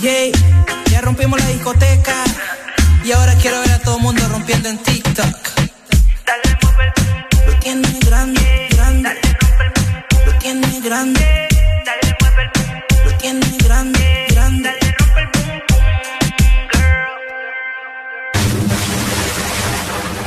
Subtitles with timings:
[0.00, 0.32] Yeah,
[0.90, 2.24] ya rompimos la discoteca
[3.04, 5.36] y ahora quiero ver a todo el mundo rompiendo en TikTok.
[6.24, 6.58] Dale,
[7.46, 9.20] Lo tiene grande, grande.
[10.24, 11.48] Lo tiene grande.
[11.84, 12.16] Dale,
[13.04, 14.70] Lo tiene grande, grande.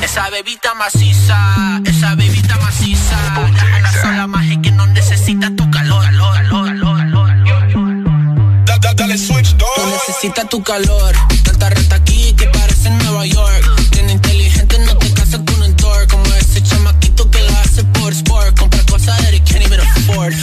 [0.04, 3.18] Esa bebita maciza, esa bebita maciza.
[10.23, 11.13] Necesita tu calor.
[11.44, 13.90] Tanta reta aquí que parece en Nueva York.
[13.91, 16.08] Tiene inteligente, no te casas con un tour.
[16.08, 18.58] Como ese chamaquito que lo hace por sport.
[18.58, 20.34] Compra cosas that he can't even afford.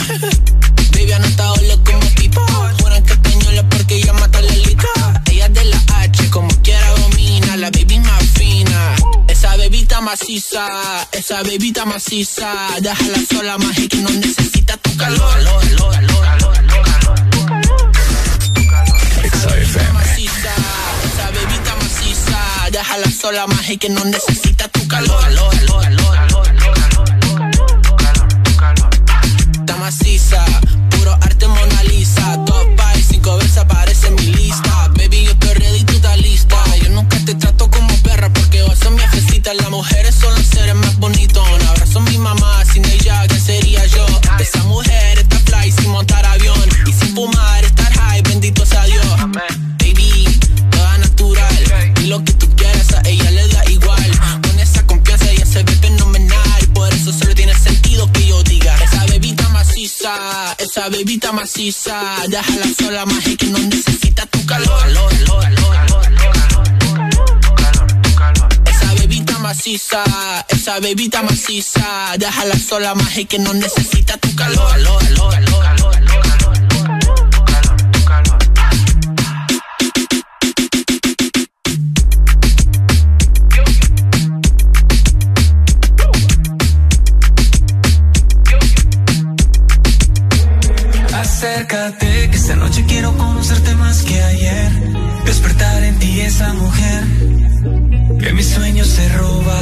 [0.91, 2.45] Baby, anotado como pipa.
[2.79, 5.23] Juran que española porque ella mata la lita.
[5.31, 7.57] Ella es de la H, como quiera domina.
[7.57, 8.95] La baby más fina.
[9.27, 12.53] Esa bebita maciza, esa bebita maciza.
[12.81, 15.33] Déjala sola, magia que no necesita tu calor.
[15.33, 16.60] calor, calor, calor,
[19.41, 20.53] Maciza,
[21.03, 22.37] esa bebita maciza.
[22.71, 25.19] Déjala sola, magia que no necesita tu calor.
[25.19, 25.49] calor,
[26.13, 26.47] calor,
[29.51, 30.45] Está maciza,
[30.91, 32.37] puro arte Mona Lisa.
[32.45, 33.90] Top 5, cinco veces aparece
[60.71, 62.15] esa bebita maciza.
[62.29, 64.87] Déjala sola, magia que no necesita tu calor.
[68.65, 70.03] Esa bebita maciza,
[70.47, 72.15] esa bebita maciza.
[72.17, 74.77] Déjala sola, magia que no necesita tu calor,
[91.71, 94.71] Que esta noche quiero conocerte más que ayer.
[95.23, 97.03] Despertar en ti esa mujer
[98.19, 99.57] que mis sueños se roba.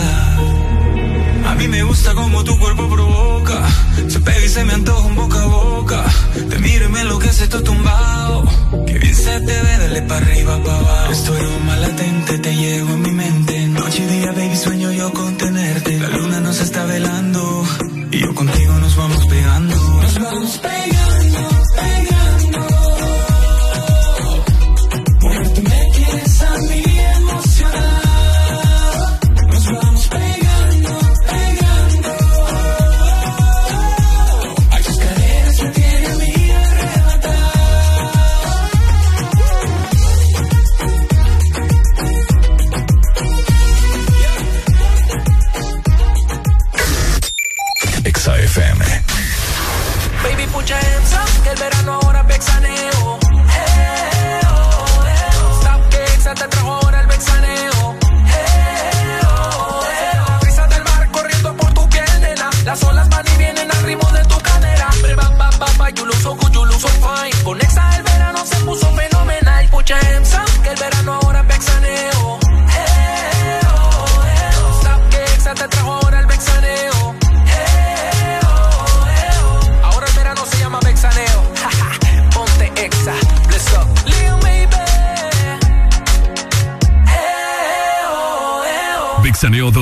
[1.46, 3.64] A mí me gusta como tu cuerpo provoca.
[4.08, 6.03] Se pega y se me antoja un boca a boca.
[6.50, 8.44] Te miro y me enloquece todo tumbado.
[8.88, 11.12] Que bien se te ve, dale para arriba, para abajo.
[11.12, 13.68] Esto aroma latente, te llevo en mi mente.
[13.68, 16.00] Noche y día, baby, sueño yo con tenerte.
[16.00, 17.66] La luna nos está velando.
[18.12, 19.75] Y yo contigo nos vamos pegando.
[19.75, 21.49] Nos vamos pegando.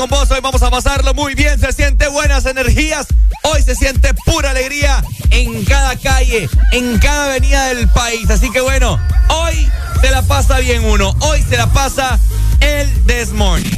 [0.00, 0.30] Con vos.
[0.30, 1.60] Hoy vamos a pasarlo muy bien.
[1.60, 3.06] Se siente buenas energías.
[3.42, 8.30] Hoy se siente pura alegría en cada calle, en cada avenida del país.
[8.30, 8.98] Así que bueno,
[9.28, 9.70] hoy
[10.00, 11.14] se la pasa bien uno.
[11.20, 12.18] Hoy se la pasa
[12.60, 13.76] el This Morning.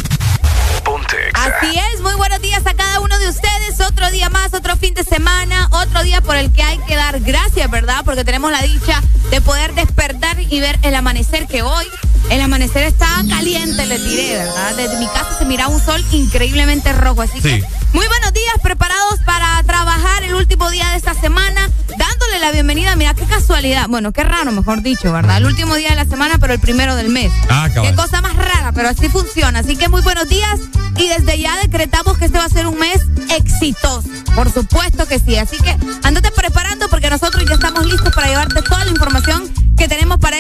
[1.35, 3.81] Así es, muy buenos días a cada uno de ustedes.
[3.81, 7.19] Otro día más, otro fin de semana, otro día por el que hay que dar
[7.21, 8.03] gracias, ¿verdad?
[8.05, 11.87] Porque tenemos la dicha de poder despertar y ver el amanecer que hoy,
[12.31, 14.75] el amanecer está caliente, le tiré, ¿verdad?
[14.77, 19.21] Desde mi casa se mira un sol increíblemente rojo, así que muy buenos días, preparados
[19.27, 22.97] para trabajar el último día de esta semana, dándole la bienvenida.
[22.97, 23.87] Mira, qué casualidad.
[23.89, 25.37] Bueno, qué raro, mejor dicho, ¿verdad?
[25.37, 27.31] El último día de la semana, pero el primero del mes.
[27.51, 29.59] Ah, Qué cosa más rara, pero así funciona.
[29.59, 30.59] Así que muy buenos días
[30.97, 33.03] y desde ya decretamos que este va a ser un mes
[33.37, 34.09] exitoso.
[34.35, 35.37] Por supuesto que sí.
[35.37, 39.02] Así que andate preparando porque nosotros ya estamos listos para llevarte toda la información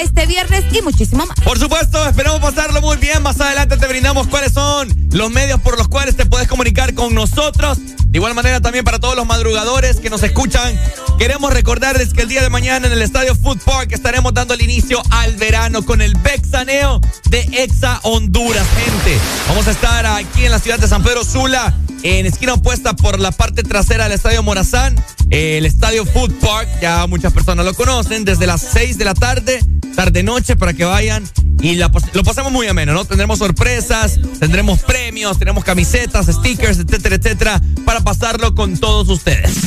[0.02, 1.36] este viernes y muchísimo más.
[1.44, 3.22] Por supuesto, esperamos pasarlo muy bien.
[3.22, 7.14] Más adelante te brindamos cuáles son los medios por los cuales te puedes comunicar con
[7.14, 7.78] nosotros.
[8.12, 10.78] De igual manera también para todos los madrugadores que nos escuchan,
[11.18, 14.60] queremos recordarles que el día de mañana en el Estadio Food Park estaremos dando el
[14.60, 17.00] inicio al verano con el Bexaneo
[17.30, 19.18] de Exa Honduras, gente.
[19.48, 23.18] Vamos a estar aquí en la ciudad de San Pedro Sula, en esquina opuesta por
[23.18, 28.26] la parte trasera del Estadio Morazán, el Estadio Food Park, ya muchas personas lo conocen,
[28.26, 31.24] desde las 6 de la tarde, tarde-noche, para que vayan
[31.60, 33.04] y lo pasamos muy ameno, ¿no?
[33.04, 39.58] Tendremos sorpresas, tendremos premios, tenemos camisetas, stickers, etcétera, etcétera, para pasarlo con todos ustedes.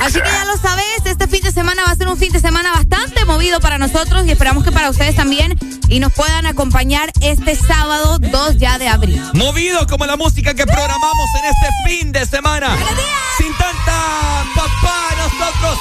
[0.00, 2.40] Así que ya lo sabes, este fin de semana va a ser un fin de
[2.40, 5.56] semana bastante movido para nosotros y esperamos que para ustedes también
[5.88, 9.22] y nos puedan acompañar este sábado 2 ya de abril.
[9.34, 12.76] Movido como la música que programamos en este fin de semana.
[13.38, 15.78] Sin tanta papá, nosotros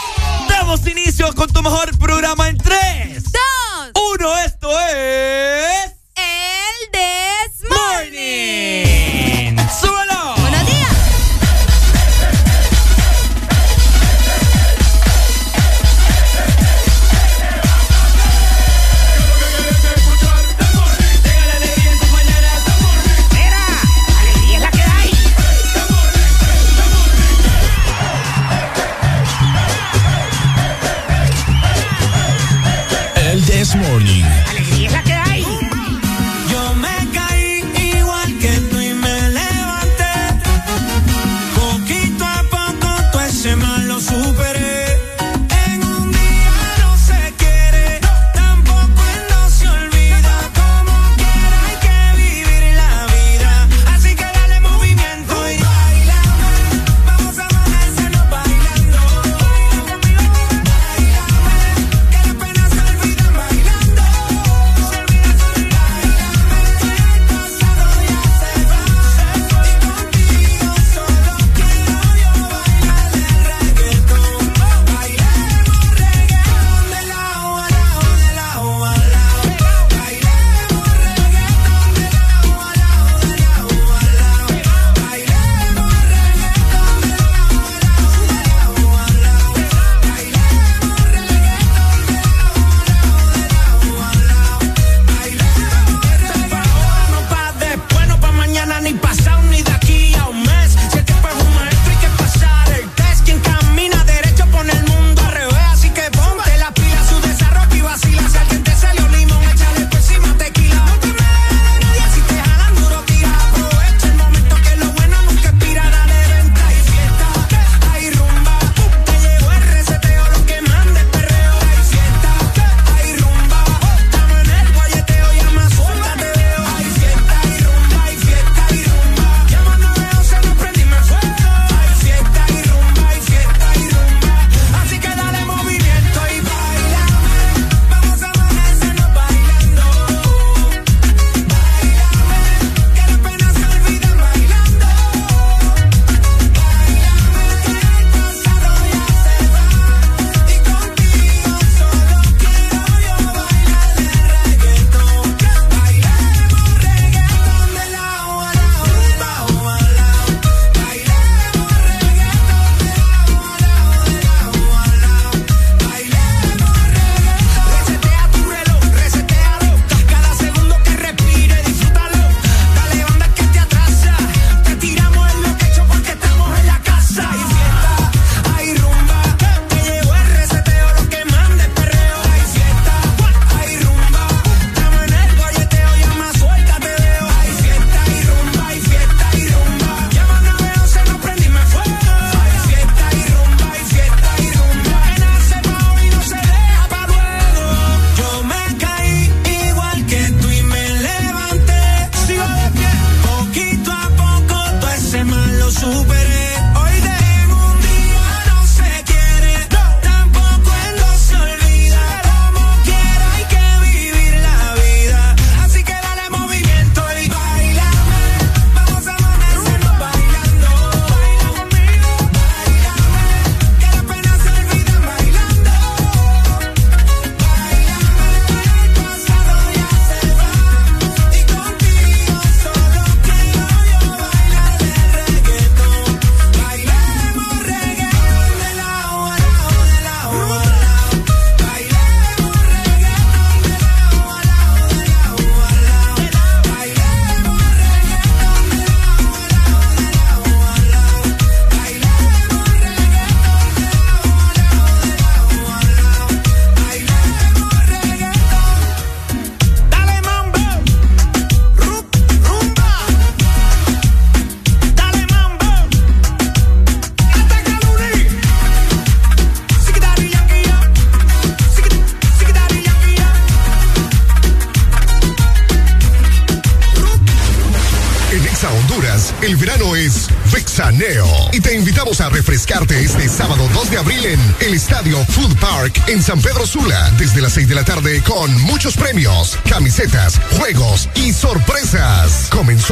[0.50, 4.38] damos inicio con tu mejor programa en 3, 2, 1.
[4.46, 5.92] Esto es.
[6.16, 9.58] El This Morning.
[9.82, 10.43] ¡Súbelo!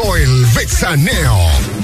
[0.01, 1.80] Soil Vexaneo.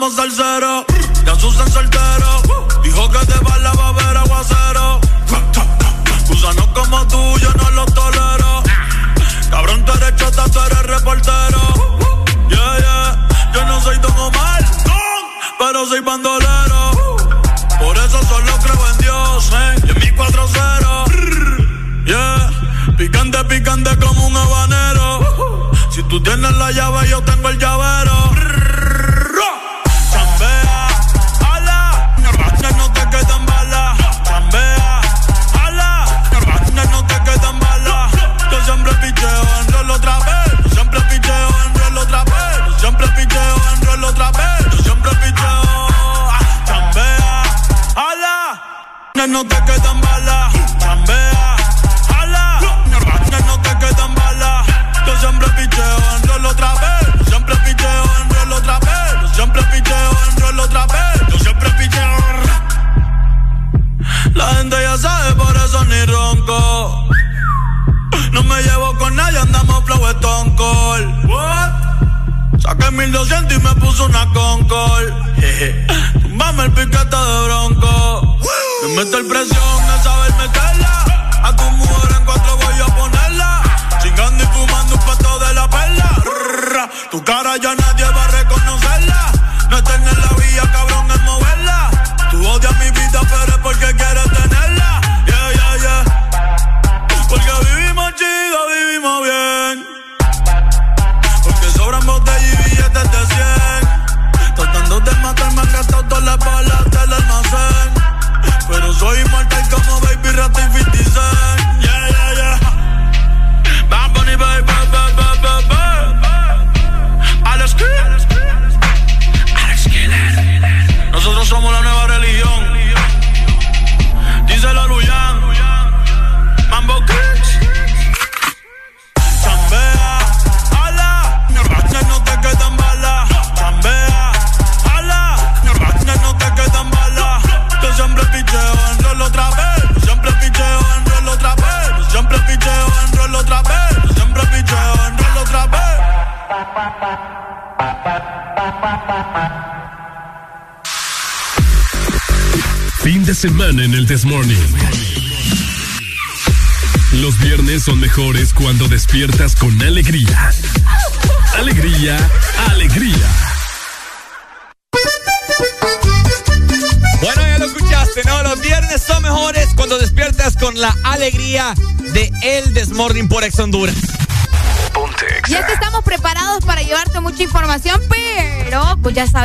[0.00, 0.69] somos salseros.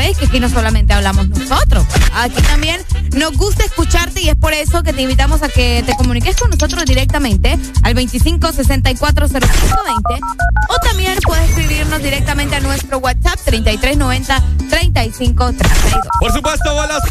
[0.06, 1.84] sabéis que aquí no solamente hablamos nosotros,
[2.14, 2.80] aquí también
[3.16, 6.52] nos gusta escucharte y es por eso que te invitamos a que te comuniques con
[6.52, 16.02] nosotros directamente al 25 64 o también puedes escribirnos directamente a nuestro WhatsApp 3390 3532.
[16.20, 17.02] Por supuesto, bolas,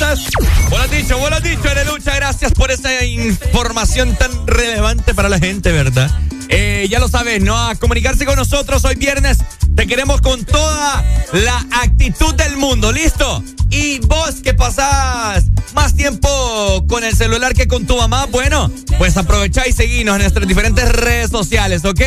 [0.70, 6.12] bolas dicho, bolas dicho, Erelucha, gracias por esa información tan relevante para la gente, ¿verdad?
[6.48, 7.56] Eh, ya lo sabes, ¿no?
[7.56, 9.38] A comunicarse con nosotros hoy viernes
[9.86, 13.44] Queremos con toda la actitud del mundo, ¿listo?
[13.70, 19.16] Y vos que pasás más tiempo con el celular que con tu mamá, bueno, pues
[19.16, 22.00] aprovechá y seguinos en nuestras diferentes redes sociales, ¿ok?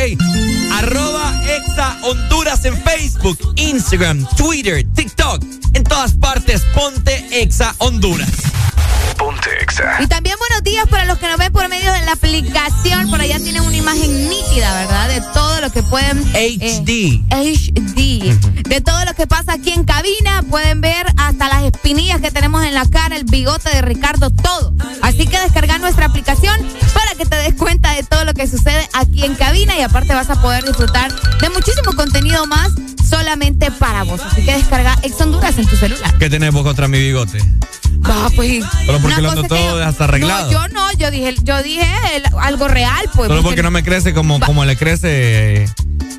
[0.74, 5.44] Arroba Exa Honduras en Facebook, Instagram, Twitter, TikTok.
[5.74, 8.30] En todas partes, ponte Exa Honduras.
[12.08, 13.10] La aplicación.
[13.10, 15.10] Por allá tienen una imagen nítida, ¿verdad?
[15.10, 16.24] De todo lo que pueden.
[16.34, 17.22] HD.
[17.30, 18.34] HD.
[18.64, 20.42] De todo lo que pasa aquí en cabina.
[20.50, 24.74] Pueden ver hasta las espinillas que tenemos en la cara, el bigote de Ricardo, todo.
[25.02, 26.56] Así que descarga nuestra aplicación
[26.94, 30.14] para que te des cuenta de todo lo que sucede aquí en cabina y aparte
[30.14, 32.72] vas a poder disfrutar de muchísimo contenido más
[33.10, 34.22] solamente para vos.
[34.22, 36.18] Así que descarga Ex Honduras en tu celular.
[36.18, 37.40] ¿Qué tenés vos contra mi bigote?
[38.04, 38.64] Ah, pues.
[38.86, 40.52] Solo porque lo ando todo hasta arreglado.
[40.52, 41.86] No, yo no, yo dije, yo dije
[42.40, 43.28] algo real, pues.
[43.28, 45.66] Solo porque no me crece como, como le crece.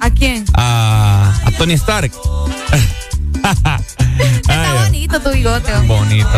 [0.00, 0.44] ¿A quién?
[0.54, 2.12] A, a Tony Stark.
[4.18, 5.72] Está bonito tu bigote.
[5.86, 6.28] Bonito.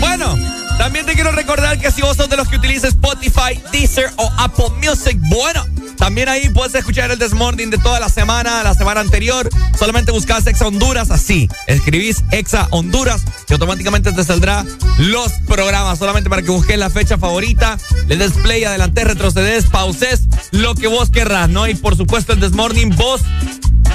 [0.00, 0.36] bueno.
[0.78, 4.32] También te quiero recordar que si vos sos de los que utiliza Spotify, Deezer o
[4.38, 5.62] Apple Music, bueno,
[5.98, 9.50] también ahí puedes escuchar el Desmorning de toda la semana, la semana anterior.
[9.78, 11.50] Solamente buscas Exa Honduras así.
[11.66, 14.64] Escribís Exa Honduras y automáticamente te saldrá
[14.98, 15.98] los programas.
[15.98, 20.86] Solamente para que busques la fecha favorita, le des play, adelante, retrocedes, pauses, lo que
[20.86, 21.66] vos querrás, ¿no?
[21.66, 23.22] Y por supuesto el Desmorning vos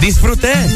[0.01, 0.71] disfrutes.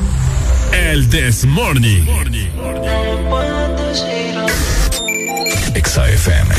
[0.72, 2.04] El This Morning.
[2.04, 2.48] morning.
[5.74, 6.54] FM.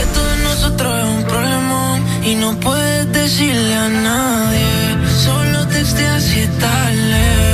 [0.00, 4.96] Esto de nosotros es un problema y no puedes decirle a nadie.
[5.24, 7.53] Solo texteas y tarde.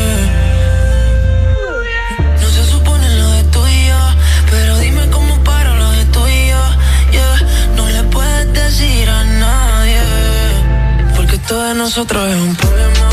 [11.50, 13.10] Todo de nosotros es un problema.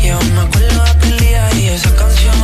[0.00, 2.34] Y aún me acuerdo de aquel día y esa canción.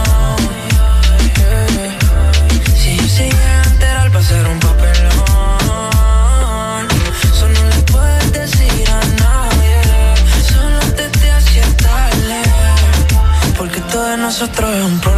[4.23, 5.14] ser un papelón.
[7.33, 9.77] Eso no le puedes decir a nadie.
[10.51, 12.42] Solo te hacía tarde.
[13.57, 15.15] Porque todo de nosotros es un problema.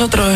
[0.00, 0.29] Nosotros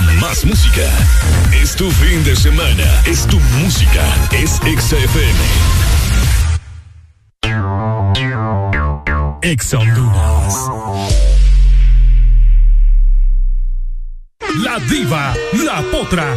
[0.00, 0.88] Más música.
[1.52, 3.02] Es tu fin de semana.
[3.04, 4.02] Es tu música.
[4.32, 5.38] Es XFM.
[9.42, 9.74] Ex
[14.64, 16.36] la diva, la potra,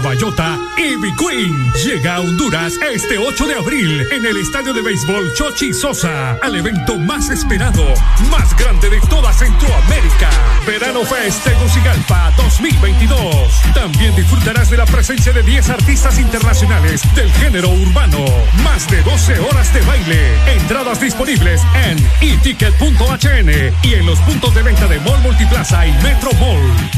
[0.00, 5.34] caballota Ivy Queen llega a Honduras este 8 de abril en el estadio de béisbol
[5.34, 7.82] Chochi Sosa al evento más esperado,
[8.30, 10.30] más grande de toda Centroamérica.
[10.64, 13.50] Verano Fest Tegucigalpa 2022.
[13.74, 18.24] También disfrutarás de la presencia de 10 artistas internacionales del género urbano.
[18.62, 20.52] Más de 12 horas de baile.
[20.54, 26.30] Entradas disponibles en eticket.hn y en los puntos de venta de Mall Multiplaza y Metro
[26.34, 26.97] Mall.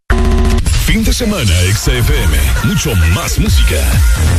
[0.91, 2.37] Fin de semana, XFM.
[2.65, 3.77] Mucho más música.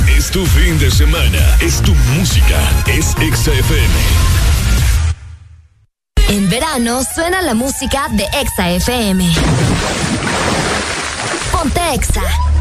[0.07, 1.57] Es tu fin de semana.
[1.63, 2.61] Es tu música.
[2.87, 3.95] Es XFM.
[6.29, 9.33] En verano suena la música de XFM.
[11.53, 12.52] Ponte Exa.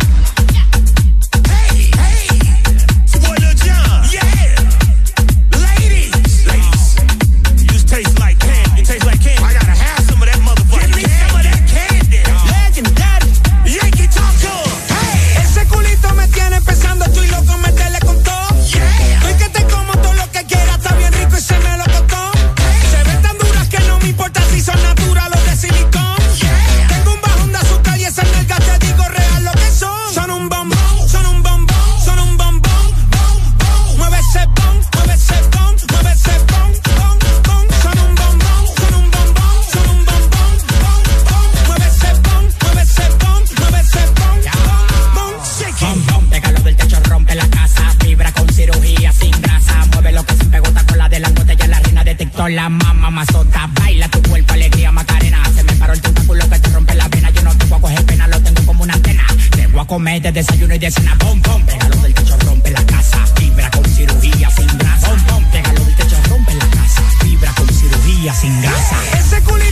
[52.50, 53.70] La mamá mazota.
[53.80, 55.44] Baila tu cuerpo, alegría, macarena.
[55.56, 57.30] Se me paró el tentáculo que te rompe la vena.
[57.32, 59.26] Yo no tengo a coger pena, lo tengo como una antena.
[59.52, 61.16] Tengo a comer de desayuno y de cena.
[61.20, 63.26] Bom, bom, pégalo del techo, rompe la casa.
[63.36, 65.10] Fibra con cirugía sin grasa.
[65.10, 67.02] Bom, bom, pégalo del techo, rompe la casa.
[67.22, 68.98] Fibra con cirugía sin grasa.
[69.20, 69.71] Ese culito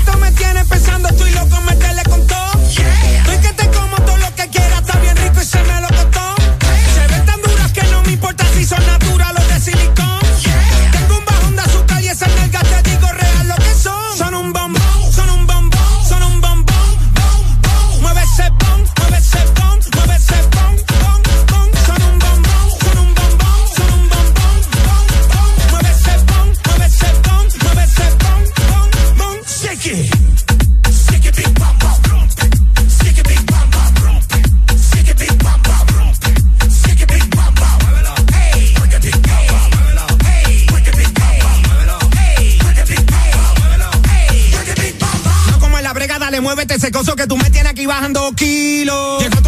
[47.89, 49.38] bajando kilos.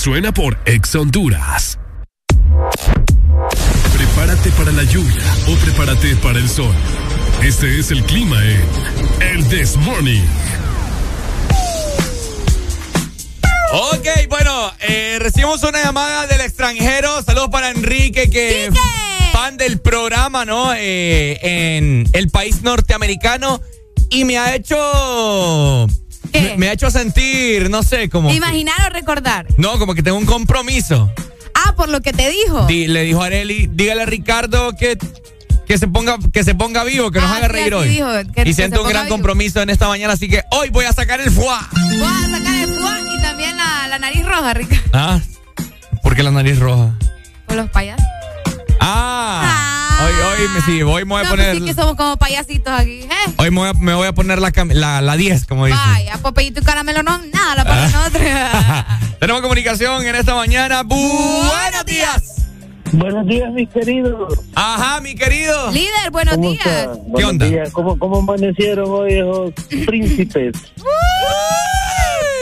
[0.00, 1.78] Suena por Ex Honduras.
[3.98, 6.74] Prepárate para la lluvia o prepárate para el sol.
[7.42, 8.64] Este es el clima en
[9.20, 10.22] El This Morning.
[13.74, 17.22] Ok, bueno, eh, recibimos una llamada del extranjero.
[17.22, 18.74] Saludos para Enrique, que es
[19.34, 20.72] fan del programa, ¿no?
[20.74, 23.60] Eh, en el país norteamericano.
[24.08, 25.89] Y me ha hecho.
[26.56, 28.30] Me, ha hecho sentir, no sé, como.
[28.32, 29.46] Imaginar o recordar.
[29.56, 31.12] No, como que tengo un compromiso.
[31.54, 32.66] Ah, por lo que te dijo.
[32.68, 34.96] le dijo a Areli, dígale a Ricardo que
[35.70, 38.02] que se ponga que se ponga vivo, que nos ah, haga reír hoy.
[38.44, 41.30] y siento un gran compromiso en esta mañana, así que hoy voy a sacar el
[41.30, 41.68] fuá.
[41.72, 44.90] Voy a sacar el fuá y también la, nariz roja, Ricardo.
[44.92, 45.20] Ah,
[46.02, 46.98] ¿por qué la nariz roja?
[47.46, 48.04] Por los payasos.
[48.80, 49.42] Ah.
[49.44, 49.69] ah.
[50.02, 51.56] Hoy, hoy, me, sí, hoy me voy a pues poner.
[51.56, 53.02] sí que somos como payasitos aquí.
[53.02, 53.32] ¿eh?
[53.36, 55.78] Hoy me voy, a, me voy a poner la, la, la 10, como dice.
[55.78, 59.00] Vaya, Popeyito y caramelo no, nada, la para ah.
[59.20, 60.82] Tenemos comunicación en esta mañana.
[60.82, 62.40] Buenos días.
[62.92, 64.28] Buenos días, mi querido.
[64.54, 65.70] Ajá, mi querido.
[65.70, 66.88] Líder, buenos días.
[67.16, 67.46] ¿Qué onda?
[67.72, 69.52] ¿Cómo, ¿Cómo, amanecieron hoy esos
[69.86, 70.56] príncipes?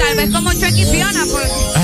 [0.00, 1.77] Tal vez como Chucky Fiona, pues.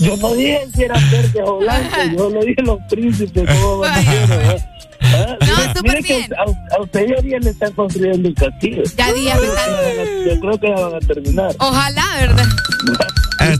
[0.00, 4.40] Yo no dije si eran verdes o blancos, yo lo dije los príncipes, ¿cómo amanecieron?
[4.42, 4.64] ¿eh?
[5.02, 5.36] ¿Ah?
[5.40, 6.30] No, súper bien.
[6.34, 8.82] a, a, usted ya día le están construyendo el castillo.
[8.96, 11.54] Ya día Yo creo que ya van a terminar.
[11.58, 12.46] Ojalá, ¿verdad?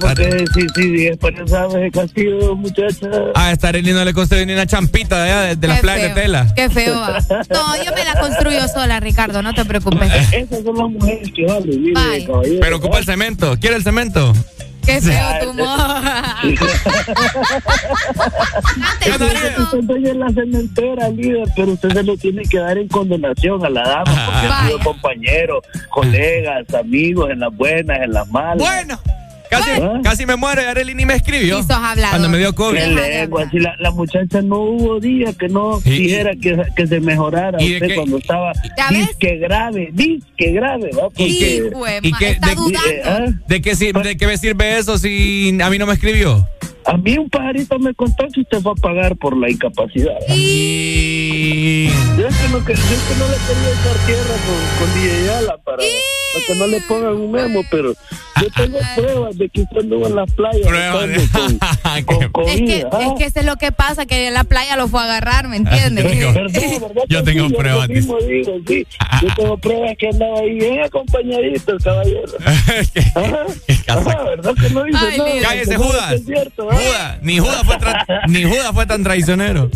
[0.00, 3.08] porque sí, sí, es para sabes el castillo, muchacha.
[3.34, 6.22] Ah, estar en no le construyó ni una champita de, allá, de, las playas de
[6.22, 6.52] tela.
[6.54, 6.94] Qué feo.
[6.94, 10.10] No, yo me la construyo sola, Ricardo, no te preocupes.
[10.32, 12.60] Esas son las mujeres que valen, mire, caballero.
[12.60, 13.56] Pero ocupa el cemento.
[13.60, 14.32] ¿Quiere el cemento?
[14.84, 15.78] Qué feo tu humor.
[19.04, 23.70] Usted en la cementera, líder, pero usted se lo tiene que dar en condenación a
[23.70, 28.58] la dama, porque ha sido compañeros, colegas, amigos, en las buenas, en las malas.
[28.58, 28.98] Bueno.
[29.58, 30.00] Casi, ¿Ah?
[30.02, 31.60] casi me muero y Arely ni me escribió.
[31.66, 32.78] Cuando me dio COVID.
[33.50, 37.74] Si la, la, muchacha no hubo día que no dijera que, que, se mejorara y
[37.74, 38.52] usted cuando estaba
[38.90, 41.04] disque grave, disque grave, ¿va?
[41.04, 43.24] Porque, y, que, de, de, ¿ah?
[43.46, 46.46] de, qué sirve, ¿De qué me sirve eso si a mí no me escribió?
[46.86, 50.16] A mí un pajarito me contó que usted va a pagar por la incapacidad.
[50.28, 51.88] Y...
[52.18, 55.30] Yo es que no, yo es que no le quería echar tierra con, con DJ
[55.30, 57.94] Ala para, para, que no le pongan un memo, pero
[58.40, 60.92] yo tengo pruebas de que usted anduvo en la playa.
[62.04, 62.98] Con, con, es, que, ¿ah?
[63.02, 65.48] es que eso es lo que pasa, que en la playa lo fue a agarrar,
[65.48, 66.04] ¿me entiendes?
[67.08, 67.88] yo tengo, pruebas.
[67.88, 68.86] Yo, mismo digo, sí.
[69.22, 72.32] yo tengo pruebas que andaba ahí bien acompañadito el caballero.
[73.14, 74.24] Ajá.
[74.24, 75.40] ¿verdad que no dice Ay, nada?
[75.42, 76.12] Cállese, Judas.
[76.12, 77.18] Es cierto, Judas.
[77.22, 77.76] Ni Judas fue,
[78.28, 79.70] ni Judas fue tan traicionero.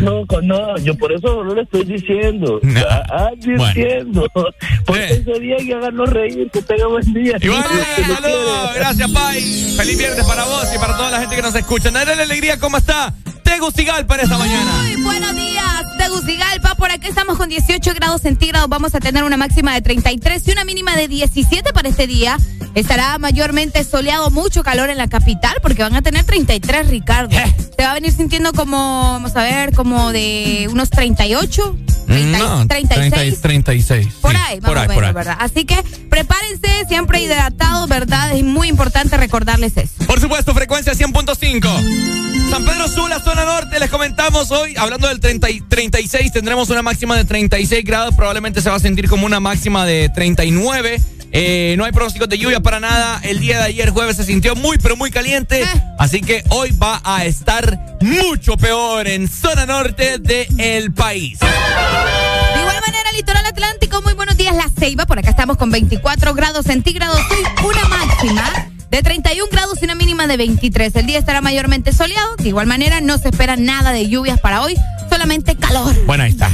[0.00, 2.60] No, no, yo por eso no le estoy diciendo.
[2.66, 2.80] No.
[2.80, 4.26] Advirtiendo.
[4.34, 4.50] Bueno.
[4.84, 7.36] Porque ese día y háganos reír, que tenga buen día.
[7.40, 7.64] Igual,
[8.06, 9.40] saludos, gracias, Pai.
[9.76, 11.90] Feliz viernes para vos y para toda la gente que nos escucha.
[11.90, 13.14] Dale la alegría, ¿cómo está?
[13.42, 14.82] Tegucigalpa para esta mañana.
[14.82, 16.74] Muy buenos días, Tegucigalpa.
[16.74, 18.68] Por aquí estamos con 18 grados centígrados.
[18.68, 22.38] Vamos a tener una máxima de 33 y una mínima de 17 para este día.
[22.74, 27.36] Estará mayormente soleado, mucho calor en la capital porque van a tener 33, Ricardo.
[27.36, 27.54] Eh.
[27.76, 31.76] Se va a venir sintiendo como, vamos a ver, como de unos 38.
[32.06, 33.40] 36.
[33.40, 34.06] 36.
[34.20, 35.36] Por ahí, por ahí, ¿verdad?
[35.40, 38.36] Así que prepárense, siempre hidratados, ¿verdad?
[38.36, 40.04] Es muy importante recordarles eso.
[40.06, 42.50] Por supuesto, frecuencia 100.5.
[42.50, 45.50] San Pedro Sula, zona norte, les comentamos hoy, hablando del 30
[45.90, 49.86] 36, tendremos una máxima de 36 grados, probablemente se va a sentir como una máxima
[49.86, 51.00] de 39.
[51.30, 53.20] Eh, no hay pronósticos de lluvia para nada.
[53.22, 55.62] El día de ayer, jueves, se sintió muy, pero muy caliente.
[55.62, 55.66] Eh.
[55.96, 61.38] Así que hoy va a estar mucho peor en zona norte del país.
[61.38, 65.06] De igual manera, litoral atlántico, muy buenos días, La Ceiba.
[65.06, 69.94] Por acá estamos con 24 grados centígrados y una máxima de 31 grados y una
[69.94, 70.94] mínima de 23.
[70.96, 72.36] El día estará mayormente soleado.
[72.36, 74.74] De igual manera, no se espera nada de lluvias para hoy,
[75.10, 75.94] solamente calor.
[76.06, 76.50] Bueno, ahí está.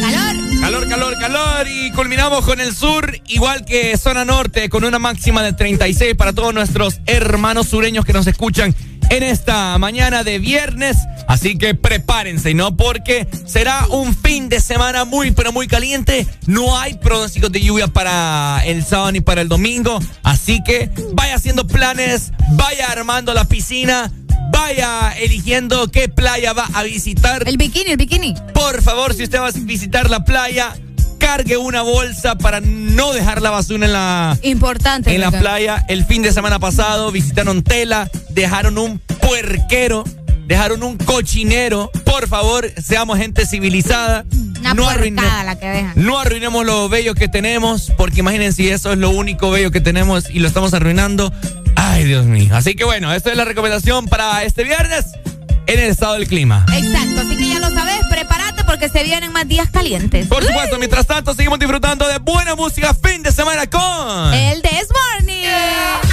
[0.00, 0.50] Calor.
[0.60, 1.66] Calor, calor, calor.
[1.68, 6.32] Y culminamos con el sur, igual que zona norte, con una máxima de 36 para
[6.32, 8.74] todos nuestros hermanos sureños que nos escuchan
[9.10, 10.96] en esta mañana de viernes.
[11.28, 12.76] Así que prepárense, ¿no?
[12.76, 16.26] Porque será un fin de semana muy, pero muy caliente.
[16.46, 20.00] No hay pronósticos de lluvia para el sábado ni para el domingo.
[20.22, 24.10] Así que vaya haciendo planes, vaya armando la piscina.
[24.52, 27.46] Vaya eligiendo qué playa va a visitar.
[27.46, 28.34] El bikini, el bikini.
[28.52, 30.74] Por favor, si usted va a visitar la playa,
[31.20, 35.84] cargue una bolsa para no dejar la basura en la importante en la playa.
[35.88, 40.02] El fin de semana pasado visitaron Tela, dejaron un puerquero,
[40.46, 41.92] dejaron un cochinero.
[42.04, 44.24] Por favor, seamos gente civilizada.
[44.74, 49.10] no, la que no arruinemos lo bello que tenemos, porque imagínense si eso es lo
[49.10, 51.32] único bello que tenemos y lo estamos arruinando.
[51.76, 52.56] Ay, Dios mío.
[52.56, 55.04] Así que bueno, esta es la recomendación para este viernes
[55.66, 56.66] en el estado del clima.
[56.72, 60.28] Exacto, así que ya lo sabes, prepárate porque se vienen más días calientes.
[60.28, 64.86] Por supuesto, mientras tanto seguimos disfrutando de buena música fin de semana con El This
[65.18, 65.44] Morning.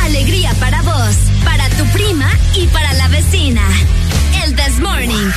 [0.02, 1.16] Alegría para vos,
[1.46, 3.62] para tu prima y para la vecina.
[4.44, 5.30] El This Morning.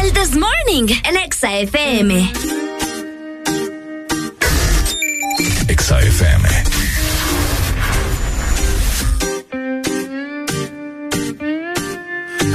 [0.00, 0.86] El This Morning,
[1.24, 2.32] Exa FM.
[5.66, 6.71] Exa FM.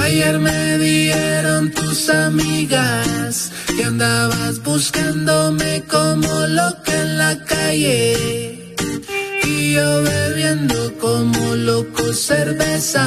[0.07, 8.73] Ayer me dieron tus amigas que andabas buscándome como loca en la calle.
[9.43, 13.05] Y yo bebiendo como loco cerveza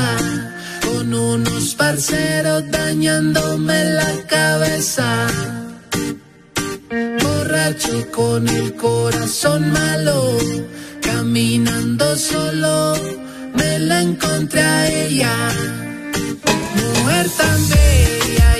[0.84, 5.26] con unos parceros dañándome la cabeza.
[7.22, 10.36] Borracho con el corazón malo,
[11.00, 12.94] caminando solo,
[13.54, 15.89] me la encontré a ella
[17.10, 18.59] mujer tan bella,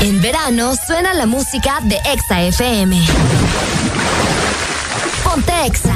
[0.00, 2.98] En verano suena la música de Exa FM.
[5.22, 5.91] Ponte Exa.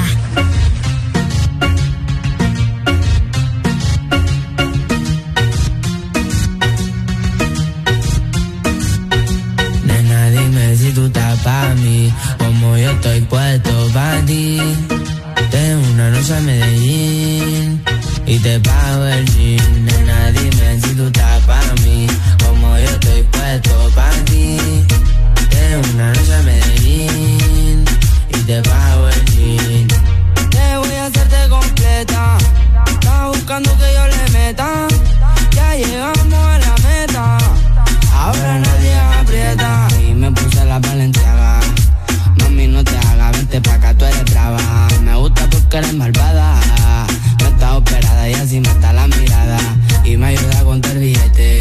[46.07, 47.07] Malvada.
[47.39, 49.59] No estás operada y así mata la mirada.
[50.03, 51.59] Y me ayuda a contar billete.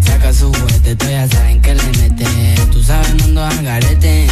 [0.00, 2.26] Saca su juguete, tú ya saben que le mete.
[2.72, 4.26] Tú sabes, no ando al garete.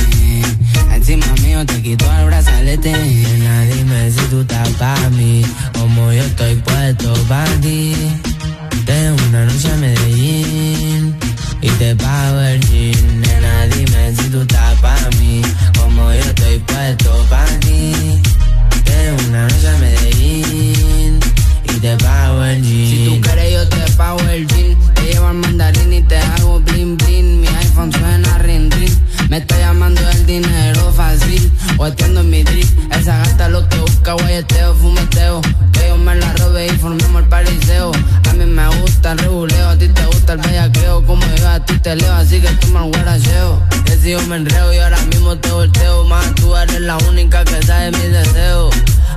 [0.95, 2.93] Encima mío te quito el brazalete.
[2.93, 5.45] Nena, dime si tú estás pa' mí.
[5.73, 7.95] Como yo estoy puesto pa' ti.
[8.85, 11.17] Tengo una noche a Medellín
[11.61, 13.21] y te pago el jean.
[13.21, 15.43] Nena, dime si tú estás pa' mí,
[15.79, 18.12] como yo estoy puesto pa' ti.
[19.11, 21.19] Una noche a Medellín
[21.65, 22.87] y te pago el jean.
[22.87, 24.95] Si tú quieres yo te pago el jean.
[24.95, 27.41] Te llevo al mandarín y te hago bling bling.
[27.41, 28.22] Mi iPhone suena.
[29.33, 32.67] Me está llamando el dinero fácil, o en mi drip.
[32.93, 35.41] Esa gata lo que busca, guayeteo, fumeteo.
[35.73, 37.93] Que yo me la robe y formemos el pariseo.
[38.29, 41.07] A mí me gusta el reguleo, a ti te gusta el bellaqueo.
[41.07, 43.63] Como yo a ti te leo, así que toma el guaracheo.
[43.87, 46.05] Que si yo me enreo y ahora mismo te volteo.
[46.05, 48.75] Más tú eres la única que sabe mis deseos.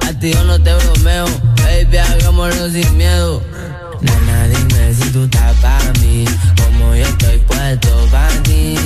[0.07, 1.26] A ti yo no te bromeo,
[1.57, 3.43] baby, hagámoslo sin miedo.
[3.99, 6.24] Nana, dime si tú estás para mí,
[6.55, 8.78] como yo estoy puesto para ti.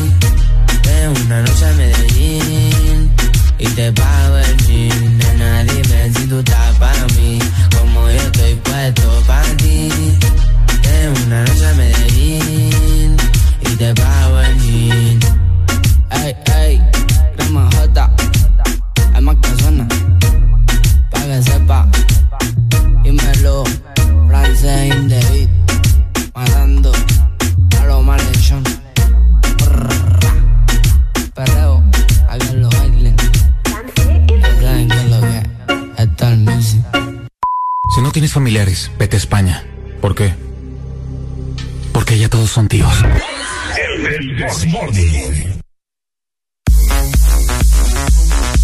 [1.26, 3.12] Una noche a Medellín
[3.58, 5.18] y te pago el jean.
[5.18, 7.40] Nena, dime si tú estás para mí,
[7.78, 9.90] como yo estoy puesto para ti.
[10.84, 13.18] Ven una noche a Medellín
[13.62, 15.20] y te pago el jean.
[16.12, 16.82] Ey, ey,
[17.38, 18.12] crema J,
[19.14, 19.88] hay más suena,
[21.12, 21.88] pa' que sepa.
[23.04, 23.64] Dímelo,
[24.28, 25.49] francés in
[38.20, 39.64] tienes familiares, vete a España.
[40.02, 40.36] ¿Por qué?
[41.94, 42.94] Porque ya todos son tíos.
[43.78, 44.44] El.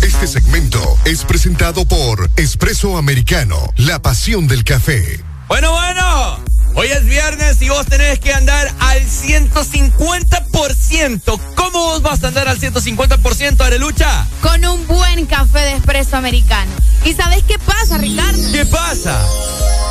[0.01, 5.23] Este segmento es presentado por Espresso Americano, la pasión del café.
[5.47, 6.54] Bueno, bueno.
[6.78, 11.39] Hoy es viernes y vos tenés que andar al 150%.
[11.55, 14.28] ¿Cómo vos vas a andar al 150%, Arelucha?
[14.41, 16.71] Con un buen café de espresso americano.
[17.05, 18.51] ¿Y sabés qué pasa, Ricardo?
[18.51, 19.17] ¿Qué pasa?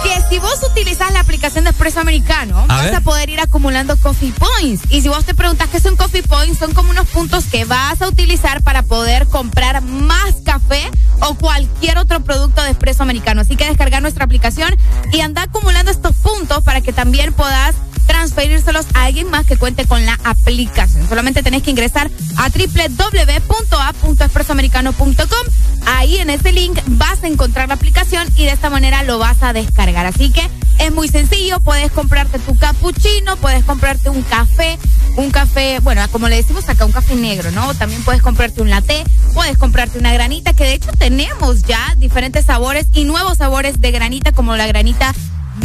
[0.05, 2.95] Que si vos utilizás la aplicación de espresso americano, A vas ver.
[2.97, 4.83] a poder ir acumulando coffee points.
[4.91, 8.01] Y si vos te preguntas qué son coffee points, son como unos puntos que vas
[8.03, 10.91] a utilizar para poder comprar más café
[11.21, 13.41] o cualquier otro producto de espresso americano.
[13.41, 14.75] Así que descargar nuestra aplicación
[15.13, 17.75] y anda acumulando estos puntos para que también puedas
[18.07, 21.09] transferírselos a alguien más que cuente con la aplicación.
[21.09, 25.47] Solamente tenés que ingresar a www.a.expresoamericano.com.
[25.87, 29.43] Ahí en ese link vas a encontrar la aplicación y de esta manera lo vas
[29.43, 30.07] a descargar.
[30.07, 30.49] Así que
[30.79, 34.79] es muy sencillo, puedes comprarte tu cappuccino, puedes comprarte un café,
[35.17, 37.75] un café, bueno, como le decimos acá, un café negro, ¿no?
[37.75, 42.47] También puedes comprarte un latte, puedes comprarte una granita, que de hecho tenemos ya diferentes
[42.47, 45.15] sabores y nuevos sabores de granita, como la granita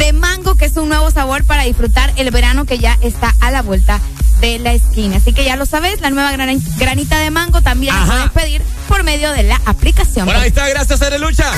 [0.00, 3.50] de mango, que es un nuevo sabor para disfrutar el verano que ya está a
[3.52, 4.00] la vuelta
[4.40, 5.16] de la esquina.
[5.18, 8.62] Así que ya lo sabes, la nueva gran- granita de mango también la puedes pedir
[8.88, 10.24] por medio de la aplicación.
[10.24, 11.52] Bueno, ahí está, gracias, Arelucha.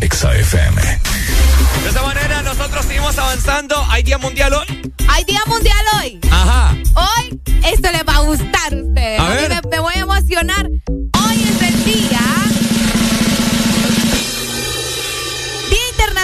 [0.00, 0.82] Exa FM.
[0.82, 3.76] De esa manera nosotros seguimos avanzando.
[3.88, 4.92] Hay Día Mundial hoy.
[5.08, 6.18] Hay Día Mundial hoy.
[6.30, 6.76] Ajá.
[6.94, 7.40] Hoy
[7.72, 9.20] esto les va a gustar a ustedes.
[9.20, 9.48] A mí ver.
[9.48, 10.68] me, me voy a emocionar.
[10.68, 12.20] Hoy es el día.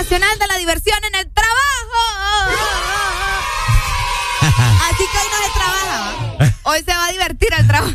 [0.08, 2.54] Día Internacional de la Diversión en el Trabajo.
[4.90, 6.54] Así que hoy no se trabaja.
[6.62, 7.94] Hoy se va a divertir el trabajo.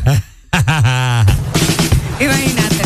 [2.20, 2.83] Imagínate.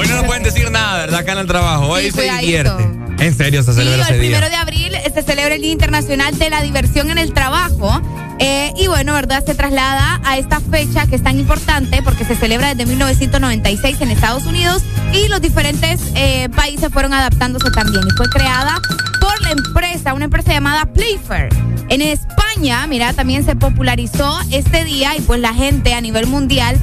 [0.00, 1.20] Hoy no nos pueden decir nada, ¿verdad?
[1.20, 1.86] Acá en el trabajo.
[1.88, 2.40] Hoy Sí, se cuidadito.
[2.78, 3.24] divierte.
[3.26, 4.30] En serio, se Sí, celebra ese el día.
[4.30, 8.00] primero de abril se celebra el Día Internacional de la Diversión en el Trabajo.
[8.38, 9.44] Eh, y bueno, ¿verdad?
[9.44, 14.10] Se traslada a esta fecha que es tan importante porque se celebra desde 1996 en
[14.10, 14.82] Estados Unidos
[15.12, 18.02] y los diferentes eh, países fueron adaptándose también.
[18.08, 18.80] Y fue creada
[19.20, 21.50] por la empresa, una empresa llamada Playfair.
[21.90, 22.40] En España,
[22.88, 26.76] mira, también se popularizó este día y pues la gente a nivel mundial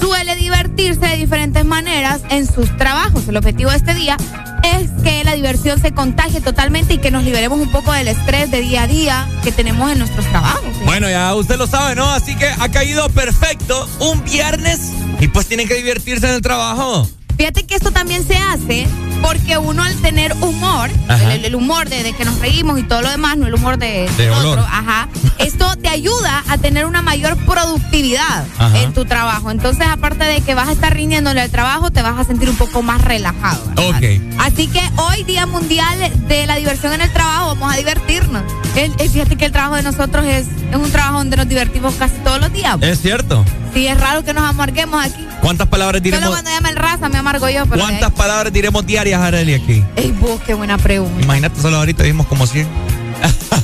[0.00, 3.26] suele divertirse de diferentes maneras en sus trabajos.
[3.28, 4.16] El objetivo de este día
[4.62, 8.50] es que la diversión se contagie totalmente y que nos liberemos un poco del estrés
[8.50, 10.72] de día a día que tenemos en nuestros trabajos.
[10.84, 12.04] Bueno, ya usted lo sabe, ¿no?
[12.10, 17.08] Así que ha caído perfecto un viernes y pues tienen que divertirse en el trabajo.
[17.36, 18.86] Fíjate que esto también se hace
[19.22, 23.38] porque uno al tener humor, el, humor de, que nos reímos y todo lo demás,
[23.38, 25.08] no el humor de, otro, ajá,
[25.38, 29.50] esto te ayuda a tener una mayor productividad en tu trabajo.
[29.50, 32.56] Entonces, aparte de que vas a estar rindiéndole al trabajo, te vas a sentir un
[32.56, 33.62] poco más relajado.
[33.76, 34.20] Ok.
[34.38, 38.42] Así que hoy, Día Mundial de la Diversión en el Trabajo, vamos a divertirnos.
[38.76, 42.14] El, fíjate que el trabajo de nosotros es, es un trabajo donde nos divertimos casi
[42.24, 42.76] todos los días.
[42.82, 43.44] Es cierto.
[43.72, 45.26] Sí, es raro que nos amarguemos aquí.
[45.40, 46.24] ¿Cuántas palabras diremos?
[46.24, 47.66] Solo cuando llama el raza me amargo yo.
[47.66, 49.82] ¿Cuántas palabras diremos diarias, Arely, aquí?
[49.96, 51.22] Ey, vos, qué buena pregunta.
[51.22, 52.68] Imagínate, solo ahorita dijimos como 100.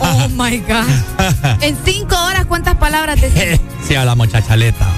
[0.01, 1.61] Oh, my God.
[1.61, 3.61] en cinco horas, ¿cuántas palabras decimos?
[3.87, 4.89] sí, hablamos chachaleta.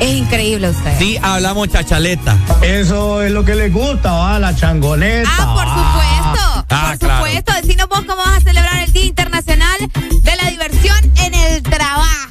[0.00, 0.98] Es increíble usted.
[0.98, 2.36] Sí, hablamos chachaleta.
[2.62, 4.40] Eso es lo que le gusta, ¿va?
[4.40, 5.30] La changoneta.
[5.30, 6.66] Ah, por supuesto.
[6.70, 7.52] Ah, por supuesto.
[7.62, 12.28] Decinos vos cómo vas a celebrar el Día Internacional de la Diversión en el Trabajo.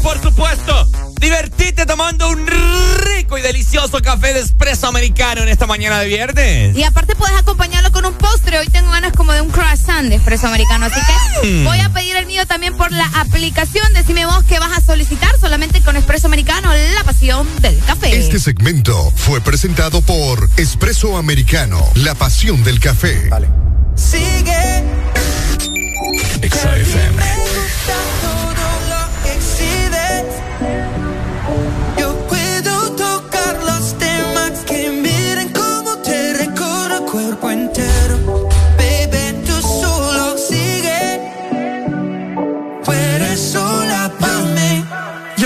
[0.00, 0.88] Por supuesto.
[1.20, 6.76] Divertite tomando un rico y delicioso café de espresso americano en esta mañana de viernes.
[6.76, 8.58] Y aparte puedes acompañarlo con un postre.
[8.58, 10.86] Hoy tengo ganas como de un croissant de espresso americano.
[10.86, 11.00] Así
[11.40, 11.64] que mm.
[11.64, 13.92] voy a pedir el mío también por la aplicación.
[13.94, 18.18] Decime vos qué vas a solicitar solamente con espresso americano, la pasión del café.
[18.18, 23.28] Este segmento fue presentado por Espresso Americano, la pasión del café.
[23.28, 23.48] Vale.
[23.94, 24.82] Sigue.
[26.42, 27.22] XFM.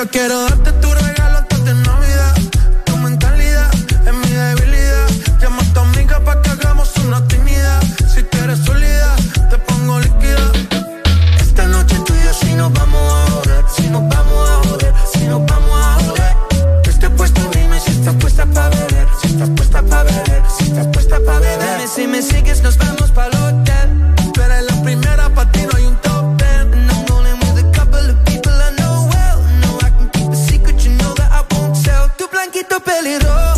[0.09, 2.35] Quiero darte tu regalo antes de Navidad.
[2.85, 3.71] Tu mentalidad
[4.07, 5.09] es mi debilidad.
[5.41, 7.83] Llama a tu amiga para que hagamos una actividad.
[8.15, 9.17] Si quieres sólida,
[9.51, 10.53] te pongo líquida.
[11.41, 13.65] Esta noche tú y yo si nos vamos a joder.
[13.75, 16.37] Si nos vamos a joder, si nos vamos a joder.
[16.85, 19.09] Estoy puesto, dime si estás puesta para beber.
[19.21, 21.79] Si estás puesta para beber, si estás puesta para beber.
[21.79, 23.46] Dime si me sigues, nos vamos el
[32.75, 33.56] pelirroja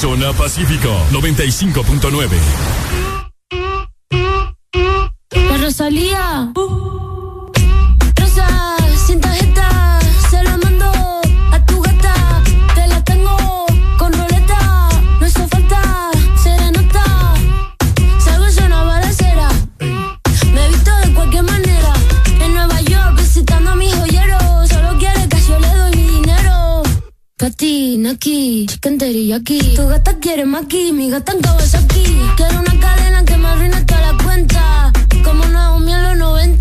[0.00, 2.28] peligroso Pacífico 95.9.
[5.32, 6.52] La Rosalía.
[28.10, 28.98] Aquí, chicken
[29.34, 29.60] aquí.
[29.76, 32.04] Tu gata quiere maqui, mi gata en aquí.
[32.36, 34.92] Quiero una cadena que me arruine toda la cuenta.
[35.24, 36.59] Como Naomi en los 90.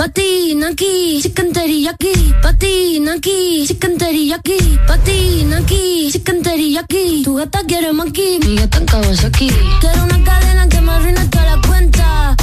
[0.00, 1.52] Patina aquí, chicken
[1.86, 2.34] aquí.
[2.40, 3.98] Patina aquí, chicken
[4.32, 4.78] aquí.
[4.88, 6.40] Patina aquí, chicken
[6.78, 7.22] aquí.
[7.22, 9.50] Tu gata quiere maqui, mi gata en aquí.
[9.78, 12.34] Quiero una cadena que me arruine toda la cuenta.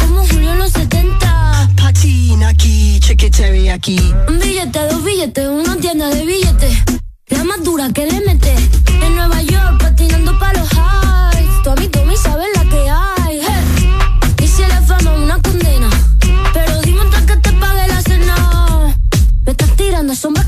[0.00, 1.70] Como Julio en los 70.
[1.76, 3.96] Patina aquí, chicken aquí.
[4.26, 6.78] Un billete, dos billetes, una tienda de billetes.
[7.28, 8.56] La más dura que le mete.
[9.02, 11.62] En Nueva York, patinando pa' los highs.
[11.62, 13.13] Tu amigo me sabe la que hay.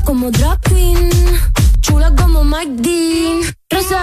[0.07, 1.09] Como drag queen.
[1.81, 3.41] Chula como Mike Dean.
[3.69, 4.01] Rosa,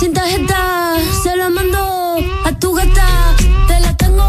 [0.00, 0.96] sin tarjeta.
[1.22, 3.08] Se lo mando a tu gata.
[3.68, 4.28] Te la tengo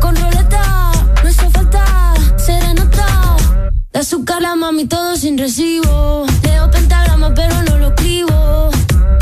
[0.00, 0.92] con roleta.
[1.22, 1.84] No hizo falta
[2.38, 3.36] serenata.
[3.92, 6.24] De azúcar la mami todo sin recibo.
[6.42, 8.70] Leo pentagrama pero no lo escribo.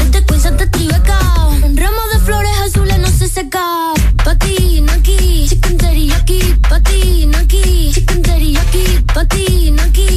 [0.04, 1.18] Este Queens te tribeca.
[1.64, 3.92] Un ramo de flores azules no se seca.
[4.24, 6.40] Patina aquí, chicken aquí.
[6.70, 8.22] Patina aquí, chicken
[8.56, 8.84] aquí.
[9.12, 10.13] Patina aquí,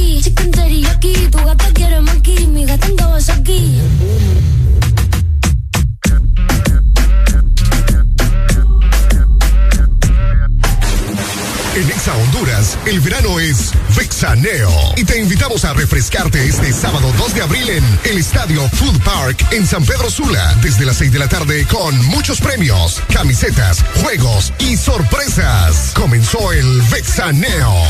[3.30, 3.80] aquí.
[11.74, 14.68] En Exa Honduras, el verano es Vexaneo.
[14.96, 19.46] Y te invitamos a refrescarte este sábado 2 de abril en el Estadio Food Park
[19.52, 24.52] en San Pedro Sula, desde las 6 de la tarde con muchos premios, camisetas, juegos
[24.58, 25.92] y sorpresas.
[25.94, 27.84] Comenzó el Vexaneo.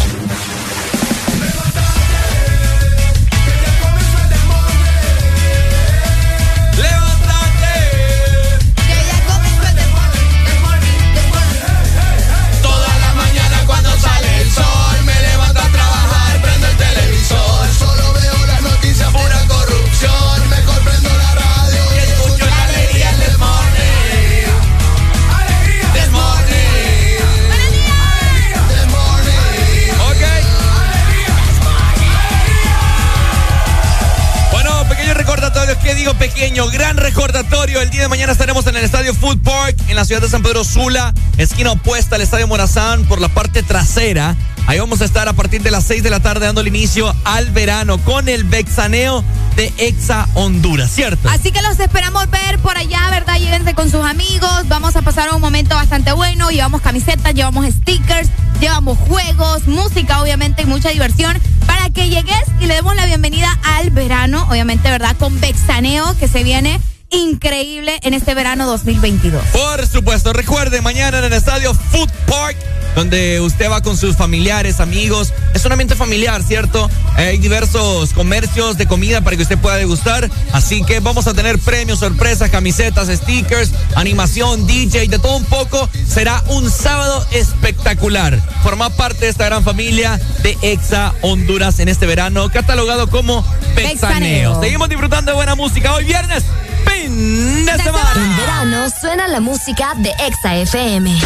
[36.38, 37.82] Gran recordatorio.
[37.82, 40.40] El día de mañana estaremos en el Estadio Food Park en la ciudad de San
[40.40, 44.36] Pedro Sula, esquina opuesta al Estadio Morazán por la parte trasera.
[44.68, 47.12] Ahí vamos a estar a partir de las 6 de la tarde dando el inicio
[47.24, 49.24] al verano con el Bexaneo
[49.58, 51.28] de Exa Honduras, ¿cierto?
[51.28, 53.40] Así que los esperamos ver por allá, ¿verdad?
[53.40, 54.68] Llévense con sus amigos.
[54.68, 56.48] Vamos a pasar un momento bastante bueno.
[56.50, 58.28] Llevamos camisetas, llevamos stickers,
[58.60, 61.36] llevamos juegos, música, obviamente, y mucha diversión
[61.66, 65.16] para que llegues y le demos la bienvenida al verano, obviamente, ¿verdad?
[65.18, 66.80] Con Bexaneo que se viene
[67.10, 69.42] increíble en este verano 2022.
[69.46, 72.56] Por supuesto, recuerde mañana en el estadio Food Park,
[72.98, 75.32] donde usted va con sus familiares, amigos.
[75.54, 76.90] Es un ambiente familiar, ¿cierto?
[77.14, 80.28] Hay diversos comercios de comida para que usted pueda degustar.
[80.52, 85.88] Así que vamos a tener premios, sorpresas, camisetas, stickers, animación, DJ, de todo un poco.
[86.08, 88.36] Será un sábado espectacular.
[88.64, 93.44] Forma parte de esta gran familia de Exa Honduras en este verano, catalogado como
[93.76, 94.60] Pexaneo.
[94.60, 96.42] Seguimos disfrutando de buena música hoy viernes
[96.84, 98.10] fin de semana.
[98.16, 101.16] En verano suena la música de Exa FM.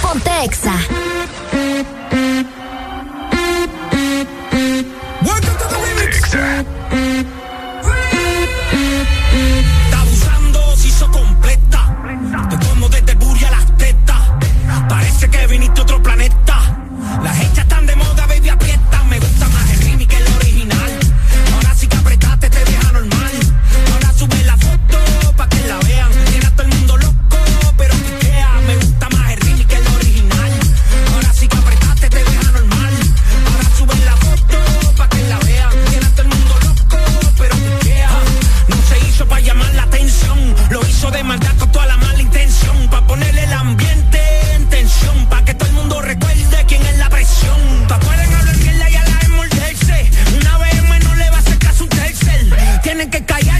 [0.00, 0.72] Ponte Exa.
[6.08, 6.64] Exa.
[9.84, 11.96] Está abusando, si hizo completa.
[12.50, 14.20] Te como desde Buria a las tetas.
[14.88, 15.81] Parece que viniste
[53.12, 53.51] que callar.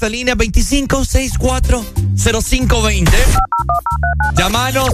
[0.00, 3.10] exalínea 25640520.
[4.36, 4.88] Llámanos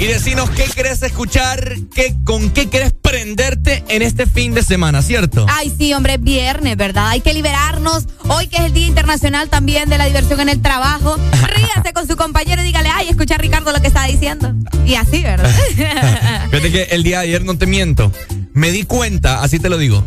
[0.00, 5.02] y decinos qué querés escuchar, qué, con qué querés prenderte en este fin de semana,
[5.02, 5.44] ¿cierto?
[5.48, 7.08] Ay, sí, hombre, es viernes, ¿verdad?
[7.08, 8.06] Hay que liberarnos.
[8.28, 11.16] Hoy que es el Día Internacional también de la diversión en el trabajo.
[11.56, 14.52] Ríase con su compañero y dígale, ay, escucha a Ricardo lo que está diciendo.
[14.86, 15.50] Y así, ¿verdad?
[16.50, 18.12] Fíjate que el día de ayer, no te miento,
[18.52, 20.04] me di cuenta, así te lo digo,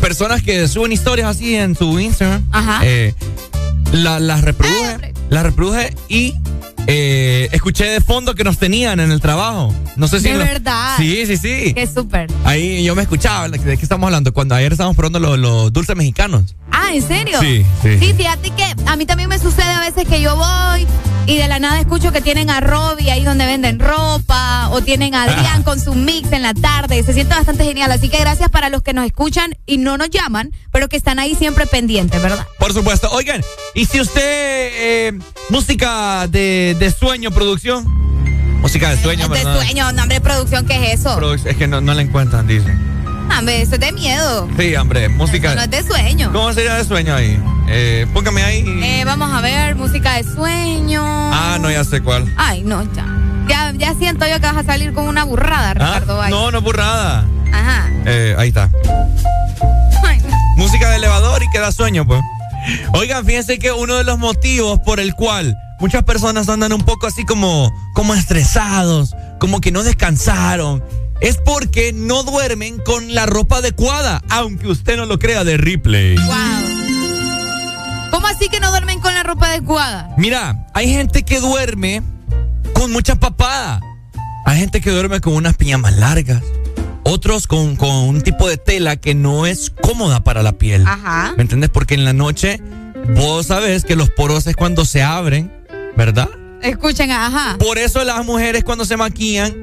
[0.00, 2.80] personas que suben historias así en su Instagram, Ajá.
[2.84, 3.14] eh,
[3.92, 5.14] la- las reproduje, hombre.
[5.30, 6.34] las reproduje y
[6.90, 9.74] eh, escuché de fondo que nos tenían en el trabajo.
[9.96, 10.28] No sé si...
[10.28, 10.96] De lo- verdad.
[10.96, 11.74] Sí, sí, sí.
[11.74, 12.30] Qué súper.
[12.44, 14.32] Ahí yo me escuchaba, ¿de qué estamos hablando?
[14.32, 16.54] Cuando ayer estábamos probando los, los dulces mexicanos.
[16.70, 17.38] Ah, ¿en serio?
[17.40, 17.98] Sí, sí.
[17.98, 20.86] Sí, fíjate que a mí también me sucede a veces que yo voy
[21.26, 25.14] y de la nada escucho que tienen a Robbie ahí donde venden ropa o tienen
[25.14, 27.02] a Adrián con su mix en la tarde.
[27.02, 27.92] Se siente bastante genial.
[27.92, 31.18] Así que gracias para los que nos escuchan y no nos llaman, pero que están
[31.18, 32.46] ahí siempre pendientes, ¿verdad?
[32.58, 33.10] Por supuesto.
[33.12, 33.42] Oigan,
[33.80, 35.18] y si usted, eh,
[35.50, 37.84] música de, de sueño, producción.
[38.60, 39.54] Música de sueño, de ¿verdad?
[39.56, 41.34] sueño, nombre de producción, ¿qué es eso?
[41.34, 42.76] Es que no, no la encuentran, dicen.
[43.36, 44.48] Hombre, eso es de miedo.
[44.58, 45.48] Sí, hombre, música.
[45.48, 46.32] Eso no es de sueño.
[46.32, 47.40] ¿Cómo sería de sueño ahí?
[47.68, 48.64] Eh, póngame ahí.
[48.82, 51.02] Eh, vamos a ver, música de sueño.
[51.04, 52.32] ah, no, ya sé cuál.
[52.36, 53.06] Ay, no, ya.
[53.48, 56.16] Ya, ya siento yo que vas a salir con una burrada, Ah, Ricardo.
[56.18, 56.30] Valle.
[56.30, 57.24] no, no es burrada.
[57.52, 57.88] Ajá.
[58.06, 58.70] Eh, ahí está.
[60.04, 60.36] Ay, no.
[60.56, 62.20] Música de elevador y que da sueño, pues.
[62.94, 67.06] Oigan, fíjense que uno de los motivos por el cual muchas personas andan un poco
[67.06, 70.82] así como, como estresados, como que no descansaron,
[71.20, 76.16] es porque no duermen con la ropa adecuada, aunque usted no lo crea de replay.
[76.16, 76.68] Wow.
[78.10, 80.14] ¿Cómo así que no duermen con la ropa adecuada?
[80.16, 82.02] Mira, hay gente que duerme
[82.72, 83.80] con mucha papada.
[84.46, 86.42] Hay gente que duerme con unas pijamas largas.
[87.10, 90.86] Otros con, con un tipo de tela que no es cómoda para la piel.
[90.86, 91.32] Ajá.
[91.38, 91.70] ¿Me entiendes?
[91.70, 92.60] Porque en la noche
[93.16, 95.50] vos sabés que los poros es cuando se abren,
[95.96, 96.28] ¿verdad?
[96.62, 97.56] Escuchen, ajá.
[97.58, 99.54] Por eso las mujeres cuando se maquillan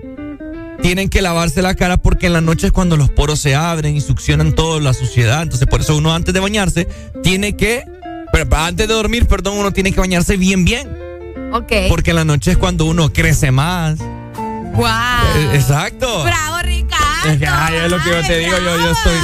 [0.82, 3.96] tienen que lavarse la cara porque en la noche es cuando los poros se abren
[3.96, 5.44] y succionan toda la suciedad.
[5.44, 6.88] Entonces por eso uno antes de bañarse
[7.22, 7.84] tiene que,
[8.34, 10.90] pero antes de dormir, perdón, uno tiene que bañarse bien, bien.
[11.54, 11.72] Ok.
[11.90, 14.00] Porque en la noche es cuando uno crece más.
[14.76, 14.86] Wow.
[15.36, 16.24] Eh, Exacto.
[16.24, 17.30] Bravo, Ricardo.
[17.30, 19.18] Es que, ay, es lo que yo te digo, yo, yo estoy.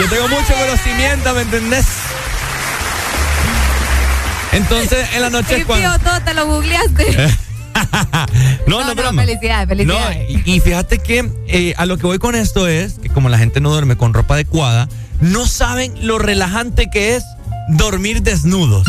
[0.00, 1.86] Yo tengo mucho conocimiento, ¿me entendés?
[4.52, 5.98] Entonces, en la noche es cuando.
[5.98, 7.16] todo te lo googleaste.
[8.66, 9.22] no, no, no, broma.
[9.22, 10.16] felicidades, felicidades.
[10.30, 13.28] No, y, y fíjate que eh, a lo que voy con esto es que como
[13.28, 14.88] la gente no duerme con ropa adecuada,
[15.20, 17.24] no saben lo relajante que es
[17.68, 18.86] dormir desnudos.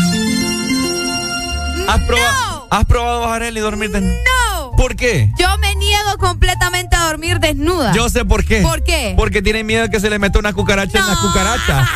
[1.88, 4.14] ¿Has, proba- ¿has probado bajar él y dormir desnudo?
[4.14, 4.47] No.
[4.78, 5.32] ¿Por qué?
[5.36, 7.92] Yo me niego completamente a dormir desnuda.
[7.94, 8.60] Yo sé por qué.
[8.60, 9.12] ¿Por qué?
[9.16, 11.84] Porque tienen miedo de que se le meta una cucaracha en la cucaracha.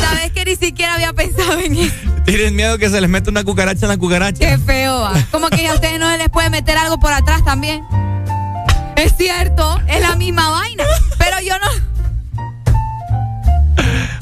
[0.00, 1.92] ¿Sabes que ni siquiera había pensado en eso?
[2.24, 4.38] Tienen miedo que se les meta una cucaracha en la cucaracha.
[4.38, 5.00] Qué feo.
[5.00, 5.14] va.
[5.32, 7.82] Como que a ustedes no se les puede meter algo por atrás también.
[8.94, 10.84] Es cierto, es la misma vaina.
[11.18, 11.66] Pero yo no.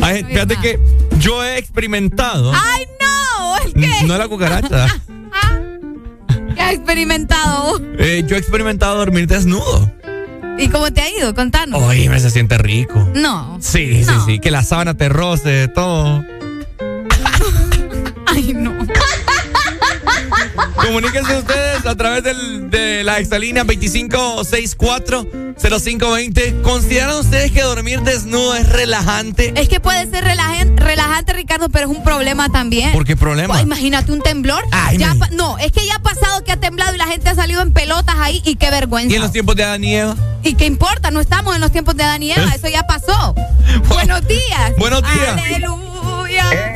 [0.00, 0.80] Ay, fíjate que
[1.18, 2.52] yo he experimentado.
[2.54, 2.86] ¡Ay,
[3.58, 3.64] no!
[3.64, 4.06] ¿El qué?
[4.06, 4.86] No la cucaracha.
[6.54, 7.80] ¿Qué has experimentado?
[7.98, 9.90] Eh, yo he experimentado dormir desnudo.
[10.58, 11.34] ¿Y cómo te ha ido?
[11.34, 11.82] Contanos.
[11.82, 13.08] Oye, me se siente rico.
[13.14, 13.56] No.
[13.60, 14.38] Sí, sí, sí.
[14.38, 16.22] Que la sábana te roce, todo.
[20.82, 26.62] Comuníquense ustedes a través del- de la exalínea 25640520.
[26.62, 29.52] ¿Consideran ustedes que dormir desnudo es relajante?
[29.56, 32.90] Es que puede ser relajen- relajante, Ricardo, pero es un problema también.
[32.92, 33.54] ¿Por qué problema?
[33.54, 34.62] Pues, imagínate un temblor.
[34.72, 37.06] Ay, Ya me- pa- no, es que ya ha pasado que ha temblado y la
[37.06, 39.12] gente ha salido en pelotas ahí y qué vergüenza.
[39.12, 40.16] ¿Y en los tiempos de Adán y Eva?
[40.42, 41.10] ¿Y qué importa?
[41.12, 43.34] No estamos en los tiempos de Adán y Eva, eso ya pasó.
[43.88, 44.72] Buenos días.
[44.78, 45.38] Buenos días.
[45.38, 45.91] Aleluya.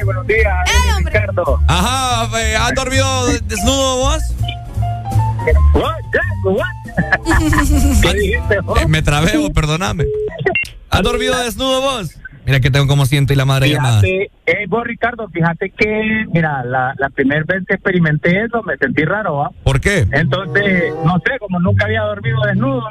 [0.04, 1.02] Buenos días, Eh.
[1.04, 1.58] Ricardo.
[1.68, 4.22] Ajá, eh, ¿has dormido desnudo vos?
[5.44, 5.52] ¿Qué
[8.14, 10.04] dijiste Eh, Me trabé, vos, perdóname.
[10.90, 12.18] ¿Has dormido desnudo vos?
[12.44, 14.00] Mira que tengo como siento y la madre llamada.
[14.00, 18.76] Fíjate, eh, vos Ricardo, fíjate que, mira, la, la primera vez que experimenté eso me
[18.76, 19.50] sentí raro, ¿va?
[19.64, 20.06] ¿Por qué?
[20.12, 22.84] Entonces, no sé, como nunca había dormido desnudo,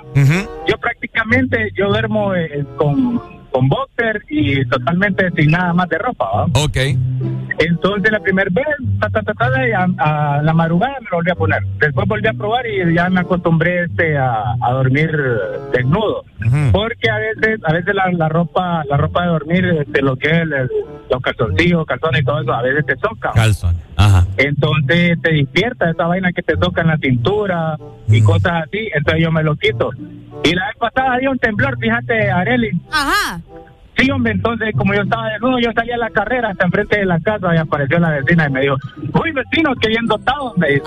[0.68, 3.22] yo prácticamente, yo duermo eh, con,
[3.56, 6.43] con boxer y totalmente sin nada más de ropa, ¿va?
[6.62, 6.78] Ok.
[7.58, 8.66] Entonces la primera vez,
[8.99, 11.64] ta, ta, ta, ta, y a, a la madrugada me lo volví a poner.
[11.80, 15.10] Después volví a probar y ya me acostumbré este a, a dormir
[15.74, 16.26] desnudo.
[16.74, 20.28] Porque a veces, a veces la, la ropa, la ropa de dormir, este, lo que
[20.30, 20.70] es el-
[21.10, 23.32] los calzoncillos, calzones y todo eso, a veces te toca.
[23.34, 23.76] Calzón.
[23.95, 24.26] Ajá.
[24.38, 27.78] Entonces te despierta esa vaina que te toca en la cintura
[28.10, 29.91] y cosas así, entonces yo me lo quito.
[30.43, 32.70] Y la vez pasada había un temblor, fíjate, Areli.
[32.91, 33.39] Ajá.
[33.98, 37.06] Sí, hombre, entonces como yo estaba desnudo, yo salí a la carrera hasta enfrente de
[37.06, 38.76] la casa y apareció la vecina y me dijo,
[39.14, 40.82] uy, vecino, que bien dotado, me dice.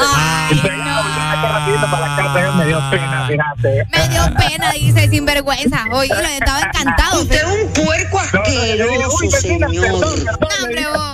[0.50, 3.86] Entonces ya volví a sacar rapidito para la casa, me dio pena, fíjate.
[3.96, 5.84] Me dio pena, dice, sinvergüenza.
[5.92, 7.22] Oye, lo estaba encantado.
[7.22, 9.70] Usted un puerco asqueroso, señor.
[9.70, 11.12] No, hombre, vos.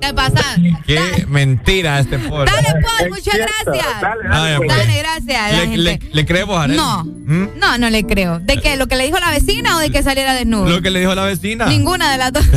[0.00, 0.40] ¿Qué pasa?
[0.86, 2.50] Qué mentira este pobre.
[2.50, 3.86] Dale, pues, muchas gracias.
[4.30, 4.68] Ay, pues.
[4.68, 5.40] Dale, gracias.
[5.40, 5.76] a la ¿Le, gente.
[5.78, 6.76] le, le creemos a Arely?
[6.76, 7.04] No.
[7.04, 7.48] ¿Mm?
[7.58, 8.38] No, no le creo.
[8.38, 8.76] ¿De qué?
[8.76, 10.59] ¿Lo que le dijo la vecina o de que saliera desnudo?
[10.68, 11.66] Lo que le dijo la vecina.
[11.66, 12.44] Ninguna de las dos.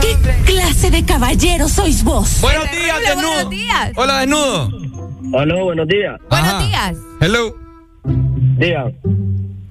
[0.00, 2.40] ¿Qué clase de caballero sois vos?
[2.40, 3.32] Buenos días, desnudo.
[3.34, 3.92] Buenos días.
[3.96, 4.70] Hola, desnudo.
[5.32, 6.20] Hola, buenos días.
[6.28, 6.96] Buenos días.
[7.20, 7.56] Hello.
[8.58, 8.92] Días.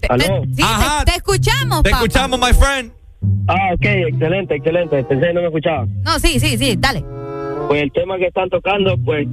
[0.09, 0.43] Aló.
[0.55, 2.91] Sí, te, te escuchamos, Te escuchamos, my friend.
[3.47, 5.03] Ah, ok, excelente, excelente.
[5.03, 5.85] Pensé que no me escuchaba.
[6.03, 7.03] No, sí, sí, sí, dale.
[7.67, 9.27] Pues el tema que están tocando, pues,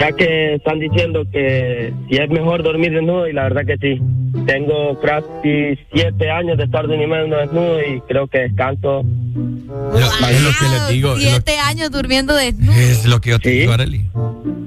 [0.00, 4.00] ya que están diciendo que si es mejor dormir desnudo, y la verdad que sí.
[4.46, 9.00] Tengo casi siete años de estar durmiendo desnudo y creo que descanso.
[9.00, 11.16] es lo que les digo.
[11.16, 12.76] es lo- Siete años durmiendo desnudo.
[12.76, 14.04] Es lo que yo te digo, Arely.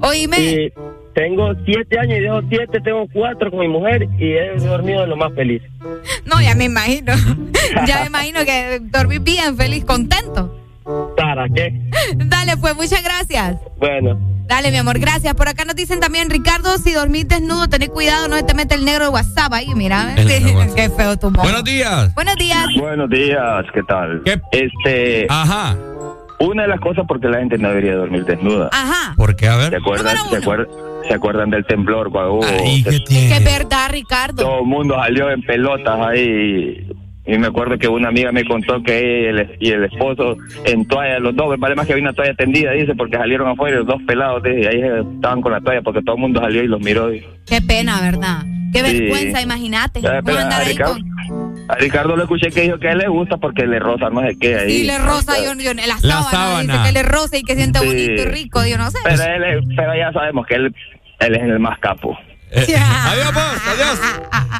[0.02, 0.38] Oíme.
[0.40, 0.72] Y
[1.14, 5.02] tengo siete años y de esos siete tengo cuatro con mi mujer y he dormido
[5.02, 5.62] de lo más feliz.
[6.24, 7.12] No, ya me imagino.
[7.86, 10.56] ya me imagino que dormí bien, feliz, contento.
[11.16, 11.72] ¿Para qué?
[12.16, 13.56] Dale, pues, muchas gracias.
[13.78, 14.18] Bueno.
[14.46, 15.32] Dale, mi amor, gracias.
[15.34, 18.74] Por acá nos dicen también, Ricardo, si dormís desnudo, tenés cuidado, no se te mete
[18.74, 20.12] el negro de WhatsApp ahí, mira.
[20.74, 21.42] Qué feo tu modo.
[21.44, 22.12] Buenos días.
[22.16, 22.66] Buenos días.
[22.76, 24.22] Buenos días, ¿qué tal?
[24.50, 25.26] Este.
[25.28, 25.76] Ajá.
[26.40, 28.70] Una de las cosas por qué la gente no debería dormir desnuda.
[28.72, 29.14] Ajá.
[29.14, 29.46] ¿Por qué?
[29.46, 29.70] A ver.
[29.70, 30.66] ¿Se acuerdan, se acuerdan,
[31.06, 32.42] se acuerdan del temblor cuando hubo?
[32.42, 34.42] Se- Que es verdad, Ricardo.
[34.42, 36.88] todo el mundo salió en pelotas ahí.
[37.32, 41.18] Y me acuerdo que una amiga me contó que él y el esposo en toalla,
[41.20, 44.02] los dos, vale más que había una toalla tendida, dice, porque salieron afuera los dos
[44.06, 44.82] pelados, dice, y ahí
[45.14, 47.14] estaban con la toalla porque todo el mundo salió y los miró.
[47.14, 48.42] y- Qué pena, ¿verdad?
[48.72, 49.00] Qué Sí.
[49.00, 50.00] vergüenza, imagínate.
[50.00, 51.70] Pero a, Ricardo, con...
[51.70, 54.20] a Ricardo le escuché que dijo que a él le gusta porque le rosa no
[54.22, 54.70] sé qué ahí.
[54.70, 56.72] Sí, le rosa, yo, yo- la, La sábana, sábana.
[56.72, 57.86] dice que le rosa y que siente Sí.
[57.86, 58.98] bonito y rico, yo no sé.
[59.04, 60.74] Pero, él, es- pero ya sabemos que él,
[61.20, 62.16] él es el más capo.
[62.54, 63.98] Adiós, vos, adiós.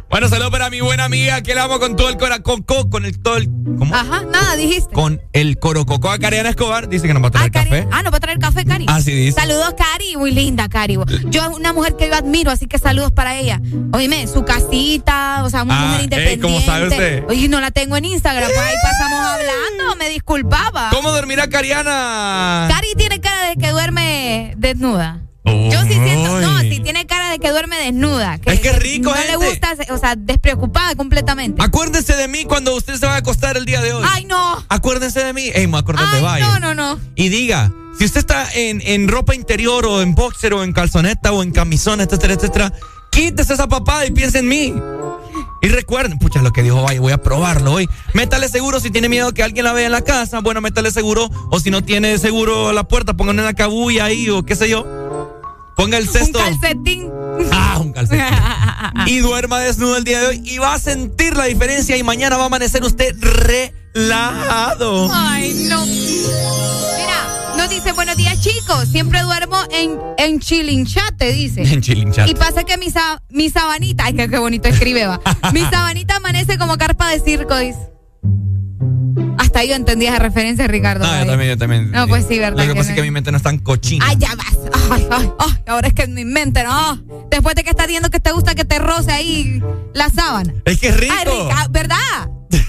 [0.09, 3.05] Bueno, saludos para mi buena amiga que la amo con todo el corazón, con, con
[3.05, 3.47] el todo el,
[3.79, 3.95] ¿cómo?
[3.95, 4.93] Ajá, nada, dijiste.
[4.95, 6.89] Con el corococo a Cariana Escobar.
[6.89, 7.89] Dice que nos va a traer café.
[7.93, 8.87] Ah, ¿no va a traer café, Cari?
[8.89, 9.41] Así dice.
[9.41, 10.17] Saludos, Cari.
[10.17, 10.99] Muy linda, Cari.
[11.27, 13.61] Yo es una mujer que yo admiro, así que saludos para ella.
[13.93, 16.43] Oíme, su casita, o sea, una Ah, mujer ey, independiente.
[16.43, 17.25] ¿cómo sabe usted?
[17.29, 20.91] Oye, no la tengo en Instagram, pues ahí pasamos hablando, me disculpaba.
[20.91, 22.67] ¿Cómo dormirá Cariana?
[22.71, 25.21] Cari tiene cara de que duerme desnuda.
[25.71, 28.39] Yo sí siento, no, sí tiene cara de que duerme desnuda.
[28.39, 29.37] Que, Es que rico, No le gente.
[29.47, 31.63] gusta, o sea, despreocupada completamente.
[31.63, 34.05] Acuérdense de mí cuando usted se va a acostar el día de hoy.
[34.09, 34.65] Ay, no.
[34.69, 35.51] Acuérdense de mí.
[35.55, 36.45] Ey, me acuerdo de Ay, Valle.
[36.45, 37.01] no, no, no.
[37.15, 41.33] Y diga, si usted está en, en ropa interior o en boxer o en calzoneta
[41.33, 42.73] o en camisón, etcétera, etcétera,
[43.11, 44.75] quítese esa papada y piense en mí.
[45.63, 47.89] Y recuerden, pucha, lo que dijo Valle, voy a probarlo hoy.
[48.15, 50.41] Métale seguro si tiene miedo que alguien la vea en la casa.
[50.41, 51.29] Bueno, métale seguro.
[51.51, 54.87] O si no tiene seguro la puerta, póngale una cabulla ahí o qué sé yo.
[55.81, 56.39] Ponga el cesto.
[56.39, 57.11] Un calcetín.
[57.53, 58.23] Ah, un calcetín.
[59.07, 62.37] y duerma desnudo el día de hoy y va a sentir la diferencia y mañana
[62.37, 63.17] va a amanecer usted
[63.95, 65.09] relajado.
[65.11, 65.87] Ay, no.
[65.87, 68.89] Mira, nos dice, buenos días, chicos.
[68.93, 71.63] Siempre duermo en, en chilinchate, dice.
[71.63, 72.31] En chilinchate.
[72.31, 75.19] Y pasa que mi, sa- mi sabanita, ay, qué, qué bonito escribe, va.
[75.55, 77.79] mi sabanita amanece como carpa de circo, dice.
[79.41, 81.07] Hasta yo entendí esa referencia, Ricardo.
[81.07, 81.91] No, yo también, yo también.
[81.91, 82.91] No, pues sí, ¿verdad Lo que que pasa no?
[82.91, 84.05] es que mi mente no es tan cochina.
[84.07, 84.59] Ay, ya vas.
[84.91, 87.03] Ay, ay, ay, ahora es que en mi mente, no.
[87.31, 89.63] Después de que estás diciendo que te gusta que te roce ahí
[89.95, 90.53] la sábana.
[90.67, 91.15] Es que es rico.
[91.19, 91.97] Ay, rica, ¿verdad?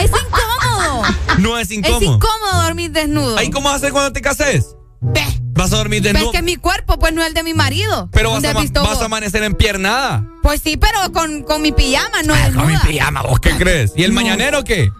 [0.00, 1.02] es incómodo.
[1.38, 2.00] No es incómodo.
[2.00, 3.38] Es incómodo dormir desnudo.
[3.38, 4.75] ¿Ahí cómo vas a hacer cuando te cases?
[5.00, 5.22] Ve.
[5.52, 6.32] Vas a dormir Ves desnudo.
[6.32, 8.08] que mi cuerpo, pues no es el de mi marido.
[8.12, 10.24] Pero vas ¿Dónde a, vas a amanecer en piernada.
[10.42, 12.62] Pues sí, pero con, con mi pijama, no desnuda.
[12.62, 13.92] Con mi pijama, ¿vos qué crees?
[13.96, 14.90] ¿Y el mañanero qué?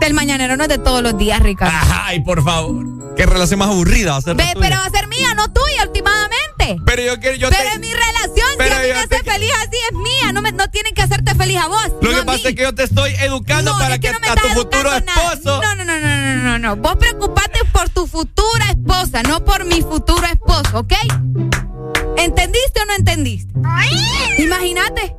[0.00, 1.74] El mañanero no es de todos los días, Ricardo.
[2.04, 2.84] Ay, por favor.
[3.16, 4.36] Qué relación más aburrida va a ser.
[4.36, 5.90] Ve, pero va a ser mía, no tuya,
[6.86, 7.36] Pero yo quiero.
[7.36, 8.48] Yo pero es mi relación.
[8.58, 10.32] Pero si a mí me hace feliz así, es mía.
[10.32, 11.92] No, me, no tienen que hacerte feliz a vos.
[12.00, 15.62] Lo que pasa es que yo te estoy educando para que, a tu futuro esposo.
[15.62, 16.76] No, no, no, no, no, no, no.
[16.76, 20.92] Vos preocupate por tu futura esposa, no por mi futuro esposo, ¿ok?
[22.16, 23.52] ¿Entendiste o no entendiste?
[24.38, 25.16] Imagínate.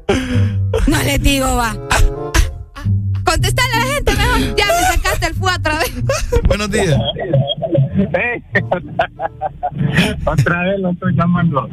[0.87, 1.75] No le digo, va.
[3.25, 4.55] Contestale a la gente mejor.
[4.55, 6.03] Ya me sacaste el fu otra vez.
[6.47, 6.95] Buenos días.
[10.25, 11.67] otra vez lo estoy llamando.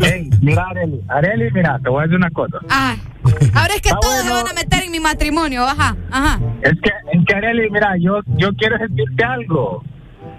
[0.00, 1.00] Hey, mira, Areli.
[1.08, 2.58] Areli, mira, te voy a decir una cosa.
[2.68, 2.96] Ah.
[3.54, 5.64] Ahora es que todos se van a meter en mi matrimonio.
[5.64, 6.40] Ajá, ajá.
[6.62, 9.82] Es que, es que Areli, mira, yo, yo quiero decirte algo.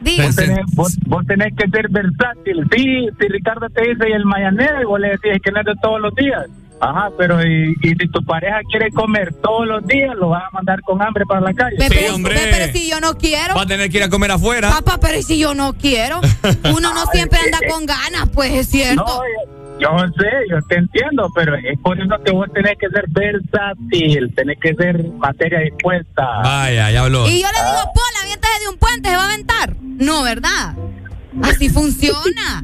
[0.01, 2.67] Vos tenés, vos, vos tenés, que ser versátil.
[2.75, 5.65] Sí, si Ricardo te dice y el mañanero, y vos le decís que no es
[5.65, 6.47] de todos los días.
[6.81, 10.49] Ajá, pero y, y, si tu pareja quiere comer todos los días, lo vas a
[10.51, 11.77] mandar con hambre para la calle.
[11.77, 12.35] sí, hombre.
[12.51, 13.53] pero si yo no quiero.
[13.53, 14.71] Va a tener que ir a comer afuera.
[14.71, 16.19] Papá, pero si yo no quiero.
[16.63, 19.05] Uno no siempre anda con ganas, pues es cierto.
[19.05, 19.21] No,
[19.79, 24.33] yo sé, yo te entiendo, pero es por eso que vos tenés que ser versátil,
[24.35, 26.25] tenés que ser materia dispuesta.
[26.43, 27.27] Vaya, ya habló.
[27.27, 27.91] Y yo le digo, ah.
[27.93, 29.75] Pola, aviéntase de un puente, se va a aventar.
[29.81, 30.75] No, ¿verdad?
[31.43, 32.63] Así funciona.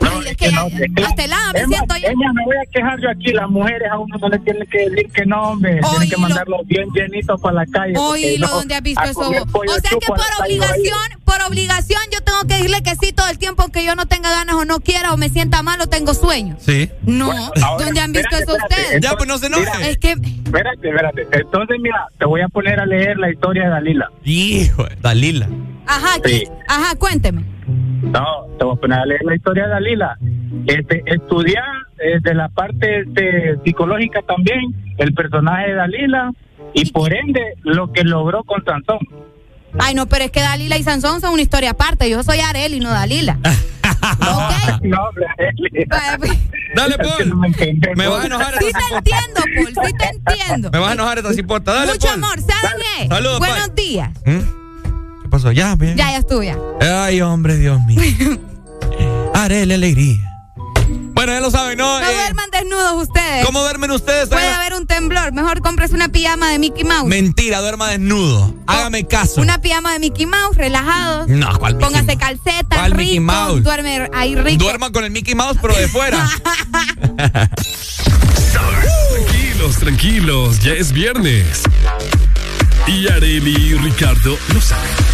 [0.00, 0.66] No, es que, no,
[1.06, 2.08] hasta helada me siento yo.
[2.08, 4.90] Ella me voy a quejar yo aquí, las mujeres a uno no le tienen que
[4.90, 7.94] decir que no, hombre, tienen que mandarlos bien llenitos para la calle.
[7.96, 9.20] Oílo, no, ¿dónde has visto eso?
[9.20, 13.38] O sea que por obligación, por obligación yo tengo que decirle que sí todo el
[13.38, 16.14] tiempo aunque yo no tenga ganas o no quiera o me sienta mal o tengo
[16.14, 16.56] sueño.
[16.60, 16.90] Sí.
[17.02, 17.32] No,
[17.78, 19.00] ¿dónde han visto eso ustedes?
[19.00, 19.90] Ya, pues no se enoje.
[19.90, 20.12] Es que...
[20.12, 21.26] Espérate, espérate.
[21.32, 24.10] Entonces, mira, te voy a poner a leer la historia de Dalila.
[24.24, 25.48] Hijo, Dalila.
[25.86, 26.44] Ajá, sí.
[26.68, 27.44] ajá, cuénteme.
[27.66, 30.18] No, te voy a poner a leer la historia de Dalila.
[30.66, 31.64] Este, estudiar
[31.96, 34.60] desde eh, la parte este, psicológica también
[34.98, 36.32] el personaje de Dalila
[36.74, 38.98] y por ende lo que logró con Sansón.
[39.78, 42.08] Ay, no, pero es que Dalila y Sansón son una historia aparte.
[42.08, 43.38] Yo soy Areli, no Dalila.
[43.44, 44.64] ¿Okay?
[44.88, 45.08] No,
[45.38, 45.86] Areli.
[46.74, 47.36] Dale, Paul.
[47.96, 48.54] me, vas a enojar.
[48.58, 49.86] Sí te entiendo, Paul.
[49.86, 50.70] Sí te entiendo.
[50.70, 51.72] Me vas a enojar esta importa.
[51.72, 52.38] Dale, Mucho amor.
[52.40, 54.10] ¿Saben Saludos, Buenos días.
[54.26, 54.63] ¿Mm?
[55.34, 55.52] Pasó?
[55.52, 55.96] Ya, bien.
[55.96, 56.56] Ya, ya estuvo ya.
[56.80, 58.00] Ay, hombre, Dios mío.
[59.34, 60.30] Haré la alegría.
[61.12, 62.00] Bueno, ya lo saben, ¿no?
[62.00, 63.44] No eh, duerman desnudos ustedes.
[63.44, 64.28] ¿Cómo duermen ustedes?
[64.28, 65.32] Puede haber un temblor.
[65.32, 67.08] Mejor compres una pijama de Mickey Mouse.
[67.08, 68.54] Mentira, duerma desnudo.
[68.66, 69.40] Hágame caso.
[69.40, 71.28] Una pijama de Mickey Mouse, relajados.
[71.28, 73.62] No, ¿cuál Póngase calcetas, ¿Cuál Mickey Mouse?
[73.62, 74.62] Duerme ahí rico.
[74.62, 76.28] Duerma con el Mickey Mouse, pero de fuera.
[78.52, 80.60] tranquilos, tranquilos.
[80.60, 81.62] Ya es viernes.
[82.86, 85.13] Y Areli y Ricardo lo saben.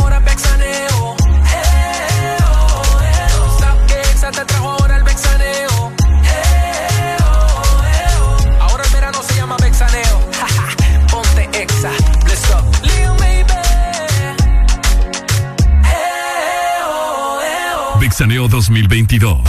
[18.21, 19.39] Vexaneo 2022.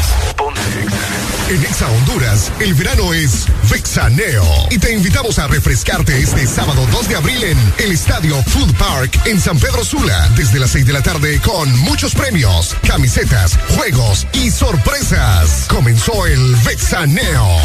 [1.51, 4.47] En Exa Honduras, el verano es Vexaneo.
[4.71, 9.21] Y te invitamos a refrescarte este sábado 2 de abril en el Estadio Food Park
[9.27, 14.27] en San Pedro Sula, desde las 6 de la tarde con muchos premios, camisetas, juegos
[14.33, 15.67] y sorpresas.
[15.69, 17.59] Comenzó el Vexaneo.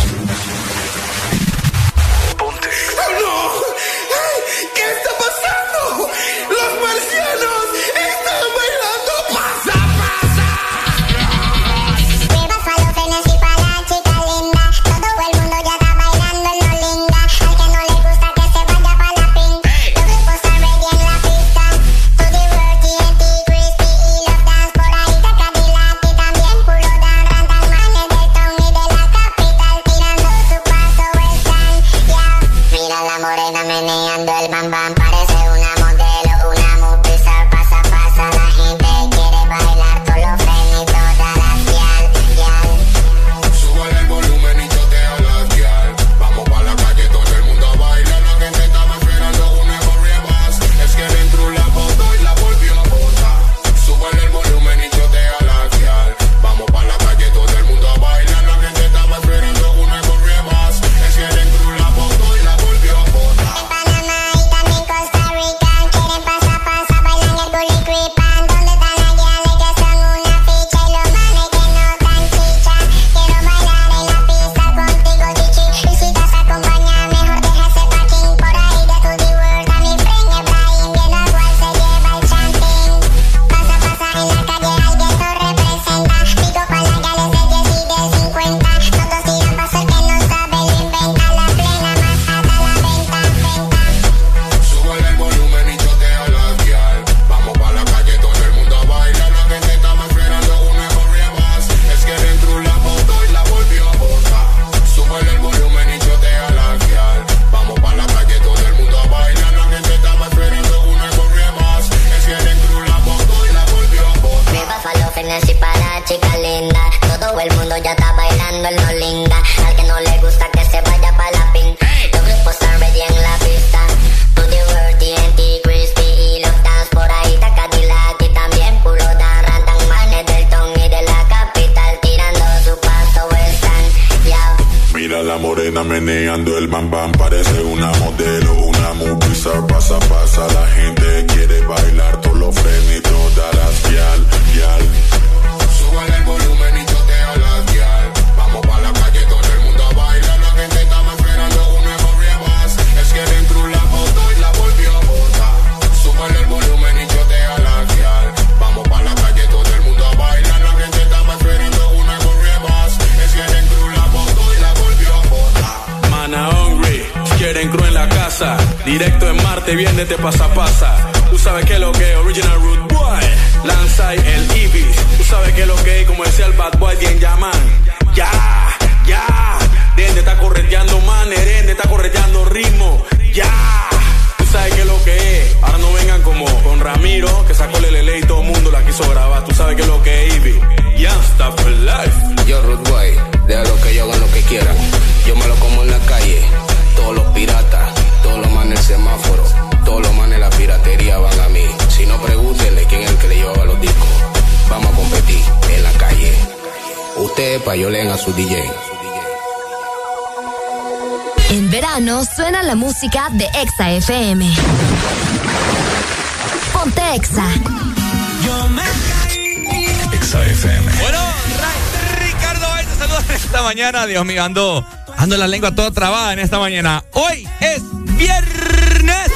[224.24, 224.84] Dios ando,
[225.16, 227.04] ando la lengua toda trabada en esta mañana.
[227.14, 227.84] Hoy es
[228.18, 229.32] viernes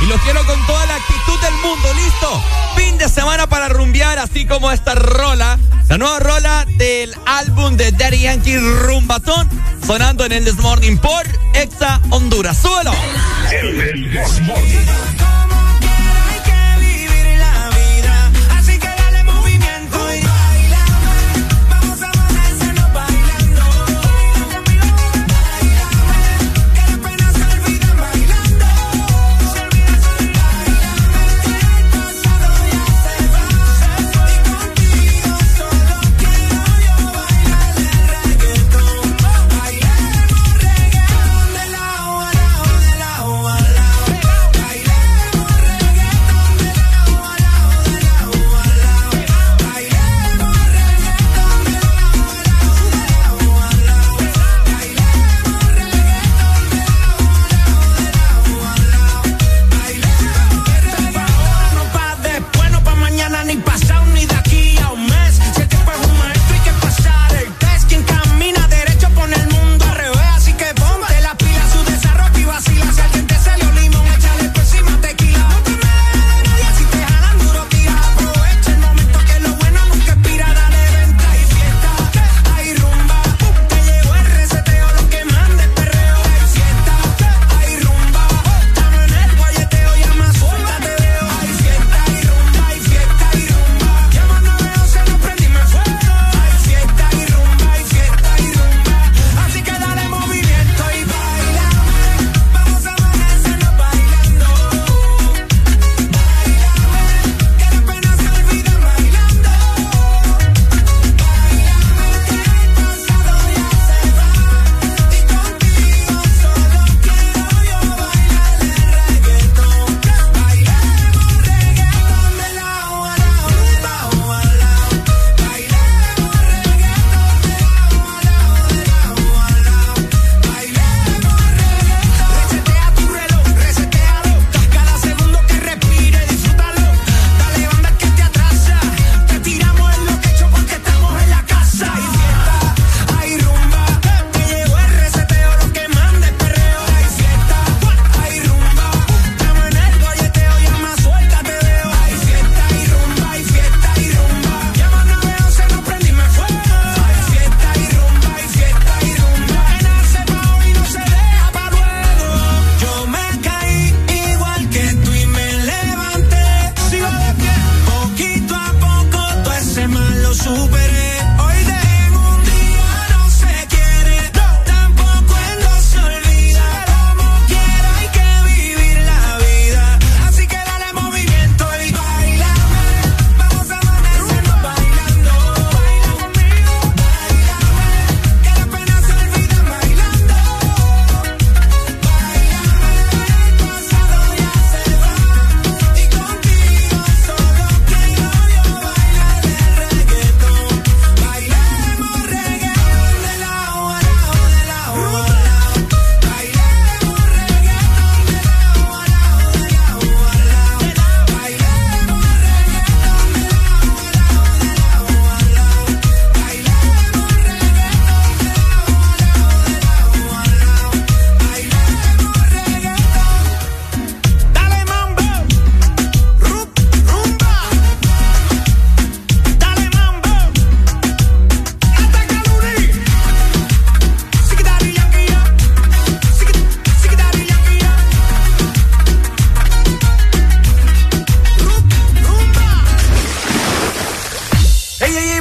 [0.00, 2.42] y lo quiero con toda la actitud del mundo, listo.
[2.74, 5.58] Fin de semana para rumbear, así como esta rola,
[5.88, 9.46] la nueva rola del álbum de Daddy Yankee Rumbatón,
[9.86, 12.56] sonando en el This Morning por Exa Honduras.
[12.56, 12.92] ¡Súbelo!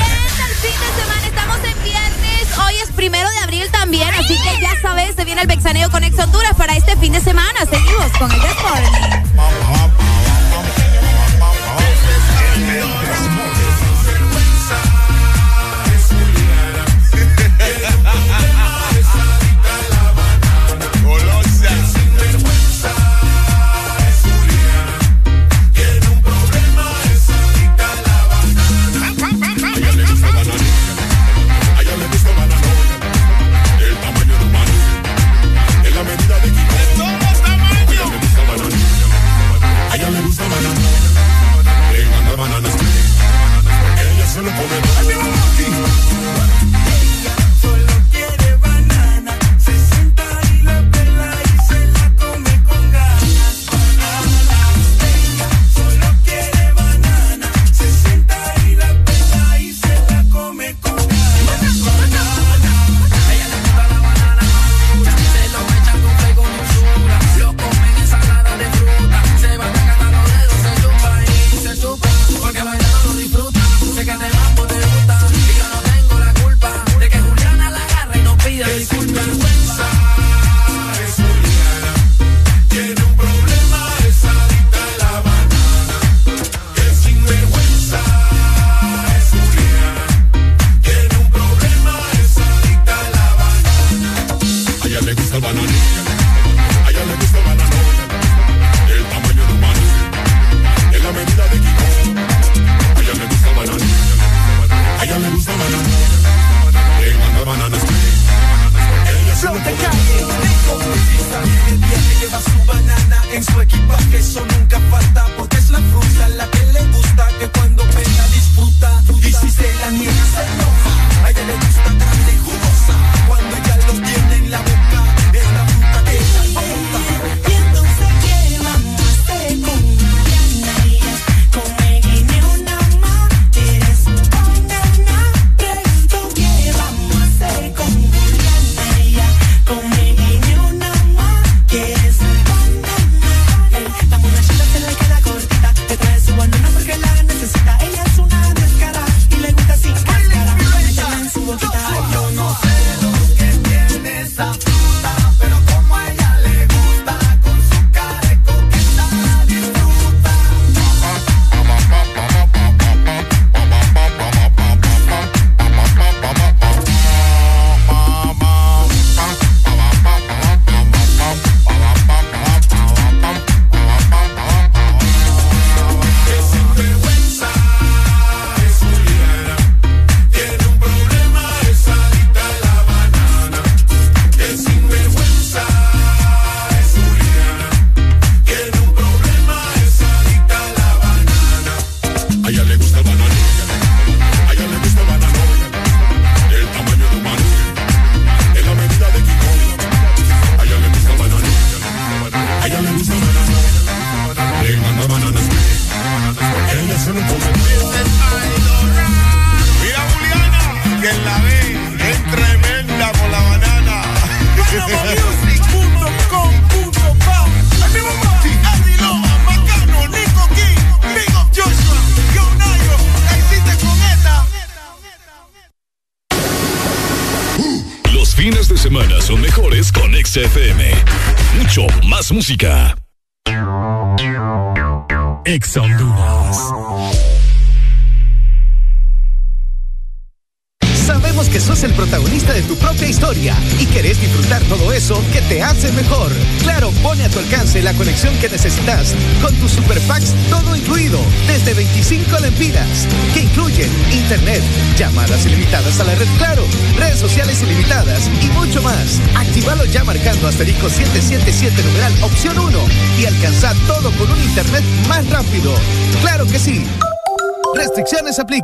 [0.57, 4.81] fin de semana, estamos en viernes, hoy es primero de abril también, así que ya
[4.81, 7.59] sabes, se viene el Vexaneo con Ex Honduras para este fin de semana.
[7.71, 9.19] Seguimos con el deporte.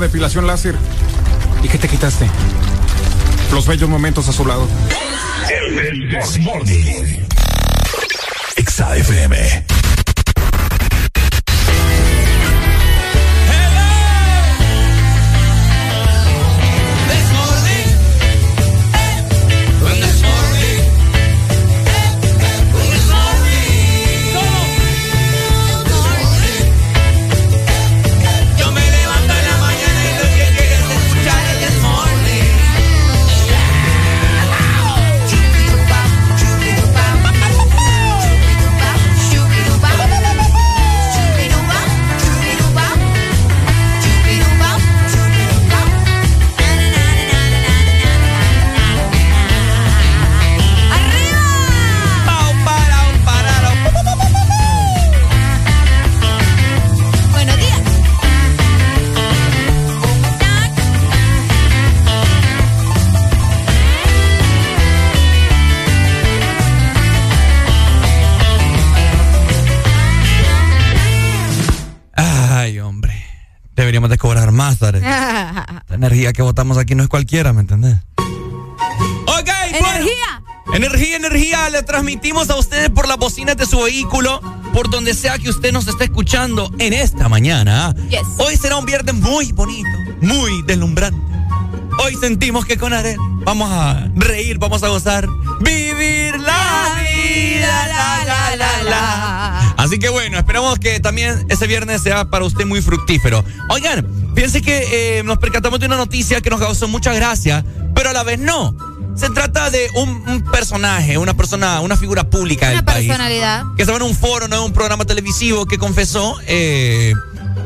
[0.00, 0.74] depilación láser.
[76.32, 77.96] Que votamos aquí no es cualquiera, ¿me entendés?
[79.26, 80.42] Ok, energía.
[80.74, 84.40] energía, energía, le transmitimos a ustedes por las bocinas de su vehículo,
[84.72, 87.94] por donde sea que usted nos esté escuchando en esta mañana.
[88.38, 89.88] Hoy será un viernes muy bonito,
[90.20, 91.20] muy deslumbrante.
[91.98, 95.28] Hoy sentimos que con Arel vamos a reír, vamos a gozar,
[95.60, 99.74] vivir la vida, la, la, la, la.
[99.76, 103.44] Así que bueno, esperamos que también ese viernes sea para usted muy fructífero.
[103.68, 107.64] Oigan, Fíjense que eh, nos percatamos de una noticia que nos causó mucha gracia,
[107.94, 108.76] pero a la vez no.
[109.14, 113.04] Se trata de un, personaje, una persona, una figura pública del país.
[113.06, 113.64] Una personalidad.
[113.76, 117.12] Que estaba en un foro, no en un programa televisivo, que confesó eh,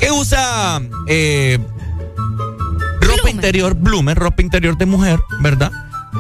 [0.01, 1.59] que usa eh,
[3.01, 5.71] ropa interior, bloomer, ropa interior de mujer, ¿verdad?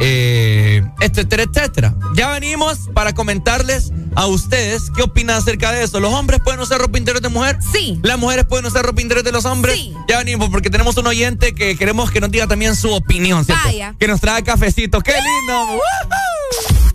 [0.00, 1.94] Eh, etcétera, etcétera.
[2.14, 6.00] Ya venimos para comentarles a ustedes qué opinan acerca de eso.
[6.00, 7.58] ¿Los hombres pueden usar ropa interior de mujer?
[7.72, 7.98] Sí.
[8.02, 9.76] ¿Las mujeres pueden usar ropa interior de los hombres?
[9.76, 9.94] Sí.
[10.08, 13.64] Ya venimos porque tenemos un oyente que queremos que nos diga también su opinión, ¿cierto?
[13.64, 13.94] Vaya.
[13.98, 15.00] Que nos trae cafecito.
[15.00, 15.80] ¡Qué lindo!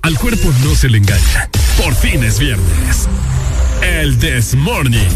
[0.02, 1.50] Al cuerpo no se le engaña.
[1.78, 3.08] Por fin es viernes.
[3.82, 5.10] El This Morning.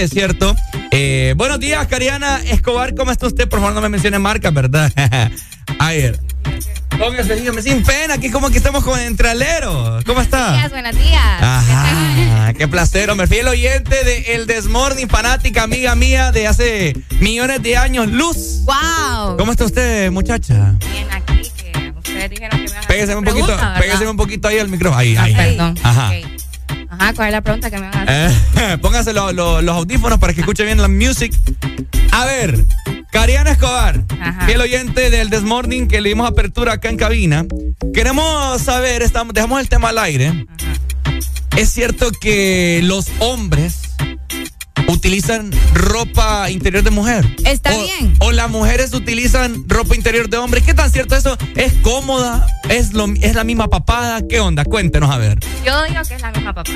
[0.00, 0.56] Café, ¿cierto?
[0.90, 3.48] Eh, buenos días, Cariana Escobar, ¿cómo está usted?
[3.48, 4.92] Por favor, no me mencione marca, ¿verdad?
[5.78, 6.18] A ver.
[6.98, 10.04] Póngase, dígame, sin pena, aquí como que estamos con entrealeros.
[10.04, 10.50] ¿Cómo está?
[10.50, 11.22] Buenos días, buenos días.
[11.40, 13.26] Ajá, qué placer, hombre.
[13.26, 18.64] Fiel oyente de El Desmorning, fanática, amiga mía de hace millones de años, Luz.
[18.64, 19.36] Wow.
[19.38, 20.74] ¿Cómo está usted, muchacha?
[20.92, 24.68] Bien aquí, que ustedes dijeron que me Pégase un poquito, pégase un poquito ahí al
[24.68, 24.98] micrófono.
[24.98, 25.34] Ahí, ahí.
[25.34, 25.78] Perdón.
[25.82, 26.08] Ajá.
[26.08, 26.29] ok.
[27.14, 28.30] ¿Cuál es la pregunta que me van a hacer?
[28.56, 31.32] Eh, lo- lo- los audífonos para que escuche bien la music.
[32.12, 32.64] A ver,
[33.12, 34.46] Cariana Escobar, Ajá.
[34.46, 37.44] fiel oyente del Desmorning que le dimos apertura acá en cabina.
[37.94, 40.46] Queremos saber, estamos, dejamos el tema al aire.
[41.56, 43.80] ¿Es cierto que los hombres
[44.88, 47.26] utilizan ropa interior de mujer?
[47.44, 48.14] Está O- bien.
[48.20, 50.62] O las mujeres utilizan ropa interior de hombre.
[50.62, 51.36] ¿Qué tan cierto eso?
[51.56, 52.46] ¿Es cómoda?
[52.68, 54.20] ¿Es, lo, ¿Es la misma papada?
[54.28, 54.64] ¿Qué onda?
[54.64, 55.38] Cuéntenos a ver.
[55.64, 56.70] Yo digo que es la misma papá.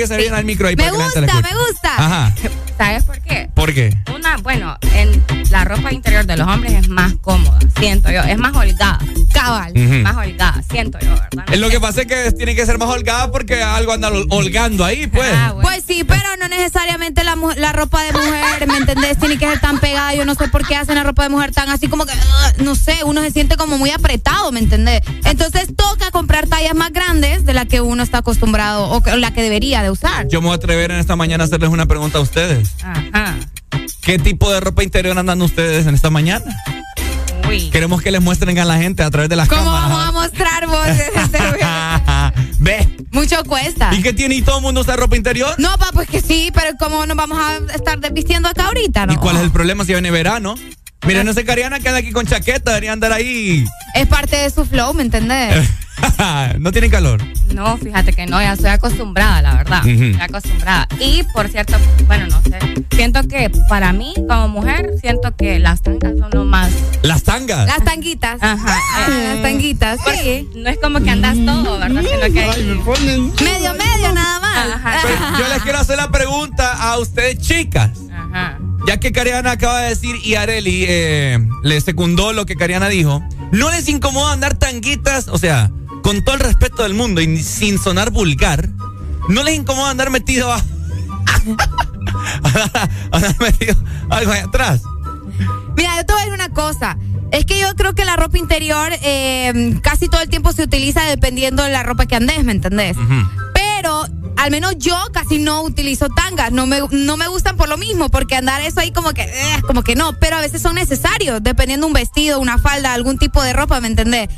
[0.00, 0.16] Bye.
[0.16, 1.90] Pégase bien al micro ahí Me para que la gente gusta, la me gusta.
[1.96, 2.34] Ajá.
[2.78, 3.50] ¿Sabes por qué?
[3.54, 3.96] ¿Por qué?
[4.14, 8.22] Una, bueno, en la ropa interior de los hombres es más cómoda, siento yo.
[8.22, 8.98] Es más holgada.
[9.34, 9.72] Cabal.
[10.02, 11.44] Más holgada, siento yo, ¿verdad?
[11.52, 14.26] Es lo que pasa es que tiene que ser más holgada porque algo anda hol-
[14.30, 15.30] holgando ahí, pues.
[15.34, 19.18] Ah, Pues sí, pero no necesariamente la, mu- la ropa de mujer, ¿me entendés?
[19.18, 20.14] Tiene que ser tan pegada.
[20.14, 22.62] Yo no sé por qué hacen la ropa de mujer tan así como que, uh,
[22.64, 25.00] no sé, uno se siente como muy apretado, ¿me entendés?
[25.24, 25.68] Entonces
[26.20, 29.82] comprar tallas más grandes de la que uno está acostumbrado o que- la que debería
[29.82, 30.28] de usar.
[30.28, 32.72] Yo me voy a atrever en esta mañana a hacerles una pregunta a ustedes.
[32.82, 33.36] Ajá.
[34.02, 36.44] ¿Qué tipo de ropa interior andan ustedes en esta mañana?
[37.48, 37.70] Uy.
[37.70, 39.88] Queremos que les muestren a la gente a través de las ¿Cómo cámaras.
[39.88, 40.86] vamos a mostrar vos?
[42.58, 42.86] Ve.
[43.12, 43.88] Mucho cuesta.
[43.94, 44.34] ¿Y qué tiene?
[44.34, 45.54] ¿Y todo el mundo usa ropa interior?
[45.56, 49.14] No, pa, pues que sí, pero ¿cómo nos vamos a estar desvistiendo acá ahorita, no?
[49.14, 50.54] ¿Y cuál es el problema si viene verano?
[51.06, 53.64] Miren, esa Cariana que anda aquí con chaqueta, debería andar ahí.
[53.94, 55.66] Es parte de su flow, ¿me entendés?
[56.58, 57.22] no tienen calor.
[57.54, 59.86] No, fíjate que no, ya estoy acostumbrada, la verdad.
[59.86, 60.88] Estoy acostumbrada.
[61.00, 62.58] Y por cierto, bueno, no sé.
[62.94, 66.70] Siento que para mí, como mujer, siento que las tangas son lo más.
[67.02, 67.66] Las tangas.
[67.66, 68.42] Las tanguitas.
[68.42, 68.78] Ajá.
[68.96, 70.48] Ah, las tanguitas, sí.
[70.54, 72.02] No es como que andas todo, ¿verdad?
[72.02, 72.46] Sino que.
[73.44, 75.02] Medio, medio, nada más.
[75.02, 77.90] Pero yo les quiero hacer la pregunta a ustedes, chicas.
[78.12, 78.58] Ajá.
[78.86, 83.22] Ya que Cariana acaba de decir y Areli eh, le secundó lo que Cariana dijo,
[83.52, 85.28] ¿no les incomoda andar tanguitas?
[85.28, 85.70] O sea,
[86.02, 88.68] con todo el respeto del mundo y sin sonar vulgar,
[89.28, 90.62] ¿no les incomoda andar metido a...
[93.12, 93.76] andar metido
[94.08, 94.82] algo ahí atrás?
[95.76, 96.98] Mira, yo te voy a decir una cosa.
[97.32, 101.04] Es que yo creo que la ropa interior eh, casi todo el tiempo se utiliza
[101.04, 102.96] dependiendo de la ropa que andes, ¿me entendés?
[103.54, 104.04] Pero
[104.36, 106.50] al menos yo casi no utilizo tangas.
[106.50, 109.62] No me, no me gustan por lo mismo, porque andar eso ahí como que, eh,
[109.66, 110.14] como que no.
[110.18, 113.88] Pero a veces son necesarios, dependiendo un vestido, una falda, algún tipo de ropa, ¿me
[113.88, 114.28] entendés?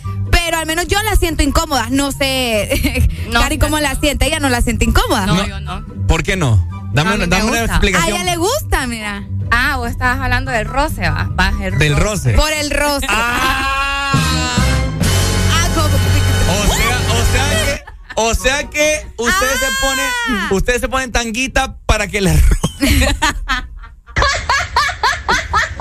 [0.44, 1.86] Pero al menos yo la siento incómoda.
[1.90, 4.26] No sé, Cari, ¿cómo la siente?
[4.26, 5.26] Ella no la siente incómoda.
[5.26, 5.84] No, yo no.
[6.08, 6.66] ¿Por qué no?
[6.92, 7.72] Dame, una, me dame una gusta.
[7.74, 8.16] A explicación.
[8.20, 9.24] ella le gusta, mira.
[9.50, 11.28] Ah, vos estabas hablando del roce, va.
[11.38, 12.32] va el Del roce.
[12.34, 13.06] Por el roce.
[13.08, 14.12] Ah,
[15.74, 15.86] como-
[16.54, 17.84] O sea,
[18.16, 19.70] o sea que, o sea que ustedes se Ah.
[19.80, 20.06] ponen,
[20.52, 22.56] ustedes se ponen tanguita para que les ro-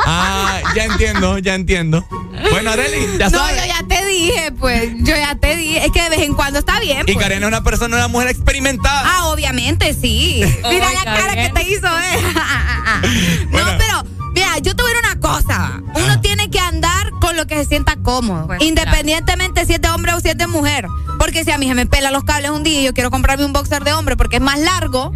[0.05, 2.05] Ah, ya entiendo, ya entiendo.
[2.49, 3.61] Bueno, Areli, ya no, sabes.
[3.61, 4.91] yo ya te dije, pues.
[4.97, 5.85] Yo ya te dije.
[5.85, 7.01] Es que de vez en cuando está bien.
[7.01, 7.17] Y pues.
[7.17, 9.03] Karen es una persona, una mujer experimentada.
[9.05, 10.43] Ah, obviamente, sí.
[10.69, 12.19] Mira la cara que te hizo, ¿eh?
[13.51, 14.03] No, pero,
[14.33, 15.81] mira, yo te voy a decir una cosa.
[15.95, 18.47] Uno tiene que andar con lo que se sienta cómodo.
[18.47, 20.87] Pues, Independientemente si es de hombre o si es de mujer.
[21.19, 23.45] Porque si a mí se me pela los cables un día y yo quiero comprarme
[23.45, 25.11] un boxer de hombre porque es más largo,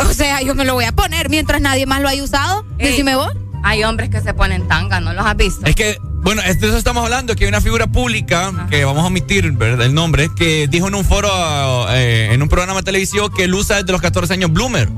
[0.00, 2.66] o sea, yo me lo voy a poner mientras nadie más lo haya usado.
[2.78, 2.90] Ey.
[2.90, 3.32] Decime vos.
[3.64, 5.64] Hay hombres que se ponen tanga, ¿no los has visto?
[5.64, 9.06] Es que, bueno, de eso estamos hablando, que hay una figura pública, que vamos a
[9.06, 9.86] omitir ¿verdad?
[9.86, 11.30] el nombre, que dijo en un foro,
[11.90, 14.90] eh, en un programa televisivo, que él usa desde los 14 años Bloomer.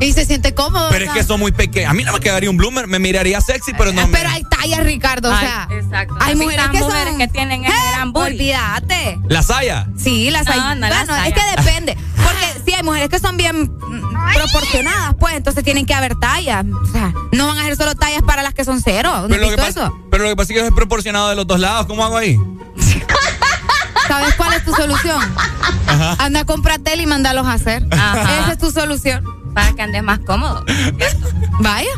[0.00, 0.88] Y se siente cómodo.
[0.90, 1.90] Pero es que son muy pequeños.
[1.90, 4.16] A mí no me quedaría un Bloomer, me miraría sexy, pero no me...
[4.16, 5.28] Pero hay tallas, Ricardo.
[5.30, 6.14] O Ay, sea, exacto.
[6.20, 7.18] hay ¿Has mujeres que las mujeres son.
[7.18, 7.90] que tienen ese ¡Eh!
[7.92, 8.30] gran booty?
[8.32, 9.18] Olvídate.
[9.28, 9.88] La saya.
[9.96, 10.78] Sí, las No, hay.
[10.78, 11.96] no las bueno, es que depende.
[12.16, 13.72] Porque sí, hay mujeres que son bien
[14.34, 16.64] proporcionadas, pues, entonces tienen que haber tallas.
[16.82, 19.22] O sea, no van a ser solo tallas para las que son cero.
[19.22, 19.98] ¿No Pero lo, que pasa, eso?
[20.10, 21.86] pero lo que pasa es que es proporcionado de los dos lados.
[21.86, 22.38] ¿Cómo hago ahí?
[24.06, 25.20] ¿Sabes cuál es tu solución?
[25.86, 26.16] Ajá.
[26.18, 27.86] Anda a comprar tele y mandarlos a hacer.
[27.90, 28.40] Ajá.
[28.42, 29.24] Esa es tu solución.
[29.58, 30.64] Para que andes más cómodo.
[31.60, 31.88] Vaya.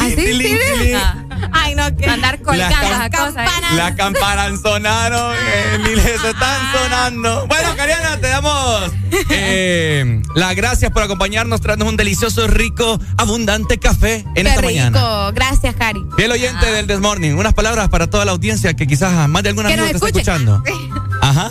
[0.00, 0.92] Así, sí.
[0.94, 1.16] Ah,
[1.52, 2.06] Ay, no, que.
[2.06, 3.46] Andar colgando Las cosas.
[3.46, 3.74] ¿eh?
[3.76, 7.46] Las campanas sonaron, eh, miles están sonando.
[7.46, 8.90] Bueno, Cariana, te damos
[9.28, 14.72] eh, las gracias por acompañarnos, traernos un delicioso, rico, abundante café en Qué esta rico.
[14.72, 15.30] mañana.
[15.34, 16.00] Gracias, Cari.
[16.16, 19.66] Fiel oyente del Desmorning, unas palabras para toda la audiencia que quizás más de nos
[19.66, 20.62] te está escuchando.
[21.20, 21.50] Ajá.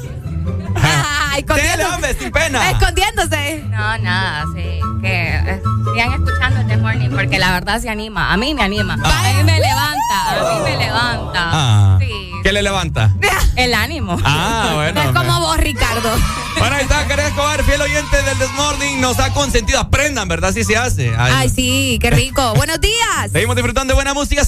[1.37, 1.85] Escondiéndose.
[1.93, 2.71] hombre, sin pena.
[2.71, 3.63] Escondiéndose.
[3.69, 4.79] No, nada, sí.
[5.01, 5.61] Que eh,
[5.93, 8.33] sigan escuchando este morning porque la verdad se anima.
[8.33, 8.93] A mí me anima.
[8.93, 10.29] A mí me levanta.
[10.29, 11.33] A mí me levanta.
[11.35, 11.97] Ah.
[11.99, 12.31] Sí.
[12.43, 13.13] ¿Qué le levanta?
[13.55, 14.17] El ánimo.
[14.23, 15.03] Ah, bueno.
[15.03, 16.11] No es como vos, Ricardo.
[16.57, 19.79] Bueno, ahí está, Karen Escobar, fiel oyente del Desmorning, nos ha consentido.
[19.79, 20.49] Aprendan, ¿verdad?
[20.49, 21.13] Así se hace.
[21.17, 22.53] Ay, Ay, sí, qué rico.
[22.55, 23.31] Buenos días.
[23.31, 24.43] Seguimos disfrutando de buena música,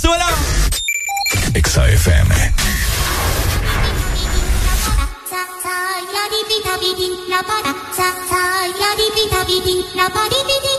[6.30, 10.79] リビタビディラパラササイラリビタビディラパリピディ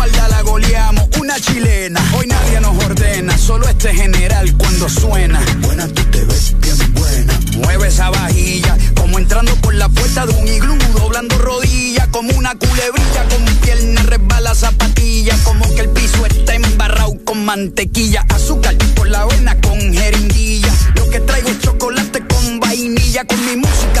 [0.05, 2.01] espalda la goleamos, una chilena.
[2.17, 5.39] Hoy nadie nos ordena, solo este general cuando suena.
[5.59, 7.39] Buena, tú te ves bien buena.
[7.57, 12.55] Mueve esa vajilla, como entrando por la puerta de un iglú, doblando rodillas, como una
[12.55, 19.07] culebrilla, con pierna resbala zapatilla, como que el piso está embarrado con mantequilla, azúcar por
[19.07, 20.73] la avena con jeringuilla.
[20.95, 24.00] Lo que traigo es chocolate con vainilla, con mi música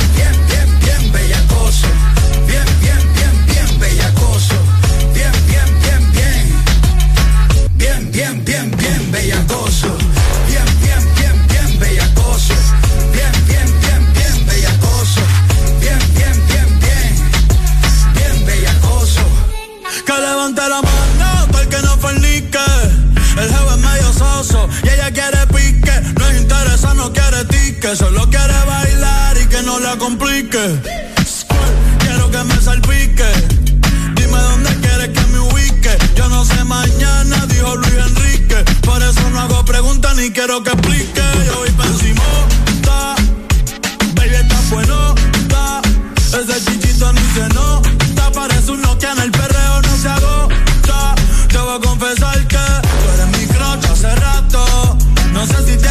[25.09, 25.91] quiere pique.
[26.19, 27.95] No es interesa, no quiere tique.
[27.95, 30.79] Solo quiere bailar y que no la complique.
[31.99, 33.25] Quiero que me salpique.
[34.15, 35.97] Dime dónde quieres que me ubique.
[36.15, 38.57] Yo no sé mañana, dijo Luis Enrique.
[38.81, 41.21] Por eso no hago preguntas ni quiero que explique.
[41.47, 41.71] Yo voy
[55.41, 55.90] No sé si tienes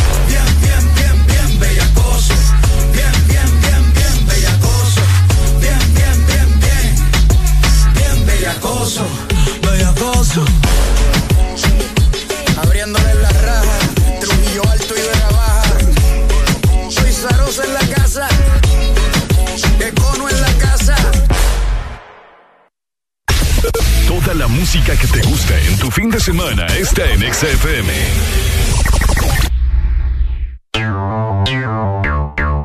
[24.35, 26.65] La música que te gusta en tu fin de semana.
[26.67, 27.93] Está en XFM.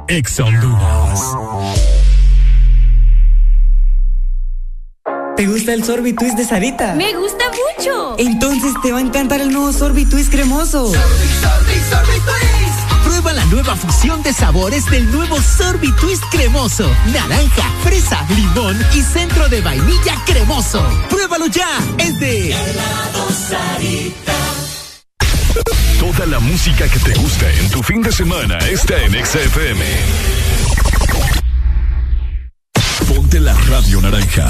[0.06, 0.36] Ex
[5.36, 6.94] ¿Te gusta el sorbitwist de Sarita?
[6.94, 8.14] Me gusta mucho.
[8.16, 10.86] Entonces te va a encantar el nuevo sorbitwist cremoso.
[10.86, 11.00] Sorbi,
[11.40, 12.65] sorbi, sorbi.
[13.06, 16.90] Prueba la nueva fusión de sabores del nuevo Sorbi Twist cremoso.
[17.12, 20.84] Naranja, fresa, limón y centro de vainilla cremoso.
[21.08, 21.68] ¡Pruébalo ya!
[21.98, 22.52] Es de
[23.48, 24.32] Sarita.
[26.00, 29.84] Toda la música que te gusta en tu fin de semana está en XFM.
[33.08, 34.48] Ponte la radio naranja.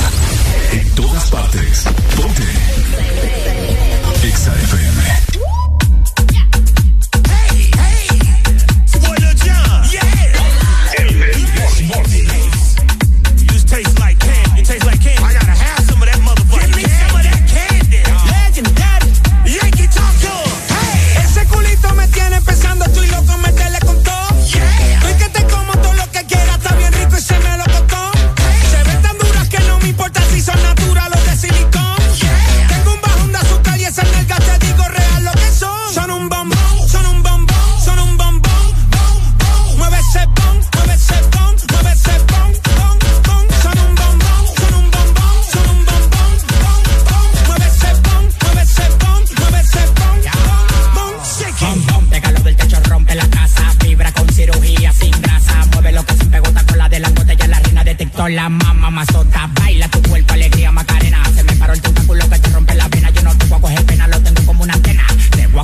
[0.73, 1.85] En todas partes.
[2.17, 2.43] Ponte.
[4.23, 4.96] XFM.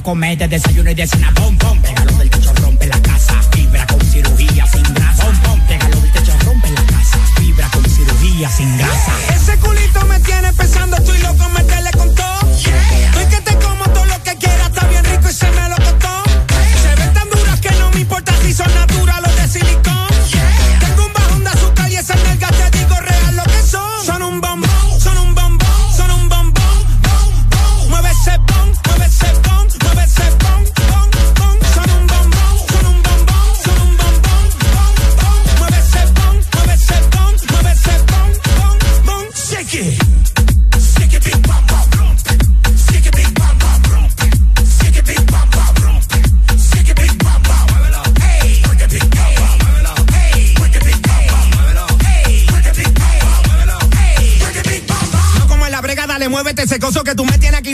[0.03, 1.33] a comer desayuno y de cena.
[1.35, 3.41] Pom, pom, pégalo del techo, rompe la casa.
[3.53, 5.25] Fibra con cirugía sin grasa.
[5.25, 7.19] Pom, pom, pégalo del techo, rompe la casa.
[7.37, 9.42] Fibra con cirugía sin grasa.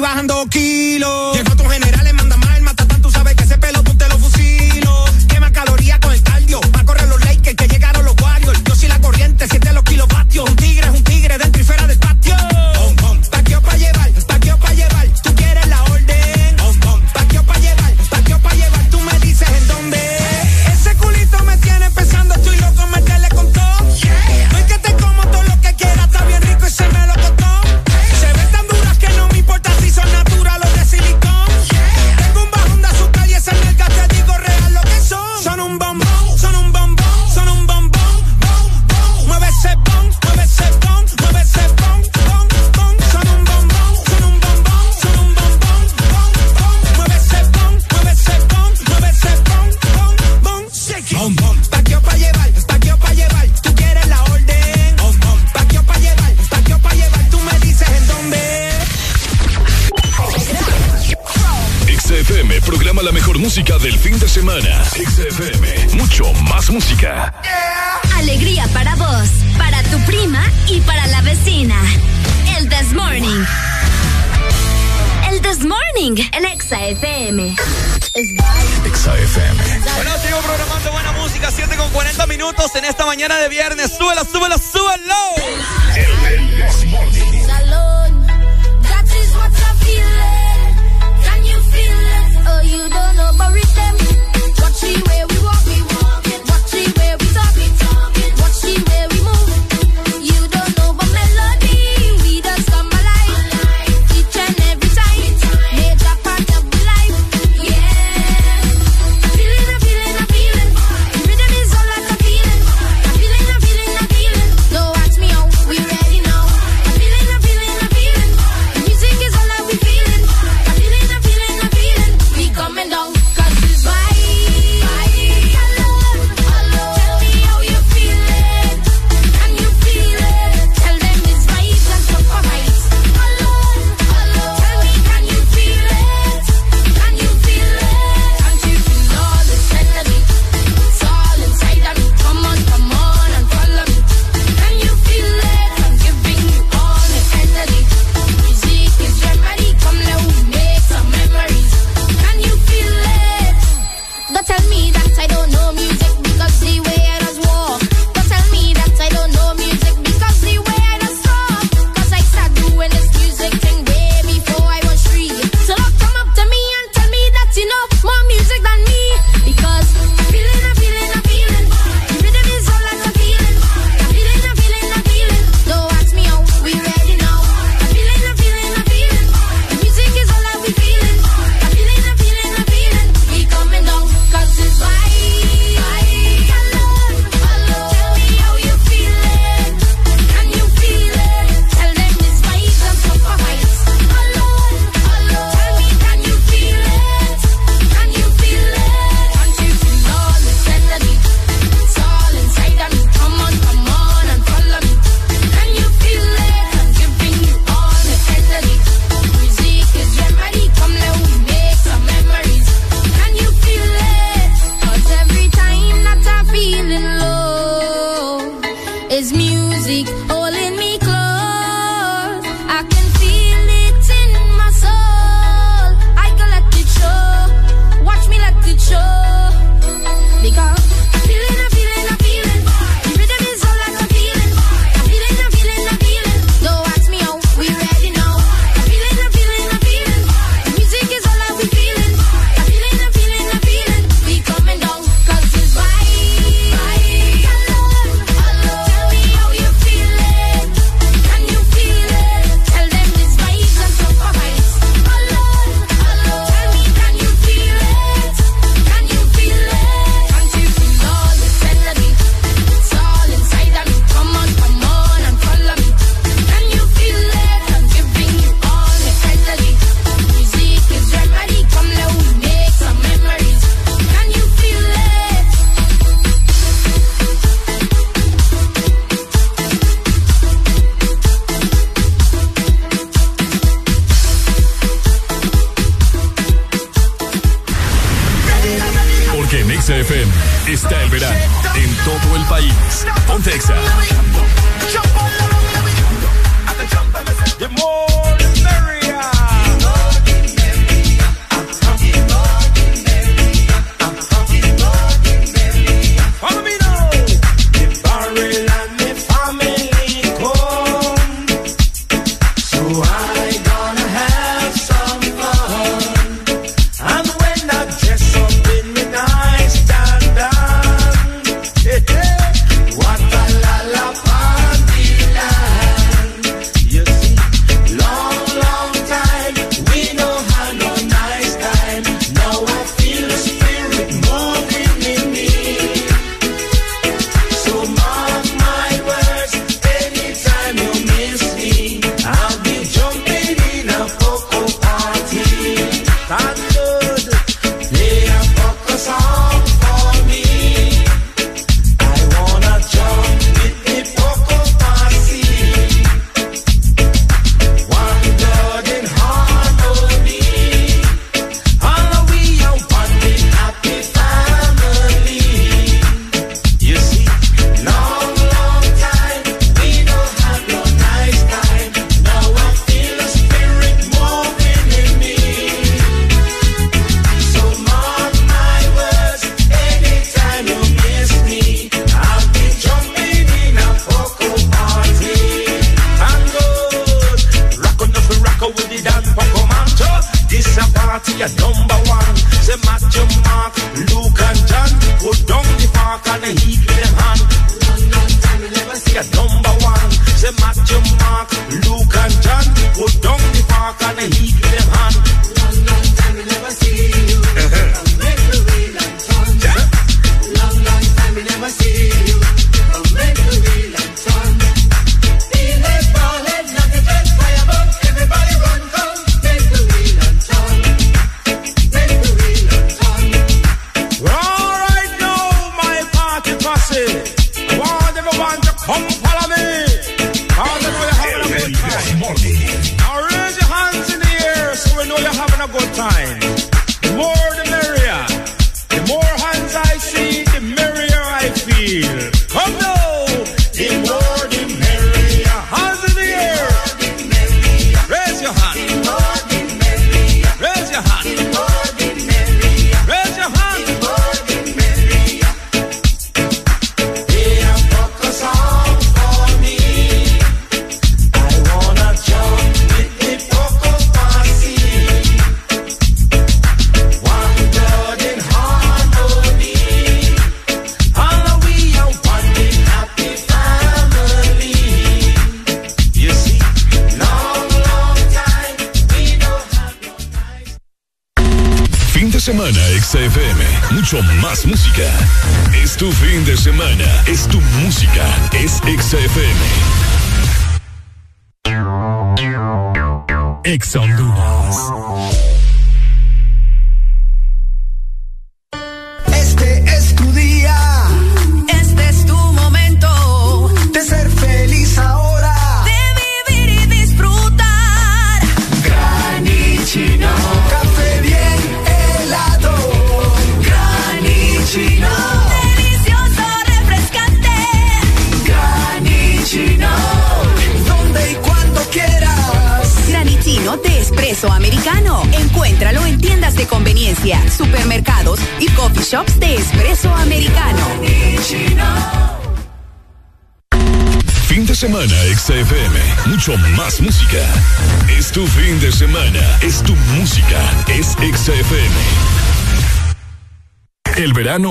[0.09, 0.68] bajando aquí.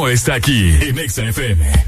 [0.09, 1.57] Está aquí en XFM.
[1.65, 1.86] This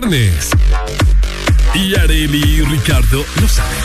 [0.00, 0.50] viernes.
[1.72, 3.78] Y Areli y Ricardo lo saben.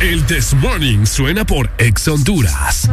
[0.00, 2.88] El This Morning suena por Ex Honduras.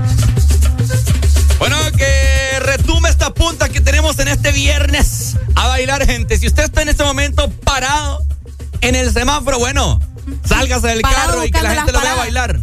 [1.58, 6.38] Bueno, que retume esta punta que tenemos en este viernes a bailar, gente.
[6.38, 8.24] Si usted está en este momento parado
[8.82, 10.00] en el semáforo, bueno,
[10.44, 12.60] sálgase del Parado carro y que la gente lo las vea bailar.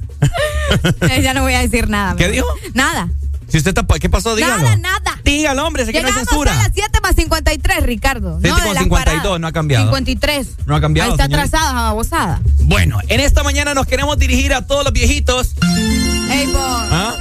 [1.23, 2.15] Ya no voy a decir nada.
[2.15, 2.47] ¿Qué dijo?
[2.73, 3.09] Nada.
[3.53, 4.35] Si usted está, ¿qué pasó?
[4.35, 4.63] Dígalo.
[4.63, 5.21] Nada, nada.
[5.23, 6.53] Dígalo, hombre, sé que no hay censura.
[6.53, 8.39] a las 7 más 53, Ricardo.
[8.41, 9.41] 7 no, con de las 52, paradas.
[9.41, 9.85] no ha cambiado.
[9.85, 10.49] 53.
[10.65, 12.41] No ha cambiado, Ahí está atrasada, babosada.
[12.61, 15.53] Bueno, en esta mañana nos queremos dirigir a todos los viejitos.
[16.31, 17.15] Ey, vos, ¿Ah?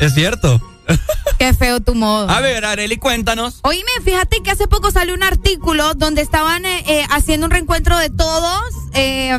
[0.00, 0.62] Es cierto.
[1.40, 2.30] qué feo tu modo.
[2.30, 3.58] A ver, Areli, cuéntanos.
[3.62, 7.98] Oíme, fíjate que hace poco salió un artículo donde estaban eh, eh, haciendo un reencuentro
[7.98, 8.62] de todos,
[8.96, 9.38] eh,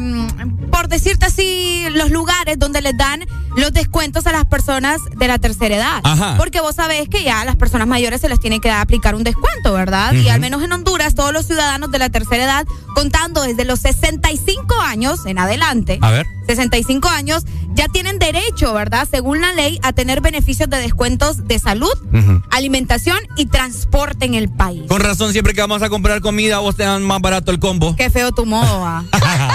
[0.71, 3.25] por decirte así, los lugares donde les dan
[3.55, 6.01] los descuentos a las personas de la tercera edad.
[6.03, 6.35] Ajá.
[6.37, 9.23] Porque vos sabés que ya a las personas mayores se les tiene que aplicar un
[9.23, 10.13] descuento, ¿verdad?
[10.13, 13.79] Y al menos en Honduras, todos los ciudadanos de la tercera edad, contando desde los
[13.79, 16.27] 65 años en adelante, A ver.
[16.47, 17.43] 65 años,
[17.73, 19.07] ya tienen derecho, ¿verdad?
[19.09, 21.91] Según la ley, a tener beneficios de descuentos de salud,
[22.49, 24.83] alimentación y transporte en el país.
[24.87, 27.95] Con razón, siempre que vamos a comprar comida, vos te dan más barato el combo.
[27.95, 29.03] Qué feo tu modo, ah.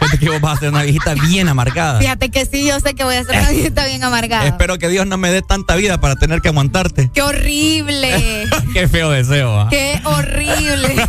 [0.00, 2.00] Fíjate que vos vas a ser una viejita bien amargada.
[2.00, 4.46] Fíjate que sí, yo sé que voy a ser una viejita bien amargada.
[4.46, 7.10] Espero que Dios no me dé tanta vida para tener que aguantarte.
[7.12, 8.48] Qué horrible.
[8.72, 9.60] Qué feo deseo.
[9.60, 9.68] ¿ah?
[9.70, 11.06] Qué horrible.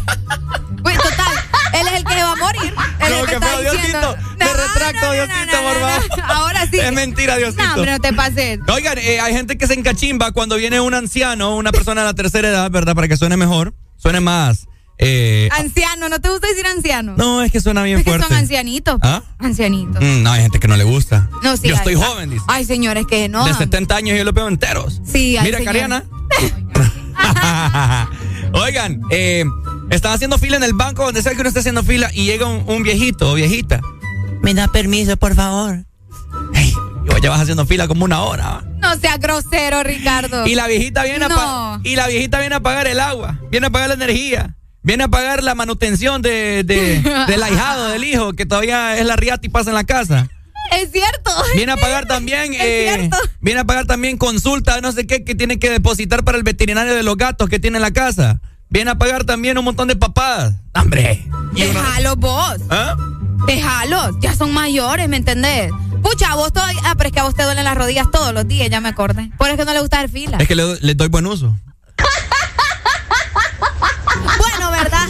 [0.83, 1.33] Pues total,
[1.73, 2.73] él es el que va a morir.
[2.99, 3.61] Él No, está feo.
[3.61, 4.17] Diosito.
[4.37, 6.21] Me retracto, Diosito, por favor.
[6.23, 6.79] Ahora sí.
[6.79, 7.63] Es mentira, Diosito.
[7.63, 8.59] No, hombre, no te pases.
[8.67, 12.13] Oigan, eh, hay gente que se encachimba cuando viene un anciano, una persona de la
[12.13, 12.93] tercera edad, ¿verdad?
[12.95, 14.67] Para que suene mejor, suene más.
[15.01, 17.15] Eh, Anciano, ¿no te gusta decir anciano?
[17.17, 18.27] no, es que suena bien es que fuerte.
[18.27, 18.97] son ancianitos.
[19.01, 19.23] ¿Ah?
[19.39, 20.01] Ancianitos.
[20.01, 21.27] Mm, no, hay gente que no le gusta.
[21.43, 22.43] No, sí, Yo estoy joven, dice.
[22.47, 23.45] Ay, señores, que no.
[23.45, 25.01] de 70 años yo lo veo enteros.
[25.05, 25.61] Sí, Mira.
[25.63, 26.03] Cariana.
[28.53, 29.45] Oigan, eh,
[29.89, 32.45] están haciendo fila en el banco donde sea que uno esté haciendo fila y llega
[32.45, 33.81] un, un viejito o viejita.
[34.41, 35.85] Me da permiso, por favor.
[36.53, 36.73] Ey,
[37.05, 38.63] y vos ya vas haciendo fila como una hora.
[38.79, 40.45] No sea grosero, Ricardo.
[40.47, 41.79] Y la viejita viene No.
[41.83, 45.07] y la viejita viene a pagar el agua, viene a pagar la energía, viene a
[45.07, 49.49] pagar la manutención de, de- del ahijado, del hijo, que todavía es la riata y
[49.49, 50.29] pasa en la casa.
[50.71, 51.31] Es cierto.
[51.55, 53.09] Viene a pagar también, eh,
[53.41, 56.95] viene a pagar también consulta, no sé qué, que tiene que depositar para el veterinario
[56.95, 58.39] de los gatos que tiene en la casa.
[58.69, 60.53] Viene a pagar también un montón de papadas.
[60.75, 61.25] ¡Hombre!
[61.51, 62.55] Déjalos vos.
[62.69, 62.95] ¿Ah?
[63.45, 64.15] Déjalos.
[64.21, 65.71] Ya son mayores, ¿me entendés?
[66.01, 66.79] Pucha, a vos todavía.
[66.85, 68.87] Ah, pero es que a vos te duelen las rodillas todos los días, ya me
[68.87, 69.29] acordé.
[69.37, 70.37] Por eso es que no le gusta hacer fila.
[70.39, 71.53] Es que le, le doy buen uso.
[74.37, 75.07] Bueno, ¿verdad?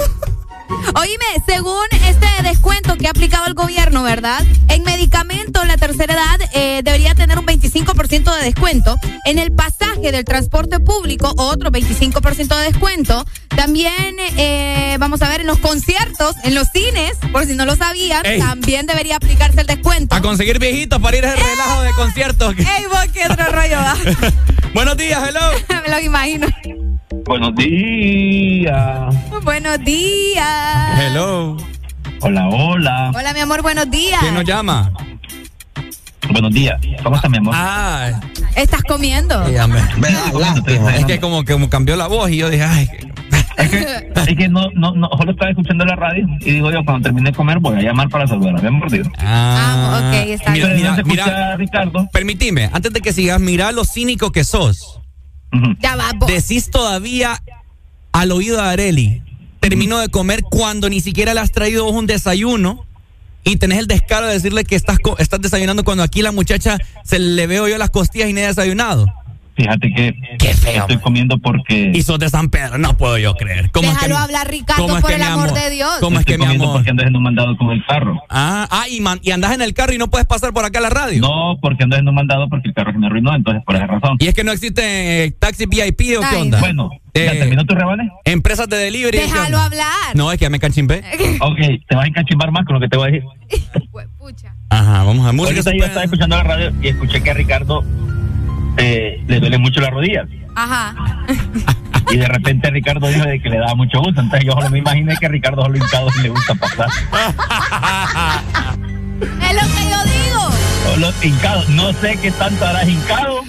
[0.96, 4.44] Oíme, según este descuento que ha aplicado el gobierno, ¿verdad?
[4.68, 8.96] En medicamentos, la tercera edad eh, debería tener un 25% de descuento.
[9.26, 13.26] En el pasaje del transporte público, otro 25% de descuento.
[13.50, 17.76] También, eh, vamos a ver, en los conciertos, en los cines, por si no lo
[17.76, 18.40] sabían, Ey.
[18.40, 20.16] también debería aplicarse el descuento.
[20.16, 22.56] A conseguir viejitos para ir a ese relajo de conciertos.
[22.58, 23.96] ¡Ey, vos qué otro rollo va!
[24.74, 25.42] Buenos días, hello.
[25.84, 26.48] Me lo imagino.
[27.12, 29.16] Buenos días.
[29.44, 31.00] Buenos días.
[31.00, 31.58] Hello.
[32.22, 33.12] Hola, hola.
[33.14, 34.20] Hola, mi amor, buenos días.
[34.22, 34.92] ¿Quién nos llama?
[36.32, 36.80] Buenos días.
[37.04, 37.54] ¿Cómo está mi amor?
[37.58, 38.22] Ah,
[38.56, 39.44] ¿Estás comiendo?
[39.46, 42.88] me- Es que como que como cambió la voz y yo dije, ay,
[43.58, 47.32] Es que no, no, no, solo estaba escuchando la radio y digo yo, cuando termine
[47.32, 48.56] de comer voy a llamar para saludar.
[48.58, 49.10] ¿Habían mordido?
[49.18, 50.76] Ah, ok, está bien.
[50.78, 52.08] mira, ¿No se escucha, mira, Ricardo?
[52.14, 55.01] Permitime, antes de que sigas, mira lo cínico que sos.
[55.80, 56.30] Ya va, vos.
[56.30, 57.42] Decís todavía
[58.12, 59.24] al oído de Areli,
[59.60, 62.86] termino de comer cuando ni siquiera le has traído vos un desayuno
[63.44, 67.20] y tenés el descaro de decirle que estás, estás desayunando cuando aquí la muchacha se
[67.20, 69.06] le veo yo las costillas y no ha desayunado.
[69.62, 70.16] Fíjate que
[70.76, 71.92] estoy comiendo porque...
[71.94, 73.70] Y sos de San Pedro, no puedo yo creer.
[73.72, 75.60] ¿Cómo es que- Déjalo hablar, Ricardo, cómo es por que el amor, amor?
[75.60, 75.92] de Dios.
[76.00, 76.72] ¿Cómo es que mi amor?
[76.74, 78.20] porque ando haciendo un mandado con el carro.
[78.30, 80.80] Ah, ah y, man- y andas en el carro y no puedes pasar por acá
[80.80, 81.22] a la radio.
[81.22, 83.88] No, porque ando haciendo un mandado porque el carro se me arruinó, entonces por esa
[83.88, 84.18] razón.
[84.20, 86.58] ¿Y es que no existe eh, taxi VIP o qué Ay, onda?
[86.58, 86.62] no.
[86.62, 88.10] Bueno, Eh, ¿ya terminó tu rebane?
[88.26, 89.18] Empresas de delivery.
[89.20, 89.66] ¿qué Déjalo onda?
[89.66, 90.16] hablar.
[90.16, 91.04] No, es que ya me canchimbé.
[91.42, 91.58] Ok,
[91.88, 93.28] te vas a encachimbar más con lo que te voy a decir.
[94.70, 95.62] Ajá, vamos a música.
[95.74, 97.84] Yo estaba escuchando la radio y escuché que a Ricardo
[98.78, 100.28] eh, le duele mucho las rodillas.
[100.56, 100.96] Ajá.
[102.12, 104.22] Y de repente Ricardo dijo de que le daba mucho gusto.
[104.22, 106.90] Entonces yo solo me imaginé que a Ricardo solo hincado le gusta pasar.
[109.22, 110.50] Es lo que yo digo.
[110.84, 111.64] Solo hincado.
[111.70, 113.44] No sé qué tanto harás hincado.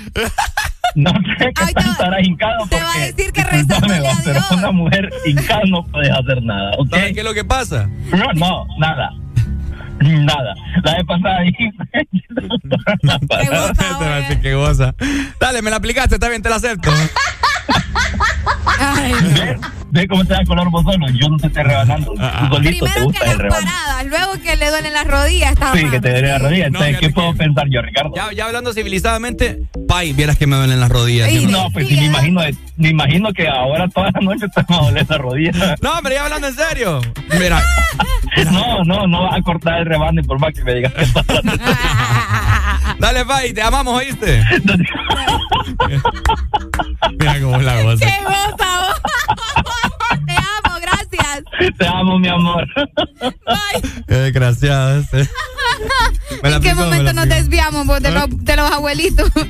[0.95, 2.67] No sé qué tanto harás hincado.
[2.69, 6.43] Te va a porque, decir que rezándole a pero una mujer hincada no puedes hacer
[6.43, 6.73] nada.
[6.77, 6.91] ¿ok?
[6.91, 7.89] ¿Sabes qué es lo que pasa?
[8.11, 9.13] No, no, nada.
[10.25, 10.55] Nada.
[10.85, 11.85] La vez pasada dijiste.
[12.33, 14.95] Te va a decir que goza.
[15.39, 16.91] Dale, me la aplicaste, está bien, te la acepto.
[19.35, 19.57] ¿Ves?
[19.91, 21.07] ¿Ves cómo te da color vos solo?
[21.11, 22.15] Yo no te estoy rebanando.
[22.19, 23.67] Ah, Tú solito te Primero que gusta el las rebano.
[23.67, 25.53] paradas, luego que le duelen las rodillas.
[25.53, 26.67] Está Sí, que te duele la rodilla.
[26.67, 28.13] Entonces, No, ¿qué puedo pensar yo, Ricardo?
[28.17, 31.31] Ya, ya hablando civilizadamente, pay, vieras que me duelen las rodillas.
[31.51, 32.41] No, pues sí, me imagino,
[32.79, 35.77] me imagino que ahora toda la noche te va a doler la rodilla.
[35.83, 37.01] No, hombre, ya hablando en serio.
[37.39, 37.63] Mira.
[38.51, 41.03] No, no, no vas a cortar el rebano y por más que me digas que
[41.03, 41.23] está
[42.99, 44.43] Dale, Pai, te amamos, ¿oíste?
[47.19, 48.07] Mira cómo es la goza.
[48.07, 48.79] ¡Qué goza!
[48.81, 50.19] vos!
[50.27, 51.45] Te amo, gracias.
[51.79, 52.67] Te amo, mi amor.
[54.09, 55.29] Qué desgraciado este.
[56.43, 57.35] La ¿En qué me momento nos aplicó.
[57.41, 59.31] desviamos vos, de, los, de los abuelitos?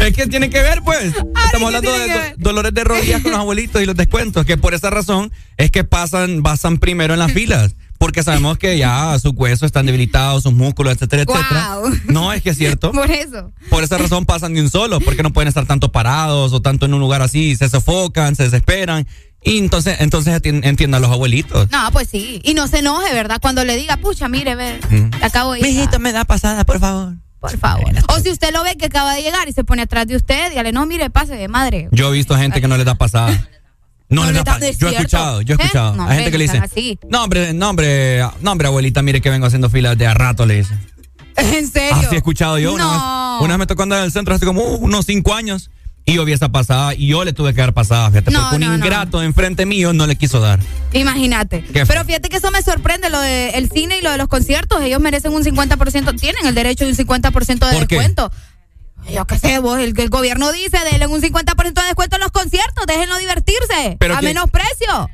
[0.00, 1.14] Es que tiene que ver, pues.
[1.44, 4.74] Estamos hablando de do- dolores de rodillas con los abuelitos y los descuentos, que por
[4.74, 7.76] esa razón es que pasan, pasan primero en las filas.
[8.02, 11.78] Porque sabemos que ya sus huesos están debilitados, sus músculos, etcétera, etcétera.
[12.06, 12.90] No, es que es cierto.
[12.92, 13.52] Por eso.
[13.70, 16.86] Por esa razón pasan de un solo, porque no pueden estar tanto parados o tanto
[16.86, 19.06] en un lugar así, se sofocan, se desesperan.
[19.40, 21.70] Y entonces, entonces enti- entiendan los abuelitos.
[21.70, 22.40] No, pues sí.
[22.42, 23.38] Y no se enoje, ¿verdad?
[23.40, 25.10] Cuando le diga, pucha, mire, ver, Mm.
[25.22, 25.72] acabo de llegar.
[25.74, 27.14] Mijito, me da pasada, por favor.
[27.38, 27.92] Por favor.
[28.08, 30.50] O si usted lo ve que acaba de llegar y se pone atrás de usted,
[30.50, 31.88] dígale, no, mire, pase de madre.
[31.92, 33.48] Yo he visto gente que no le da pasada.
[34.14, 34.68] No, pasada.
[34.68, 35.60] es Yo he escuchado, yo he ¿Eh?
[35.64, 35.94] escuchado.
[35.96, 36.98] No, Hay gente que le dice, no así.
[37.08, 40.46] no hombre, no hombre, no hombre, abuelita, mire que vengo haciendo filas de a rato,
[40.46, 40.74] le dice.
[41.36, 41.94] ¿En serio?
[41.96, 42.74] Así he escuchado yo.
[42.74, 42.90] Una, No.
[43.38, 45.70] vez, una vez me tocó andar en el centro hace como uh, unos cinco años
[46.04, 48.56] y yo vi esa pasada y yo le tuve que dar pasada, fíjate, No, porque
[48.56, 48.74] un no, no.
[48.84, 50.58] ingrato enfrente mío no le quiso dar.
[50.92, 51.64] Imagínate.
[51.72, 54.82] Pero fíjate que eso me sorprende, lo del cine y lo de los conciertos.
[54.82, 57.96] Ellos merecen un 50%, tienen el derecho de un 50% de ¿Por qué?
[59.10, 62.30] Yo qué sé, vos, el, el gobierno dice, denle un 50% de descuento en los
[62.30, 65.08] conciertos, déjenlo divertirse, Pero a que- menos precio.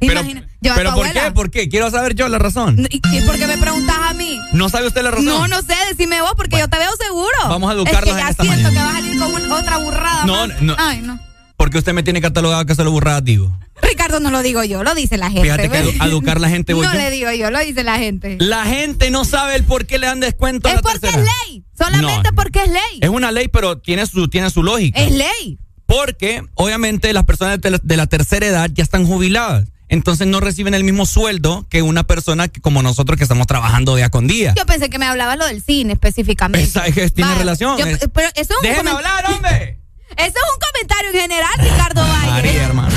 [0.00, 1.24] Pero, Imagina- pero ¿por abuela.
[1.24, 1.30] qué?
[1.32, 1.68] ¿Por qué?
[1.68, 2.86] Quiero saber yo la razón.
[2.90, 4.38] ¿Y, y por qué me preguntas a mí?
[4.52, 5.24] ¿No sabe usted la razón?
[5.26, 7.28] No, no sé, decime vos, porque yo te veo seguro.
[7.48, 8.80] vamos a Es educarlos que en ya esta siento mañana.
[8.80, 10.60] que va a salir con un- otra burrada No, más.
[10.62, 10.74] no.
[10.78, 11.18] Ay, no.
[11.56, 13.56] Porque usted me tiene catalogado que solo burradas digo.
[13.80, 15.42] Ricardo no lo digo yo, lo dice la gente.
[15.42, 16.98] Fíjate que a educar la gente voy No yo.
[16.98, 18.36] le digo yo, lo dice la gente.
[18.40, 21.22] La gente no sabe el por qué le dan descuento a Es la porque tercera.
[21.22, 22.34] es ley, solamente No.
[22.36, 22.98] porque es ley.
[23.00, 25.00] Es una ley, pero tiene su, tiene su lógica.
[25.00, 25.58] Es ley.
[25.86, 29.66] Porque, obviamente, las personas de la, de la tercera edad ya están jubiladas.
[29.88, 33.94] Entonces no reciben el mismo sueldo que una persona que- como nosotros que estamos trabajando
[33.94, 34.54] día con día.
[34.56, 36.66] Yo pensé que me hablabas lo del cine específicamente.
[36.66, 37.76] Esa es tiene Vaya, relación.
[37.78, 39.78] yo- pero eso es un Déjeme hablar, hombre.
[40.16, 42.26] Eso es un comentario en general, Ricardo Valle.
[42.30, 42.94] María, hermano.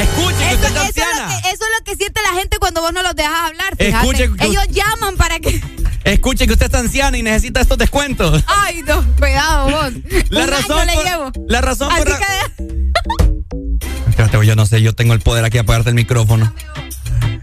[0.00, 2.38] Escuche, que Eso, usted es eso es lo que, eso es lo que siente la
[2.38, 3.76] gente cuando vos no los dejas hablar.
[3.76, 3.96] Fíjate.
[4.06, 5.60] Escuche que- Ellos llaman para que.
[6.04, 8.42] Escuche que usted es anciana y necesita estos descuentos.
[8.46, 9.92] Ay, no, cuidado vos.
[10.30, 11.32] La Un razón año le por- llevo.
[11.48, 15.60] la razón Así por que- Espérate, yo no sé, yo tengo el poder aquí de
[15.60, 16.52] apagarte el micrófono.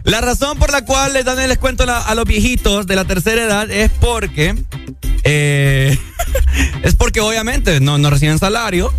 [0.07, 3.43] La razón por la cual les dan el descuento a, los viejitos de la tercera
[3.43, 4.55] edad es porque.
[5.23, 5.97] eh,
[6.83, 8.93] es porque obviamente no, no reciben salario.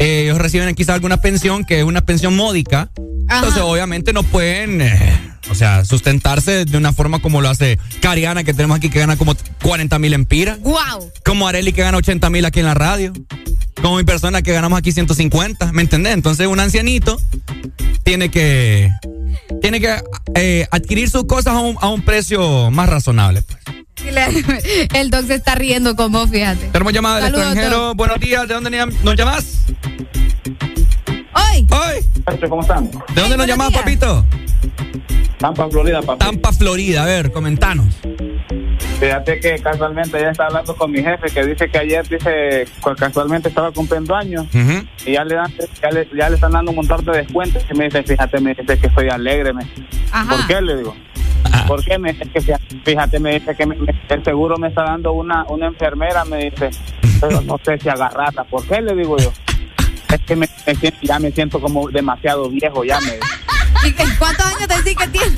[0.00, 2.90] eh, ellos reciben quizás alguna pensión que es una pensión módica.
[3.30, 4.80] Entonces, obviamente, no pueden.
[4.82, 8.98] eh, o sea, sustentarse de una forma como lo hace Cariana, que tenemos aquí, que
[8.98, 10.58] gana como 40 mil empiras.
[10.58, 11.10] Guau.
[11.24, 13.12] Como Areli, que gana 80 mil aquí en la radio.
[13.82, 15.72] Como mi persona, que ganamos aquí 150.
[15.72, 16.14] ¿Me entendés?
[16.14, 17.20] Entonces, un ancianito
[18.02, 18.90] tiene que.
[19.62, 19.94] Tiene que
[20.34, 23.42] eh, adquirir sus cosas a un, a un precio más razonable.
[23.42, 23.58] pues.
[24.94, 26.68] El doc se está riendo con vos, fíjate.
[26.68, 27.78] Tenemos llamada del Saludos, extranjero.
[27.86, 27.96] Doc.
[27.96, 28.48] Buenos días.
[28.48, 28.70] ¿De dónde
[29.02, 29.58] nos llamas?
[31.34, 31.66] ¡Hoy!
[31.70, 32.48] ¡Hoy!
[32.48, 32.90] ¿Cómo están?
[33.14, 34.24] ¿De dónde nos llamas, papito?
[35.38, 36.18] Tampa, Florida, papi.
[36.18, 37.02] Tampa, Florida.
[37.02, 37.94] A ver, comentanos.
[38.98, 42.66] Fíjate que casualmente ya estaba hablando con mi jefe que dice que ayer dice
[42.96, 44.46] casualmente estaba cumpliendo años.
[45.06, 47.62] Y ya le dan ya le, ya le están dando un montón de descuentos.
[47.70, 49.64] Y me dice fíjate me dice que estoy alegre me
[50.28, 50.96] ¿por qué le digo?
[51.68, 52.40] ¿por qué me dice que
[52.84, 56.50] fíjate, me dice que me- me- el seguro me está dando una una enfermera me
[56.50, 56.70] dice.
[57.20, 59.32] Pero no sé si agarrata ¿por qué le digo yo?
[60.12, 63.12] es que me, me siento- ya me siento como demasiado viejo ya me
[63.88, 65.36] ¿Y cuántos años te decís que tiene?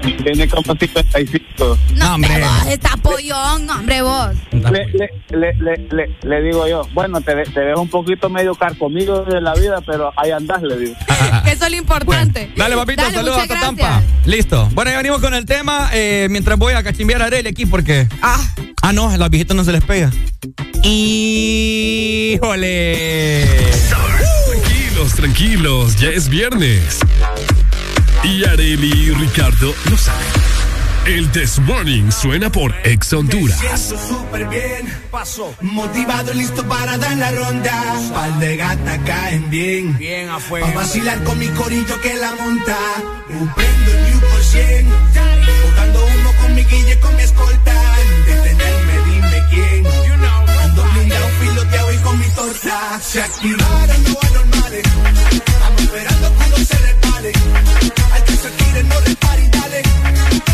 [0.00, 2.40] Tiene como 55 No, hombre.
[2.40, 4.30] Vos, está pollón, no, hombre, vos.
[4.52, 8.54] le, le, le, le, le, le digo yo, bueno, te, te dejo un poquito medio
[8.54, 10.94] carcomido de la vida, pero ahí andás, le digo.
[11.46, 12.50] Eso es lo importante.
[12.56, 13.60] Dale, papito, Dale, saludos hasta.
[13.60, 14.02] Tampa.
[14.24, 14.68] Listo.
[14.72, 15.90] Bueno, ya venimos con el tema.
[15.92, 18.06] eh, mientras voy a cachimbear a Arely aquí porque.
[18.22, 18.40] Ah.
[18.82, 20.10] Ah, no, a los viejitos no se les pega.
[22.30, 23.46] ¡Híjole!
[24.48, 27.00] Tranquilos, tranquilos, ya es viernes.
[28.22, 30.26] Y Areli y Ricardo lo saben.
[31.06, 33.58] El This Morning suena por Ex Honduras.
[33.62, 35.54] Me siento súper bien, paso.
[35.62, 37.72] Motivado, listo para dar la ronda.
[38.12, 39.96] Pal de gata caen bien.
[39.96, 40.68] Bien afuera.
[40.68, 42.76] A vacilar con mi corillo que la monta.
[43.26, 44.88] Prendo el New por 100.
[45.64, 47.74] Botando humo con mi guille, con mi escolta.
[48.26, 49.86] Detenerme, dime quién.
[50.62, 53.00] Ando blindado, piloteado y con mi torta.
[53.00, 54.84] Se activaron los anormales.
[54.84, 56.89] Estamos esperando cuando conocer
[57.22, 60.49] al que se tire, no le pare y dale.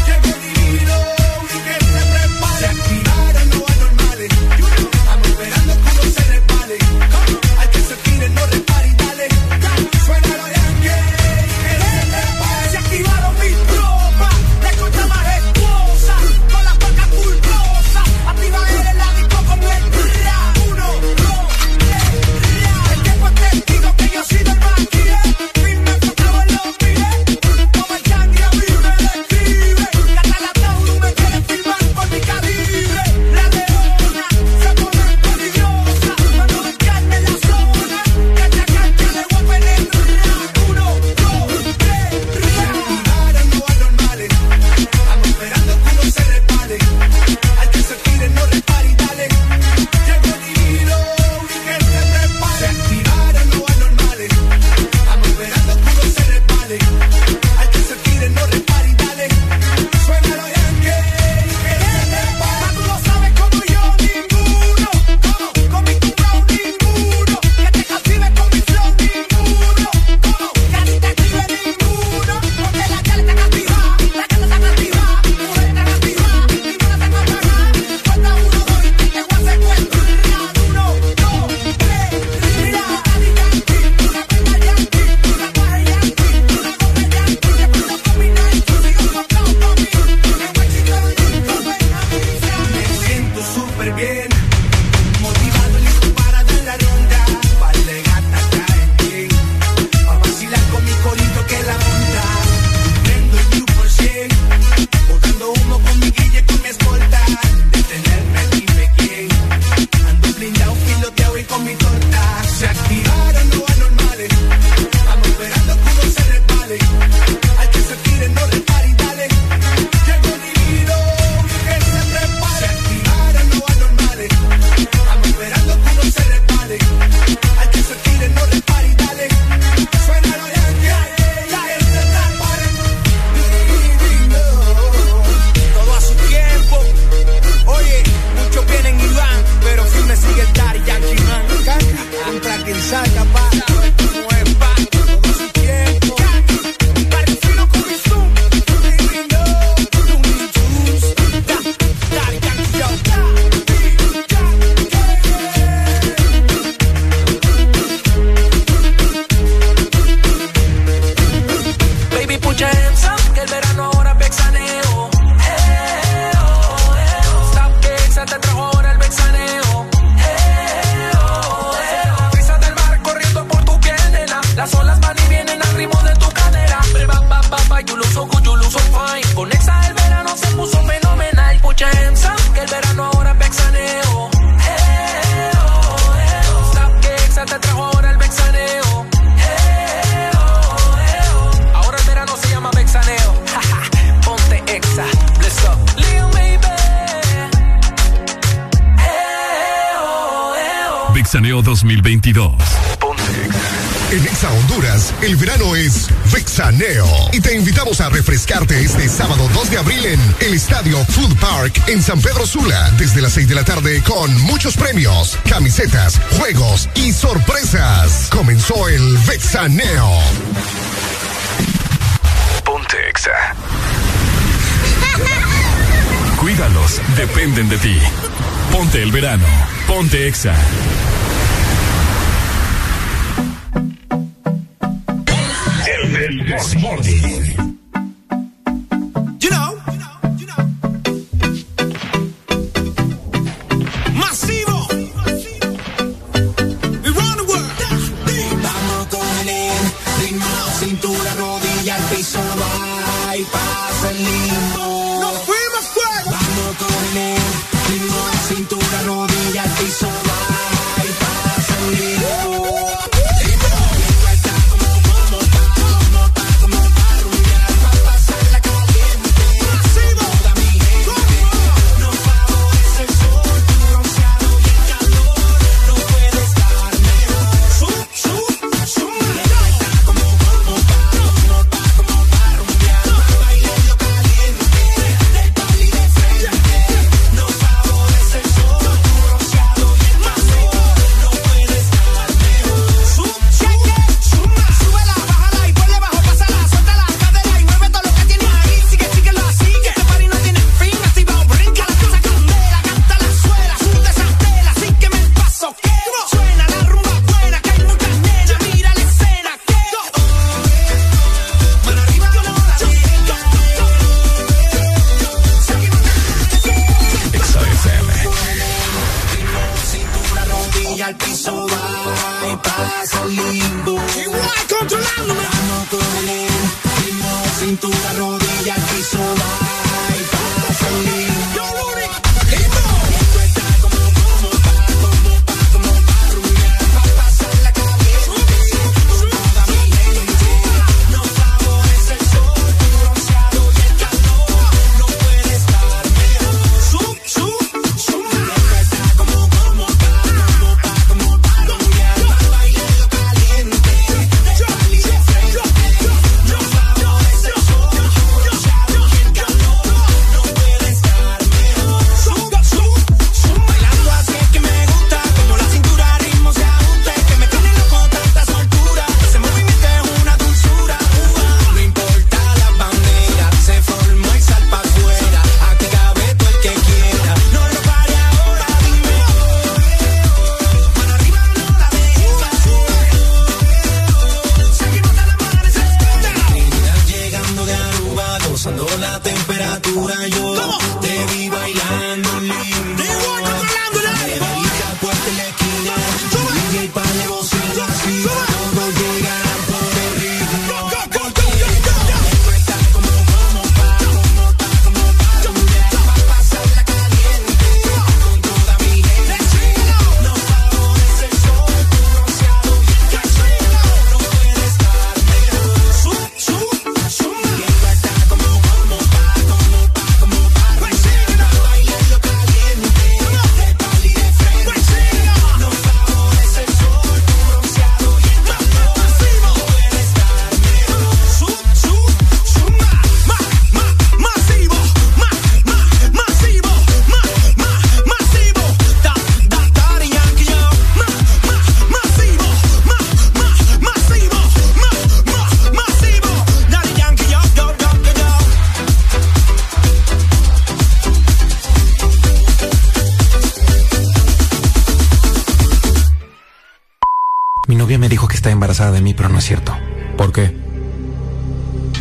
[459.06, 459.72] Mí, pero no es cierto.
[460.16, 460.52] ¿Por qué?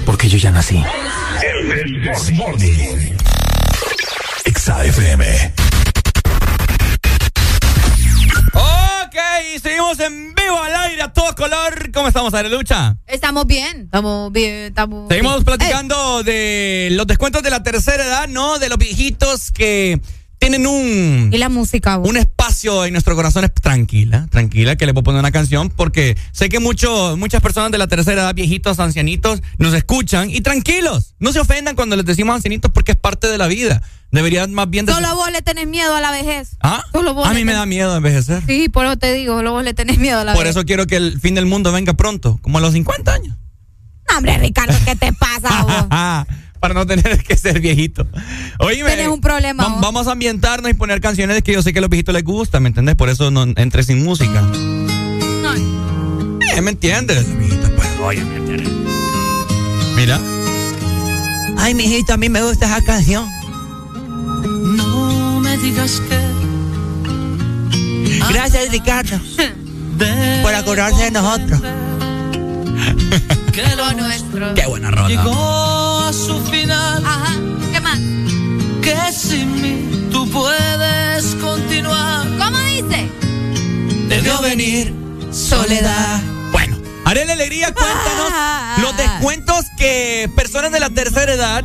[0.07, 0.84] Porque yo ya nací.
[1.44, 3.15] El Desmorning.
[4.44, 5.53] Exa FM.
[8.53, 9.15] Ok,
[9.61, 11.91] seguimos en vivo al aire a todo color.
[11.94, 12.98] ¿Cómo estamos, Lucha?
[13.06, 15.45] Estamos bien, estamos bien, estamos Seguimos bien.
[15.45, 18.57] platicando de los descuentos de la tercera edad, ¿no?
[18.57, 20.02] De los viejitos que
[20.40, 21.30] tienen un...
[21.32, 21.98] Y la música.
[21.98, 22.10] vos?
[22.10, 22.18] Un
[22.56, 26.48] espacio en nuestro corazón es tranquila, tranquila, que le puedo poner una canción porque sé
[26.48, 31.34] que mucho, muchas personas de la tercera edad, viejitos, ancianitos, nos escuchan y tranquilos, no
[31.34, 33.82] se ofendan cuando les decimos ancianitos porque es parte de la vida.
[34.11, 34.88] Deberían más bien...
[34.88, 36.56] Solo vos le tenés miedo a la vejez.
[36.61, 36.82] ¿Ah?
[36.94, 38.41] Solo vos A mí me da miedo envejecer.
[38.48, 40.56] Sí, por eso te digo, solo vos le tenés miedo a la Por vejez.
[40.56, 43.36] eso quiero que el fin del mundo venga pronto, como a los 50 años.
[44.10, 46.27] No, hombre, Ricardo, ¿qué te pasa vos?
[46.65, 48.07] Para no tener que ser viejito.
[48.57, 51.77] Oíme, Tienes un problema, va- vamos a ambientarnos y poner canciones que yo sé que
[51.77, 52.95] a los viejitos les gustan, ¿me entendés?
[52.95, 54.43] Por eso no entré sin música.
[56.55, 57.27] Eh, ¿Me entiendes?
[57.27, 58.69] Los viejitos, pues, oye, ¿me entiendes?
[59.95, 60.19] Mira.
[61.59, 63.29] Ay, mijito, a mí me gusta esa canción.
[64.75, 66.17] No me digas que
[68.33, 69.19] Gracias, Ricardo,
[70.41, 71.61] por acordarse de nosotros.
[73.53, 75.07] que lo nuestro Qué buena rola.
[75.07, 75.85] llegó
[76.15, 77.03] su final.
[77.05, 77.33] Ajá,
[77.71, 77.99] ¿qué más?
[78.81, 82.27] Que sin mí tú puedes continuar.
[82.37, 83.09] ¿Cómo dice?
[84.07, 84.93] Debió venir
[85.31, 86.21] soledad.
[86.51, 88.77] Bueno, haré la alegría, cuéntanos Ah.
[88.81, 91.63] los descuentos que personas de la tercera edad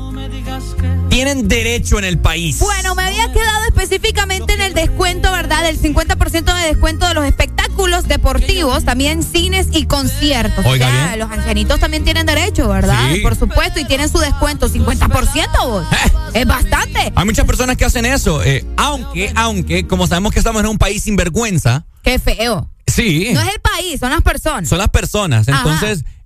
[1.09, 2.59] tienen derecho en el país.
[2.61, 5.63] Bueno, me había quedado específicamente en el descuento, ¿verdad?
[5.65, 10.65] Del 50% de descuento de los espectáculos deportivos, también cines y conciertos.
[10.67, 11.19] Oiga o sea, bien.
[11.21, 13.11] los ancianitos también tienen derecho, ¿verdad?
[13.13, 13.21] Sí.
[13.21, 15.87] Por supuesto, y tienen su descuento, 50% vos.
[15.93, 16.41] Eh.
[16.41, 17.13] Es bastante.
[17.15, 20.79] Hay muchas personas que hacen eso, eh, aunque, aunque, como sabemos que estamos en un
[20.79, 22.71] país sin vergüenza, Qué feo.
[22.87, 24.69] sí, No es el país, son las personas.
[24.69, 25.49] son las personas.
[25.49, 25.63] Ajá.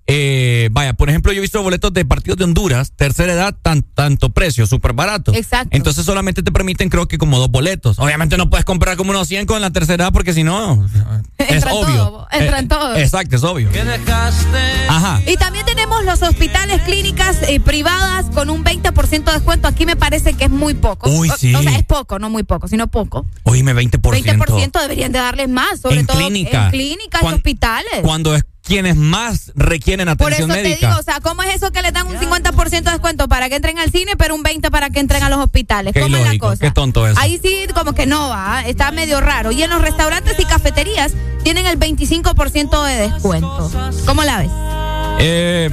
[0.06, 3.82] Eh, vaya, por ejemplo, yo he visto boletos de partidos de Honduras, tercera edad, tan,
[3.82, 5.32] tanto precio, súper barato.
[5.34, 5.74] Exacto.
[5.74, 7.98] Entonces solamente te permiten, creo que como dos boletos.
[7.98, 10.84] Obviamente no puedes comprar como unos 100 con la tercera edad porque si no,
[11.38, 11.96] es Entra en obvio.
[11.96, 12.96] todo, entra en Eh, todo.
[12.96, 13.70] Exacto, es obvio.
[14.88, 15.22] Ajá.
[15.26, 19.68] Y también tenemos los hospitales, clínicas eh, privadas con un 20% de descuento.
[19.68, 21.08] Aquí me parece que es muy poco.
[21.10, 21.54] Uy, sí.
[21.54, 23.26] O, sea, es poco, no muy poco, sino poco.
[23.44, 24.00] Oíme, 20%.
[24.00, 26.66] 20% deberían de darles más, sobre En todo clínica.
[26.66, 28.00] en clínicas y Cuan- hospitales.
[28.02, 30.88] Cuando es quienes más requieren Por eso atención te médica.
[30.88, 33.56] digo, o sea, ¿cómo es eso que les dan un 50% de descuento para que
[33.56, 35.92] entren al cine, pero un 20% para que entren a los hospitales?
[35.92, 36.60] Qué ¿Cómo es la cosa?
[36.60, 37.20] qué tonto eso.
[37.20, 39.52] Ahí sí, como que no va, está medio raro.
[39.52, 41.12] Y en los restaurantes y cafeterías
[41.42, 43.70] tienen el 25% de descuento.
[44.06, 44.50] ¿Cómo la ves?
[45.20, 45.70] Eh,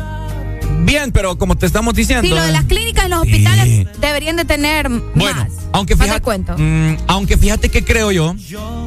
[0.83, 2.27] Bien, pero como te estamos diciendo.
[2.27, 5.51] Sí, lo de las clínicas y los hospitales deberían de tener Bueno, más.
[5.73, 8.35] Aunque fíjate, mm, aunque fíjate que creo yo.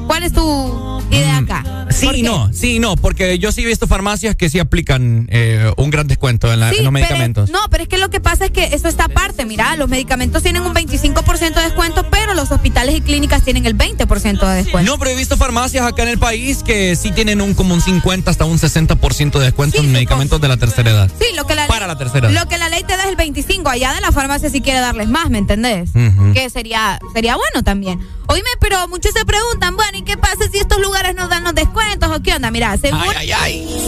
[0.06, 1.86] ¿Cuál es tu idea acá?
[1.90, 5.27] Sí y no, sí y no, porque yo sí he visto farmacias que sí aplican
[5.31, 7.51] eh, un gran descuento en, la- Sí, en los pero- medicamentos.
[7.51, 9.44] no, pero es que lo que pasa es que eso está aparte.
[9.47, 13.77] Mira, los medicamentos tienen un 25% de descuento, pero los hospitales y clínicas tienen el
[13.77, 14.90] 20% de descuento.
[14.90, 17.81] No, pero he visto farmacias acá en el país que sí tienen un como un
[17.81, 21.11] 50 hasta un 60% de descuento en medicamentos de la tercera edad.
[21.19, 22.43] Sí, lo que la Para la tercera edad.
[22.43, 23.69] Lo que la ley te da es el 25.
[23.69, 25.90] Allá de la farmacia si quiere darles más, ¿me entendés?
[25.94, 26.32] Ujú.
[26.35, 26.73] Que sería
[27.12, 28.01] sería bueno también.
[28.26, 31.55] Oíme, pero muchos se preguntan, bueno, ¿y qué pasa si estos lugares nos dan los
[31.55, 32.51] descuentos o qué onda?
[32.51, 33.01] Mira, según,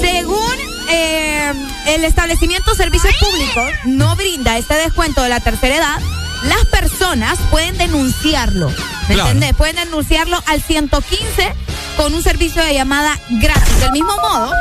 [0.01, 0.55] según
[0.91, 1.53] eh,
[1.87, 6.01] el establecimiento Servicios Públicos no brinda este descuento de la tercera edad,
[6.45, 8.69] las personas pueden denunciarlo.
[9.09, 9.31] ¿Me Claro.
[9.31, 9.55] entendés?
[9.57, 11.55] Pueden denunciarlo al 115
[11.97, 13.81] con un servicio de llamada gratis.
[13.81, 14.53] Del mismo modo,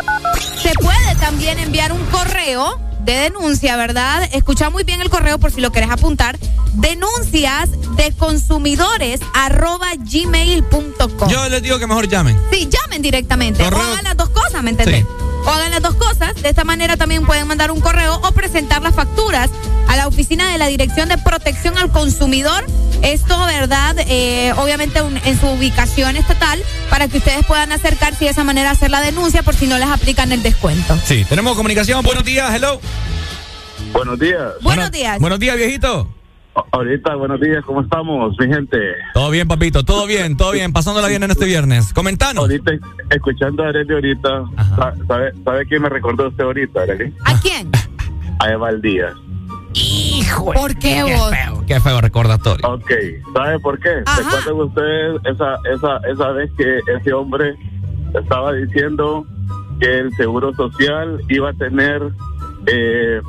[0.61, 4.27] se puede también enviar un correo de denuncia, ¿verdad?
[4.33, 6.37] Escucha muy bien el correo por si lo querés apuntar.
[6.73, 11.29] Denuncias de consumidores arroba gmail.com.
[11.29, 12.37] Yo les digo que mejor llamen.
[12.51, 13.63] Sí, llamen directamente.
[13.63, 15.01] O hagan las dos cosas, ¿me entendés?
[15.01, 15.34] Sí.
[15.45, 16.33] O hagan las dos cosas.
[16.41, 19.49] De esta manera también pueden mandar un correo o presentar las facturas
[19.87, 22.65] a la oficina de la Dirección de Protección al Consumidor.
[23.03, 23.95] Esto, ¿verdad?
[24.07, 26.59] Eh, obviamente un- en su ubicación estatal
[26.89, 29.77] para que ustedes puedan acercarse y de esa manera hacer la denuncia por si no
[29.77, 30.97] les aplican el descuento.
[31.05, 32.03] Sí, tenemos comunicación.
[32.03, 32.79] Buenos días, hello.
[33.93, 34.53] Buenos días.
[34.61, 35.19] Buenos días.
[35.19, 36.07] Buenos días, viejito.
[36.71, 38.77] Ahorita, buenos días, ¿cómo estamos, mi gente?
[39.13, 40.71] Todo bien, papito, todo bien, todo bien.
[40.71, 41.93] Pasándola bien en este viernes.
[41.93, 42.43] Comentanos.
[42.43, 42.71] Ahorita,
[43.09, 44.29] escuchando a Arely ahorita,
[44.77, 47.13] sa- ¿sabe, ¿sabe quién me recordó usted ahorita, Arely?
[47.25, 47.69] ¿A quién?
[48.39, 49.13] A Eva Díaz.
[49.73, 50.53] Hijo.
[50.53, 51.31] ¿Por qué vos?
[51.67, 52.65] Qué feo recordatorio.
[52.69, 52.91] Ok,
[53.33, 53.89] ¿sabe por qué?
[54.17, 57.55] ¿Recuerdan ustedes esa, esa, esa vez que ese hombre
[58.13, 59.25] estaba diciendo
[59.81, 62.01] que el Seguro Social iba a tener...
[62.67, 63.21] Eh,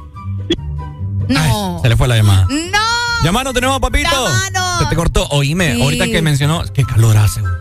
[1.28, 1.80] No.
[1.82, 2.46] Se le fue la llamada.
[2.48, 2.86] ¡No!
[3.26, 4.08] Llamanos de nuevo, papito.
[4.08, 4.78] Llamanos.
[4.84, 5.26] Se te cortó.
[5.30, 5.82] Oíme, Sí.
[5.82, 7.40] ahorita que mencionó, qué calor hace.
[7.40, 7.52] güey.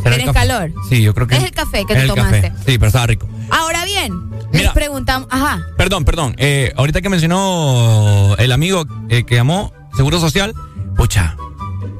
[0.00, 0.72] ¿Será el ¿Tienes calor?
[0.88, 2.40] Sí, yo creo que Es el café que es te el tomaste.
[2.42, 2.52] café.
[2.64, 3.28] Sí, pero estaba rico.
[3.50, 6.36] Ahora bien, les preguntamos, ajá, Perdón, perdón.
[6.38, 10.54] Eh, ahorita que mencionó el amigo eh, que llamó Seguro Social,
[10.96, 11.34] pucha,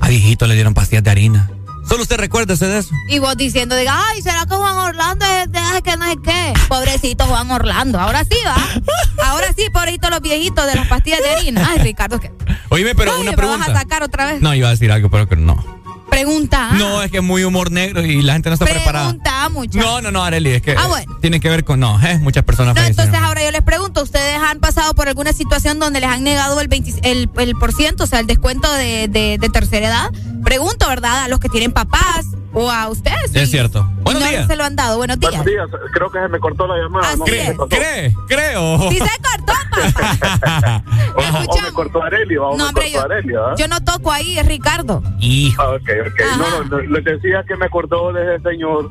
[0.01, 1.51] a viejito le dieron pastillas de harina.
[1.91, 2.95] Solo usted recuérdese de eso.
[3.09, 6.53] y vos diciendo, diga, ay, ¿será que Juan Orlando es de que no sé qué?
[6.69, 7.99] Pobrecito Juan Orlando.
[7.99, 9.27] Ahora sí, va.
[9.27, 11.69] Ahora sí, pobrecito los viejitos de las pastillas de harina.
[11.69, 12.31] Ay, Ricardo, ¿qué?
[12.69, 13.67] Oíme, pero una ¿me pregunta.
[13.67, 14.41] vas a sacar otra vez?
[14.41, 15.80] No, iba a decir algo, pero que no.
[16.11, 16.71] Pregunta.
[16.73, 19.07] No, es que es muy humor negro y la gente no está preparada.
[19.11, 19.79] Pregunta mucho.
[19.79, 21.17] No, no, no, Areli, es que Ah, bueno.
[21.21, 24.37] tiene que ver con, no, eh, muchas personas No, entonces ahora yo les pregunto, ¿ustedes
[24.37, 28.05] han pasado por alguna situación donde les han negado el 20 el, el por ciento,
[28.05, 30.11] o sea, el descuento de, de- de tercera edad?
[30.45, 31.25] Pregunto, ¿verdad?
[31.25, 33.35] A los que tienen papás o a ustedes.
[33.35, 33.85] Es cierto.
[34.03, 34.47] Buenos no días.
[34.47, 34.97] se lo han dado.
[34.99, 35.33] Buenos días.
[35.33, 37.17] buenos días, creo que se me cortó la llamada.
[37.17, 37.25] ¿no?
[37.57, 37.69] Cortó.
[37.77, 38.15] ¿Cree?
[38.29, 38.79] Creo.
[38.91, 39.53] Si se cortó,
[41.15, 43.55] O, o me cortó Arelia, o No, me hombre, cortó yo, Arelia, ¿ah?
[43.57, 45.03] yo no toco ahí, es Ricardo.
[45.21, 45.63] Hijo.
[45.63, 46.21] Ah, ok, ok.
[46.39, 48.91] No, no, no, les decía que me acordó de ese señor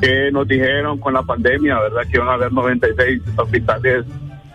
[0.00, 2.02] que nos dijeron con la pandemia, ¿verdad?
[2.10, 4.06] Que iban a haber 96 hospitales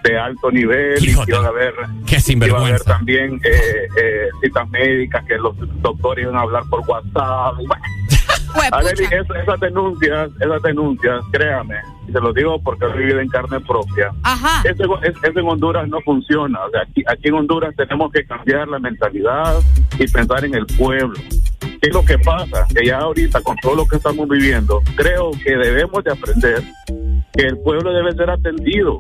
[0.03, 1.73] de alto nivel y que iban a haber,
[2.05, 2.83] Qué que iba a haber sinvergüenza.
[2.85, 7.53] también eh, eh, citas médicas, que los doctores iban a hablar por WhatsApp.
[7.59, 7.83] y bueno.
[8.71, 11.75] Arely, es- esas denuncias, esas denuncias, créame,
[12.07, 14.11] y se lo digo porque he vivido en carne propia.
[14.23, 14.61] Ajá.
[14.67, 16.59] Eso, es- eso en Honduras no funciona.
[16.65, 19.55] O sea, aquí, aquí en Honduras tenemos que cambiar la mentalidad
[19.99, 21.19] y pensar en el pueblo.
[21.59, 22.65] ¿Qué es lo que pasa?
[22.73, 26.63] Que ya ahorita, con todo lo que estamos viviendo, creo que debemos de aprender
[27.33, 28.99] que el pueblo debe ser atendido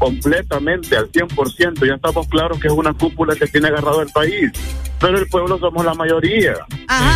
[0.00, 1.86] completamente al 100%.
[1.86, 4.50] Ya estamos claros que es una cúpula que tiene agarrado el país,
[4.98, 6.54] pero el pueblo somos la mayoría.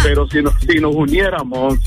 [0.04, 1.78] Pero si nos, si nos uniéramos,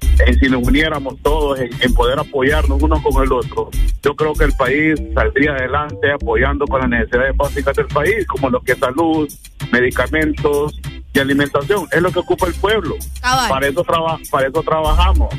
[0.00, 3.68] eh, si nos uniéramos todos en, en poder apoyarnos uno con el otro,
[4.02, 8.48] yo creo que el país saldría adelante apoyando con las necesidades básicas del país, como
[8.48, 9.28] lo que es salud,
[9.72, 10.80] medicamentos
[11.14, 11.86] y alimentación.
[11.92, 12.96] Es lo que ocupa el pueblo.
[13.22, 15.32] Para eso, traba- para eso trabajamos.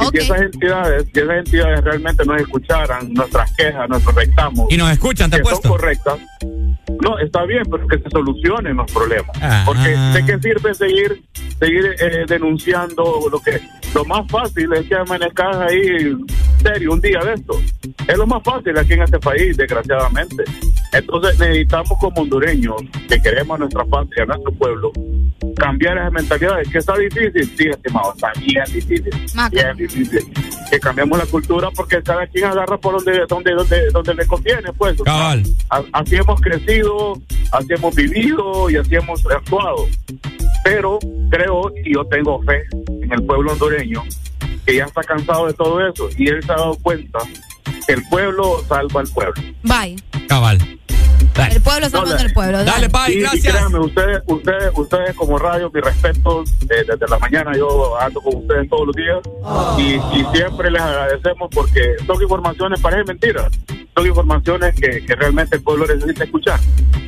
[0.00, 4.76] Y si esas entidades, si esas entidades realmente nos escucharan nuestras quejas, nuestros reclamos, Y
[4.76, 6.18] nos escuchan, te que son correctas,
[7.02, 9.36] no, está bien, pero que se solucionen los problemas.
[9.40, 9.62] Ah.
[9.66, 11.22] Porque ¿de qué sirve seguir
[11.58, 13.60] seguir eh, denunciando lo que
[13.94, 16.14] lo más fácil es que amanezcas ahí
[16.62, 17.60] serio un día de esto.
[18.06, 20.44] Es lo más fácil aquí en este país, desgraciadamente.
[20.92, 22.76] Entonces necesitamos como hondureños
[23.08, 24.92] que queremos a nuestra patria, a nuestro pueblo,
[25.56, 26.68] cambiar esas mentalidades.
[26.68, 29.10] Que está difícil, sí, estimado, está bien difícil,
[29.50, 30.32] bien difícil.
[30.70, 34.72] Que cambiemos la cultura porque cada quien agarra por donde donde donde, donde le conviene,
[34.72, 35.00] pues.
[35.00, 35.36] O sea,
[35.92, 37.14] así hemos crecido,
[37.52, 39.86] así hemos vivido y así hemos actuado.
[40.64, 40.98] Pero
[41.30, 42.64] creo y yo tengo fe
[43.02, 44.02] en el pueblo hondureño
[44.68, 47.20] que ya está cansado de todo eso y él se ha dado cuenta
[47.88, 49.34] el pueblo salva al pueblo.
[49.62, 49.96] Bye.
[50.28, 50.58] Cabal.
[51.50, 52.64] El pueblo salvando el pueblo.
[52.64, 53.54] Dale, Y- y gracias.
[53.54, 58.36] créanme, ustedes, ustedes, ustedes como radio, mi respeto, eh, desde la mañana yo ando con
[58.36, 59.18] ustedes todos los días
[59.78, 63.48] y, y siempre les agradecemos porque son informaciones, parece mentira,
[63.98, 66.60] son informaciones que, que realmente el pueblo necesita escuchar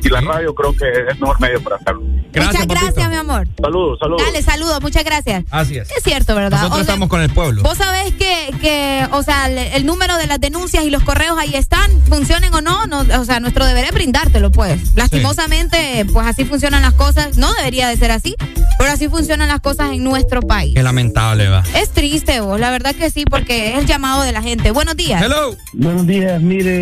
[0.03, 2.01] y la radio creo que es el mejor medio para hacerlo.
[2.01, 3.47] Muchas gracias, mi amor.
[3.61, 4.23] Saludos, saludos.
[4.25, 5.43] Dale, saludos, muchas gracias.
[5.51, 5.89] Así es.
[5.91, 6.51] Es cierto, ¿verdad?
[6.51, 7.61] Nosotros O sea, estamos con el pueblo.
[7.61, 11.37] Vos sabés que, que, o sea, el, el número de las denuncias y los correos
[11.37, 14.95] ahí están, funcionen o no, no o sea, nuestro deber es brindártelo, pues.
[14.95, 18.35] Lastimosamente, pues así funcionan las cosas, no debería de ser así,
[18.79, 20.73] pero así funcionan las cosas en nuestro país.
[20.73, 21.63] Qué lamentable va.
[21.75, 24.71] Es triste vos, la verdad que sí, porque es el llamado de la gente.
[24.71, 25.21] Buenos días.
[25.21, 25.55] Hello.
[25.73, 26.80] Buenos días, mire,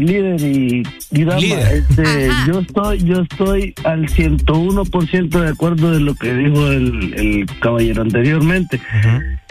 [0.00, 0.82] líder y,
[1.12, 1.84] y dama, Líder.
[1.88, 7.46] este, yo estoy, yo estoy al 101% de acuerdo de lo que dijo el, el
[7.60, 8.80] caballero anteriormente.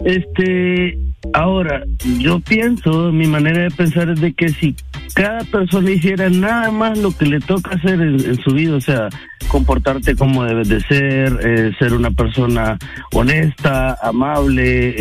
[0.04, 0.98] Este,
[1.32, 1.82] ahora,
[2.18, 4.76] yo pienso, mi manera de pensar es de que si
[5.14, 8.80] cada persona hiciera nada más lo que le toca hacer en, en su vida, o
[8.80, 9.08] sea,
[9.48, 12.78] comportarte como debes de ser, eh, ser una persona
[13.12, 14.94] honesta, amable,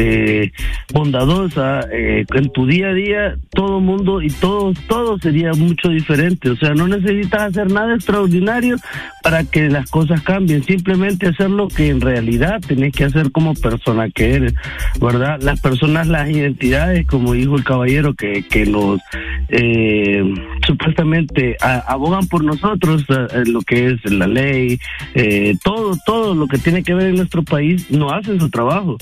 [0.44, 0.52] eh,
[0.94, 6.50] bondadosa, eh, en tu día a día todo mundo y todo, todo sería mucho diferente,
[6.50, 8.78] o sea, no necesitas hacer nada extraordinario
[9.24, 13.54] para que las cosas cambien, simplemente hacer lo que en realidad tenés que hacer como
[13.56, 14.54] persona que eres,
[15.00, 15.40] ¿verdad?
[15.42, 19.02] Las personas, las identidades, como dijo el caballero, que, que nos
[19.50, 20.24] eh,
[20.66, 24.80] supuestamente abogan por nosotros, eh, lo que es la ley,
[25.14, 28.98] eh, todo, todo lo que tiene que ver en nuestro país, no hacen su trabajo.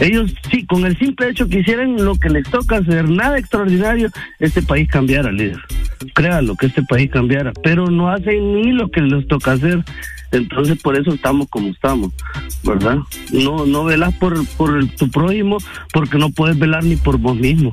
[0.00, 4.10] Ellos, sí, con el simple hecho que hicieran lo que les toca hacer, nada extraordinario,
[4.38, 5.60] este país cambiara, líder.
[6.14, 9.84] Créalo que este país cambiara, pero no hacen ni lo que les toca hacer.
[10.32, 12.12] Entonces por eso estamos como estamos,
[12.62, 12.98] ¿verdad?
[13.32, 15.58] No no velas por por tu prójimo
[15.92, 17.72] porque no puedes velar ni por vos mismo.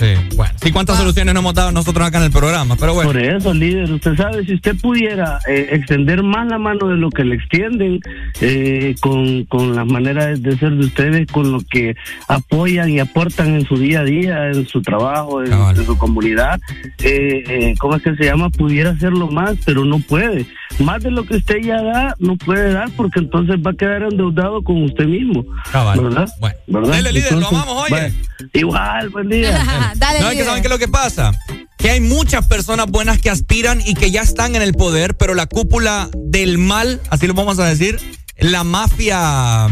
[0.00, 0.54] Sí, bueno.
[0.62, 3.12] Sí, cuántas soluciones nos hemos dado nosotros acá en el programa, pero bueno.
[3.12, 7.10] Por eso, líder, usted sabe, si usted pudiera eh, extender más la mano de lo
[7.10, 8.00] que le extienden,
[8.40, 11.96] eh, con, con las maneras de ser de ustedes, con lo que
[12.28, 16.58] apoyan y aportan en su día a día, en su trabajo, en, en su comunidad,
[17.02, 18.48] eh, eh, ¿cómo es que se llama?
[18.48, 20.46] Pudiera hacerlo más, pero no puede.
[20.78, 24.02] Más de lo que usted ya da, no puede dar porque entonces va a quedar
[24.02, 25.44] endeudado con usted mismo.
[25.72, 26.28] ¿Verdad?
[26.66, 26.92] ¿Verdad?
[26.92, 28.14] Dele, líder, lo Entonces, amamos, oye.
[28.54, 29.50] igual, buen día.
[29.96, 30.46] Dale, ¿Saben qué, líder.
[30.46, 31.32] ¿Saben qué es lo que pasa?
[31.76, 35.34] Que hay muchas personas buenas que aspiran y que ya están en el poder, pero
[35.34, 37.98] la cúpula del mal, así lo vamos a decir,
[38.38, 39.66] la mafia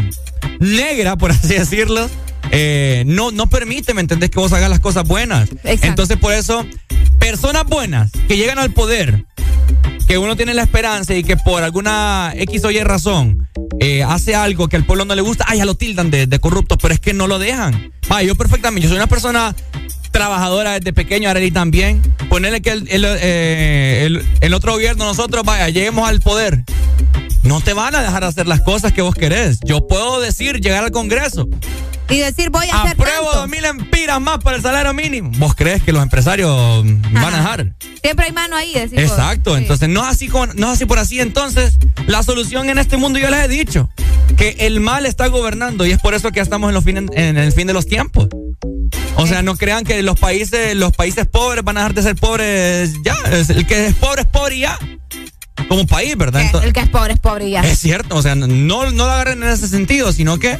[0.58, 2.08] negra, por así decirlo,
[2.50, 4.30] eh, no, no permite, ¿me entendés?
[4.30, 5.48] Que vos hagas las cosas buenas.
[5.88, 6.64] Entonces, por eso,
[7.18, 9.24] personas buenas que llegan al poder,
[10.06, 13.46] que uno tiene la esperanza y que por alguna X o Y razón
[13.80, 16.38] eh, hace algo que al pueblo no le gusta, ah, ya lo tildan de, de
[16.38, 17.92] corrupto, pero es que no lo dejan.
[18.10, 19.54] Va, yo perfectamente, yo soy una persona
[20.10, 22.00] trabajadora desde pequeño, Arely también.
[22.30, 26.64] Ponerle que el, el, eh, el- el otro gobierno, nosotros, vaya, lleguemos al poder.
[27.42, 29.60] No te van a dejar hacer las cosas que vos querés.
[29.64, 31.48] Yo puedo decir, llegar al Congreso.
[32.10, 35.30] Y decir, voy a hacer Apruebo dos mil empiras más para el salario mínimo.
[35.36, 37.74] ¿Vos crees que los empresarios van a dejar?
[38.02, 38.98] Siempre hay mano ahí, decir.
[38.98, 42.78] Exacto, entonces no es así con, no es así por así, entonces la solución en
[42.78, 43.90] este mundo yo les he dicho
[44.38, 47.04] que el mal está gobernando y es por eso que ya estamos en los fines,
[47.12, 48.28] en el fin de los tiempos.
[49.16, 52.16] O sea, no crean que los países los países pobres van a dejar de ser
[52.16, 54.78] pobres ya, el que es pobre es pobre y ya.
[55.68, 56.42] Como país, ¿verdad?
[56.42, 57.60] Entonces- El que es pobre es pobre y ya.
[57.62, 60.58] es cierto, o sea, no, no lo agarren en ese sentido, sino que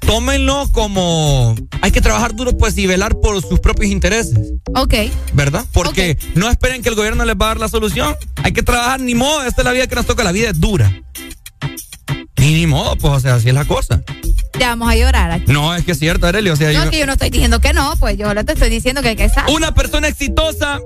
[0.00, 4.38] tómenlo como hay que trabajar duro pues y velar por sus propios intereses.
[4.74, 4.94] Ok.
[5.32, 5.64] ¿verdad?
[5.72, 8.14] Porque no esperen que el gobierno les va a dar la solución.
[8.42, 10.60] Hay que trabajar, ni modo, esta es la vida que nos toca, la vida es
[10.60, 10.92] dura.
[12.36, 14.02] Y ni modo, pues, o sea, así es la cosa.
[14.58, 15.50] Ya vamos a llorar aquí.
[15.52, 17.60] No, es que es cierto, Arely, o sea, No, yo- que yo no estoy diciendo
[17.60, 19.48] que no, pues yo te estoy diciendo que hay que estar.
[19.50, 20.78] una persona exitosa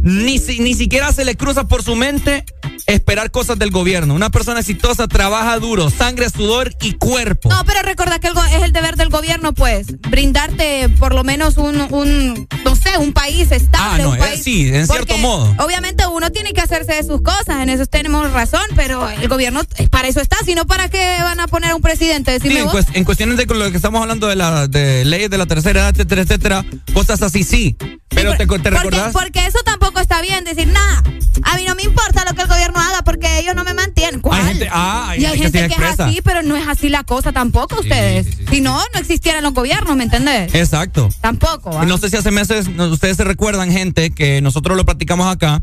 [0.00, 2.44] ni, si- ni siquiera se le cruza por su mente
[2.86, 4.14] esperar cosas del gobierno.
[4.14, 7.48] Una persona exitosa trabaja duro, sangre, sudor y cuerpo.
[7.50, 11.80] No, pero recuerda que es el deber del gobierno, pues, brindarte por lo menos un,
[11.92, 13.78] un no sé, un país estable.
[13.78, 15.54] Ah, no, un eh, país, sí, en cierto modo.
[15.58, 19.62] Obviamente uno tiene que hacerse de sus cosas, en eso tenemos razón, pero el gobierno
[19.90, 22.32] para eso está, si no, ¿para qué van a poner a un presidente?
[22.38, 22.74] Sí, Decime en, vos.
[22.74, 25.80] cues- en cuestiones de lo que estamos hablando de, la, de leyes de la tercera
[25.80, 27.74] edad, etcétera, etcétera, cosas así sí.
[28.10, 29.12] Pero te, te porque, recordás.
[29.14, 31.02] porque eso tampoco está bien, decir, nada,
[31.44, 34.20] a mí no me importa lo que el gobierno haga porque ellos no me mantienen.
[34.20, 34.42] ¿Cuál?
[34.42, 36.68] Hay gente- ah, hay y hay gente gente que que, es así, pero no es
[36.68, 38.26] así la cosa tampoco ustedes.
[38.50, 40.54] Si no, no existieran los gobiernos, ¿me entendés?
[40.54, 41.08] Exacto.
[41.22, 41.70] Tampoco.
[41.70, 41.86] ¿va?
[41.86, 45.62] No sé si hace meses ustedes se recuerdan, gente, que nosotros lo platicamos acá,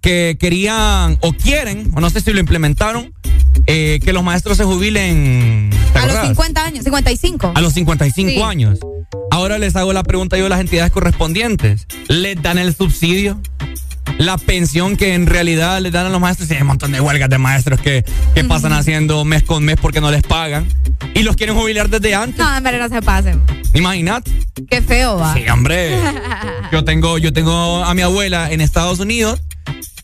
[0.00, 3.12] que querían o quieren, o no sé si lo implementaron,
[3.66, 6.28] eh, que los maestros se jubilen ¿te A los acordás?
[6.28, 7.52] 50 años, 55.
[7.54, 8.42] a los 55 Sí.
[8.42, 8.78] años.
[9.30, 11.86] Ahora les hago la pregunta yo a las entidades correspondientes.
[12.08, 13.40] ¿Les dan el subsidio?
[14.18, 16.48] La pensión que en realidad les dan a los maestros.
[16.48, 19.76] Sí, hay un montón de huelgas de maestros que, que pasan haciendo mes con mes
[19.80, 20.66] porque no les pagan.
[21.14, 22.38] Y los quieren jubilar desde antes.
[22.38, 23.40] No, hombre, no se pasen.
[23.74, 24.30] Imagínate.
[24.68, 25.34] Qué feo va.
[25.34, 25.96] Sí, hombre.
[26.72, 29.40] Yo tengo, yo tengo a mi abuela en Estados Unidos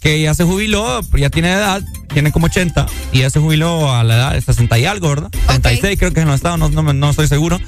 [0.07, 1.83] que ya se jubiló, ya tiene edad,
[2.15, 5.31] tiene como 80 y ya se jubiló a la edad de 60 y algo, ¿verdad?
[5.49, 7.59] 36 creo que es en los estados, no, no, no estoy seguro.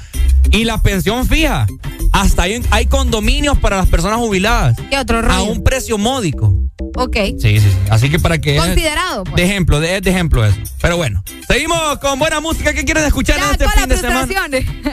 [0.49, 1.67] Y la pensión fija.
[2.13, 4.77] Hasta hay, hay condominios para las personas jubiladas.
[4.89, 5.33] ¿Qué otro rollo?
[5.33, 6.57] A un precio módico.
[6.95, 7.17] Ok.
[7.39, 7.77] Sí, sí, sí.
[7.89, 8.55] Así que para que...
[8.55, 9.35] Considerado, pues.
[9.35, 10.57] De ejemplo, de, de ejemplo eso.
[10.81, 12.73] Pero bueno, seguimos con buena música.
[12.73, 14.27] ¿Qué quieren escuchar en este fin de semana?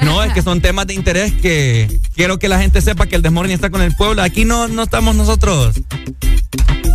[0.03, 3.23] No, es que son temas de interés que quiero que la gente sepa que el
[3.23, 4.21] Desmorning está con el pueblo.
[4.23, 5.81] Aquí no, no estamos nosotros.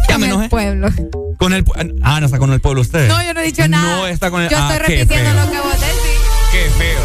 [0.10, 0.18] Ya
[0.50, 0.90] Pueblo.
[1.38, 1.64] Con el
[2.04, 3.08] Ah, no está con el pueblo usted.
[3.08, 3.96] No, yo no he dicho nada.
[3.98, 6.20] No está con el Yo ah, estoy repitiendo lo que vos decís.
[6.52, 7.00] Qué feo.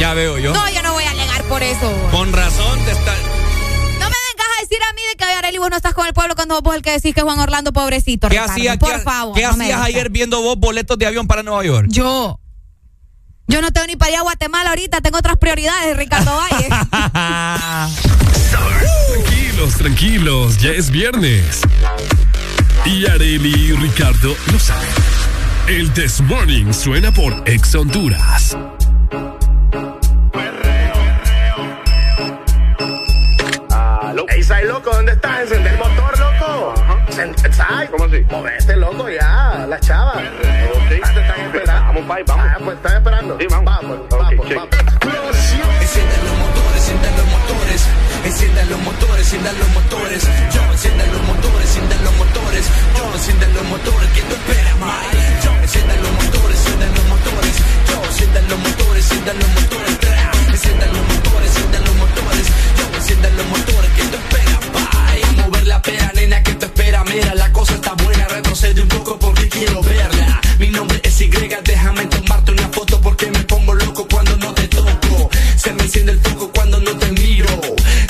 [0.00, 0.52] Ya veo yo.
[0.52, 1.92] No, yo no voy a alegar por eso.
[2.10, 3.12] Con razón te está.
[3.14, 6.12] No me vengas a decir a mí de que Arely vos no estás con el
[6.12, 8.28] pueblo cuando vos el que decís que Juan Orlando pobrecito.
[8.28, 8.52] ¿Qué Ricardo.
[8.52, 9.34] hacías Por qué, favor.
[9.34, 11.88] ¿qué no hacías ayer viendo vos boletos de avión para Nueva York?
[11.90, 12.40] Yo.
[13.48, 16.68] Yo no tengo ni para ir a Guatemala ahorita, tengo otras prioridades, Ricardo Valle.
[19.12, 21.60] Tranquilos, tranquilos, ya es viernes.
[22.84, 24.88] Y Areli y Ricardo lo saben.
[25.68, 28.56] El This Morning suena por Ex Honduras.
[34.28, 35.42] Ey, Sai, loco, ¿dónde estás?
[35.42, 35.75] Encender
[37.56, 38.24] Sai, ¿cómo así?
[38.30, 39.66] Movete, loco, ya.
[39.68, 40.16] Las chavas.
[40.18, 41.86] Ah, te están esperando.
[41.86, 42.46] Vamos, pai, vamos.
[42.46, 43.38] Ah, pues están esperando.
[43.40, 43.64] Sí, vamos.
[43.64, 44.68] Vamos, vamos, vamos.
[45.80, 47.82] Enciendan los motores, enciendan los motores.
[48.26, 50.22] Enciendan los motores, enciendan los motores.
[50.54, 52.64] Yo enciendan los motores, enciendan los motores.
[52.96, 54.08] Yo enciendan los motores.
[54.14, 55.24] ¿Quién te espera, Mike?
[55.44, 57.54] Yo enciendan los motores, enciendan los motores.
[57.88, 59.92] Yo enciendan los motores, enciendan los motores.
[60.56, 62.46] Enciendan los motores, enciendan los motores.
[62.78, 63.90] Yo enciendan los motores.
[63.96, 64.45] ¿Quién te espera,
[65.46, 67.04] mover la pera, nena, ¿quién te espera?
[67.04, 68.26] Mira, la cosa está buena.
[68.28, 70.40] Retrocede un poco porque quiero verla.
[70.58, 74.68] Mi nombre es Y, déjame tomarte una foto porque me pongo loco cuando no te
[74.68, 75.30] toco.
[75.56, 77.48] Se me enciende el foco cuando no te miro.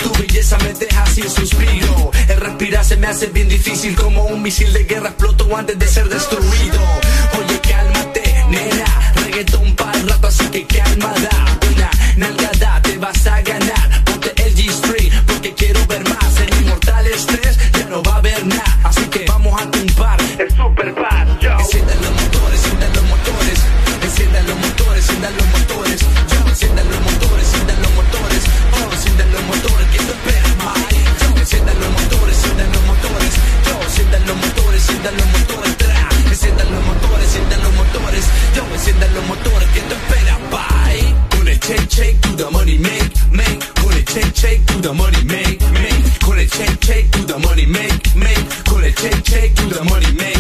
[0.03, 2.11] Tu belleza me deja sin suspiro.
[2.29, 5.87] El respirar se me hace bien difícil como un misil de guerra exploto antes de
[5.87, 6.81] ser destruido.
[7.39, 9.13] Oye, cálmate, nena.
[9.15, 11.66] Reggaetón para el rato, así que cálmada.
[44.87, 46.21] The money make, make.
[46.21, 48.65] Con el shake, shake, to the money make, make.
[48.67, 50.36] Con el shake, shake, to the money make.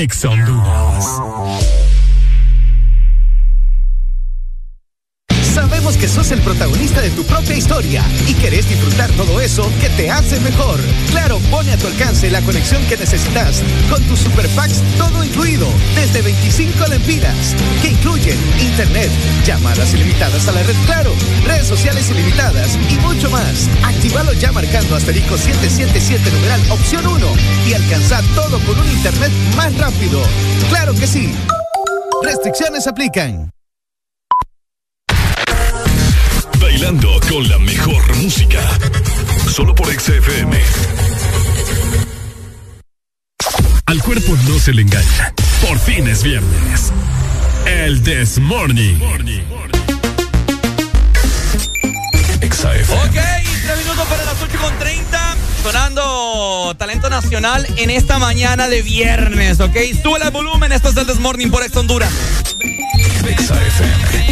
[0.00, 1.04] Ex Honduras.
[5.52, 8.04] Sabemos que sos el protagonista de tu propia historia
[9.80, 10.78] que te hace mejor.
[11.10, 15.66] Claro, pone a tu alcance la conexión que necesitas con tu Super Packs todo incluido
[15.96, 19.10] desde 25 lempiras, que incluyen internet,
[19.44, 21.12] llamadas ilimitadas a la red Claro,
[21.44, 23.68] redes sociales ilimitadas y mucho más.
[23.82, 27.26] Actívalo ya marcando asterisco 777 numeral opción 1
[27.66, 30.22] y alcanza todo con un internet más rápido.
[30.68, 31.34] Claro que sí.
[32.22, 33.57] Restricciones aplican.
[36.68, 38.60] bailando con la mejor música.
[39.50, 40.54] Solo por XFM.
[43.86, 45.34] Al cuerpo no se le engaña.
[45.66, 46.92] Por fin es viernes.
[47.64, 48.96] El This Morning.
[52.42, 53.00] XFM.
[53.00, 55.36] Ok, tres minutos para las 8 con 30.
[55.62, 59.76] Sonando talento nacional en esta mañana de viernes, ¿ok?
[60.02, 62.12] Sube el volumen, esto es el This Morning por Ex Honduras.
[62.58, 64.28] XFM.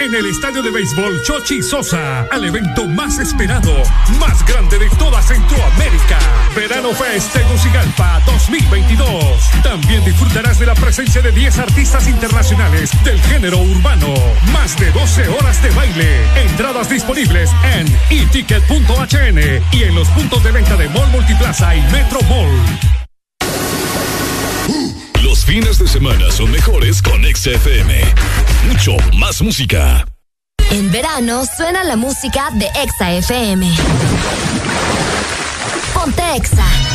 [0.00, 3.82] en el estadio de béisbol Chochi Sosa al evento más esperado,
[4.18, 6.18] más grande de toda Centroamérica.
[6.54, 9.14] Verano Fest Tegucigalpa 2022.
[9.62, 14.14] También disfrutarás de la presencia de 10 artistas internacionales del género urbano.
[14.52, 16.24] Más de 12 horas de baile.
[16.36, 22.20] Entradas disponibles en eticket.hn y en los puntos de venta de Mall Multiplaza y Metro
[22.22, 22.87] Mall
[25.48, 28.02] fines de semana son mejores con XFM.
[28.66, 30.06] Mucho más música.
[30.70, 33.66] En verano suena la música de Exa FM.
[35.94, 36.87] Ponte Exa.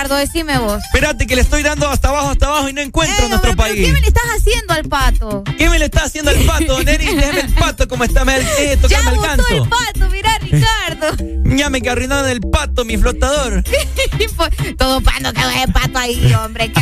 [0.00, 0.82] Ricardo, decime vos.
[0.84, 3.64] Espérate que le estoy dando hasta abajo, hasta abajo y no encuentro Eh, nuestro hombre,
[3.66, 3.86] ¿pero país.
[3.86, 5.44] ¿Qué me le estás haciendo al pato?
[5.58, 7.14] ¿Qué me le está haciendo al pato, Neri?
[7.14, 9.44] Déjame el pato como está, me eh, Ya botó ganso.
[9.50, 11.16] el pato, mirá, Ricardo.
[11.54, 13.62] Ya me arruinaron el pato, mi flotador.
[14.78, 16.72] Todo pando que de pato ahí, hombre,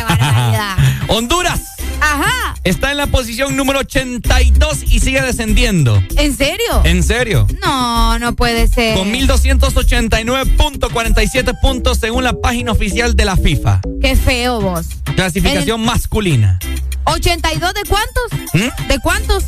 [3.09, 6.01] posición número 82 y sigue descendiendo.
[6.17, 6.83] ¿en serio?
[6.85, 7.47] ¿En serio?
[7.63, 8.97] No, no puede ser.
[8.97, 13.81] Con 1289.47 puntos según la página oficial de la FIFA.
[14.01, 14.87] Qué feo vos.
[15.17, 16.59] Clasificación masculina.
[17.05, 18.25] ¿82 de cuántos?
[18.55, 18.69] ¿Mm?
[18.89, 19.45] ¿De cuántos?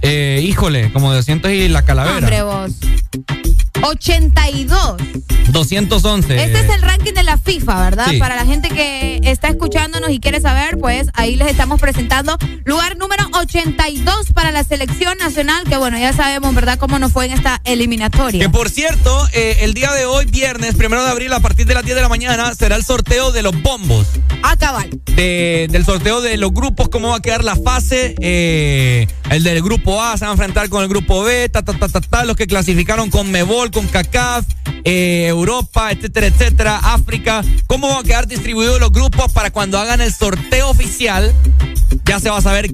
[0.00, 2.18] Eh, híjole, como 200 y la calavera.
[2.18, 2.72] Hombre, vos.
[3.82, 4.96] 82.
[5.52, 6.42] 211.
[6.42, 8.06] Este es el ranking de la FIFA, ¿verdad?
[8.10, 8.18] Sí.
[8.18, 12.96] Para la gente que está escuchándonos y quiere saber, pues ahí les estamos presentando lugar
[12.96, 17.32] número 82 para la selección nacional, que bueno, ya sabemos, ¿verdad?, cómo nos fue en
[17.32, 18.40] esta eliminatoria.
[18.40, 21.74] Que por cierto, eh, el día de hoy, viernes, primero de abril, a partir de
[21.74, 24.06] las 10 de la mañana, será el sorteo de los bombos.
[24.42, 24.90] Ah, cabal.
[25.14, 28.14] De- del sorteo de los grupos, cómo va a quedar la fase.
[28.20, 31.72] eh, el del grupo A se va a enfrentar con el grupo B, ta, ta,
[31.78, 34.44] ta, ta, ta, los que clasificaron con Mebol, con CACAF,
[34.84, 37.42] eh, Europa, etcétera, etcétera, África.
[37.66, 41.32] ¿Cómo van a quedar distribuidos los grupos para cuando hagan el sorteo oficial?
[42.04, 42.72] Ya se va a saber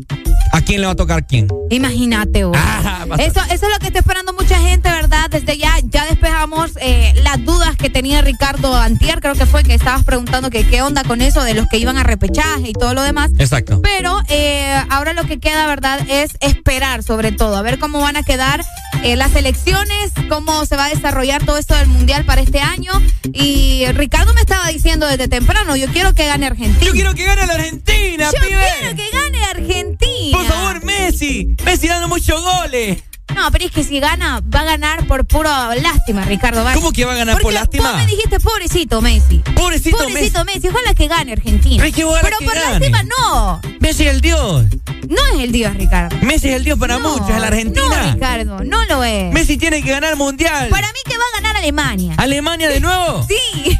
[0.52, 1.48] a quién le va a tocar quién.
[1.70, 2.56] Imagínate, vos.
[2.58, 3.06] Ah.
[3.18, 5.30] Eso, eso es lo que está esperando mucha gente, ¿verdad?
[5.30, 9.74] Desde ya, ya despejamos eh, las dudas que tenía Ricardo Antier, creo que fue que
[9.74, 12.92] estabas preguntando que qué onda con eso de los que iban a repechaje y todo
[12.94, 13.30] lo demás.
[13.38, 13.80] Exacto.
[13.82, 16.00] Pero eh, ahora lo que queda, ¿verdad?
[16.08, 18.62] Es esperar sobre todo, a ver cómo van a quedar
[19.02, 22.92] eh, las elecciones, cómo se va a desarrollar todo esto del Mundial para este año.
[23.32, 26.84] Y Ricardo me estaba diciendo desde temprano, yo quiero que gane Argentina.
[26.84, 28.62] Yo quiero que gane la Argentina, Yo pibe.
[28.80, 30.36] quiero que gane Argentina.
[30.38, 31.54] Por favor, Messi.
[31.64, 33.02] Messi dando muchos goles.
[33.34, 36.64] No, pero es que si gana, va a ganar por puro lástima, Ricardo.
[36.64, 36.74] Valle.
[36.80, 37.90] ¿Cómo que va a ganar por Porque lástima?
[37.92, 39.38] Vos me dijiste pobrecito Messi.
[39.54, 40.68] Pobrecito Pobrecito Messi.
[40.68, 41.76] Ojalá que gane Argentina.
[41.76, 42.70] Pero es que Pero que por gane.
[42.70, 43.60] lástima no.
[43.80, 44.64] Messi es el dios.
[45.08, 46.16] No es el Dios, Ricardo.
[46.20, 48.02] Messi es el dios para No, muchos en la Argentina.
[48.06, 49.32] No, Ricardo, no lo es.
[49.32, 50.68] Messi tiene que ganar mundial.
[50.68, 52.14] Para mí que va a ganar Alemania.
[52.18, 53.26] ¿Alemania de nuevo?
[53.28, 53.78] Sí.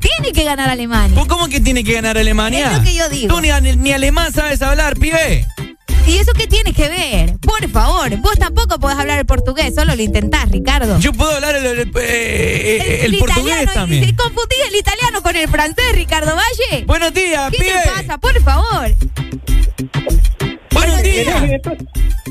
[0.00, 1.14] Tiene que ganar Alemania.
[1.14, 2.72] ¿Pues ¿Cómo que tiene que ganar Alemania?
[2.72, 3.34] Es lo que yo digo.
[3.34, 5.46] Tú ni, ni alemán sabes hablar, pibe.
[6.06, 7.36] ¿Y eso qué tiene que ver?
[7.40, 10.98] Por favor, vos tampoco podés hablar el portugués, solo lo intentás, Ricardo.
[10.98, 14.04] Yo puedo hablar el, el- eh, el italiano, portugués también.
[14.08, 16.84] y confundís el italiano con el francés, Ricardo Valle.
[16.86, 17.70] Buenos días, ¿Qué pibe.
[17.84, 18.18] te pasa?
[18.18, 18.90] Por favor.
[20.72, 21.60] Buenos días.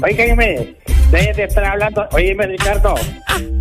[0.03, 0.75] Oígame,
[1.11, 2.08] deje de estar hablando.
[2.11, 2.95] Oíme, Ricardo,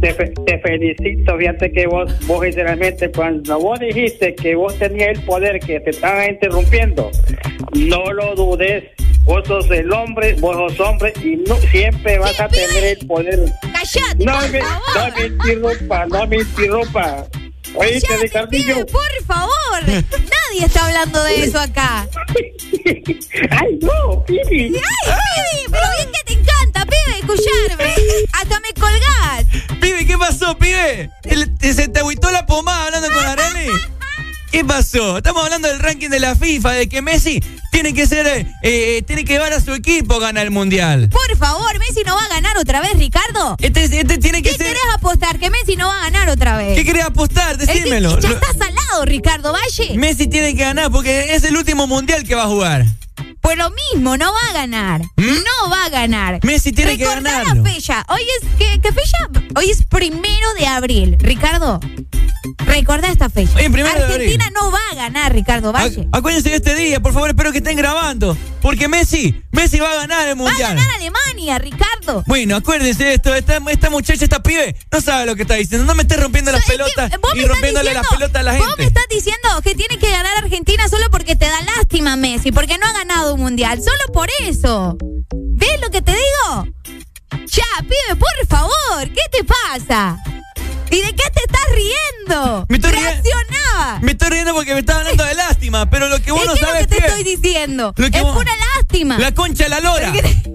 [0.01, 1.37] te, fe- te felicito.
[1.39, 5.91] Fíjate que vos, vos, sinceramente, cuando vos dijiste que vos tenías el poder, que te
[5.91, 7.11] estaban interrumpiendo,
[7.75, 8.85] no lo dudes.
[9.31, 13.39] Vos sos el hombre, vos sos hombre y no, siempre vas a tener el poder.
[13.63, 14.83] Cállate, No por me, favor.
[14.97, 17.27] no me interrumpa, no me interrumpa.
[17.77, 18.75] Oíste, Cállate, Ricardillo.
[18.75, 19.83] pibe, por favor.
[19.87, 22.09] Nadie está hablando de eso acá.
[23.51, 24.75] Ay, no, Pibi.
[24.75, 27.95] Ay, pibe, pero bien que te encanta, pibe, escucharme.
[28.33, 29.45] Hasta me colgás.
[29.81, 31.09] Pibe, ¿qué pasó, pibe?
[31.61, 33.71] ¿Se te agüitó la pomada hablando con Areli?
[34.51, 35.19] ¿Qué pasó?
[35.19, 39.03] Estamos hablando del ranking de la FIFA, de que Messi tiene que ser, eh, eh,
[39.07, 41.09] tiene que llevar a su equipo a ganar el mundial.
[41.09, 43.57] Por favor, Messi no va a ganar otra vez, Ricardo.
[43.61, 44.67] Este, este tiene que ¿Qué ser.
[44.67, 45.39] querés apostar?
[45.39, 46.75] Que Messi no va a ganar otra vez.
[46.77, 47.53] ¿Qué querés apostar?
[47.61, 48.19] Es que Decímelo.
[48.19, 49.97] ya está salado, Ricardo Valle.
[49.97, 52.87] Messi tiene que ganar porque es el último mundial que va a jugar.
[53.41, 55.01] Pues lo mismo, no va a ganar.
[55.17, 56.41] No va a ganar.
[56.43, 57.63] Messi tiene que ganarlo.
[57.63, 58.05] la fecha.
[58.09, 59.17] Hoy es, ¿qué, qué fecha?
[59.57, 61.17] Hoy es primero de abril.
[61.21, 61.81] Ricardo,
[62.59, 63.55] recuerda esta fecha.
[63.59, 66.03] De Argentina no va a ganar, Ricardo Valle.
[66.05, 68.37] Acu- Acuérdense de este día, por favor, espero que estén grabando.
[68.61, 70.77] Porque Messi, Messi va a ganar el Va a mundial.
[70.77, 72.23] ganar Alemania, Ricardo.
[72.27, 75.87] Bueno, acuérdense de esto, esta, esta muchacha, esta pibe, no sabe lo que está diciendo.
[75.87, 78.85] No me estés rompiendo las pelotas y rompiéndole las pelotas a la Vos me gente.
[78.85, 82.87] estás diciendo que tiene que ganar Argentina solo porque te da lástima Messi, porque no
[82.87, 83.81] ha ganado un mundial.
[83.83, 84.97] Solo por eso.
[85.33, 86.67] ¿Ves lo que te digo?
[87.47, 90.19] Ya, pibe, por favor, ¿qué te pasa?
[90.91, 92.67] ¿Y de qué te estás riendo?
[92.69, 93.99] Me estoy Reaccioná.
[94.03, 96.55] Me estoy riendo porque me estás hablando de lástima, pero lo que vos ¿Es no
[96.55, 97.95] qué es sabes lo que te estoy diciendo?
[97.97, 99.19] Es vos- pura lástima.
[99.19, 100.13] La concha de la lora.
[100.13, 100.51] ¿Pero qué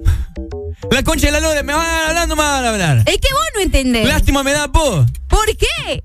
[0.92, 2.98] La concha de la lora, me van no me van a hablar.
[3.06, 4.08] Es que vos no entendés.
[4.08, 5.06] Lástima me da vos.
[5.28, 6.04] ¿Por qué?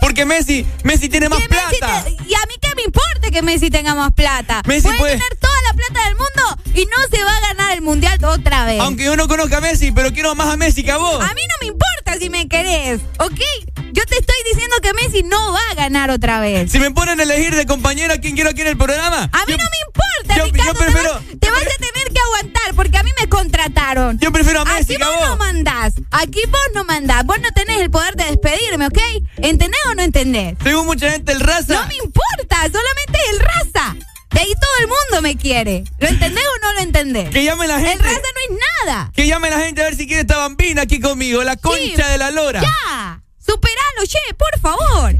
[0.00, 2.04] Porque Messi, Messi tiene más plata.
[2.04, 4.62] te- y a mí qué me importa que Messi tenga más plata.
[4.66, 7.72] Messi puede, puede- tener toda la plata del mundo y no se va a ganar
[7.72, 8.80] el mundial otra vez.
[8.80, 11.22] Aunque yo no conozca a Messi, pero quiero más a Messi que a vos.
[11.22, 13.40] A mí no me importa si me querés, ¿ok?
[13.92, 16.70] Yo te estoy diciendo que Messi no va a ganar otra vez.
[16.72, 19.28] Si me ponen a elegir de compañero a quién quiero aquí en el programa.
[19.32, 20.72] A mí no me importa, yo- Ricardo.
[20.72, 24.18] yo prefiero- te, vas, te vas a tener que contrataron.
[24.18, 25.28] Yo prefiero a Messi Aquí a vos vos.
[25.28, 25.92] no mandás.
[26.10, 27.24] Aquí vos no mandás.
[27.24, 28.98] Vos no tenés el poder de despedirme, ¿ok?
[29.38, 30.56] ¿Entendés o no entendés?
[30.58, 31.74] Tengo mucha gente el raza.
[31.74, 33.96] No me importa, solamente el raza.
[34.32, 35.84] De ahí todo el mundo me quiere.
[35.98, 37.30] ¿Lo entendés o no lo entendés?
[37.30, 37.92] Que llame la gente.
[37.92, 39.10] El raza no es nada.
[39.14, 42.18] Que llame la gente a ver si quiere esta bambina aquí conmigo, la concha de
[42.18, 42.62] la lora.
[42.62, 43.22] Ya.
[43.38, 45.14] Superalo, che, por favor.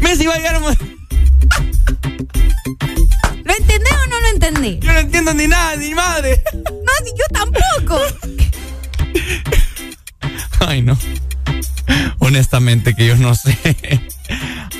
[0.00, 0.60] Messi va a llegar.
[3.44, 4.80] ¿Lo entendés o no lo entendés?
[4.80, 6.42] Yo no entiendo ni nada, ni madre.
[6.54, 8.00] No, si yo tampoco.
[10.60, 10.98] Ay, no.
[12.18, 13.56] Honestamente que yo no sé.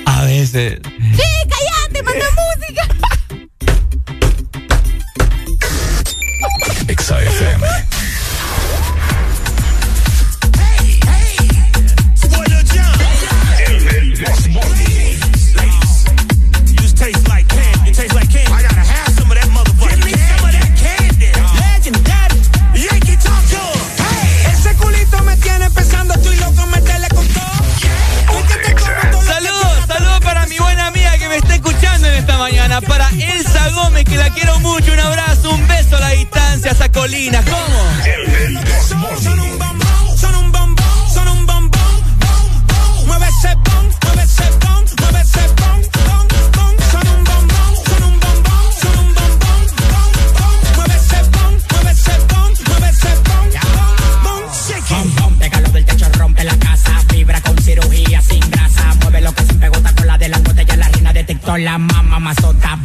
[0.05, 0.81] A veces.
[0.83, 2.89] ¡Sí, cállate, manda música!
[29.25, 30.59] Saludos, saludos para mi
[33.75, 34.93] amiga que la quiero mucho.
[34.93, 37.43] Un abrazo, un beso a la distancia, esa colina.
[37.45, 39.17] ¿Cómo?
[39.21, 41.71] Son un bombón, son un bombón, son un bombón.
[41.71, 43.07] bom, bom.
[43.07, 45.81] Mueve ese bom, mueve ese bom, mueve ese bom,
[46.55, 46.77] bom.
[46.91, 49.61] Son un bombón, son un bombón, son un bombón.
[50.37, 50.55] bom.
[50.77, 53.47] Mueve ese bom, mueve ese bom, mueve ese bom,
[54.23, 54.43] bom, bom.
[54.69, 55.73] Shake it.
[55.73, 56.93] Del techo, rompe la casa.
[57.13, 58.95] Vibra con cirugía sin grasa.
[59.03, 61.25] Mueve lo que siempre gusta con la de la la reina de
[61.59, 62.79] la mamá mazota.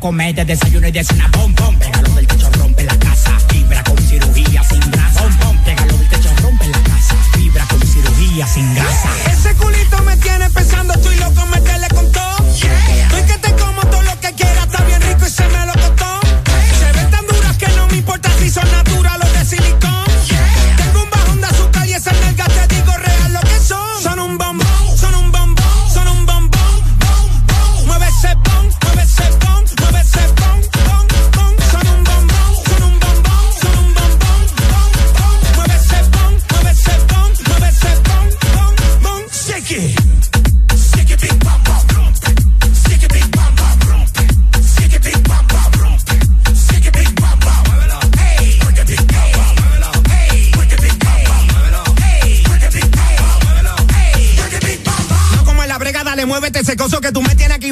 [0.00, 1.28] Comer de desayuno y de cena.
[1.32, 3.36] Bom, bom, pégalo del techo, rompe la casa.
[3.52, 5.22] Vibra con cirugía sin grasa.
[5.22, 7.14] Bom, bom, pégalo del techo, rompe la casa.
[7.36, 9.10] Vibra con cirugía sin grasa.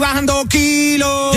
[0.09, 1.37] Bajando kilos.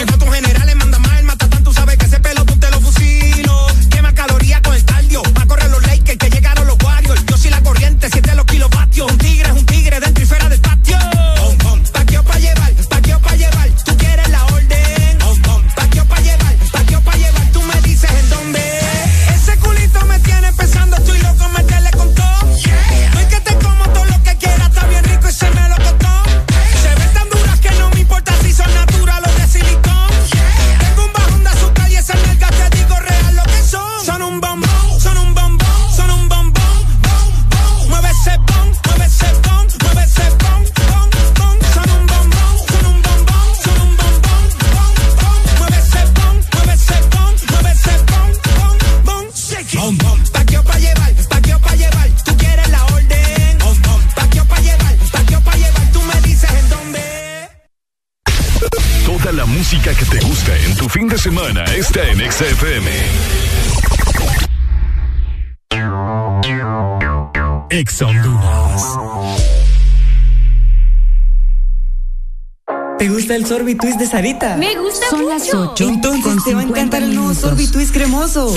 [73.52, 74.56] Sorbitwist de Sarita?
[74.56, 75.34] Me gusta Son mucho.
[75.34, 75.86] las 8.
[75.86, 78.56] Con Entonces te va a 50 encantar el nuevo sorbitwist cremoso.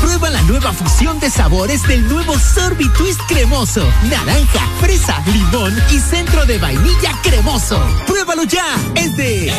[0.00, 3.84] Prueba la nueva fusión de sabores del nuevo Sorbitwist cremoso.
[4.04, 7.84] Naranja, fresa, limón y centro de vainilla cremoso.
[8.06, 8.76] Pruébalo ya.
[8.94, 9.52] Es de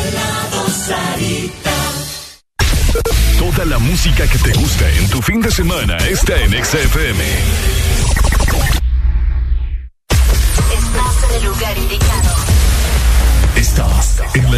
[3.37, 8.06] Toda la música que te gusta en tu fin de semana está en XFM.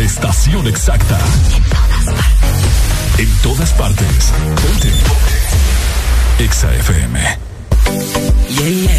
[0.09, 1.19] Estás en la estación exacta.
[3.19, 4.33] En todas partes.
[4.55, 4.91] Ponte.
[6.43, 7.19] Exa FM.
[8.49, 8.89] Yeah, yeah.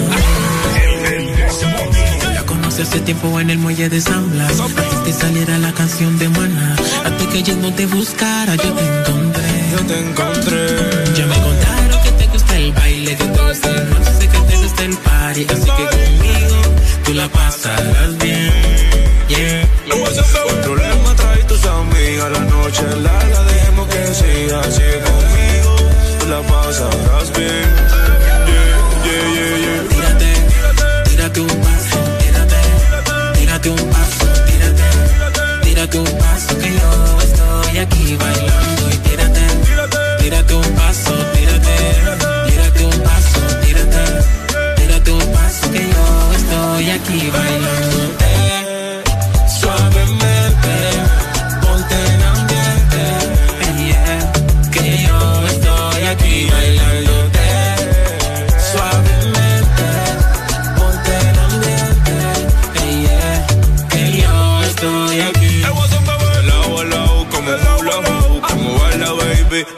[2.34, 4.60] La conocí hace tiempo en el muelle de San Blas.
[4.60, 6.76] Antes que saliera la canción de Maná.
[7.04, 9.70] Antes que yo no te buscara, yo te encontré.
[9.72, 11.14] Yo te encontré.
[11.16, 14.11] Ya me contaron que te gusta el baile, que te gusta el
[15.32, 15.46] party.
[15.48, 16.62] así que conmigo
[17.04, 18.52] tú la pasarás bien.
[19.28, 19.68] Yeah.
[20.62, 25.76] problema trae tus amigas, la noche larga, dejemos que siga así conmigo,
[26.20, 28.01] tú la pasarás bien.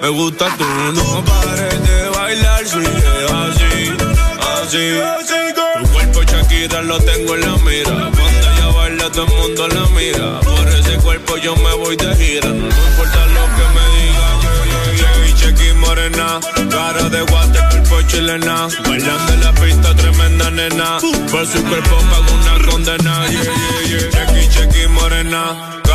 [0.04, 3.92] Me gusta tú, no pares de bailar, sigue así,
[4.60, 4.84] así.
[5.78, 9.86] Tu cuerpo Shakira lo tengo en la mira, cuando ella baila todo el mundo la
[9.96, 14.36] mira, por ese cuerpo yo me voy de gira, no importa lo que me digan.
[14.98, 16.38] Chequi, chequi, morena,
[16.70, 20.98] cara de guate, cuerpo chilena, bailando en la pista, tremenda nena,
[21.30, 24.10] por su cuerpo pago una condena, yeah, yeah, yeah.
[24.10, 25.73] Chequi, chequi, morena,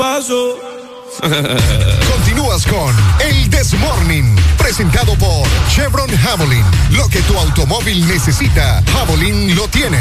[0.00, 0.58] Paso.
[2.10, 6.64] Continúas con El This Morning, presentado por Chevron Javelin.
[6.92, 10.00] Lo que tu automóvil necesita, Javelin lo tiene.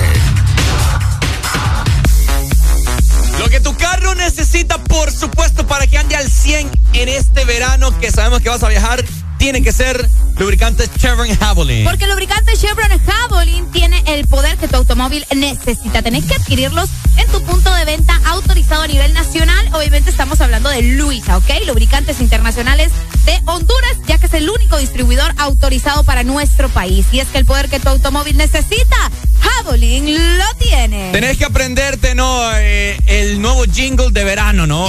[3.40, 7.92] Lo que tu carro necesita, por supuesto, para que ande al 100 en este verano
[8.00, 9.03] que sabemos que vas a viajar,
[9.38, 11.84] tiene que ser lubricante Chevron Javelin.
[11.84, 16.02] Porque el lubricante Chevron Javelin tiene el poder que tu automóvil necesita.
[16.02, 16.90] Tenés que adquirirlos
[17.20, 19.70] en tu punto de venta autorizado a nivel nacional.
[19.74, 21.50] Obviamente estamos hablando de Luisa, ¿ok?
[21.68, 22.92] Lubricantes internacionales
[23.26, 27.06] de Honduras, ya que es el único distribuidor autorizado para nuestro país.
[27.12, 31.12] Y es que el poder que tu automóvil necesita, Javelin lo tiene.
[31.12, 32.52] Tenés que aprenderte, ¿no?
[32.56, 34.88] Eh, el nuevo jingle de verano, ¿no?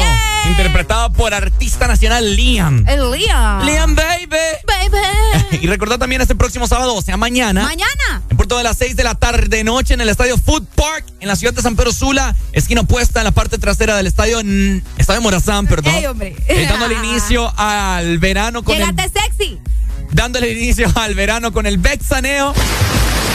[0.48, 2.86] Interpretado por artista nacional Liam.
[2.88, 3.66] El Liam.
[3.66, 4.36] Liam Baby.
[4.66, 5.58] Baby.
[5.62, 7.62] y recordad también este próximo sábado, o sea, mañana.
[7.62, 8.22] Mañana.
[8.30, 11.28] En punto de las 6 de la tarde noche en el estadio Food Park en
[11.28, 14.40] la ciudad de San Pedro Sula, esquina opuesta en la parte trasera del estadio,
[14.98, 15.94] estadio Morazán, perdón.
[15.94, 16.34] Ey, hombre.
[16.48, 19.58] Eh, dándole inicio al verano con el, Llegate sexy.
[20.12, 22.54] dándole inicio al verano con el Bexaneo.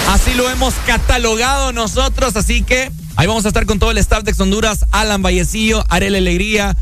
[0.09, 4.23] Así lo hemos catalogado nosotros, así que ahí vamos a estar con todo el staff
[4.23, 6.77] de Ex Honduras, Alan Vallecillo, Arel Alegría,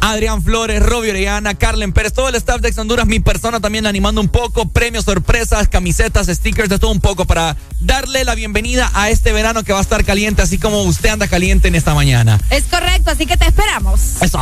[0.00, 3.86] Adrián Flores, Robbie Orellana, Carlen Pérez, todo el staff de Ex Honduras, mi persona también
[3.86, 7.56] animando un poco, premios, sorpresas, camisetas, stickers, de todo un poco para
[7.90, 11.26] darle la bienvenida a este verano que va a estar caliente, así como usted anda
[11.26, 12.38] caliente en esta mañana.
[12.48, 14.00] Es correcto, así que te esperamos.
[14.20, 14.40] Eso.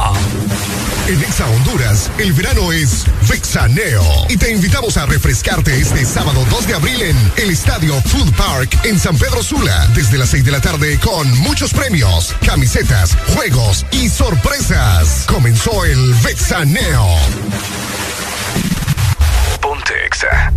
[1.07, 4.05] En Exa Honduras, el verano es Vexaneo.
[4.29, 8.81] Y te invitamos a refrescarte este sábado 2 de abril en el Estadio Food Park
[8.85, 13.87] en San Pedro Sula, desde las 6 de la tarde con muchos premios, camisetas, juegos
[13.93, 15.25] y sorpresas.
[15.27, 17.17] Comenzó el Vexaneo.
[19.63, 20.53] Ponte Exa.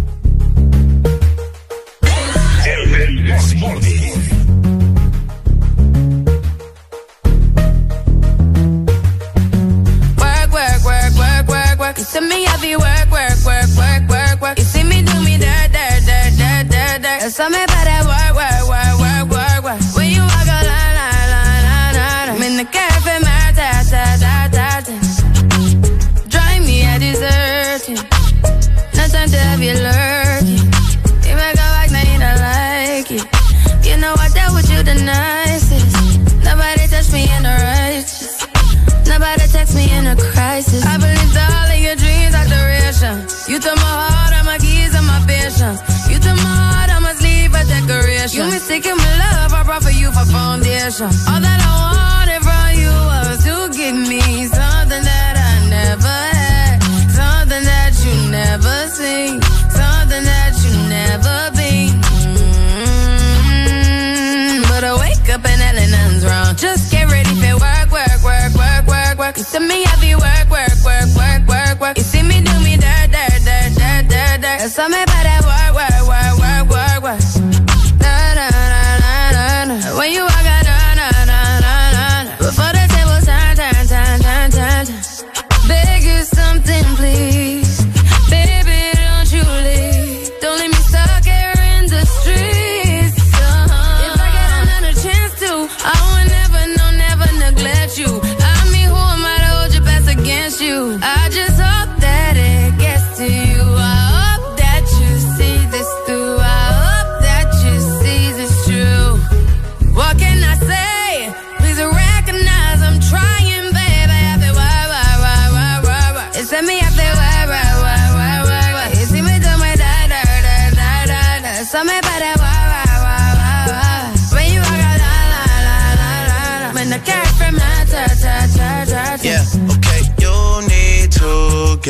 [69.51, 70.30] to me everywhere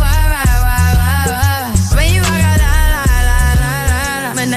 [0.00, 1.96] Wah, wah, wah, wah.
[1.96, 3.70] When you walk out, la, la, la, la, la,
[4.24, 4.30] la.
[4.34, 4.48] When.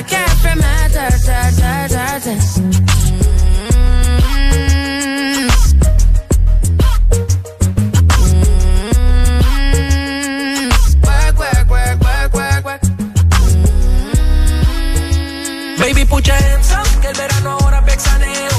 [15.80, 18.50] Baby, put your hands up, que el verano ahora vexaneo.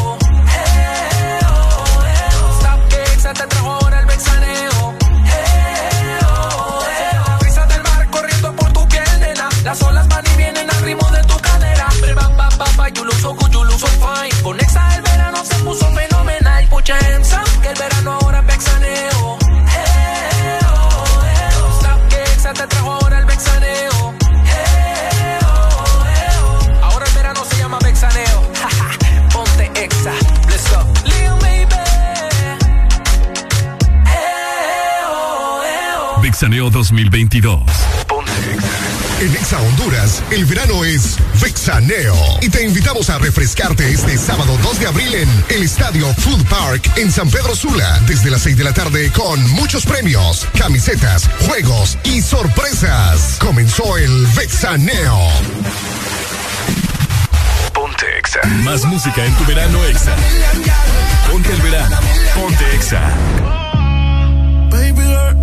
[12.97, 14.33] You look so good, you look fine.
[14.43, 16.69] Con Exa el verano se puso fenomenal.
[16.89, 19.39] Hands up, que el verano ahora vexaneo.
[19.41, 21.05] Eh, oh,
[21.85, 22.09] oh.
[22.09, 24.15] Que Exa te trajo ahora el vexaneo.
[25.43, 26.05] Oh.
[26.83, 28.43] Ahora el verano se llama vexaneo.
[29.33, 30.13] Ponte Exa,
[30.49, 30.85] let's go.
[31.05, 31.77] Lil baby.
[35.09, 36.21] Oh.
[36.21, 38.02] Vixaneo 2022.
[39.23, 42.17] En Exa Honduras, el verano es Vexaneo.
[42.41, 46.91] Y te invitamos a refrescarte este sábado 2 de abril en el Estadio Food Park
[46.97, 51.99] en San Pedro Sula, desde las 6 de la tarde con muchos premios, camisetas, juegos
[52.03, 53.37] y sorpresas.
[53.39, 55.29] Comenzó el Vexaneo.
[57.73, 58.41] Ponte Exa.
[58.65, 60.17] Más música en tu verano Exa.
[61.31, 61.97] Ponte el verano.
[62.35, 63.01] Ponte Exa.
[64.69, 65.42] Baby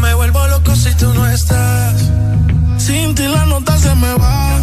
[0.00, 2.00] Me vuelvo loco si tú no estás.
[2.78, 4.60] Sin ti la nota se me va.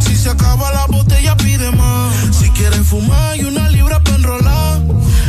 [0.00, 2.14] Si se acaba la botella, pide más.
[2.34, 4.80] Si quieren fumar y una libra para enrolar.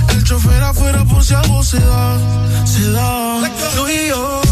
[0.10, 2.18] El chofer afuera por si algo se da.
[2.66, 3.52] Se da.
[3.76, 4.43] Tú y yo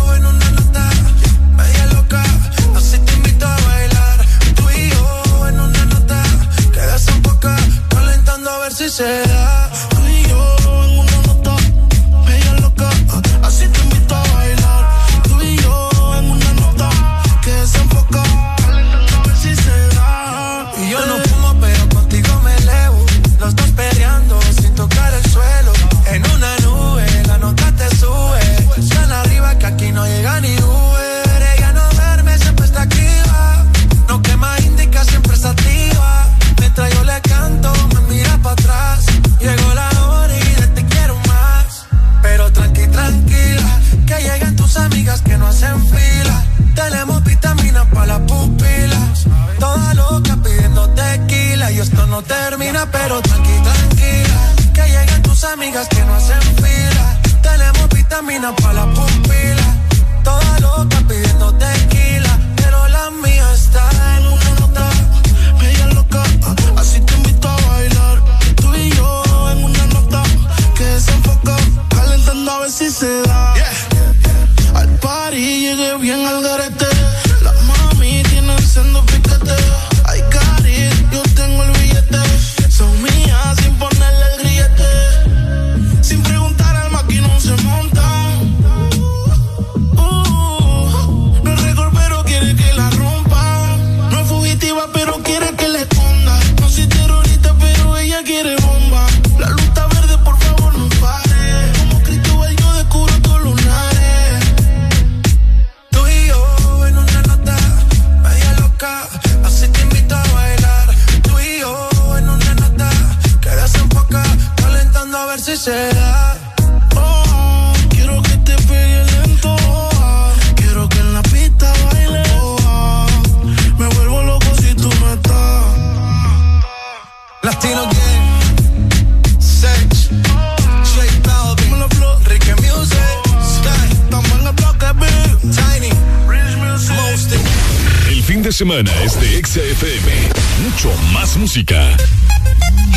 [138.83, 140.29] mañana es de XFM.
[140.63, 141.75] Mucho más música.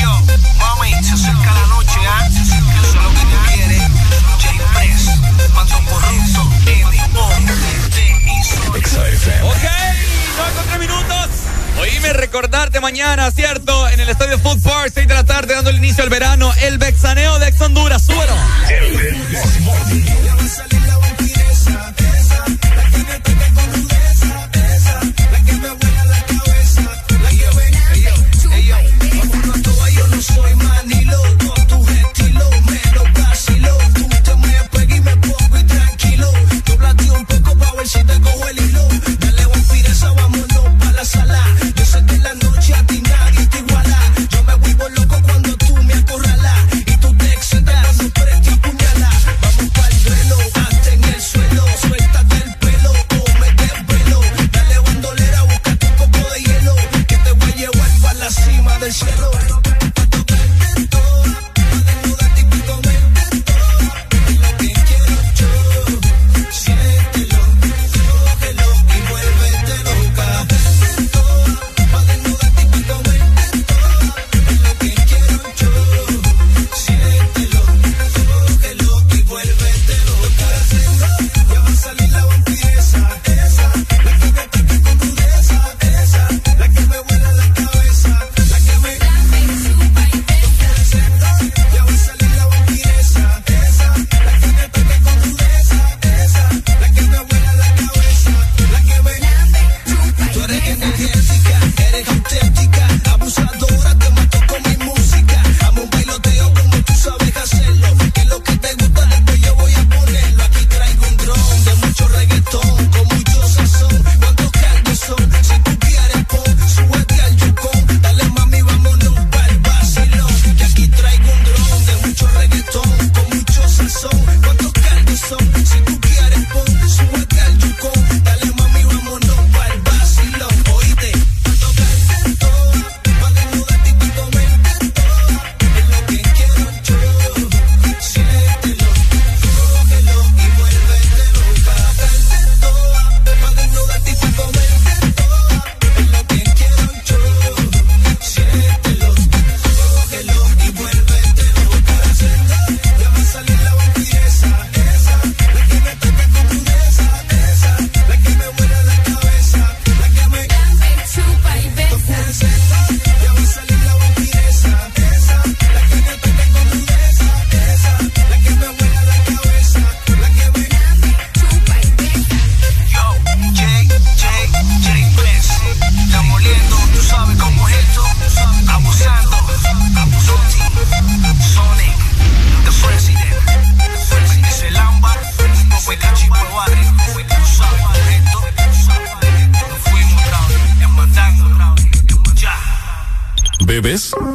[0.00, 0.22] Yo,
[0.58, 2.26] mami, se acerca la noche, ¿ah?
[2.26, 2.32] ¿eh?
[2.32, 3.82] Se acerca Eso es lo que tú quieres.
[4.42, 5.06] J-Press,
[5.54, 6.42] mando corrupto,
[7.06, 8.54] N-O-T-I-S.
[8.82, 9.42] XFM.
[9.42, 9.64] Ok,
[10.36, 11.28] 9 con 3 minutos.
[11.80, 13.88] Oíme recordarte mañana, ¿cierto?
[13.88, 16.52] En el Estadio Food Park, 6 de la tarde, dando el inicio al verano.
[16.62, 18.08] El vexaneo de Ex Honduras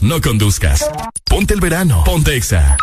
[0.02, 0.90] no conduzcas.
[1.26, 2.04] Ponte el verano.
[2.04, 2.78] Ponte Exa.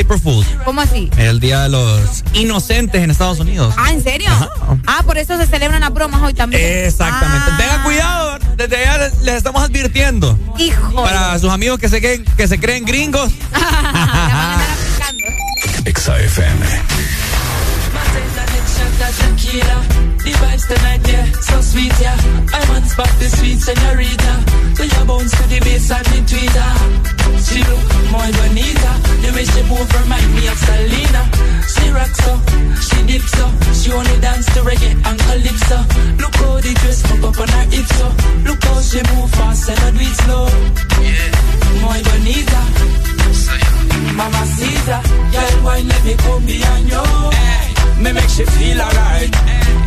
[0.00, 0.46] April Fools?
[0.64, 1.10] ¿Cómo así?
[1.16, 3.74] El día de los inocentes en Estados Unidos.
[3.78, 4.30] Ah, ¿en serio?
[4.86, 6.62] Ah, por eso se celebran las bromas hoy también.
[6.86, 7.50] Exactamente.
[7.58, 10.38] Tengan cuidado, desde ya les, les estamos advirtiendo.
[10.58, 10.94] Hijo.
[11.02, 13.30] Para sus amigos que se, creen- que se creen gringos.
[15.84, 16.66] Exa FM.
[19.10, 19.82] Tequila,
[20.22, 22.14] the vibes tonight, yeah, so sweet, yeah.
[22.52, 24.38] I'm on spot, the sweet señorita.
[24.76, 26.72] So you bounce to the bass and me tweeter.
[27.42, 28.90] She look muy bonita.
[29.22, 31.22] The way she move remind me of Selena.
[31.70, 32.32] She rock so,
[32.86, 33.46] she dip so.
[33.74, 35.78] She only dance to reggae and calypso.
[36.18, 38.06] Look how the dress pop up on her hips so.
[38.46, 40.46] Look how she move fast and I do it slow.
[41.02, 41.30] Yeah,
[41.82, 42.60] muy bonita.
[44.16, 45.00] Mama Caesar,
[45.32, 47.04] girl, why let me come behind you?
[47.30, 49.32] Hey, me make you feel alright.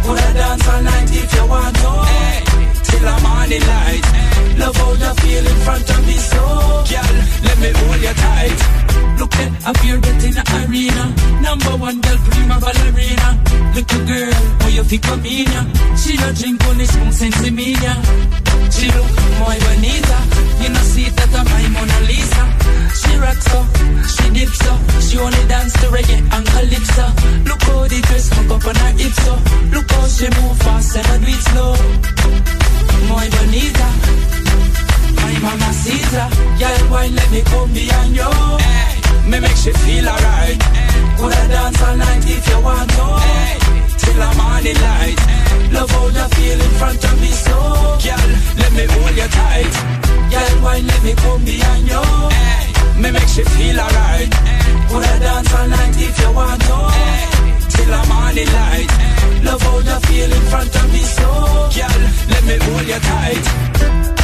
[0.03, 1.91] Coulda dance all night if you want to.
[2.09, 4.05] Hey, till the morning light.
[4.59, 6.43] Love how you feel in front of me, so
[6.91, 7.15] girl,
[7.45, 8.59] let me hold you tight.
[9.19, 11.05] Look at feel that in the arena.
[11.41, 13.29] Number one girl, prima ballerina.
[13.75, 14.83] Little girl, how you
[15.23, 15.65] me, yeah.
[16.01, 17.93] She don't drink only spoon sensimilla.
[18.75, 20.17] She look muy bonita.
[20.61, 22.43] You know see that I'm my Mona Lisa.
[22.99, 23.59] She rocks so,
[24.13, 24.73] she dips so.
[25.05, 27.05] She only dance to reggae and calypso.
[27.49, 29.33] Look how the dress hook up on her hips so.
[29.73, 32.12] Look how she move fast and I do it slow
[33.23, 33.87] my bonita,
[35.15, 36.23] my mama mamacita.
[36.59, 38.31] Girl, why let me come behind you?
[38.59, 39.29] Hey.
[39.29, 40.61] Me make she feel alright.
[40.61, 41.15] Hey.
[41.17, 43.05] Coulda dance all night if you want to.
[43.23, 43.59] Hey.
[44.01, 45.19] Till the morning light.
[45.19, 45.71] Hey.
[45.71, 47.55] Love how you feel in front of me, so
[48.03, 48.29] girl,
[48.59, 49.73] let me hold you tight.
[50.31, 52.03] Girl, why let me come behind you?
[52.35, 53.01] Hey.
[53.01, 54.31] Me make she feel alright.
[54.89, 56.75] Coulda dance all night if you want to.
[56.91, 58.91] Hey till the morning light.
[59.43, 61.29] Love how you feel in front of me, so,
[61.75, 64.22] girl, let me hold you tight.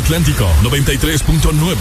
[0.00, 1.76] Atlántico 93.9.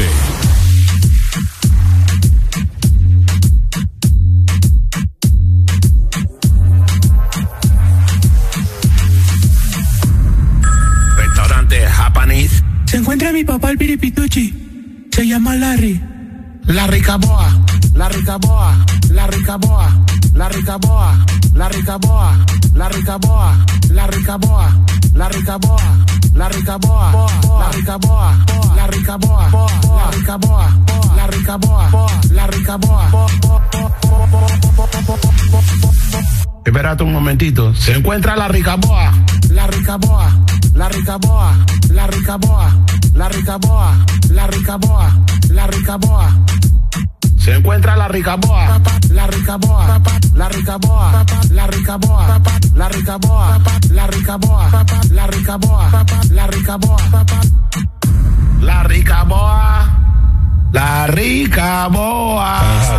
[11.16, 12.62] Restaurante Japanese.
[12.88, 15.08] Se encuentra mi papá el piripituchi.
[15.12, 16.04] Se llama Larry.
[16.66, 17.50] La ricaboa,
[17.96, 19.90] la ricaboa, la ricaboa,
[20.34, 22.38] la ricaboa, la ricaboa,
[22.74, 27.12] la ricaboa, la ricaboa, la ricaboa, la ricaboa
[27.90, 28.38] rica boa,
[28.76, 30.70] la rica boa, la rica boa,
[31.16, 31.90] la rica boa,
[32.30, 33.10] la rica boa.
[36.64, 37.74] Espérate un momentito.
[37.74, 39.12] Se encuentra la ricaboa,
[39.50, 40.30] la ricaboa,
[40.76, 41.58] la ricaboa,
[41.90, 42.72] la ricaboa,
[43.16, 45.12] la ricaboa, la ricaboa,
[45.50, 46.38] la ricaboa.
[47.40, 50.00] Se encuentra la ricaboa, la ricaboa,
[50.36, 52.40] la ricaboa, la ricaboa,
[52.76, 53.60] la ricaboa,
[53.90, 54.70] la ricaboa,
[55.10, 57.59] la ricaboa, la ricaboa.
[58.70, 59.90] La rica boa.
[60.72, 62.99] La rica boa.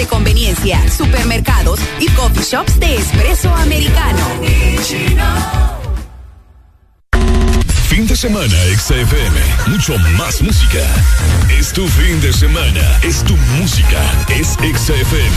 [0.00, 4.24] de conveniencia, supermercados y coffee shops de espresso americano.
[7.86, 10.80] Fin de semana XFM, mucho más música.
[11.50, 15.36] Es tu fin de semana, es tu música, es XFM.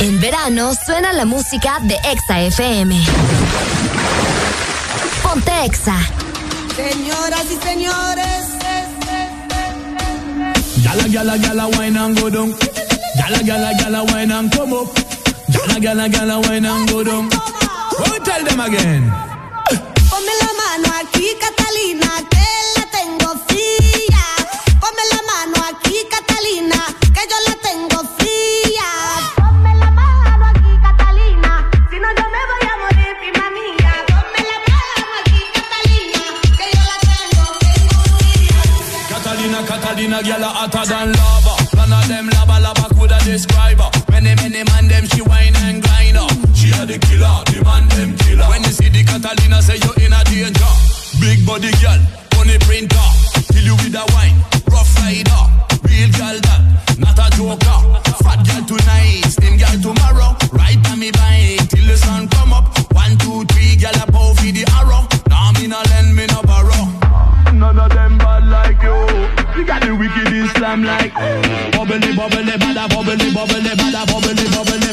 [0.00, 3.02] En verano suena la música de Exa FM.
[5.22, 5.96] Ponte Exa.
[6.76, 8.43] Señoras y señores
[10.82, 12.50] Gala, gala, gala, wine and go down.
[13.16, 14.88] Gala, gala, gala, wine and come up.
[15.52, 17.28] Gala, gala, gala, wine and go down.
[17.28, 19.04] Go tell them again.
[20.10, 22.46] Ponme la mano aquí, Catalina, que
[40.14, 41.54] Catalina, gyal a hotter than lava.
[41.74, 43.90] None of them lava, lava coulda describe her.
[44.10, 46.28] Many, many man them she wine and grind her.
[46.54, 48.46] She a the killer, the man them killer.
[48.48, 50.72] When you see the Catalina, say you in a danger.
[51.20, 52.00] Big body girl,
[52.36, 53.08] money printer.
[53.50, 54.38] Kill you with a wine,
[54.70, 55.42] rough rider.
[55.82, 56.62] Real girl that,
[56.98, 57.78] not a joker.
[58.22, 60.03] Fat girl tonight, slim girl tomorrow.
[70.64, 74.83] Islam like bubbly, bubbly, bada, bubbly, bubbly, bada, bubbly, bubbly,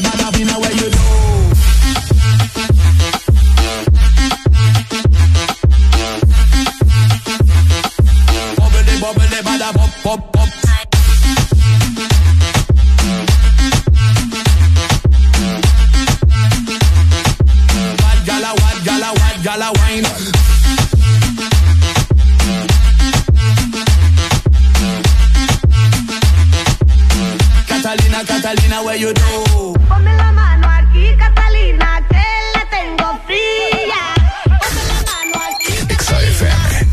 [28.92, 29.20] Catalina?
[29.88, 34.02] Ponme la mano aquí, Catalina, que la tengo fría.
[34.44, 36.90] Ponme la mano aquí, XFM.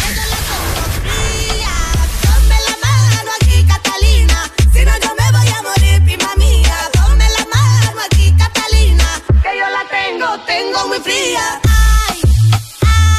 [2.24, 6.78] ponme la mano aquí, Catalina, si no yo me voy a morir, prima mía.
[6.94, 9.08] Ponme la mano aquí, Catalina,
[9.44, 11.60] que yo la tengo, tengo muy fría.
[12.08, 12.22] Ay,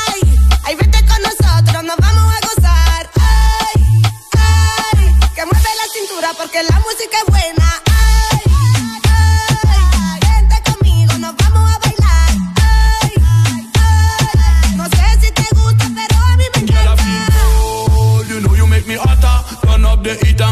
[0.08, 0.20] ay,
[0.64, 3.10] ay, vete con nosotros, nos vamos a gozar.
[3.20, 4.02] Ay,
[4.38, 7.59] ay, que mueve la cintura porque la música es buena.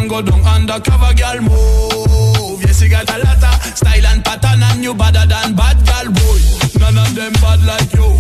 [0.09, 1.41] Go down undercover, girl.
[1.43, 2.63] Move.
[2.65, 6.09] Yes, you got a lot of style and pattern, and you better than bad girl,
[6.13, 6.41] boy.
[6.81, 8.17] None of them bad like you.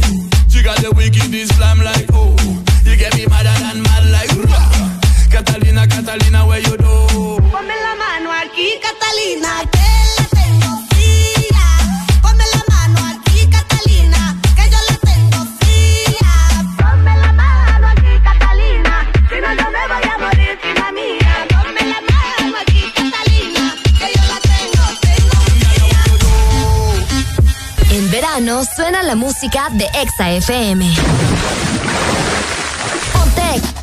[0.48, 2.36] She got the wicked Islam like oh.
[2.84, 5.00] You get me madder than mad like rah.
[5.30, 7.40] Catalina, Catalina, where you do?
[7.52, 9.67] Ponme la mano aquí, Catalina,
[28.74, 30.94] suena la música de Exa FM.
[33.12, 33.78] Ponte Exa.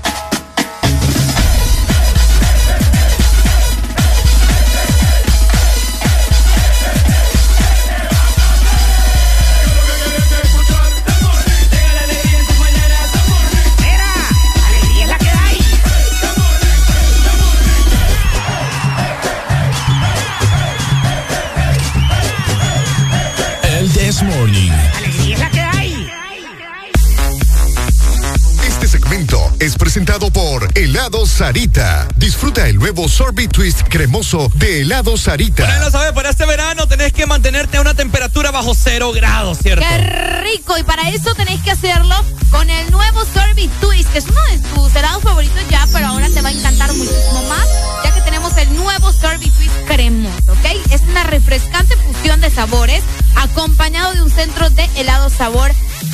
[29.66, 32.08] Es presentado por Helado Sarita.
[32.18, 35.66] Disfruta el nuevo sorbet twist cremoso de Helado Sarita.
[35.66, 39.58] Bueno, lo sabes, para este verano tenés que mantenerte a una temperatura bajo cero grados,
[39.58, 39.84] ¿cierto?
[39.84, 39.98] Qué
[40.44, 40.77] rico.
[40.77, 42.16] Y para eso tenéis que hacerlo
[42.52, 46.30] con el nuevo Sorbet Twist, que es uno de tus helados favoritos ya, pero ahora
[46.30, 47.68] te va a encantar muchísimo más,
[48.03, 48.22] ya que
[48.58, 50.92] el nuevo Sorbet Twist cremoso, ¿ok?
[50.92, 53.03] Es una refrescante fusión de sabores,
[53.35, 55.72] acompañado de un centro de helado sabor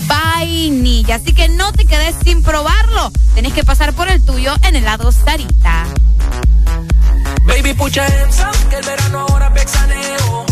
[0.07, 1.15] vainilla.
[1.15, 3.11] Así que no te quedes sin probarlo.
[3.35, 5.85] Tenés que pasar por el tuyo en helado Sarita.
[7.43, 7.75] Baby,
[8.69, 10.50] que el verano ahora es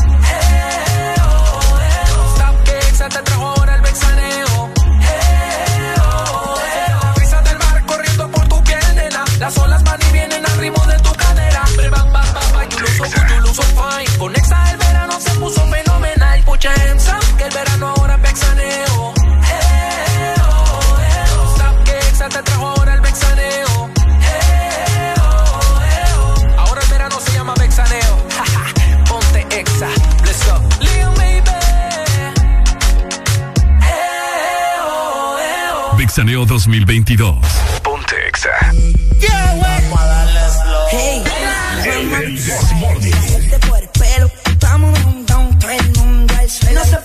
[15.49, 19.13] puso fenomenal, pucha hands up, que el verano ahora es vexaneo.
[19.51, 20.35] Eh,
[21.85, 23.89] que Exa te trajo ahora el vexaneo.
[26.57, 28.17] Ahora el verano se llama vexaneo.
[29.07, 29.89] Ponte Exa,
[30.25, 30.61] let's go.
[30.81, 31.41] Lil baby.
[35.97, 37.68] Vexaneo 2022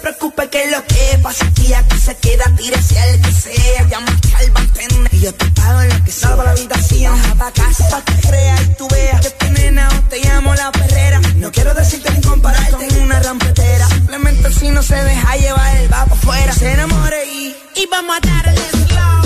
[0.04, 2.44] preocupe que lo que pasa aquí, aquí se queda.
[2.56, 3.88] Tírese al que sea.
[3.88, 5.14] Llama al bartender.
[5.14, 7.12] Y yo te pago lo que salva la habitación.
[7.16, 9.20] Baja pa' casa, pa' que creas y tú veas.
[9.22, 11.20] Que tu nena o te llamo la perrera.
[11.36, 13.88] No quiero decirte ni compararte con una rampetera.
[13.88, 16.52] Simplemente si no se deja llevar, el va pa' afuera.
[16.52, 17.56] Se enamore y...
[17.76, 19.22] Y vamos a darle slow.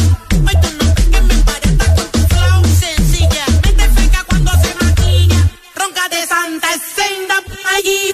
[0.46, 2.64] Hoy tú no ves que me parezca con tu flow.
[2.78, 5.40] Sencilla, mente fresca cuando se maquilla.
[5.74, 7.34] Ronca de santa senda
[7.76, 8.07] allí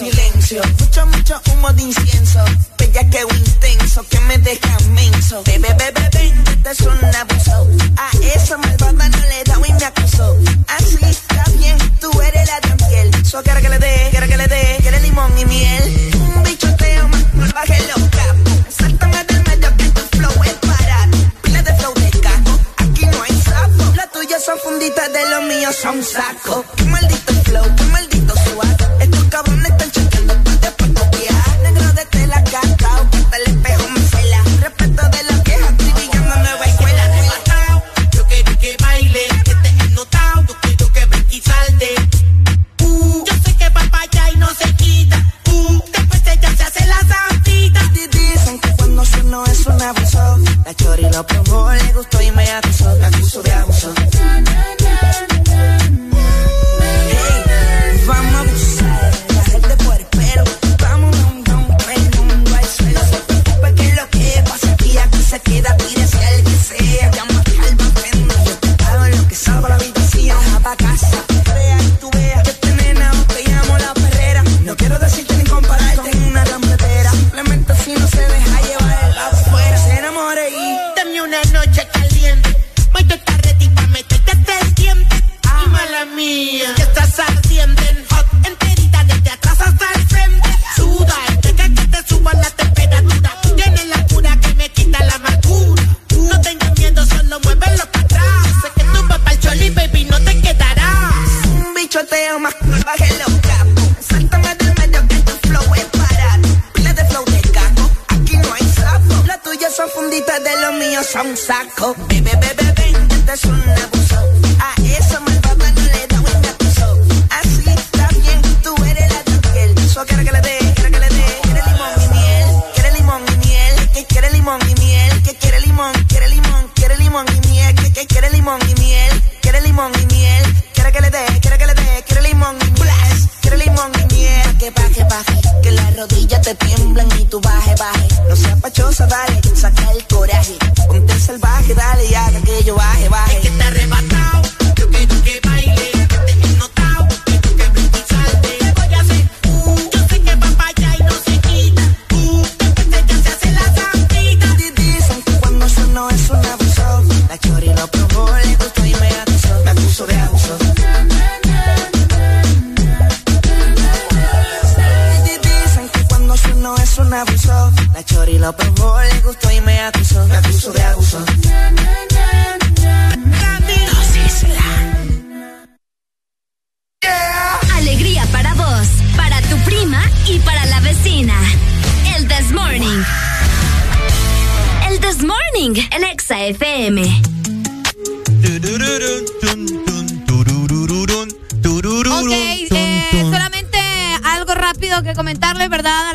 [0.00, 2.42] Silencio, mucho, mucho humo de incienso.
[2.78, 5.42] Bella que intenso, que me deja menso.
[5.44, 7.68] Bebe, bebe, bebe, este es un abuso.
[7.98, 10.36] A esa malvada no le da y me acusó.
[10.68, 13.26] Así está bien, tú eres la de piel.
[13.26, 16.10] So quiere que le dé, quiere que le dé, quiere limón y miel.
[16.14, 18.74] Un bichoteo más, baje los capos.
[18.74, 21.18] Sáltame del medio que tu flow es barato.
[21.42, 23.92] Pila de flow de caco, aquí no hay sapo.
[23.96, 26.64] Las tuyas son funditas de los míos son saco.
[26.76, 28.09] Qué maldito flow, qué maldito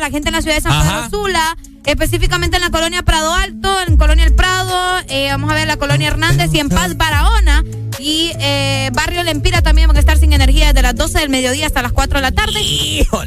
[0.06, 1.10] la gente en la ciudad de San Pedro Ajá.
[1.10, 5.66] Sula, específicamente en la colonia Prado Alto, en Colonia El Prado, eh, vamos a ver
[5.66, 7.64] la colonia Hernández y en Paz Barahona.
[8.06, 11.66] Y eh, Barrio Lempira también van a estar sin energía desde las 12 del mediodía
[11.66, 12.60] hasta las 4 de la tarde.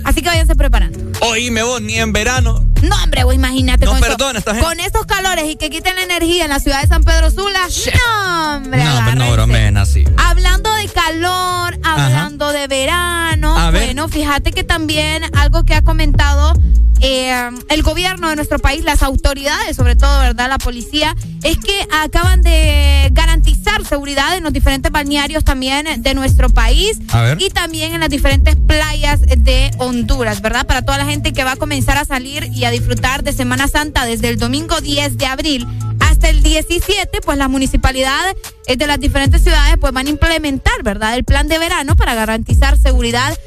[0.06, 0.98] Así que váyanse preparando.
[1.20, 2.66] Oíme vos, ni en verano.
[2.82, 3.84] No, hombre, güey, imagínate.
[3.84, 4.40] No con, perdona
[4.86, 7.68] estos calores y que quiten la energía en la ciudad de San Pedro Sula.
[7.94, 10.06] No, hombre, No, pero no bromen así.
[10.16, 13.84] Hablando de calor, hablando de verano, A ver.
[13.84, 16.54] bueno, fíjate que también algo que ha comentado
[17.02, 20.50] eh, el gobierno de nuestro país, las autoridades, sobre todo, ¿verdad?
[20.50, 26.50] La policía, es que acaban de garantizar seguridad en los diferentes balnearios también de nuestro
[26.50, 27.00] país
[27.38, 30.66] y también en las diferentes playas de Honduras, ¿verdad?
[30.68, 33.68] Para toda la gente que va a comenzar a salir y a disfrutar de Semana
[33.68, 35.68] Santa desde el domingo 10 de abril
[36.00, 38.36] hasta el 17, pues las municipalidades
[38.68, 41.16] eh, de las diferentes ciudades pues van a implementar, ¿verdad?
[41.16, 43.38] El plan de verano para garantizar seguridad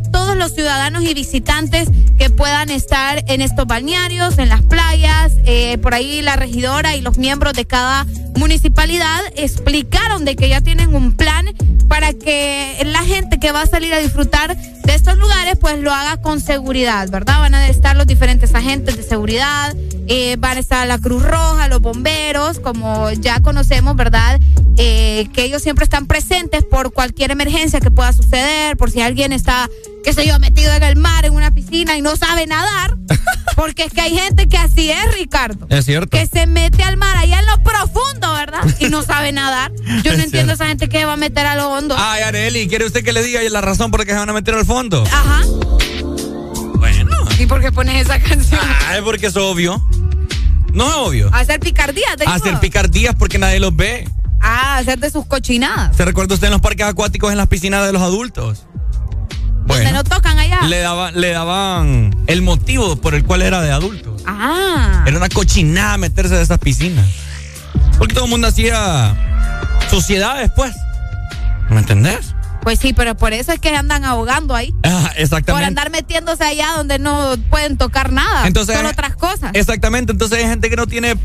[0.00, 1.88] todos los ciudadanos y visitantes
[2.18, 5.32] que puedan estar en estos balnearios, en las playas.
[5.44, 8.06] Eh, por ahí la regidora y los miembros de cada
[8.36, 11.46] municipalidad explicaron de que ya tienen un plan
[11.88, 15.92] para que la gente que va a salir a disfrutar de estos lugares pues lo
[15.92, 17.40] haga con seguridad, ¿verdad?
[17.40, 19.74] Van a estar los diferentes agentes de seguridad,
[20.08, 24.40] eh, van a estar la Cruz Roja, los bomberos, como ya conocemos, ¿verdad?
[24.76, 29.32] Eh, que ellos siempre están presentes por cualquier emergencia que pueda suceder, por si alguien
[29.32, 29.68] está,
[30.04, 32.96] qué sé yo, metido en el mar, en una piscina y no sabe nadar.
[33.56, 35.66] Porque es que hay gente que así es, Ricardo.
[35.68, 36.16] Es cierto.
[36.16, 38.62] Que se mete al mar allá en lo profundo, ¿verdad?
[38.78, 39.72] Y no sabe nadar.
[40.02, 40.52] Yo no Es entiendo cierto.
[40.54, 41.94] esa gente que va a meter a lo hondo.
[41.98, 44.32] Ay, Areli, ¿quiere usted que le diga la razón por la que se van a
[44.32, 45.04] meter al fondo?
[45.12, 45.42] Ajá.
[46.76, 47.10] Bueno.
[47.38, 48.60] ¿Y por qué pones esa canción?
[48.88, 49.84] Ay, porque es obvio.
[50.72, 51.30] No es obvio.
[51.32, 52.24] A hacer picardía, te.
[52.24, 54.08] Hacer picardías porque nadie los ve.
[54.40, 55.94] Ah, hacer de sus cochinadas.
[55.96, 58.66] ¿Se recuerda usted en los parques acuáticos en las piscinas de los adultos?
[59.76, 60.62] Donde no tocan allá.
[60.62, 64.22] le, daban, le daban el motivo por el cual era de adultos.
[64.26, 65.04] Ah.
[65.06, 67.06] Era una cochinada meterse de esas piscinas.
[67.98, 69.14] Porque todo el mundo hacía
[69.90, 70.72] sociedades, pues.
[71.70, 72.34] ¿Me entendés?
[72.62, 74.72] Pues sí, pero por eso es que andan ahogando ahí.
[74.84, 75.66] Ah, Por exactamente.
[75.66, 78.46] andar metiéndose allá donde no pueden tocar nada.
[78.46, 79.50] Entonces, Solo otras cosas.
[79.54, 81.16] Exactamente, entonces hay gente que no tiene.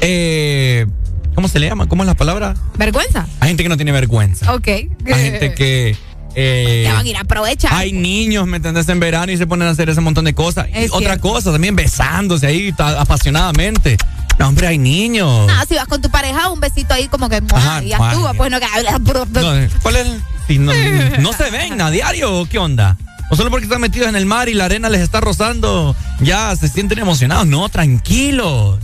[0.00, 0.86] eh,
[1.34, 1.86] ¿Cómo se le llama?
[1.88, 2.54] ¿Cómo es la palabra?
[2.76, 3.26] ¿Vergüenza?
[3.40, 4.52] Hay gente que no tiene vergüenza.
[4.54, 4.66] Ok.
[4.68, 5.96] Hay gente que.
[6.34, 7.72] Eh, Ya van a ir a aprovechar.
[7.72, 8.88] hay niños, ¿me entendés?
[8.88, 10.68] En verano y se ponen a hacer ese montón de cosas.
[10.68, 11.28] Y Es otra cierto.
[11.28, 13.96] cosa, también besándose ahí apasionadamente.
[14.38, 15.46] No, hombre, hay niños.
[15.46, 18.50] No, si vas con tu pareja, un besito ahí como que Ajá, y estuvo, pues
[18.50, 18.66] no que
[19.40, 20.06] No, eh, ¿Cuál es?
[20.48, 20.72] si no,
[21.20, 22.96] no se ven a diario o qué onda?
[23.30, 26.54] O solo porque están metidos en el mar y la arena les está rozando, ya
[26.56, 27.46] se sienten emocionados.
[27.46, 28.78] No, tranquilos.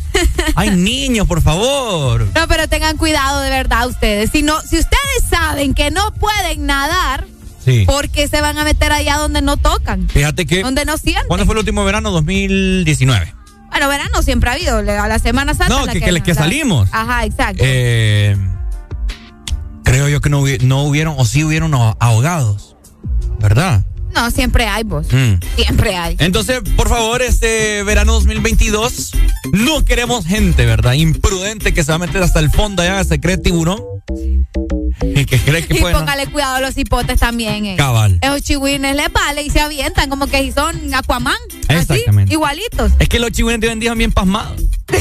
[0.54, 2.26] Hay niños, por favor.
[2.34, 4.30] No, pero tengan cuidado de verdad ustedes.
[4.30, 7.26] Si no, si ustedes saben que no pueden nadar,
[7.64, 7.84] Sí.
[7.86, 10.08] ¿por qué se van a meter allá donde no tocan?
[10.08, 10.62] Fíjate que.
[10.62, 11.26] Donde no sienten.
[11.28, 12.10] ¿Cuándo fue el último verano?
[12.10, 13.34] 2019.
[13.70, 15.68] Bueno, verano siempre ha habido, a la Semana Santa.
[15.74, 16.88] No, la que- que- que la- salimos.
[16.92, 17.62] Ajá, exacto.
[17.64, 18.36] Eh,
[19.84, 22.76] creo yo que no, no hubieron, o sí hubieron ahogados.
[23.38, 23.84] ¿Verdad?
[24.14, 25.06] No, siempre hay vos.
[25.12, 25.34] Mm.
[25.56, 26.16] Siempre hay.
[26.18, 29.12] Entonces, por favor, este verano 2022,
[29.52, 30.94] no queremos gente, ¿verdad?
[30.94, 33.80] Imprudente que se va a meter hasta el fondo allá, se cree tiburón.
[35.02, 35.94] Y que cree que Y puede.
[35.94, 37.64] póngale cuidado a los hipotes también.
[37.64, 37.76] Eh.
[37.76, 38.18] Cabal.
[38.20, 41.36] Esos chihuines les vale y se avientan como que si son Aquaman.
[41.68, 42.24] Exactamente.
[42.24, 42.92] Así, igualitos.
[42.98, 44.60] Es que los chihuines de hoy en día son bien pasmados.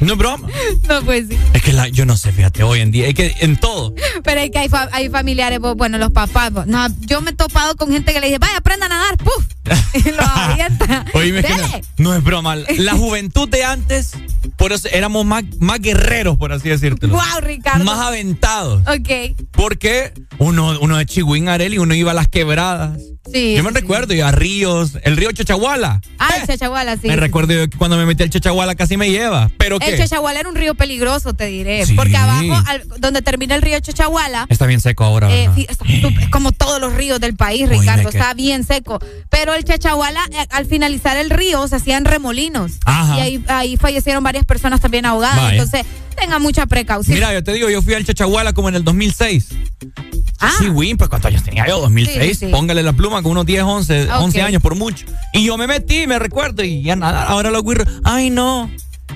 [0.00, 0.48] No es broma.
[0.88, 1.38] No, pues sí.
[1.52, 3.94] Es que la, yo no sé, fíjate, hoy en día, es que en todo.
[4.22, 6.52] Pero es que hay, fa- hay familiares, vos, bueno, los papás.
[6.66, 9.46] No, yo me he topado con gente que le dice, vaya, aprenda a nadar, ¡puf!
[9.94, 11.04] Y los avienta.
[11.14, 12.56] Oíme, es que no, es broma.
[12.56, 14.12] La juventud de antes,
[14.56, 17.14] por eso éramos más, más guerreros, por así decírtelo.
[17.14, 17.84] Wow, Ricardo.
[17.84, 18.82] Más aventados.
[18.86, 19.36] Ok.
[19.52, 22.98] Porque uno, uno de Chihuín Areli, uno iba a las quebradas.
[23.32, 23.54] Sí.
[23.56, 26.00] Yo me recuerdo, iba a ríos, el río Chachahuala.
[26.18, 27.08] Ah, el Chachahuala, sí.
[27.08, 27.20] me sí.
[27.20, 29.50] recuerdo yo que cuando me metí al Chachahuala casi me lleva.
[29.56, 29.98] ¿Pero El qué?
[29.98, 31.86] Chachahuala era un río peligroso, te diré.
[31.86, 31.94] Sí.
[31.94, 35.32] Porque abajo, al- donde termina el río Chachahuala, Está bien seco ahora.
[35.34, 35.84] Eh, está
[36.30, 38.98] como todos los ríos del país, Ricardo, está bien seco.
[39.30, 42.72] Pero el Chachahuala, eh, al finalizar el río, se hacían remolinos.
[42.84, 43.16] Ajá.
[43.16, 45.36] Y ahí, ahí fallecieron varias personas también ahogadas.
[45.36, 45.62] Vaya.
[45.62, 45.86] Entonces,
[46.16, 47.14] tenga mucha precaución.
[47.14, 49.48] Mira, yo te digo, yo fui al Chachahuala como en el 2006.
[50.40, 50.52] Ah.
[50.58, 51.80] Sí, Win, pues ¿cuántos años tenía yo?
[51.80, 52.38] 2006.
[52.38, 52.52] Sí, sí.
[52.52, 54.20] Póngale la pluma con unos 10, 11, Ok.
[54.22, 55.06] 11 años por mucho.
[55.32, 57.24] Y yo me metí, me recuerdo, y ya nada.
[57.24, 58.70] Ahora los guirros, ay no,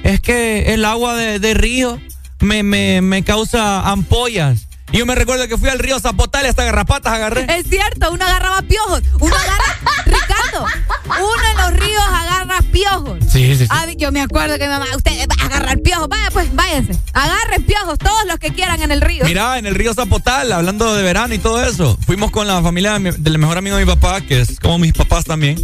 [0.05, 1.99] es que el agua de, de río
[2.41, 4.68] me, me, me causa ampollas.
[4.92, 7.47] Y yo me recuerdo que fui al río Zapotal y hasta garrapatas agarré.
[7.58, 9.02] Es cierto, uno agarraba piojos.
[9.20, 10.67] Uno agarra, Ricardo,
[11.07, 13.18] uno en los ríos agarra piojos.
[13.31, 13.67] Sí, sí, sí.
[13.68, 16.08] Ah, yo me acuerdo que mi mamá, usted va a agarrar piojos.
[16.08, 16.99] Vaya, pues, váyanse.
[17.12, 19.25] Agarren piojos, todos los que quieran en el río.
[19.26, 22.94] Mira, en el río Zapotal, hablando de verano y todo eso, fuimos con la familia
[22.94, 25.58] de mi- del mejor amigo de mi papá, que es como mis papás también.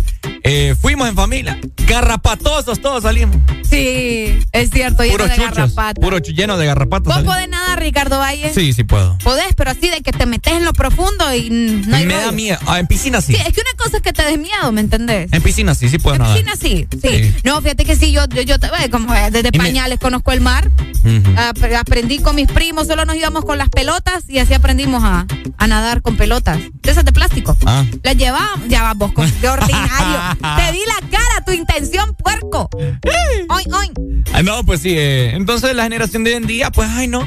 [0.46, 3.36] Eh, fuimos en familia, garrapatosos todos salimos.
[3.68, 6.02] Sí, es cierto, lleno Puro de chuchos, garrapatas.
[6.04, 7.04] puro lleno de garrapatas.
[7.06, 7.34] ¿Vos salimos.
[7.34, 8.52] podés nadar, Ricardo Valle?
[8.52, 9.16] Sí, sí puedo.
[9.24, 12.30] Podés, pero así de que te metes en lo profundo y no hay Me da
[12.30, 12.58] miedo.
[12.66, 13.34] Ah, en piscina sí.
[13.34, 15.32] Sí, es que una cosa es que te des miedo, ¿me entendés?
[15.32, 16.36] En piscina sí, sí puedo En nadar.
[16.36, 17.34] piscina sí, sí, Sí.
[17.42, 20.30] No, fíjate que sí, yo, yo, yo te- como eh, desde Y me- pañales conozco
[20.32, 20.70] el mar.
[21.36, 25.26] Ap- aprendí con mis primos, solo nos íbamos con las pelotas y así aprendimos a,
[25.58, 26.58] a nadar con pelotas.
[26.82, 27.56] De esas de plástico.
[27.64, 27.84] Ah.
[28.02, 30.18] Las llevábamos, ya vos, de ordinario.
[30.56, 32.68] te di la cara, tu intención, puerco.
[32.74, 33.92] Oy, oy.
[34.32, 34.94] Ah, no, pues sí.
[34.96, 37.26] eh, entonces la generación de hoy en día, pues, ay no.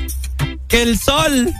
[0.68, 1.54] Que el sol,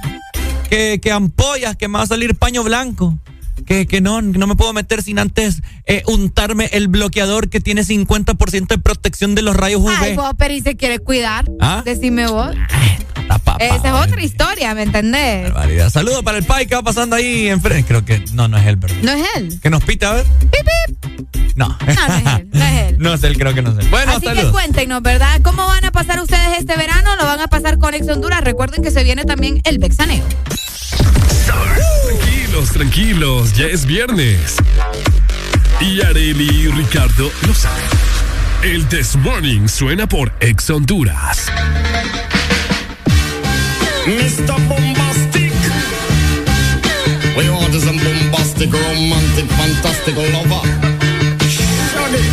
[0.70, 3.18] que, que ampollas, que me va a salir paño blanco.
[3.66, 7.84] Que, que no, no me puedo meter sin antes eh, untarme el bloqueador que tiene
[7.84, 9.92] 50% de protección de los rayos UV.
[10.00, 11.46] Ay, vos, pero y se quiere cuidar.
[11.60, 11.82] ¿Ah?
[11.86, 12.56] Decime vos.
[13.28, 15.54] papá, Esa es otra historia, ¿me entendés?
[15.54, 15.90] Barbaridad.
[15.90, 17.88] Saludos para el Pai que va pasando ahí enfrente.
[17.88, 18.98] Creo que no, no es él, ¿verdad?
[19.02, 19.60] No es él.
[19.62, 20.26] Que nos pita, a ver.
[21.56, 21.70] No.
[21.70, 21.98] No, no es
[22.40, 22.98] él, no es él.
[23.00, 23.90] No es él, creo que no es él.
[23.90, 25.40] Bueno, Así que cuéntenos, ¿verdad?
[25.44, 27.16] ¿Cómo van a pasar ustedes este verano?
[27.16, 28.42] ¿Lo van a pasar con Ex Honduras?
[28.42, 30.24] Recuerden que se viene también el Bexaneo.
[32.48, 34.56] Tranquilos, tranquilos, ya es viernes.
[35.82, 37.84] Y Areli y Ricardo lo saben.
[38.64, 41.48] El This Morning suena por Ex Honduras.
[44.06, 44.56] Mr.
[44.70, 45.52] Bombastic.
[47.36, 47.44] We
[47.76, 50.62] is a bombastic, romantic, fantastic lover.
[51.50, 52.24] Shaggy.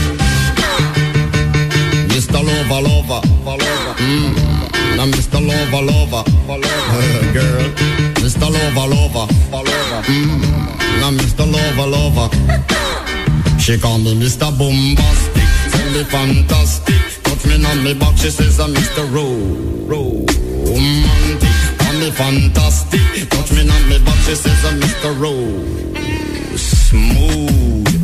[2.09, 2.41] Mr.
[2.41, 3.95] Lover, lover, lover.
[3.99, 4.97] Mm.
[4.97, 5.45] Now Mr.
[5.45, 7.33] Lover, lover, lover.
[7.33, 8.14] Girl.
[8.25, 8.49] Mr.
[8.51, 10.03] Lover, lover, lover.
[10.09, 10.41] Mm.
[10.99, 11.45] Now Mr.
[11.45, 12.29] Lover, lover.
[13.61, 14.49] She call me Mr.
[14.57, 15.45] Bombastic.
[15.71, 17.23] Tell me fantastic.
[17.23, 18.17] Touch me on me back.
[18.17, 19.05] She says I'm Mr.
[19.13, 19.29] Ro,
[19.85, 20.25] ro,
[20.65, 21.53] romantic.
[21.77, 23.29] Call me fantastic.
[23.29, 24.17] Touch me on me back.
[24.25, 25.21] She says I'm Mr.
[25.21, 28.04] Ro, smooth.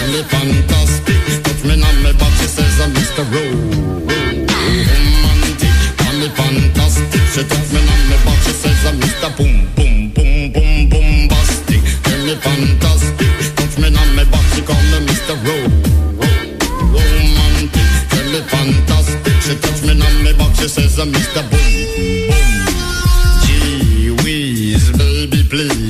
[0.00, 1.20] Fantastic.
[1.44, 3.24] Touch me on she says I'm Mr.
[3.32, 3.42] Ro.
[4.88, 5.76] Romantic.
[6.00, 7.20] Call me fantastic.
[7.32, 9.28] She touch me on she says I'm Mr.
[9.36, 11.82] Boom, boom, boom, boom, fantastic.
[13.56, 15.36] Touch me on she call me Mr.
[15.44, 15.56] Ro.
[16.94, 17.88] Romantic.
[18.48, 19.36] Fantastic.
[19.44, 21.42] She touch me on she says I'm Mr.
[21.50, 21.68] Boom,
[22.30, 22.48] boom.
[23.44, 25.89] Gee whiz, baby, please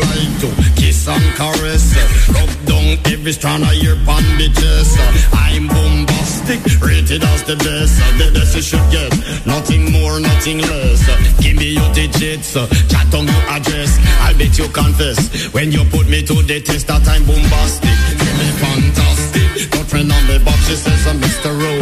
[1.11, 1.95] and caress.
[2.31, 4.95] Rub down every strand of your bandages.
[5.33, 7.99] I'm bombastic, rated as the best.
[8.17, 9.11] The best you should get,
[9.45, 11.03] nothing more, nothing less.
[11.41, 13.99] Give me your digits, chat on your address.
[14.21, 17.97] I bet you confess when you put me to the test that I'm bombastic.
[18.21, 21.51] Tell me fantastic, got friend on the box, she says I'm Mr.
[21.51, 21.73] Ro,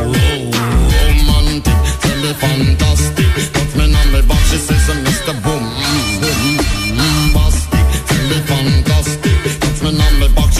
[0.00, 0.24] Ro,
[1.04, 1.78] romantic.
[2.02, 5.07] Tell me fantastic, got friend on the box, she says I'm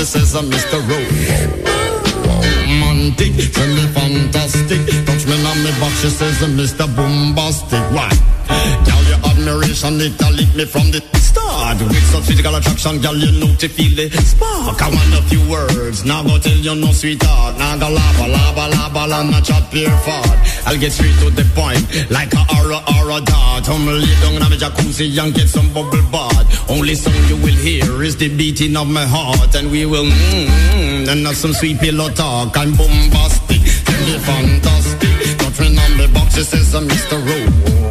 [0.09, 0.81] says I'm Mr.
[0.89, 0.97] Ro,
[2.25, 3.37] romantic.
[3.53, 6.89] Tell me fantastic, touch me on me box, she says I'm Mr.
[6.97, 7.85] Bombastic.
[7.93, 8.09] Why?
[8.89, 9.05] Girl,
[9.49, 11.81] admiration, it a lick me from the start.
[11.81, 14.81] With such physical attraction, girl, you know to feel the spark.
[14.83, 17.57] I want a few words, now go tell you no sweetheart.
[17.57, 20.39] Now go lava, lava, lava, la, not chat pure fart.
[20.67, 23.65] I'll get straight to the point, like a aura, aura dart.
[23.65, 26.71] Come lay down in a jacuzzi and get some bubble bath.
[26.71, 31.09] Only song you will hear is the beating of my heart, and we will mmm,
[31.09, 32.57] and have some sweet pillow talk.
[32.57, 35.09] I'm bombastic, tell me fantastic.
[35.59, 37.19] Me on the box, she says I'm Mr.
[37.19, 37.88] Rowe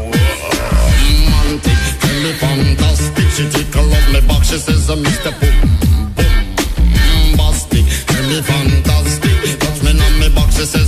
[2.33, 3.27] fantastic.
[3.35, 5.31] She tickle up my box, she says I'm Mr.
[5.39, 5.61] Boom,
[6.15, 6.37] boom,
[8.43, 9.33] fantastic,
[9.63, 9.81] touch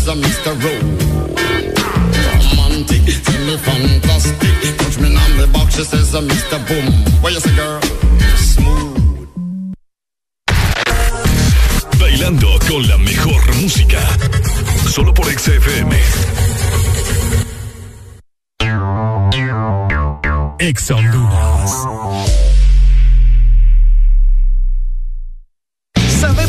[0.09, 0.53] on Mr.
[2.35, 3.03] Romantic,
[3.58, 4.77] fantastic.
[4.77, 5.09] Touch me
[6.16, 6.58] on Mr.
[6.68, 6.88] Boom.
[7.40, 7.80] Say, girl?
[8.35, 9.27] Smooth.
[12.00, 14.00] Bailando con la mejor música.
[14.90, 15.95] Solo por XFM.
[20.60, 22.39] Ex Honduras.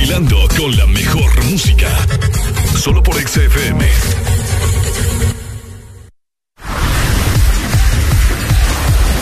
[0.00, 1.86] Bailando con la mejor música.
[2.74, 3.86] Solo por XFM.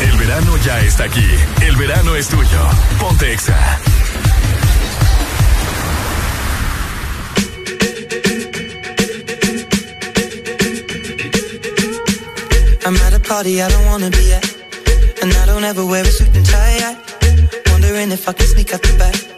[0.01, 1.27] El verano ya está aquí.
[1.63, 2.71] El verano es tuyo.
[3.01, 3.81] Ponte Exa.
[12.87, 14.45] I'm at a party I don't wanna be at.
[15.23, 16.97] And I don't ever wear a suit and tie.
[17.73, 19.38] Wondering if I can sneak out the back.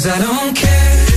[0.00, 1.09] Cause I don't care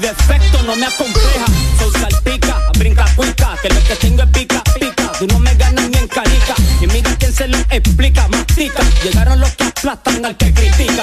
[0.00, 1.46] defecto no me acompleja.
[1.78, 5.12] Soy salpica, brinca cuica, que lo que tengo es pica, pica.
[5.18, 6.54] Tú no me ganas ni en canica.
[6.80, 8.82] Y mira quién se lo explica, mastica.
[9.02, 11.02] Llegaron los que aplastan al que critica.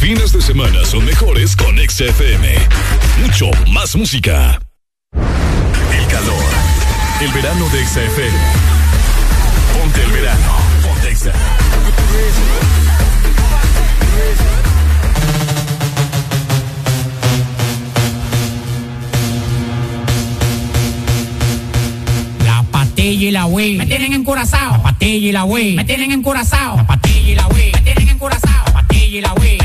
[0.00, 2.54] fines de semana son mejores con XFM.
[3.20, 4.58] Mucho más música.
[5.12, 6.44] El calor.
[7.20, 8.38] El verano de XFM.
[9.74, 10.52] Ponte el verano.
[10.82, 11.34] Ponte XFM.
[22.46, 23.76] La patilla y la wey.
[23.76, 24.82] Me tienen encorazado.
[24.82, 25.76] Patilla y la wey.
[25.76, 26.86] Me tienen encorazado.
[26.86, 27.72] Patilla y la wey.
[27.72, 28.72] Me tienen encorazado.
[28.72, 29.59] Patilla y la wey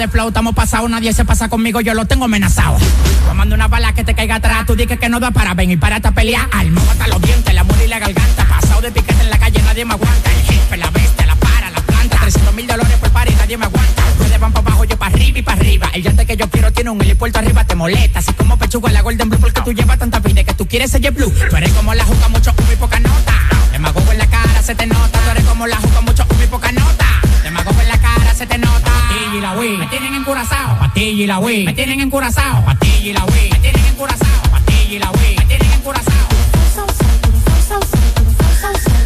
[0.00, 2.78] de flow, estamos pasados, nadie se pasa conmigo, yo lo tengo amenazado.
[3.28, 5.76] Tomando una bala que te caiga atrás, tú dices que no da para ven y
[5.76, 6.48] para esta pelea.
[6.52, 8.46] Alma hasta los dientes, la muerte y la garganta.
[8.46, 10.32] Pasado de piquete en la calle, nadie me aguanta.
[10.32, 12.16] El jefe, la bestia, la para, la planta.
[12.18, 14.02] 300 mil dólares por par y nadie me aguanta.
[14.18, 15.90] Ustedes van para abajo, yo para arriba y para arriba.
[15.92, 18.20] El llante que yo quiero tiene un helipuerto arriba, te molesta.
[18.20, 21.02] Así como pechuga la Golden Blue, porque tú llevas tanta vida que tú quieres ser
[21.12, 21.30] blue.
[21.50, 23.34] Tú eres como la juca, mucho humo y poca nota.
[23.70, 25.18] Demagogo en la cara, se te nota.
[25.18, 27.20] Tú eres como la juca, mucho humo y poca nota.
[27.50, 28.92] Demagogo en la cara, se te nota.
[28.92, 30.78] Patilla y la Wii, me tienen encurazao.
[30.78, 32.64] Patilla y la Wii, me tienen encurazao.
[32.64, 34.42] Patilla y la Wii, me tienen encurazao.
[34.52, 36.28] Patilla y la Wii, me tienen encurazao.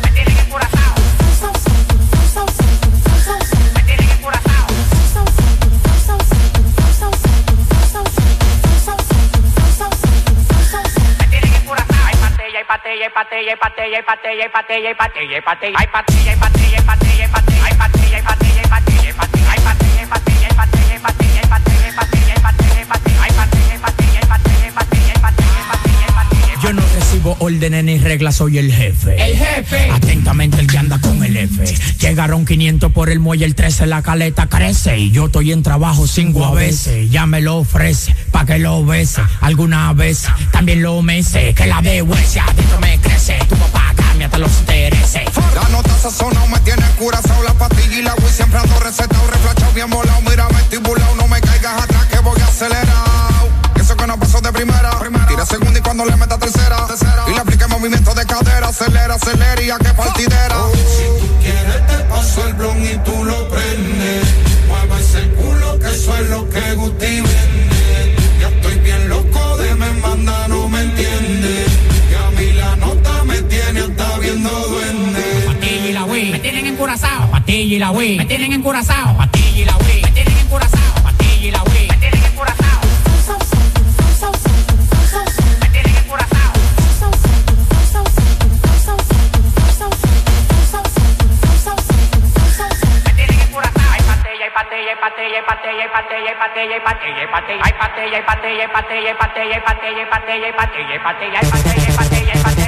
[0.02, 0.94] Me tienen encurazao.
[3.64, 4.64] Me tienen encurazao.
[12.68, 14.94] Patella, patella, patella, patella, patella, patella,
[15.92, 17.13] patella, patella,
[27.44, 29.22] órdenes ni reglas, soy el jefe.
[29.22, 29.90] El jefe.
[29.90, 31.62] Atentamente el que anda con el F.
[32.00, 34.98] Llegaron 500 por el muelle, el 13 la caleta crece.
[34.98, 37.10] Y yo estoy en trabajo cinco a veces.
[37.10, 39.20] Ya me lo ofrece, pa' que lo bese.
[39.42, 41.52] Alguna vez también lo mece.
[41.54, 43.38] Que la de huesia adentro me crece.
[43.48, 45.22] Tu papá cambia hasta los intereses.
[45.54, 49.72] La nota sazona me tiene curazao La pastilla y la Wii siempre ando recetado Reflachado
[49.72, 54.40] bien volado, mira vestibulado No me caigas atrás que voy acelerado Eso que no pasó
[54.40, 54.90] de primera
[55.44, 56.86] Tira segunda y cuando le meta tercera
[57.26, 60.56] Y le aplique movimiento de cadera Acelera, acelera y a que partidera
[61.42, 64.24] quieres te paso el blon y tú lo prendes.
[64.66, 68.16] Mueve ese culo que eso es lo que Guti vende.
[68.40, 71.66] Ya estoy bien loco de me manda, no me entiende.
[72.08, 75.44] Que a mí la nota me tiene hasta viendo duende.
[75.46, 77.30] Patilla y la Wii, me tienen encurazao.
[77.30, 79.16] Patilla y la Wii, me tienen encurazao.
[79.18, 79.43] Patilla
[94.74, 100.46] patella, hay patella, hay patella, hay patella, hay patella, hay patella, hay patella, hay patella,
[100.46, 100.52] hay
[101.94, 102.63] patella, hay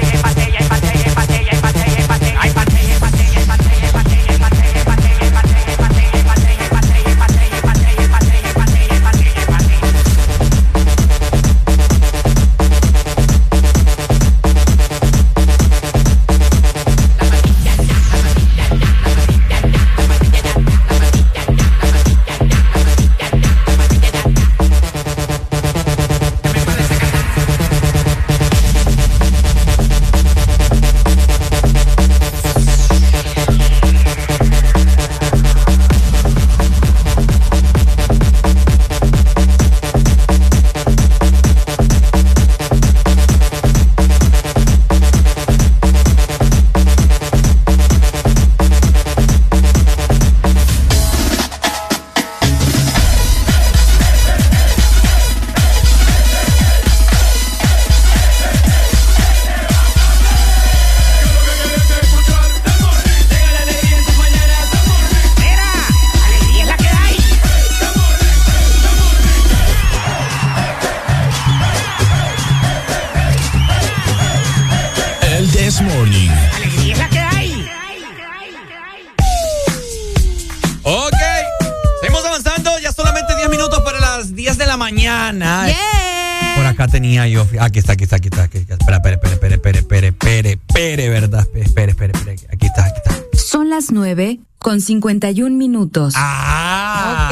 [94.67, 96.13] con 51 minutos.
[96.17, 97.31] Ah.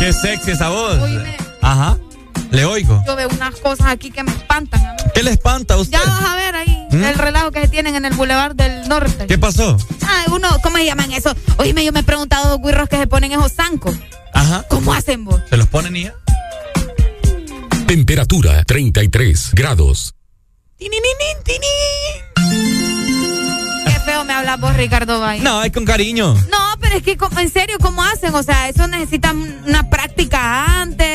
[0.00, 0.96] Qué sexy esa voz.
[1.60, 1.98] Ajá.
[2.50, 3.04] Le oigo.
[3.06, 4.86] Yo veo unas cosas aquí que me espantan.
[4.86, 4.98] a mí.
[5.14, 5.98] ¿Qué le espanta a usted?
[5.98, 7.04] Ya vas a ver ahí ¿Mm?
[7.04, 9.26] el relajo que se tienen en el Boulevard del Norte.
[9.26, 9.76] ¿Qué pasó?
[10.00, 11.36] Ah, uno, ¿cómo se llaman eso?
[11.58, 13.96] Oíme, yo me he preguntado los guirros que se ponen esos zancos.
[14.32, 14.64] Ajá.
[14.70, 15.42] ¿Cómo hacen vos?
[15.50, 16.14] ¿Se los ponen y ya?
[17.86, 20.14] Temperatura 33 grados.
[20.78, 20.88] Qué
[24.18, 25.42] feo me hablas vos, Ricardo Valle.
[25.42, 26.34] No, es con cariño.
[26.34, 28.34] No, pero es que, en serio, ¿cómo hacen?
[28.34, 29.32] O sea, eso necesita
[29.66, 31.08] una práctica antes.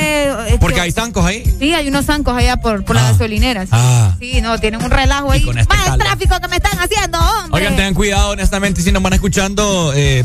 [0.47, 1.43] es Porque que- hay zancos ahí.
[1.59, 3.63] Sí, hay unos zancos allá por, por la gasolinera.
[3.63, 3.69] Sí.
[3.71, 4.15] Ah.
[4.19, 5.45] Sí, no, tienen un relajo ahí.
[5.47, 7.59] este Más el tráfico que me están haciendo, hombre.
[7.61, 10.23] Oigan, tengan cuidado, honestamente, si nos van escuchando eh,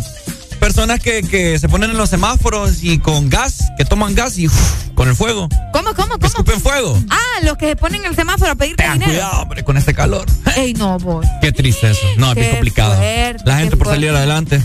[0.69, 4.49] personas que, que se ponen en los semáforos y con gas, que toman gas y
[4.95, 5.49] con el fuego.
[5.73, 6.27] ¿Cómo, cómo, cómo?
[6.27, 7.03] Escupen fuego.
[7.09, 9.19] Ah, los que se ponen en el semáforo a pedirte Tengan dinero.
[9.19, 10.27] cuidado, hombre, con este calor.
[10.57, 11.25] Ey, no, vos.
[11.41, 12.05] Qué triste eso.
[12.19, 12.97] No, es bien complicado.
[12.97, 14.63] fuerte, La gente por salir adelante.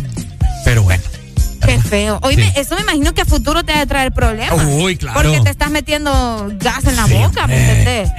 [0.66, 1.02] Pero bueno.
[1.66, 2.20] Qué feo.
[2.24, 4.60] Oye, eso me imagino que a futuro te va a traer problemas.
[4.68, 5.22] Uy, claro.
[5.22, 8.10] Porque te estás metiendo gas en la boca, ¿me entendés?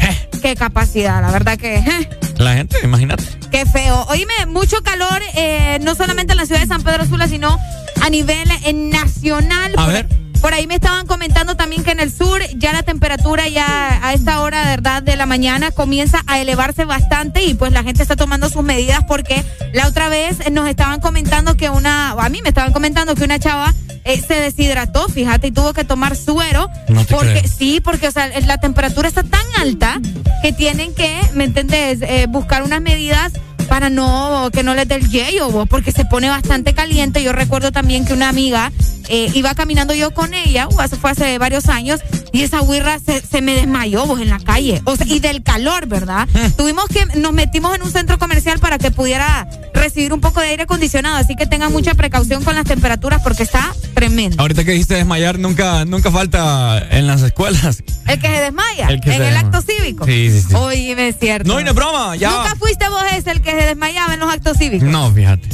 [0.43, 1.77] Qué capacidad, la verdad que.
[1.77, 3.25] eh, La gente, imagínate.
[3.51, 4.05] Qué feo.
[4.09, 7.59] Oíme, mucho calor, eh, no solamente en la ciudad de San Pedro Sula, sino
[8.03, 9.73] a nivel eh, nacional.
[9.77, 10.07] A ver.
[10.45, 14.13] Por ahí me estaban comentando también que en el sur ya la temperatura ya a
[14.13, 18.03] esta hora de verdad de la mañana comienza a elevarse bastante y pues la gente
[18.03, 19.43] está tomando sus medidas porque
[19.73, 23.25] la otra vez nos estaban comentando que una, o a mí me estaban comentando que
[23.25, 23.73] una chava
[24.05, 26.69] eh, se deshidrató, fíjate, y tuvo que tomar suero.
[26.89, 27.51] No te porque creo.
[27.51, 29.99] sí, porque o sea, la temperatura está tan alta
[30.43, 32.03] que tienen que, ¿me entendés?
[32.03, 33.33] Eh, buscar unas medidas
[33.65, 37.23] para no que no les dé el yello, vos, porque se pone bastante caliente.
[37.23, 38.73] Yo recuerdo también que una amiga
[39.09, 42.01] eh, iba caminando yo con ella, eso fue hace varios años,
[42.33, 44.81] y esa guirra se, se me desmayó vos en la calle.
[44.85, 46.29] O sea, y del calor, ¿verdad?
[46.57, 50.49] Tuvimos que, nos metimos en un centro comercial para que pudiera recibir un poco de
[50.49, 53.75] aire acondicionado, así que tengan mucha precaución con las temperaturas porque está
[54.09, 54.37] tremendo.
[54.41, 57.83] Ahorita que dijiste desmayar, nunca, nunca falta en las escuelas.
[58.07, 59.47] El que se desmaya El que en se el desmaya.
[59.57, 60.05] acto cívico.
[60.05, 60.55] Sí, sí, sí.
[60.55, 61.49] Oíme, es cierto.
[61.53, 62.31] No, y no es broma, ya.
[62.31, 64.89] ¿Nunca fuiste vos ese el que se desmayaba en los actos cívicos?
[64.89, 65.49] No, fíjate.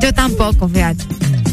[0.00, 1.04] Yo tampoco, fíjate.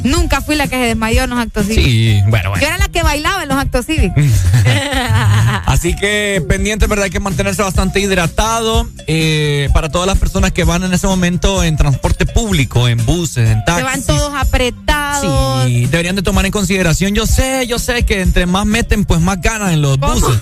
[0.04, 1.86] Nunca fui la que se desmayó en los actos cívicos.
[1.86, 2.62] Sí, bueno, bueno.
[2.62, 4.22] Yo era la que bailaba en los actos cívicos.
[5.66, 7.06] Así que pendiente, ¿verdad?
[7.06, 8.88] Hay que mantenerse bastante hidratado.
[9.08, 13.50] eh, para todas las personas que van en ese momento en transporte público, en buses,
[13.50, 13.86] en Se taxis.
[13.86, 15.66] van todos apretados.
[15.66, 17.14] Sí, deberían de tomar en consideración.
[17.16, 20.14] Yo sé, yo sé que entre más meten, pues más ganan en los ¿Cómo?
[20.14, 20.42] buses.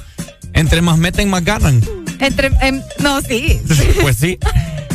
[0.54, 1.82] Entre más meten, más ganan.
[2.20, 3.60] Entre, em, no, sí.
[4.02, 4.38] Pues sí.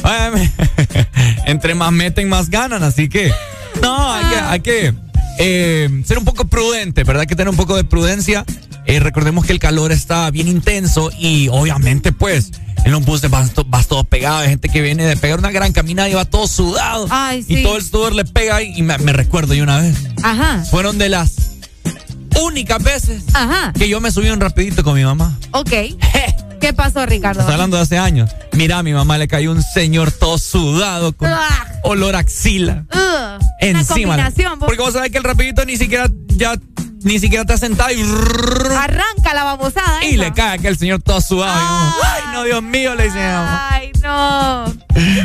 [1.46, 2.82] Entre más meten, más ganan.
[2.82, 3.32] Así que,
[3.82, 4.94] no, hay que, hay que
[5.38, 7.22] eh, ser un poco prudente, ¿verdad?
[7.22, 8.44] Hay que tener un poco de prudencia.
[8.86, 12.52] Eh, recordemos que el calor está bien intenso y obviamente, pues,
[12.84, 14.38] en los buses vas, to- vas todo pegado.
[14.38, 17.08] Hay gente que viene de pegar una gran caminada y va todo sudado.
[17.10, 17.62] Ay, Y sí.
[17.64, 18.62] todo el sudor le pega.
[18.62, 19.96] Y me, me recuerdo yo una vez.
[20.22, 20.64] Ajá.
[20.70, 21.32] Fueron de las
[22.42, 23.72] únicas veces Ajá.
[23.72, 25.36] que yo me subí un rapidito con mi mamá.
[25.52, 25.70] Ok.
[26.60, 27.40] ¿Qué pasó, Ricardo?
[27.40, 28.30] Estoy hablando de hace años.
[28.52, 31.38] Mira, a mi mamá le cayó un señor todo sudado con Ugh.
[31.84, 32.84] olor a axila.
[32.92, 34.14] Una Encima.
[34.16, 34.58] combinación.
[34.58, 34.66] vos.
[34.66, 36.56] Porque vos sabés que el rapidito ni siquiera ya
[37.02, 40.02] ni siquiera te has sentado y, Arranca la babosada.
[40.04, 40.24] y esa.
[40.24, 41.54] le cae aquel señor todo sudado.
[41.60, 43.68] Y Ay, no, Dios mío, le dice mi mamá.
[43.70, 44.64] Ay, no.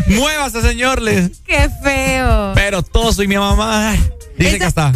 [0.07, 1.01] Muévase, señor.
[1.01, 2.51] Le, Qué feo.
[2.55, 3.99] pero todo y mi mamá ay,
[4.37, 4.91] dice Esa- que hasta,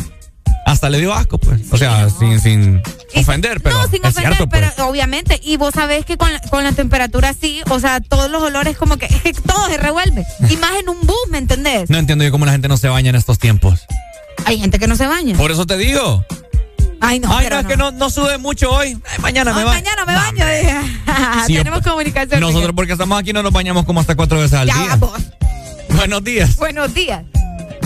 [0.65, 1.61] hasta le dio asco, pues.
[1.71, 2.81] O sea, sin, sin
[3.15, 3.77] ofender, pero.
[3.77, 4.87] no, sin es ofender, cierto, pero pues.
[4.87, 5.39] obviamente.
[5.43, 8.75] Y vos sabés que con la, con la temperatura así, o sea, todos los olores
[8.75, 9.07] como que,
[9.47, 10.25] todo se revuelve.
[10.49, 11.89] Y más en un bus, ¿me entendés?
[11.89, 13.85] No entiendo yo cómo la gente no se baña en estos tiempos.
[14.45, 15.37] Hay gente que no se baña.
[15.37, 16.25] Por eso te digo.
[16.99, 18.97] Ay, no, Ay, no, es que no, no sude mucho hoy.
[19.11, 19.83] Ay, mañana me Ay, baño.
[19.83, 21.45] mañana me baño.
[21.47, 22.39] Tenemos pues, comunicación.
[22.39, 24.95] Nosotros porque estamos aquí no nos bañamos como hasta cuatro veces al Ya día.
[24.95, 25.21] vamos.
[25.89, 26.55] Buenos días.
[26.57, 27.23] Buenos días.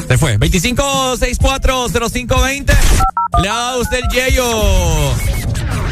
[0.09, 0.37] Se fue.
[0.39, 2.73] 25640520.
[3.43, 4.43] ¿Le ha dado usted el yello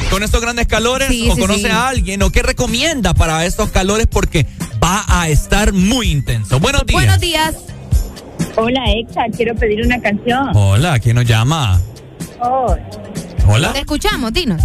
[0.09, 1.09] con estos grandes calores?
[1.09, 1.67] Sí, ¿O sí, conoce sí.
[1.67, 2.23] a alguien?
[2.23, 4.07] ¿O qué recomienda para estos calores?
[4.07, 4.47] Porque
[4.83, 6.59] va a estar muy intenso.
[6.59, 6.99] Buenos días.
[6.99, 7.55] Buenos días.
[8.55, 10.49] Hola, Exa, quiero pedir una canción.
[10.55, 11.79] Hola, ¿quién nos llama?
[12.41, 12.75] Oh,
[13.47, 13.71] Hola.
[13.71, 14.63] Te escuchamos, dinos.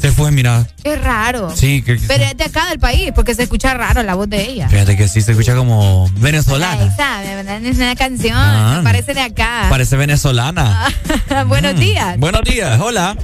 [0.00, 0.66] Se fue, mira.
[0.82, 1.50] Es raro.
[1.54, 4.42] Sí, que, Pero es de acá del país, porque se escucha raro la voz de
[4.48, 4.68] ella.
[4.68, 6.82] fíjate que sí se escucha como venezolana.
[6.84, 7.62] Ay, sabe, ¿verdad?
[7.64, 8.74] Es una canción, Ah.
[8.78, 9.66] me parece de acá.
[9.68, 10.86] Parece venezolana.
[11.46, 12.18] Buenos días.
[12.18, 13.16] Buenos días, hola.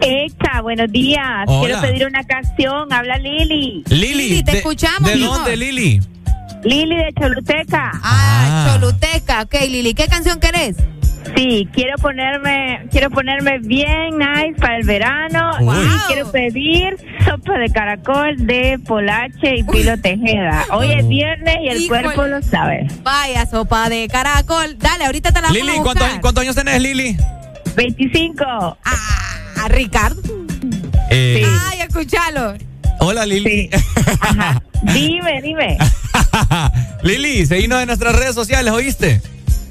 [0.00, 1.22] Exa, buenos días.
[1.46, 1.66] Hola.
[1.66, 2.92] Quiero pedir una canción.
[2.92, 3.82] Habla Lili.
[3.88, 4.14] Lili.
[4.14, 5.56] Lili, te de- escuchamos, ¿De dónde.
[5.56, 6.00] Lili?
[6.62, 7.90] Lili de Choluteca.
[8.02, 9.42] Ah, Choluteca.
[9.42, 10.76] Ok, Lili, ¿qué canción querés?
[11.36, 17.70] Sí, quiero ponerme, quiero ponerme bien nice para el verano y quiero pedir sopa de
[17.70, 20.64] caracol de Polache y Pilo Tejeda.
[20.70, 22.02] Hoy es viernes y el Híjole.
[22.02, 22.86] cuerpo lo sabe.
[23.02, 24.76] Vaya, sopa de caracol.
[24.78, 26.20] Dale, ahorita te la vamos Lili, a ¿cuántos, buscar.
[26.20, 27.16] ¿cuántos años tenés, Lili?
[27.74, 28.44] 25.
[28.84, 30.20] Ah, Ricardo.
[31.10, 32.54] Eh, Ay, escúchalo.
[33.00, 33.70] Hola, Lili.
[34.82, 35.78] Dime, dime.
[37.02, 39.20] Lili, seguinos en nuestras redes sociales, ¿oíste?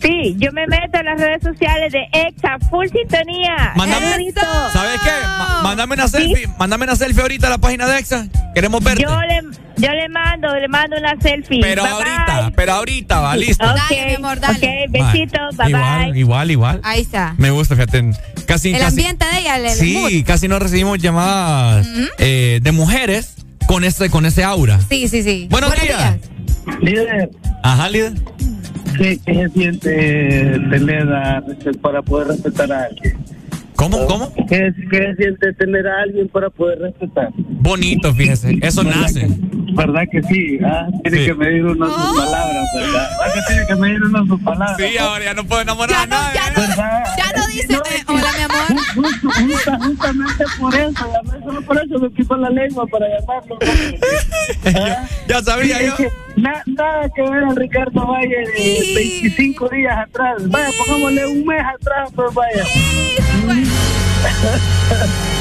[0.04, 3.72] Sí, yo me meto en las redes sociales de Exa, full sintonía.
[3.76, 4.34] Mándame-.
[4.74, 5.12] ¿Sabes qué?
[5.26, 8.28] Ma- mándame una selfie, mándame una selfie ahorita a la página de Exa.
[8.54, 9.02] Queremos verte.
[9.04, 9.42] Yo le,
[9.78, 11.62] yo le mando, le mando una selfie.
[11.62, 12.52] Pero Bye, ahorita, bye.
[12.52, 13.66] pero ahorita, va, listo.
[13.66, 14.58] Ok, Dale, mi amor, dale.
[14.58, 16.20] ok, besitos, bye igual, bye.
[16.20, 16.82] igual, igual.
[16.84, 17.34] Ahí está.
[17.38, 18.12] Me gusta, fíjate.
[18.46, 20.10] Casi, El casi- ambiente de ella, el, el mood.
[20.10, 23.36] Sí, casi no recibimos llamadas eh, de mujeres
[23.68, 24.82] con ese, con ese aura.
[24.90, 25.48] Sí, sí, sí.
[25.50, 26.16] Buenos, días.
[26.82, 27.32] Líder,
[27.64, 28.14] Ajá, líder.
[28.98, 31.44] ¿Qué, se siente tener a,
[31.82, 33.18] para poder respetar a alguien?
[33.84, 34.34] ¿Cómo, cómo?
[34.48, 37.30] ¿Qué, qué siente tener a alguien para poder respetar?
[37.38, 38.58] Bonito, fíjese.
[38.62, 39.28] Eso nace.
[39.76, 40.58] ¿Verdad que sí?
[40.64, 41.26] Ah, tiene Sí.
[41.26, 43.10] que medir unas sus palabras, ¿verdad?
[43.20, 44.78] ¿Verdad que tiene que medir unas sus palabras?
[44.78, 46.40] Sí, ahora ya no puedo enamorar a nadie.
[46.56, 47.04] ¿Verdad?
[47.18, 48.84] Ya no dice, eh, hola mi amor.
[48.96, 51.06] Justo- justa- justamente por eso,
[51.44, 53.58] solo por eso me quitó la lengua para llamarlo.
[54.66, 55.08] ¿Ah?
[55.28, 55.92] Ya sabía Sí, yo.
[55.92, 56.10] es que
[56.42, 60.48] na- nada que ver a Ricardo Valle de 25 días atrás.
[60.50, 62.64] Vaya, pongámosle un mes atrás, pues vaya.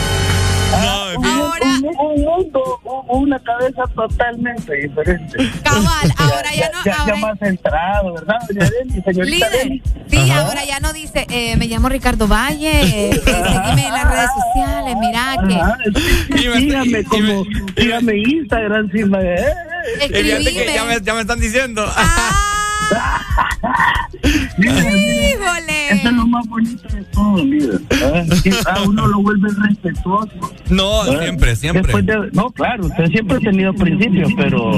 [0.75, 5.37] Ah, un, un- un mundo, un- una cabeza totalmente diferente.
[5.63, 6.79] Cabal, ahora ya no.
[6.83, 9.51] Ya, ya ahora- más centrado, ¿verdad, doña Deli, señorita Líder.
[9.53, 9.83] Deli?
[10.09, 10.41] Sí, Ajá.
[10.41, 12.71] ahora ya no dice, eh, me llamo Ricardo Valle,
[13.11, 16.39] eh, seguime en las redes sociales, mira Ajá, que.
[16.41, 17.45] sí, como,
[17.77, 19.45] sígame en Instagram, sí, ma- eh,
[20.01, 21.85] eh, Y fíjate que ya me, ya me están diciendo.
[24.59, 25.89] Híjole.
[25.91, 27.37] Eso es lo más bonito de todo.
[28.43, 30.31] Que a uno lo vuelve respetuoso.
[30.71, 32.03] No, siempre, siempre.
[32.03, 34.73] De- no, claro, usted siempre ha tenido principios, pero.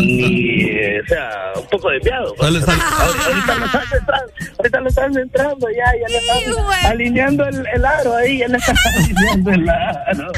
[0.00, 2.34] Y, eh, o sea, un poco desviado.
[2.38, 2.82] Sale, sale.
[2.82, 7.84] Ahorita, lo están centrando, ahorita lo están centrando ya, ya le están alineando el, el
[7.84, 10.32] aro ahí, ya le están alineando el aro.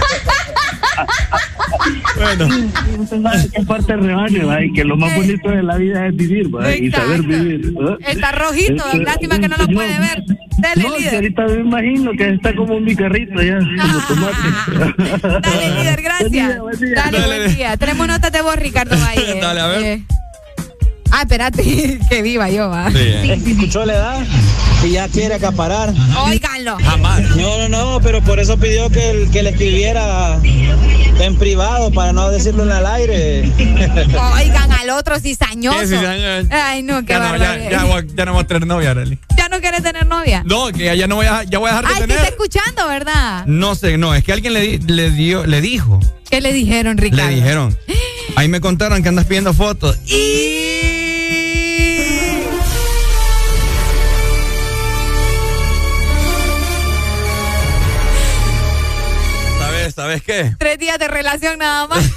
[2.16, 2.48] Bueno.
[2.98, 4.64] Usted sabe que parte rebaño, ¿va?
[4.64, 6.74] y que lo más bonito de la vida es vivir, ¿va?
[6.74, 7.72] y saber vivir.
[7.76, 7.96] ¿va?
[8.06, 10.22] Está rojito, Este, lástima que no lo yo- puede ver.
[10.58, 11.14] Dele, No, líder.
[11.14, 15.18] ahorita me imagino que está como mi carrito ya, como tomate.
[15.42, 16.58] Dale, líder, gracias.
[16.94, 17.76] Dale, buen día.
[17.76, 19.40] Tenemos notas de voz, Ricardo Valle.
[19.40, 19.82] Dale, a ver.
[19.84, 20.02] Eh,
[21.18, 22.88] Ah, espérate, que viva yo, va.
[22.88, 24.26] Es que escuchó la edad
[24.84, 25.92] y ya quiere acaparar.
[26.16, 26.78] Óiganlo.
[27.36, 32.12] No, no, no, pero por eso pidió que, el- que le escribiera en privado para
[32.12, 33.42] no decirlo en el aire.
[34.36, 35.96] Oigan al otro cizañoso.
[36.52, 37.70] Ay, no, qué Ya no, ya, barbaridad.
[37.72, 39.18] ya, voy- ya no voy a tener novia, Arely.
[39.36, 40.44] ¿Ya no quieres tener novia?
[40.46, 42.16] No, que ya no voy a, ya voy a dejar de Ay, te tener.
[42.18, 43.44] está escuchando, ¿verdad?
[43.46, 45.98] No sé, no, es que alguien le, le, dio, le dijo.
[46.30, 47.28] ¿Qué le dijeron, Ricardo?
[47.28, 47.76] Le dijeron.
[48.36, 49.98] Ahí me contaron que andas pidiendo fotos.
[50.06, 50.97] Y.
[59.98, 60.54] ¿Sabes, ¿Sabes qué?
[60.58, 61.98] Tres días de relación nada más.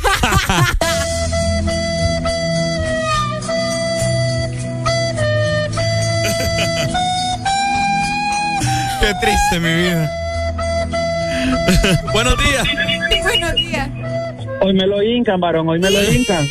[9.00, 10.12] Qué triste mi vida.
[12.14, 12.68] Buenos días.
[13.24, 13.90] Buenos días.
[14.62, 16.46] Hoy me lo hincan, varón, hoy me lo hincan.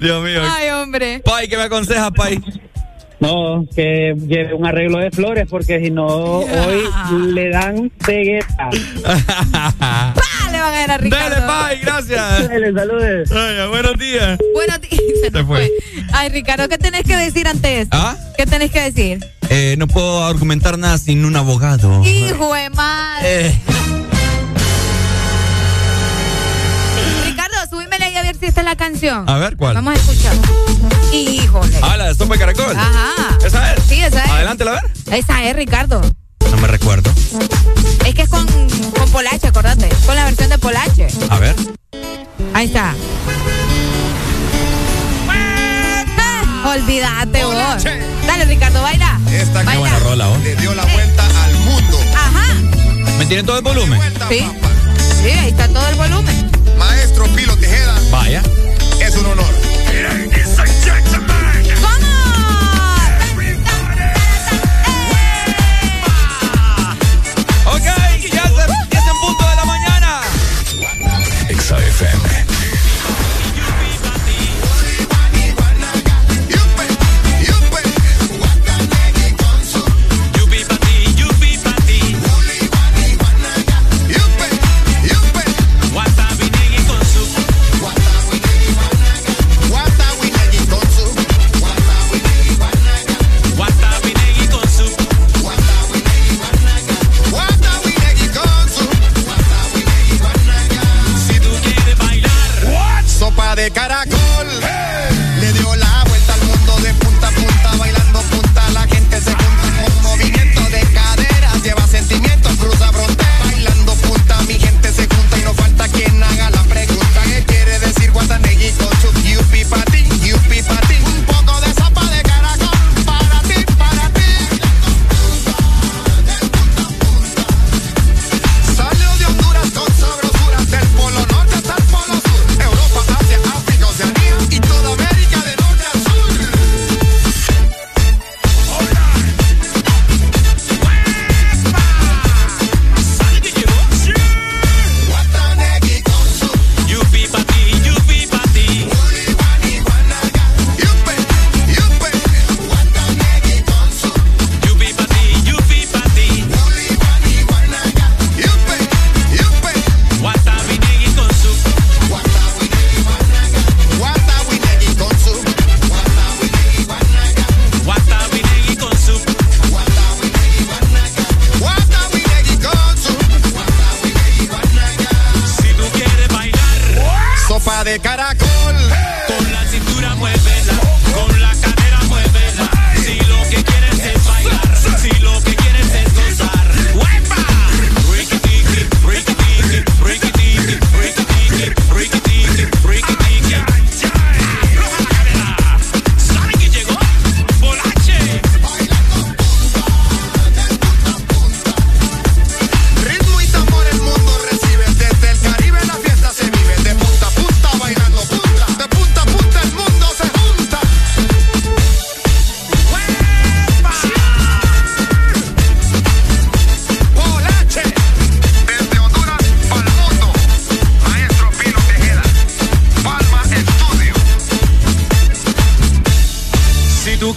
[0.00, 0.42] Dios mío.
[0.44, 1.20] Ay, hombre.
[1.24, 2.42] Pai, ¿qué me aconseja, Pai?
[3.22, 6.82] No, que lleve un arreglo de flores porque si no, hoy
[7.32, 8.68] le dan cegueta.
[9.04, 10.14] ¡Pah!
[10.52, 11.34] Le van a dar a Ricardo.
[11.36, 12.48] Dale, Pai, gracias.
[12.48, 13.30] Dale, saludes.
[13.70, 14.38] Buenos días.
[14.52, 15.00] Buenos días.
[15.22, 15.56] Se nos Se fue.
[15.66, 15.70] fue.
[16.12, 17.88] Ay, Ricardo, ¿qué tenés que decir antes?
[17.92, 18.16] ¿Ah?
[18.36, 19.24] ¿Qué tenés que decir?
[19.50, 22.04] Eh, no puedo argumentar nada sin un abogado.
[22.04, 23.46] Hijo de madre.
[23.46, 23.54] Eh,
[28.42, 29.28] si esta es la canción.
[29.28, 29.76] a ver, ¿cuál?
[29.76, 30.34] Vamos a escuchar.
[31.12, 31.78] Híjole.
[31.80, 32.76] Ah, la de de Caracol.
[32.76, 33.38] Ajá.
[33.44, 33.82] ¿Esa es?
[33.84, 34.30] Sí, esa es.
[34.30, 34.82] Adelante, a ver.
[35.12, 36.00] Esa es, Ricardo.
[36.50, 37.12] No me recuerdo.
[38.04, 38.44] Es que es con,
[38.98, 39.88] con Polache, acordate.
[40.06, 41.06] Con la versión de Polache.
[41.30, 41.54] A ver.
[42.52, 42.94] Ahí está.
[46.64, 47.84] Olvídate vos.
[48.26, 49.20] Dale, Ricardo, baila.
[49.30, 49.80] Esta Qué Baila.
[49.80, 50.40] buena rola, vos.
[50.42, 51.98] le dio la vuelta al mundo.
[52.14, 52.54] Ajá.
[53.18, 54.00] ¿Me tienen todo el volumen?
[54.28, 54.44] Sí.
[55.22, 56.50] Sí, ahí está todo el volumen.
[56.78, 57.81] Maestro Pilo Tejeda,
[58.12, 58.42] Vaya.
[59.00, 59.61] es un honor.
[103.62, 103.91] de cara.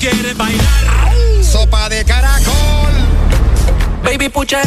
[0.10, 1.14] quiere bailar.
[1.42, 2.94] Sopa de caracol.
[4.04, 4.62] Baby, pucha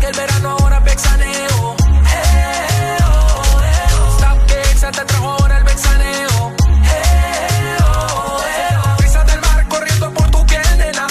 [0.00, 1.76] que el verano ahora pexaneo.
[1.76, 4.16] Eh, oh, eh, oh.
[4.16, 6.52] Stop Pexa, te trajo ahora el pexaneo.
[6.84, 9.24] Eh, oh, oh.
[9.26, 10.62] Del mar corriendo por tu piel.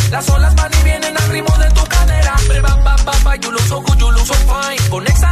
[0.10, 2.36] Las olas van y vienen al ritmo de tu cadera.
[2.64, 4.90] Ba, ba, ba, you look so good, you look so fine.
[4.90, 5.29] Con Exa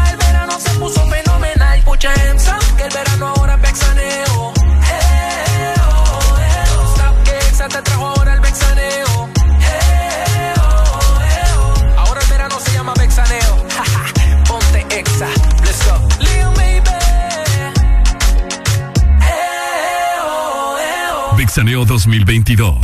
[21.58, 21.86] eh, oh.
[21.86, 22.77] Vexaneo 2022.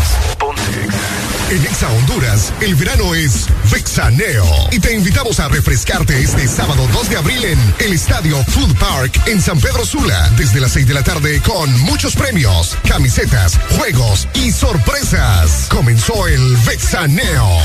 [1.51, 4.45] En Exa Honduras, el verano es Vexaneo.
[4.71, 9.21] Y te invitamos a refrescarte este sábado 2 de abril en el Estadio Food Park
[9.27, 14.27] en San Pedro Sula, desde las 6 de la tarde con muchos premios, camisetas, juegos
[14.33, 15.67] y sorpresas.
[15.69, 17.59] Comenzó el Vexaneo.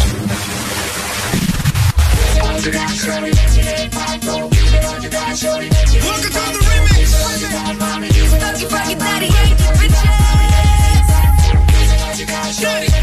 [12.58, 12.98] Se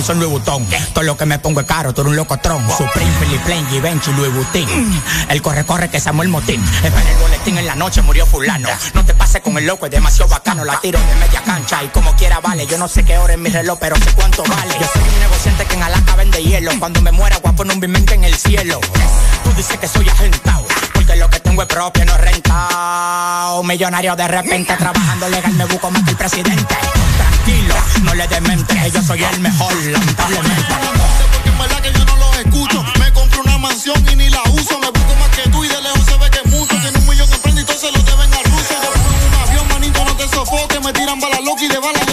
[0.00, 0.66] aquí son Louis Vuitton.
[0.94, 2.66] Todo lo que me pongo es caro, tú eres un locotrón.
[2.70, 4.66] Supreme, Philip Plain, Givenchy, Louis Vuitton.
[5.28, 6.62] El corre, corre que Samuel Motín.
[6.82, 8.68] Espera el boletín en la noche, murió fulano.
[8.94, 10.64] No te pases con el loco, es demasiado bacano.
[10.64, 12.66] La tiro de media cancha y como quiera vale.
[12.66, 14.74] Yo no sé qué hora es mi reloj, pero sé cuánto vale.
[14.80, 16.72] Yo soy un negociante que en Alaska vende hielo.
[16.78, 18.80] Cuando me muera, guapo en un bimente en el cielo.
[19.44, 20.66] Tú dices que soy agentado.
[20.94, 22.16] Porque que lo que tengo es propio, no
[23.60, 23.70] rentado.
[23.70, 26.76] Millonario de repente, trabajando legal me busco más que el presidente.
[27.16, 30.74] Tranquilo, no le demente, yo soy el mejor, lamentablemente.
[31.32, 32.84] Porque en verdad que yo no los escucho.
[32.98, 34.78] Me compro una mansión y ni la uso.
[34.78, 36.76] Me busco más que tú y de lejos se ve que es mucho.
[36.80, 38.74] Tiene un millón en prenda y se lo deben al ruso.
[38.82, 40.80] Yo en un avión, manito, no te sofoques.
[40.82, 42.09] Me tiran balas locas y de balas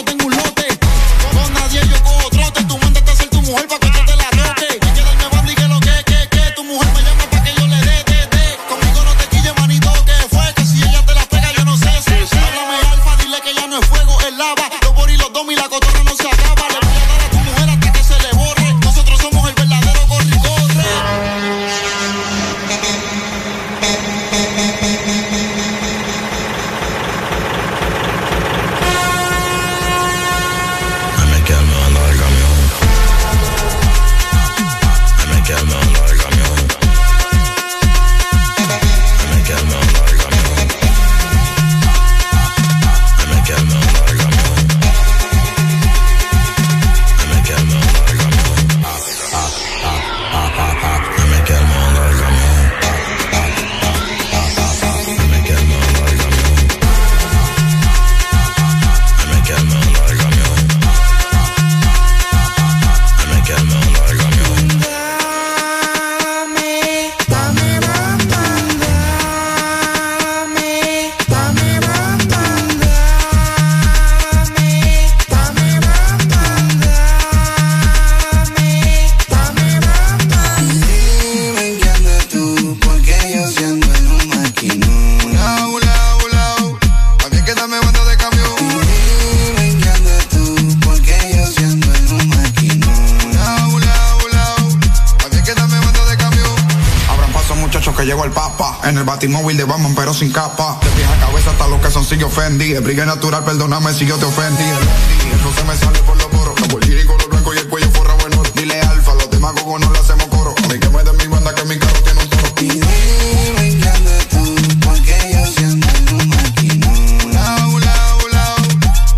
[102.78, 104.62] El brigue natural, perdóname si yo te ofendí.
[104.62, 106.54] Eso se me sale por los poros.
[106.62, 108.44] Como el lírico, lo blanco y el cuello forra bueno.
[108.54, 110.54] Dile alfa, los demagogos no le hacemos coro.
[110.56, 112.54] A mí que me den mi banda, que mi carro tiene un toro.
[112.60, 117.34] Dime qué andas tú, porque yo en un maquinón.
[117.34, 118.56] Lau, lau, lau.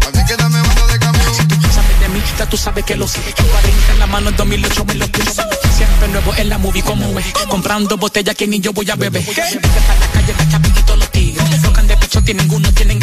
[0.07, 1.33] A mí que dame banda de camión.
[1.75, 3.19] sabes de mí, ya tú sabes que lo sé.
[3.19, 5.43] 40 en la mano, en 2008 me lo pienso.
[5.75, 7.25] Siempre nuevo en la movie como es.
[7.49, 9.21] Comprando botellas que ni yo voy a beber.
[9.25, 11.61] Pa' la calle, la chapitito los tigres.
[11.61, 12.99] Los can de pecho tienen uno, tienen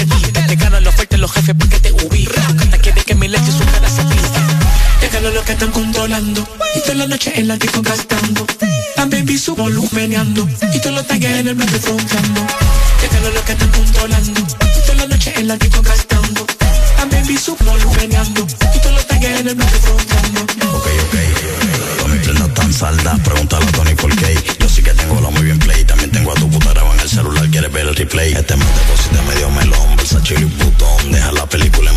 [0.55, 2.47] ganan los fuertes los jefes pa' que te ubiquen.
[2.47, 4.41] Tu canta quiere que mi leche su cara se pinte.
[5.00, 6.47] Déjalo lo que están controlando.
[6.76, 8.47] Y toda la noche en la disco gastando.
[8.97, 10.49] La baby su volumeneando.
[10.73, 12.41] Y todos los tagues en el medio fronteando.
[13.02, 14.41] Déjalo lo que están controlando.
[14.41, 16.47] Y toda la noche en la disco gastando.
[16.99, 18.47] La baby su volumeneando.
[18.75, 20.41] Y todos los tagues en el medio fronteando.
[20.76, 22.02] Ok, ok.
[22.02, 24.39] Con mi plena tan salda, pregúntale a Tony por qué.
[24.60, 25.55] Yo sí que tengo la muy bien
[27.97, 28.33] multiplay.
[28.33, 31.12] Este mate cosita medio melón, versace y putón.
[31.12, 31.97] Deja la película en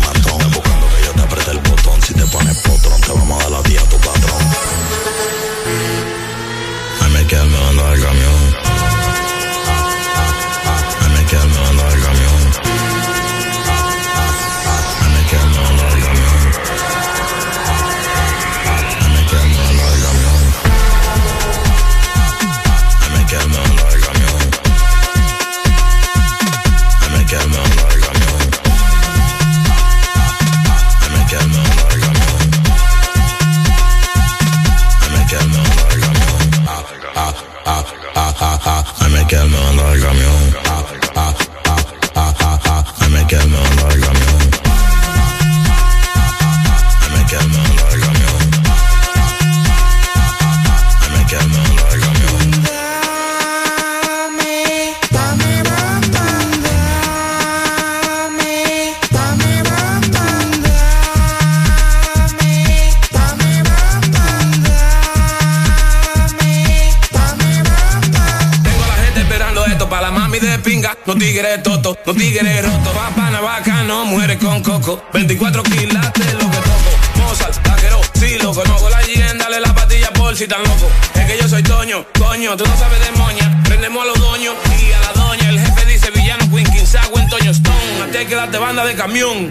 [71.60, 72.96] Tigres toto, los tigres rotos.
[72.96, 75.02] Va pana, bacano, mujeres con coco.
[75.12, 76.90] 24 quilates lo que toco.
[77.16, 78.62] Mozart, taquero, sí, loco.
[78.64, 80.90] No hago la GN, dale la patilla por si tan loco.
[81.14, 83.62] Es que yo soy Toño, coño, tú no sabes de moña.
[83.64, 85.50] Prendemos a los doños y a la doña.
[85.50, 88.02] El jefe dice villano, Queen, Quinzago, en Toño Stone.
[88.02, 89.50] A ti hay que darte banda de camión.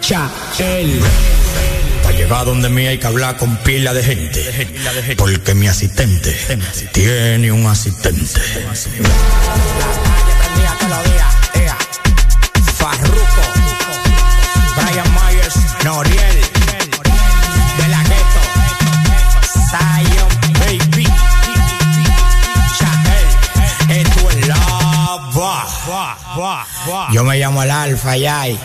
[0.00, 1.00] Cha, el.
[2.02, 4.68] Para llegar donde mí hay que hablar con pila de gente.
[5.16, 6.36] Porque mi asistente
[6.92, 8.40] tiene un asistente
[10.60, 11.26] día, todos los días.
[11.54, 11.76] Ea.
[12.76, 13.42] Farruko,
[14.76, 16.40] Brian Myers, Noriel,
[17.78, 18.42] De La Ghetto,
[19.70, 20.28] Zion
[20.60, 21.06] Baby,
[22.78, 23.28] Chahel,
[24.00, 25.76] esto es lava.
[27.12, 28.58] Yo me llamo el Alfa Yay.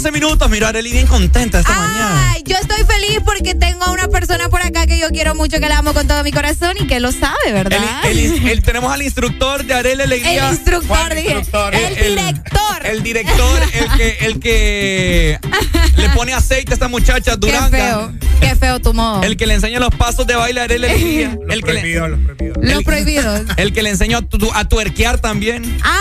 [0.00, 0.48] 13 minutos.
[0.48, 2.30] Mira, Arely bien contenta esta mañana.
[2.32, 5.60] Ay, yo estoy feliz porque tengo a una persona por acá que yo quiero mucho,
[5.60, 7.78] que la amo con todo mi corazón y que lo sabe, ¿verdad?
[8.04, 10.46] El, el- el- tenemos al instructor de Arely Alegría.
[10.48, 11.32] El instructor, ¿Cuál dije.
[11.34, 11.74] instructor?
[11.74, 12.86] El director.
[12.86, 15.38] El director, el que, el que
[15.98, 17.68] le pone aceite a esta muchacha Qué Duranga.
[17.70, 19.22] feo, qué feo tu modo.
[19.22, 21.36] El que le enseña los pasos de baile a Arely Alegría.
[21.50, 21.94] el que le,
[22.62, 23.42] Los prohibidos.
[23.58, 25.78] el que le enseñó a, tu- a tuerquear también.
[25.84, 25.98] Ah,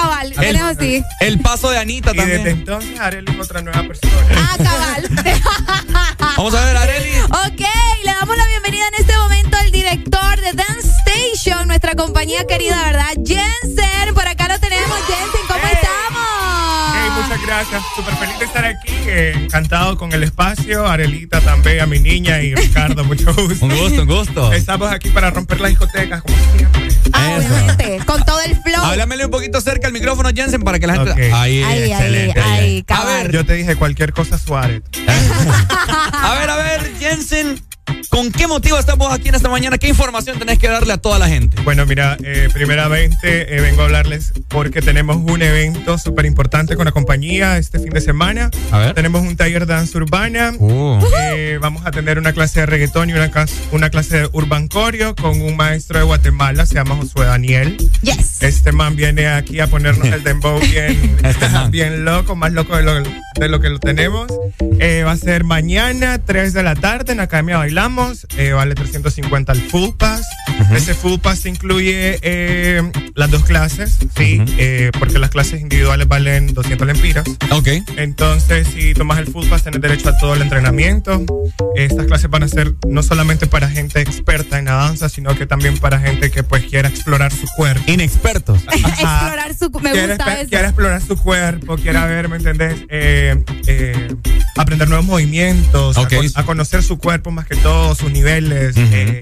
[0.00, 1.02] cabal, El, tenemos sí.
[1.20, 2.38] el paso de Anita Y también.
[2.44, 4.12] desde entonces Arely es otra nueva persona.
[4.36, 5.08] Ah, cabal.
[6.36, 7.18] Vamos a ver, Arely.
[7.20, 7.60] Ok,
[8.04, 12.82] le damos la bienvenida en este momento al director de Dance Station, nuestra compañía querida,
[12.84, 13.12] ¿verdad?
[13.26, 14.96] Jensen, por acá lo tenemos.
[15.06, 16.26] Jensen, ¿cómo estamos?
[16.94, 17.82] Hey, muchas gracias.
[17.96, 18.92] Súper feliz de estar aquí.
[19.06, 20.86] eh, encantado con el espacio.
[20.86, 23.64] Arelita también, a mi niña y Ricardo, mucho gusto.
[23.64, 24.52] Un gusto, un gusto.
[24.52, 26.88] Estamos aquí para romper las discotecas, como siempre.
[27.16, 28.84] Ah, obviamente, con todo el flow.
[28.84, 31.32] Háblamele un poquito cerca al micrófono, Jensen, para que la gente.
[31.32, 32.40] Ahí, ay, excelente.
[32.40, 33.22] ay, A cabal.
[33.24, 34.82] ver, Yo te dije cualquier cosa, Suárez.
[36.12, 37.60] a ver, a ver, Jensen,
[38.08, 39.78] ¿con qué motivo estamos aquí en esta mañana?
[39.78, 41.60] ¿Qué información tenés que darle a toda la gente?
[41.62, 46.84] Bueno, mira, eh, primeramente eh, vengo a hablarles porque tenemos un evento súper importante con
[46.84, 48.50] la compañía este fin de semana.
[48.70, 48.94] A ver.
[48.94, 50.52] Tenemos un taller de danza urbana.
[50.58, 50.98] Uh.
[51.34, 53.30] Eh, vamos a tener una clase de reggaetón y una,
[53.72, 57.76] una clase de urban coreo con un maestro de Guatemala, se llama Josué Daniel.
[58.02, 58.42] Yes.
[58.42, 62.82] Este man viene aquí a ponernos el dembow bien, Este bien loco, más loco de
[62.82, 64.26] lo, de lo que lo tenemos.
[64.78, 68.26] Eh, va a ser mañana, 3 de la tarde, en Academia Bailamos.
[68.38, 70.22] Eh, vale 350 el Full Pass.
[70.74, 72.82] Ese Full Pass incluye eh,
[73.14, 74.42] las dos clases, ¿sí?
[74.56, 77.26] Eh, porque las clases individuales valen 200 lempiras.
[77.50, 77.68] Ok.
[77.98, 81.22] Entonces, si tomas el Full Pass, tienes derecho a todo el entrenamiento.
[81.74, 85.44] Estas clases van a ser no solamente para gente experta en la danza, sino que
[85.44, 87.82] también para gente que pues quiera explorar su cuerpo.
[87.92, 88.62] Inexpertos.
[88.72, 89.70] Explorar su.
[89.82, 90.48] Me quiere, gusta eso.
[90.48, 92.76] quiere explorar su cuerpo, quiere ver, ¿me entendés?
[92.88, 94.16] Eh, eh,
[94.56, 96.14] aprender nuevos movimientos, a Ok.
[96.14, 98.74] con- a, conocer su cuerpo más que todo, sus niveles.
[98.76, 99.20] eh,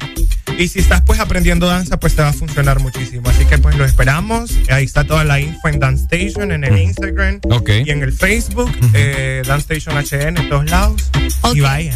[0.57, 3.29] y si estás pues aprendiendo danza, pues te va a funcionar muchísimo.
[3.29, 4.53] Así que pues lo esperamos.
[4.71, 7.71] Ahí está toda la info en Dance Station, en el Instagram Ok.
[7.85, 11.11] y en el Facebook, eh, Dance Station HN en todos lados.
[11.41, 11.55] Ok.
[11.57, 11.95] Y vayan.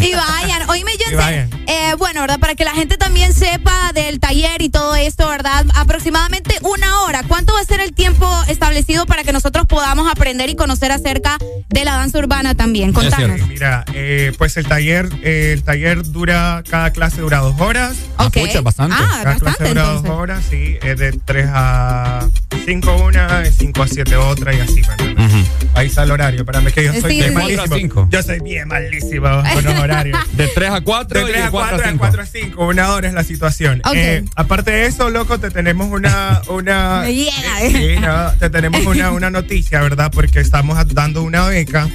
[0.00, 0.68] Y vayan.
[0.68, 1.50] Oíme, Y vayan.
[1.50, 1.68] Jensen.
[1.68, 2.38] Eh, bueno, ¿verdad?
[2.38, 5.64] Para que la gente también sepa del taller y todo esto, ¿verdad?
[5.74, 7.22] Aproximadamente una hora.
[7.26, 11.36] ¿Cuánto va a ser el tiempo establecido para que nosotros podamos aprender y conocer acerca
[11.68, 12.92] de la danza urbana también?
[12.92, 13.40] Contanos.
[13.48, 17.96] Mira, eh, pues el taller, eh, el taller dura, cada clase dura dos horas.
[18.18, 18.38] Ok.
[18.38, 18.96] pucha, bastante.
[18.98, 20.02] Ah, Cada clase bastante dura entonces.
[20.10, 20.78] dos horas, sí.
[20.82, 22.28] Es de 3 a
[22.68, 25.46] 5 una, de 5 a 7 otra y así, ¿me entiendes?
[25.74, 26.40] Ahí está el horario.
[26.40, 27.34] Espérame que yo soy Sí, bien sí.
[27.34, 28.08] malísimo.
[28.10, 30.18] Yo soy bien malísimo con los horarios.
[30.32, 31.98] De 3 a 4 De y 3 de a 4 4 a a 5.
[31.98, 33.80] 4 a 5, una hora es la situación.
[33.86, 33.94] Ok.
[33.94, 36.42] Eh, aparte de eso, loco, te tenemos una.
[36.48, 37.62] una Me llega.
[37.62, 40.10] eh, sí, no, te tenemos una, una noticia, ¿verdad?
[40.12, 41.88] Porque estamos dando una beca,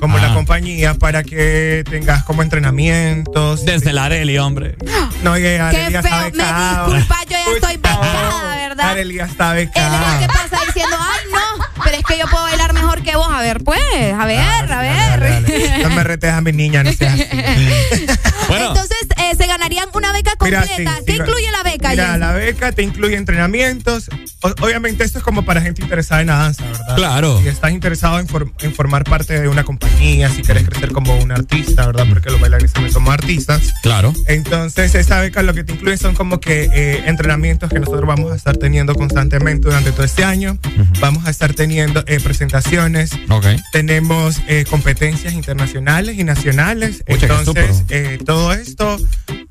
[0.00, 0.34] como la Ah.
[0.34, 3.64] compañía, para que tengas como entrenamientos.
[3.66, 4.76] Desde la Arely, hombre.
[5.22, 6.12] No, que Arely Qué ya feo.
[6.12, 6.94] está Me becado.
[6.94, 8.90] disculpa, yo ya estoy becada, ¿verdad?
[8.90, 9.70] Arely ya está Él
[10.14, 13.28] el que pasa diciendo, ay, no, pero es que yo puedo bailar mejor que vos.
[13.30, 13.80] A ver, pues,
[14.18, 15.20] a ver, a ver.
[15.20, 15.82] dale, dale.
[15.82, 17.26] No me retes a mi niña, no seas así.
[18.48, 18.68] Bueno.
[18.68, 18.98] Entonces,
[19.30, 20.96] eh, se ganarían una beca Mira, completa.
[20.98, 21.90] sí, ¿Qué sí, incluye la beca?
[21.90, 24.08] Mira, la beca te incluye entrenamientos.
[24.42, 26.96] O- obviamente esto es como para gente interesada en la danza, ¿verdad?
[26.96, 27.40] Claro.
[27.40, 31.16] Si estás interesado en, for- en formar parte de una compañía, si quieres crecer como
[31.16, 32.06] un artista, ¿verdad?
[32.08, 33.72] Porque los bailarines también somos artistas.
[33.82, 34.12] Claro.
[34.26, 38.32] Entonces, esa beca lo que te incluye son como que eh, entrenamientos que nosotros vamos
[38.32, 40.58] a estar teniendo constantemente durante todo este año.
[41.00, 43.10] Vamos a estar teniendo eh, presentaciones.
[43.30, 43.46] Ok.
[43.72, 47.02] Tenemos eh, competencias internacionales y nacionales.
[47.06, 48.98] Qué Entonces, eh, todo esto,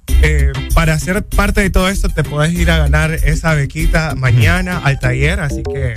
[0.07, 4.82] eh, para ser parte de todo esto, te puedes ir a ganar esa bequita mañana
[4.83, 5.40] al taller.
[5.40, 5.93] Así que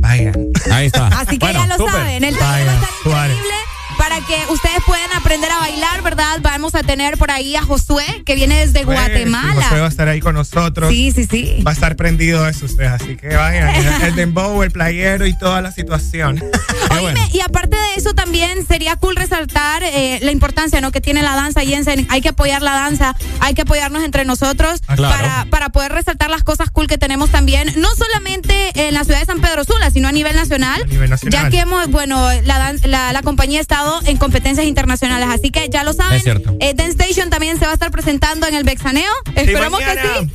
[0.00, 0.34] vayan.
[0.70, 1.06] Ahí está.
[1.08, 1.92] Así que Bueno, ya lo súper.
[1.94, 3.54] saben, el taller va a estar increíble
[3.98, 6.38] para que ustedes pueden aprender a bailar, ¿verdad?
[6.40, 9.62] Vamos a tener por ahí a Josué, que viene desde Pues, Guatemala.
[9.64, 10.90] Josué va a estar ahí con nosotros.
[10.90, 11.62] Sí, sí, sí.
[11.66, 13.68] Va a estar prendido de eso usted, así que vayan.
[14.04, 16.42] el dembow, el playero y toda la situación.
[16.90, 20.90] Oíme, y aparte de eso también sería cool resaltar eh, la importancia ¿no?
[20.92, 22.06] que tiene la danza, Jensen.
[22.10, 25.16] Hay que apoyar la danza, hay que apoyarnos entre nosotros Ah, claro.
[25.16, 29.20] para, para poder resaltar las cosas cool que tenemos también, no solamente en la ciudad
[29.20, 30.80] de San Pedro Sula, sino a nivel nacional.
[30.88, 31.42] nivel nacional.
[31.44, 35.68] Ya que hemos, bueno, la, la, la compañía ha estado en competencias internacionales, así que
[35.70, 36.16] ya lo saben.
[36.16, 36.54] Es cierto.
[36.60, 39.10] Eh, Dance Station también se va a estar presentando en el Bexaneo.
[39.34, 40.30] Esperamos que sí.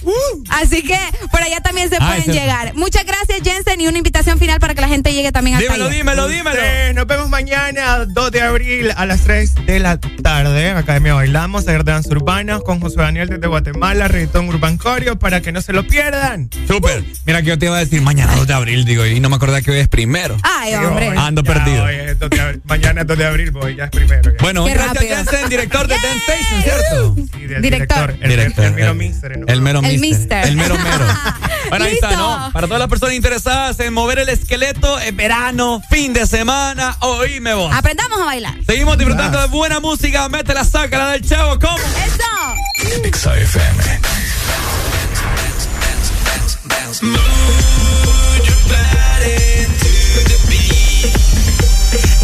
[0.49, 0.97] Así que
[1.31, 2.41] por allá también se Ah, pueden cierto.
[2.41, 2.73] llegar.
[2.75, 5.81] Muchas gracias, Jensen, y una invitación final para que la gente llegue también al taller.
[5.87, 10.71] Ustedes, Nos vemos mañana, 2 de abril, a las 3 de la tarde.
[10.71, 15.51] Academia Bailamos, de danza urbana con José Daniel desde Guatemala, Reggaetón Urban Corio, para que
[15.51, 16.49] no se lo pierdan.
[16.67, 17.03] Súper.
[17.25, 19.35] Mira que yo te iba a decir mañana 2 de abril, digo, y no me
[19.35, 20.37] acordaba que hoy es primero.
[20.43, 21.09] Ay, hombre.
[21.17, 21.83] Ando ya, perdido.
[21.83, 22.61] hoy es 2 de abril.
[22.65, 24.31] mañana es 2 de abril, voy, ya es primero.
[24.31, 24.37] ya.
[24.41, 25.15] Bueno, Qué gracias rápido.
[25.17, 27.15] Jensen, director de Dance Station, ¿cierto?
[27.37, 28.17] Sí, del Director.
[28.21, 29.45] El, Director, el, el mero el- mister, ¿no?
[29.47, 30.09] El mero El mister.
[30.19, 30.45] mister.
[30.47, 31.05] El mero mero.
[31.69, 32.21] Bueno, ahí está, Listo.
[32.23, 32.51] ¿no?
[32.51, 37.53] Para todas las personas interesadas en mover el esqueleto, en verano, fin de semana, oíme
[37.55, 37.73] vos.
[37.73, 38.53] Aprendamos a bailar.
[38.67, 40.29] Seguimos disfrutando de buena música.
[40.29, 41.57] Métela, sácala del chavo.
[41.57, 41.77] ¿Cómo?
[41.77, 43.01] Eso.
[43.03, 43.83] Exa FM.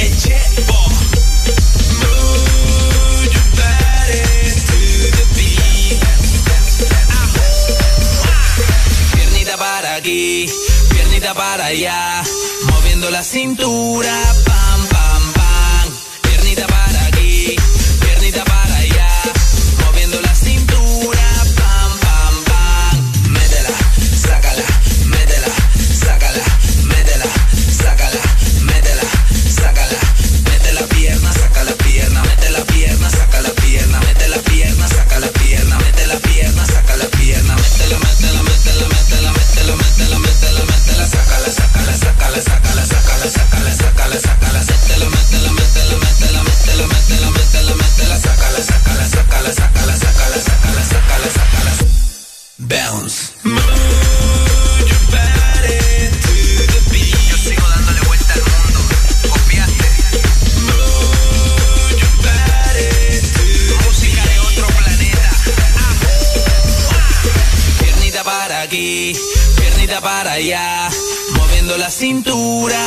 [0.10, 0.79] Piernita para
[10.02, 12.24] piernita para allá,
[12.72, 14.14] moviendo la cintura,
[42.42, 49.06] sácala, sácala, sácala, sácala, sácala, métela, métela, métela, métela, métela, métela, métela, métela, sácala, sácala,
[49.06, 51.72] sácala, sácala, sácala, sácala, sácala, sácala.
[52.60, 53.32] Bounce.
[53.44, 53.60] Move
[54.88, 55.80] your body
[56.24, 56.36] to
[56.72, 56.80] the.
[57.30, 58.80] Yo sigo dándole vuelta al mundo.
[59.28, 59.88] Copiaste.
[60.68, 62.08] Move to
[63.86, 65.30] música de otro planeta.
[67.80, 69.14] Piernita para aquí,
[69.58, 70.90] piernita para allá,
[71.78, 72.78] la cintura,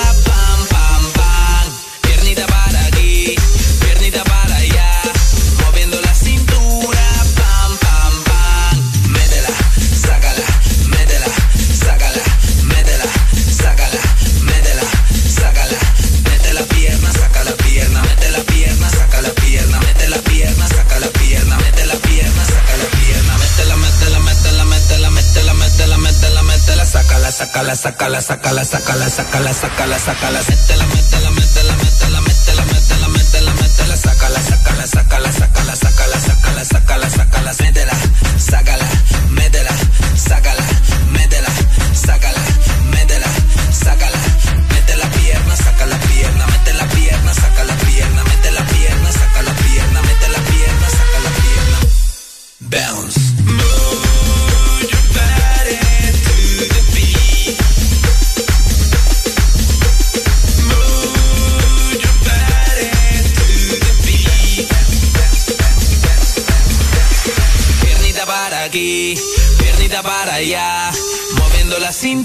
[27.32, 30.40] sácala, sácala, sácala, sácala, sácala, sácala, sácala.
[30.48, 37.52] Métela, métela, métela, métela, métela, métela, métela, métela, sácala, sácala, sácala, sácala, sácala, sácala, sácala,
[37.54, 37.92] métela,
[38.38, 39.01] sácala.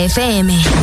[0.04, 0.75] FM.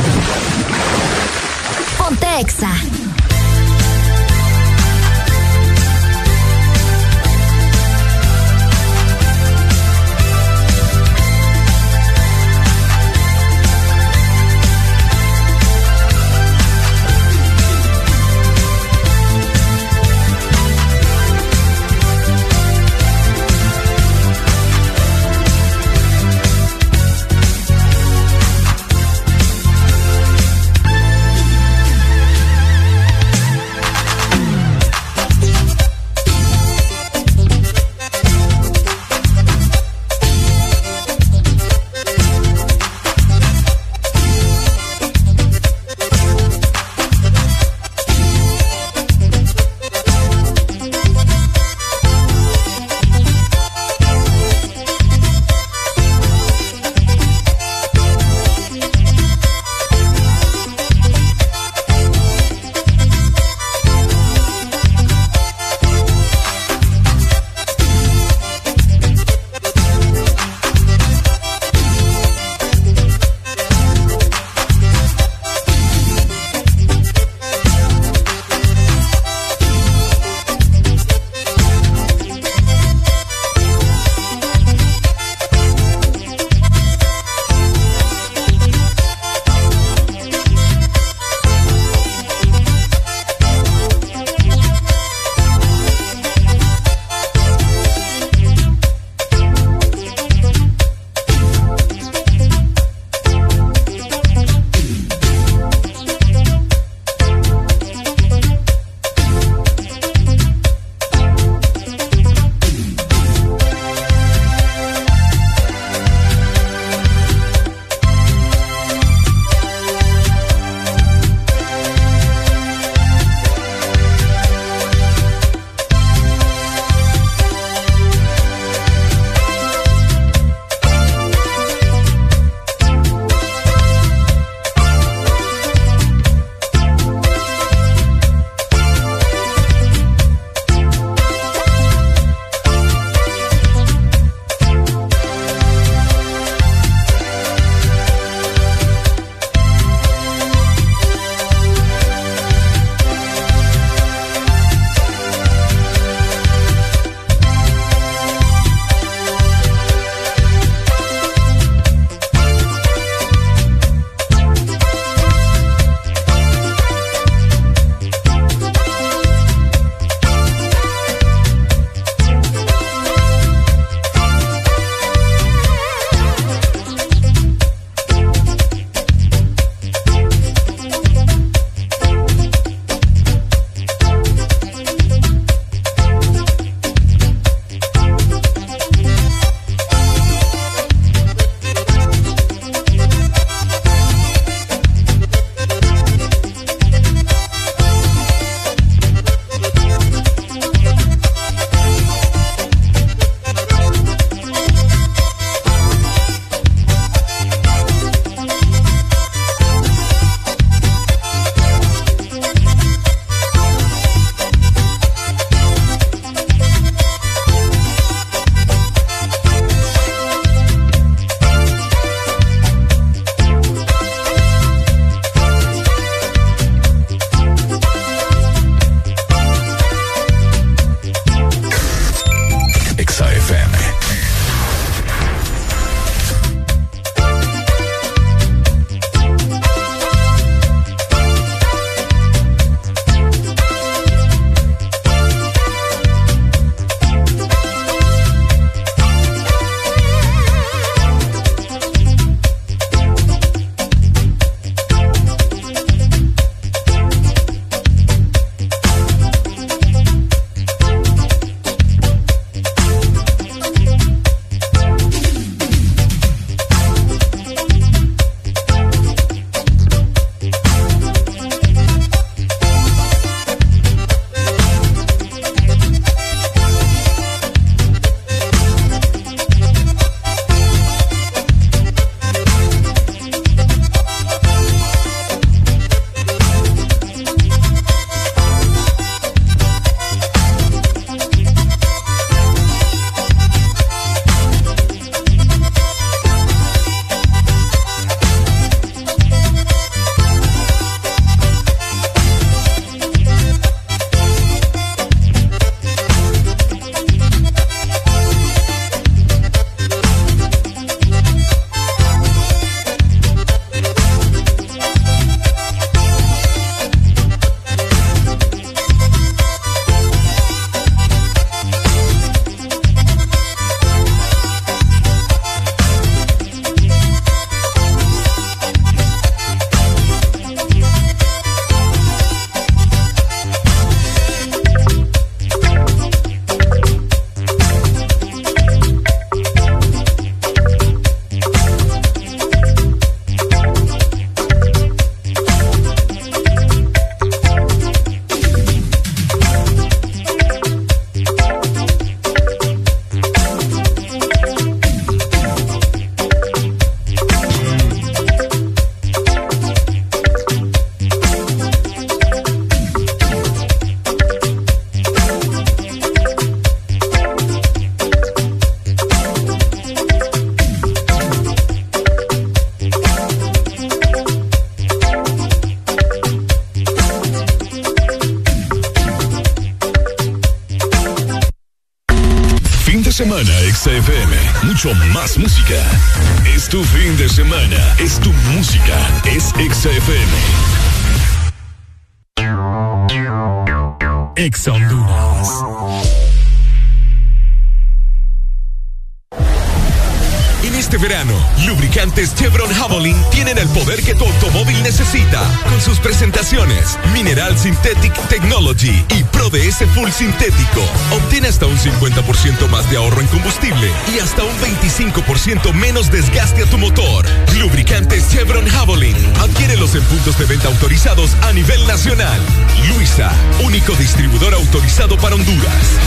[409.53, 410.81] ABS Full Sintético.
[411.11, 416.63] Obtiene hasta un 50% más de ahorro en combustible y hasta un 25% menos desgaste
[416.63, 417.23] a tu motor.
[417.59, 419.15] Lubricantes Chevron Javelin.
[419.39, 422.41] Adquiérelos en puntos de venta autorizados a nivel nacional.
[422.89, 423.31] Luisa,
[423.63, 425.99] único distribuidor autorizado para Honduras.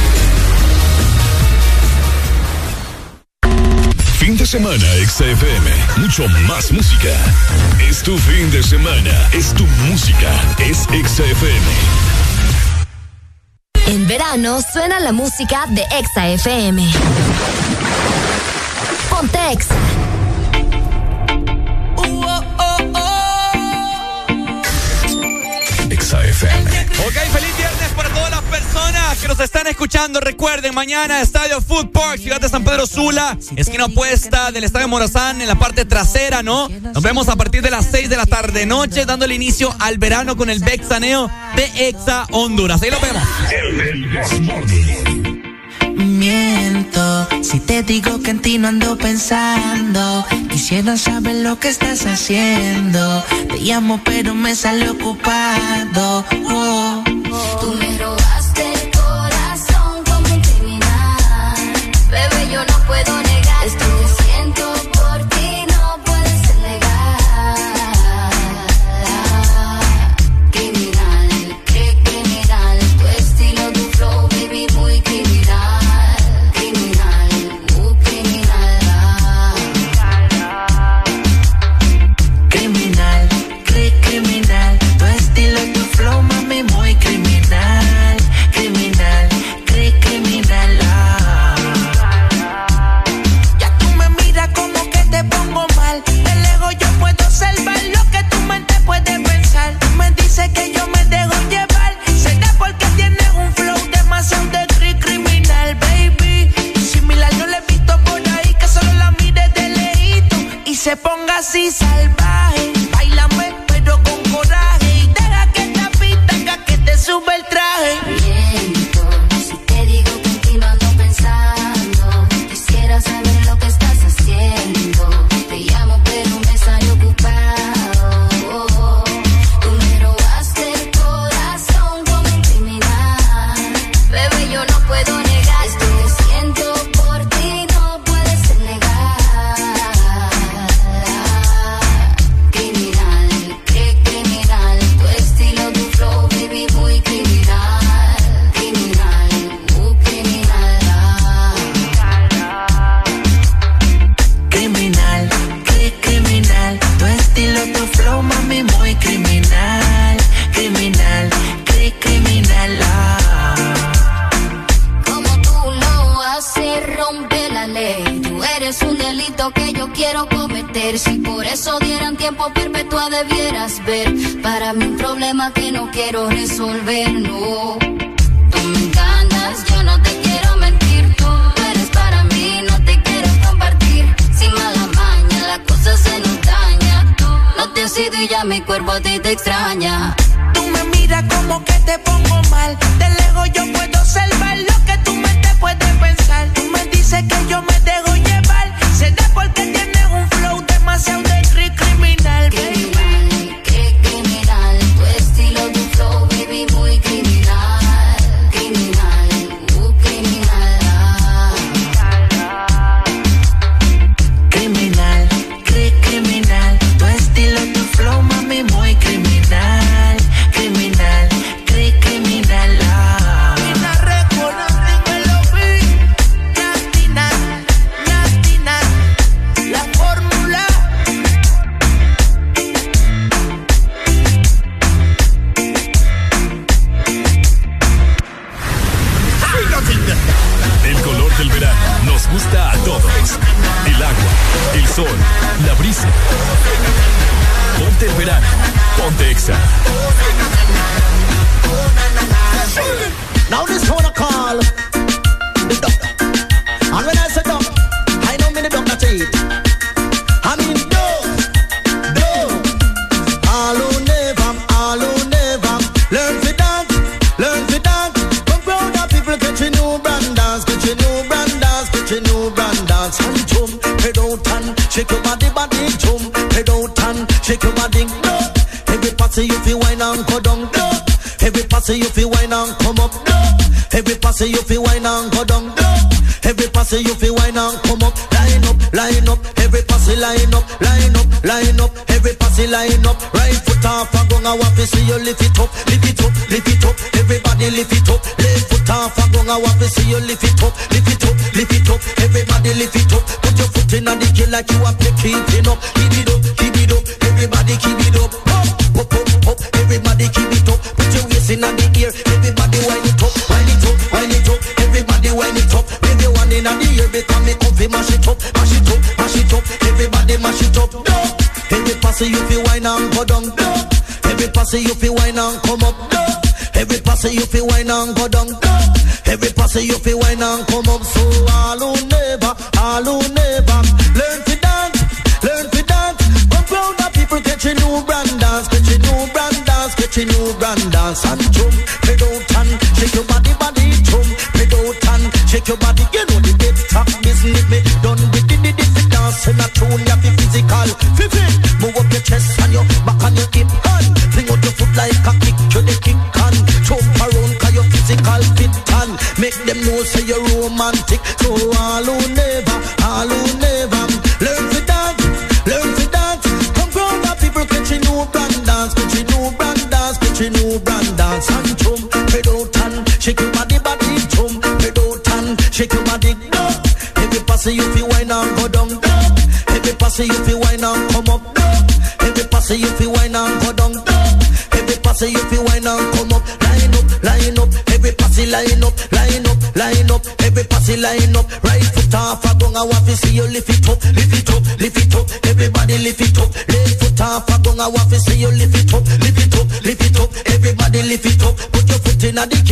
[4.19, 5.71] Fin de semana, XFM.
[5.99, 7.15] Mucho más música.
[7.89, 9.29] Es tu fin de semana.
[9.33, 10.33] Es tu música.
[10.59, 12.06] Es XFM.
[13.97, 16.87] En verano suena la música de Exa FM.
[19.09, 19.86] Ponte Exa.
[30.07, 30.21] trabajando.
[30.21, 35.41] Recuerden, mañana Estadio Food Park, Ciudad de San Pedro Sula, esquina opuesta del Estadio Morazán,
[35.41, 36.69] en la parte trasera, ¿no?
[36.69, 40.37] Nos vemos a partir de las 6 de la tarde noche, dándole inicio al verano
[40.37, 42.83] con el Bexaneo de Exa Honduras.
[42.83, 43.23] Ahí lo vemos.
[45.97, 50.25] Miento si te digo que en ti no ando pensando.
[50.51, 53.25] Quisiera saber lo que estás haciendo.
[53.49, 56.25] Te llamo, pero me sale ocupado.
[56.49, 57.86] Oh, oh.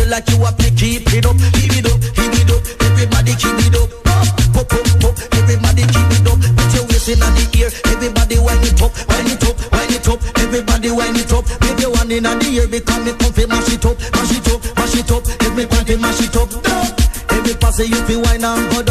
[0.05, 2.61] feel like you have to keep it up, keep it up, keep it up.
[2.93, 5.15] Everybody keep it up, up, up, up, up.
[5.33, 6.39] Everybody keep it up.
[6.57, 7.71] Put your waist in the ear.
[7.89, 10.21] Everybody wind it up, wind it up, wind it up.
[10.39, 11.45] Everybody wind it up.
[11.61, 13.47] Make your hand in the ear become me comfy.
[13.47, 15.25] mash it up, mash it up, mash it up.
[15.41, 16.49] Let me comfy, mash it up.
[17.33, 18.84] Every pass you fi wine and go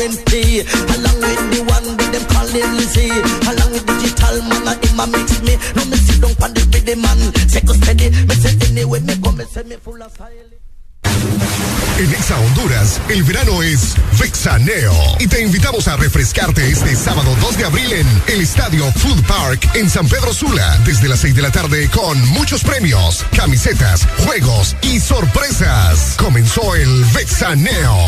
[0.00, 3.12] Along with the one with them calling Lizzie.
[3.44, 5.60] Along with digital man, I in my mix me.
[5.76, 7.20] No me sit down the man.
[7.50, 10.56] Seco steady, me say anyway, me come, me say me full of style.
[11.98, 17.58] En Exa Honduras, el verano es Vexaneo y te invitamos a refrescarte este sábado 2
[17.58, 21.42] de abril en el Estadio Food Park en San Pedro Sula desde las 6 de
[21.42, 26.14] la tarde con muchos premios, camisetas, juegos y sorpresas.
[26.16, 28.06] Comenzó el Vexaneo.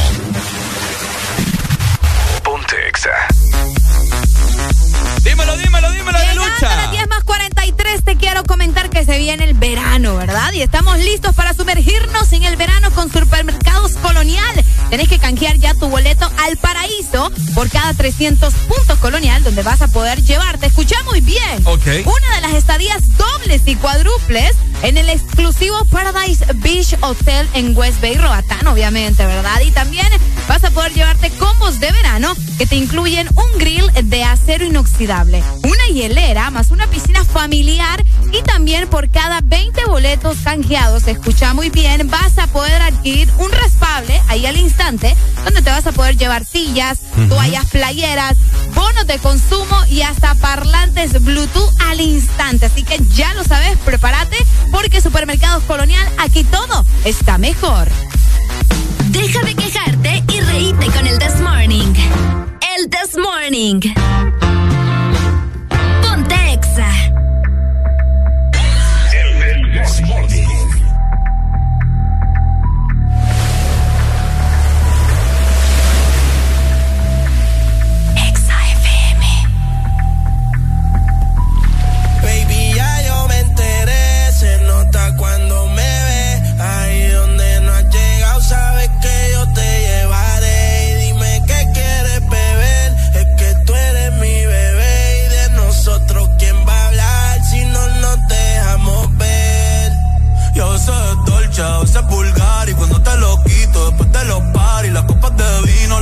[5.24, 6.72] Dímelo, dímelo, dímelo, de lucha.
[6.72, 10.52] A las 10 más 43 te quiero comentar que se viene el verano, ¿verdad?
[10.52, 14.65] Y estamos listos para sumergirnos en el verano con Supermercados Colonial.
[14.90, 19.83] Tenés que canjear ya tu boleto al paraíso por cada 300 puntos colonial donde vas
[19.83, 20.67] a poder llevarte.
[20.67, 21.62] Escucha muy bien.
[21.65, 21.86] Ok.
[22.04, 24.52] Una de las estadías dobles y cuádruples
[24.83, 29.60] en el exclusivo Paradise Beach Hotel en West Bay, Roatán, obviamente, ¿verdad?
[29.65, 30.06] Y también
[30.52, 35.42] vas a poder llevarte combos de verano que te incluyen un grill de acero inoxidable,
[35.62, 41.70] una hielera más una piscina familiar y también por cada 20 boletos canjeados, escucha muy
[41.70, 46.18] bien, vas a poder adquirir un raspable ahí al instante donde te vas a poder
[46.18, 46.99] llevar sillas,
[47.31, 48.36] toallas playeras,
[48.74, 52.67] bonos de consumo y hasta parlantes Bluetooth al instante.
[52.67, 54.36] Así que ya lo sabes, prepárate
[54.70, 57.88] porque Supermercados Colonial aquí todo está mejor.
[59.12, 61.94] Deja de quejarte y reíte con el This Morning.
[62.76, 63.81] El This Morning.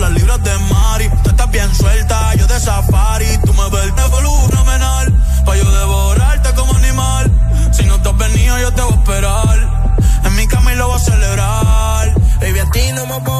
[0.00, 1.10] Las libras de mari.
[1.22, 3.38] Tú estás bien suelta, yo de safari.
[3.44, 7.30] Tú me ves de fenomenal Pa' yo devorarte como animal.
[7.72, 9.94] Si no te has venido, yo te voy a esperar.
[10.24, 12.14] En mi cama y lo voy a celebrar.
[12.40, 13.39] Baby, a ti no me pongo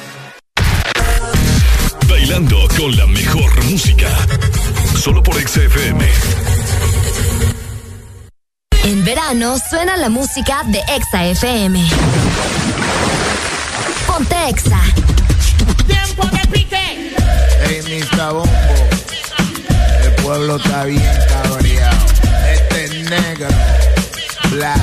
[2.31, 4.07] Bailando con la mejor música.
[4.95, 6.07] Solo por XFM.
[8.85, 11.85] En verano suena la música de Exa FM.
[14.07, 14.79] Ponte Exa.
[15.85, 17.11] Tiempo de pique.
[17.67, 18.31] Ey, Mr.
[18.31, 18.49] Bombo.
[20.01, 22.05] El pueblo está bien cabreado.
[22.53, 23.47] Este es negro.
[24.51, 24.79] Black.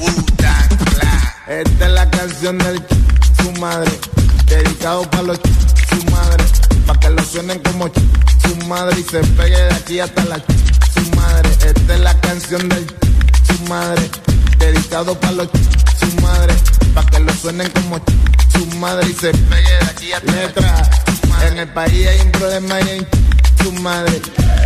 [0.00, 1.48] Wu-Tang Black.
[1.48, 2.82] Esta es la canción del
[3.40, 3.90] su madre.
[4.44, 6.47] Dedicado para los su madre.
[7.08, 8.02] Que lo suenen como ch-
[8.46, 11.48] su madre y se pegue de aquí hasta la ch- su madre.
[11.64, 12.94] Esta es la canción del ch-
[13.46, 14.10] su madre.
[14.58, 16.54] Dedicado para los ch- su madre.
[16.94, 18.12] Pa' que lo suenen como ch-
[18.52, 20.90] su madre y se pegue de aquí hasta Letra.
[21.50, 24.20] En el país hay un problema y en ch- su madre.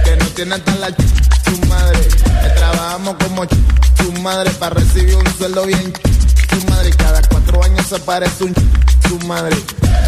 [0.05, 2.01] Que no tiene hasta la ch- su madre.
[2.43, 6.91] Que trabajamos como ch- su madre para recibir un sueldo bien ch- su madre.
[6.91, 9.57] Cada cuatro años se aparece un ch- su madre.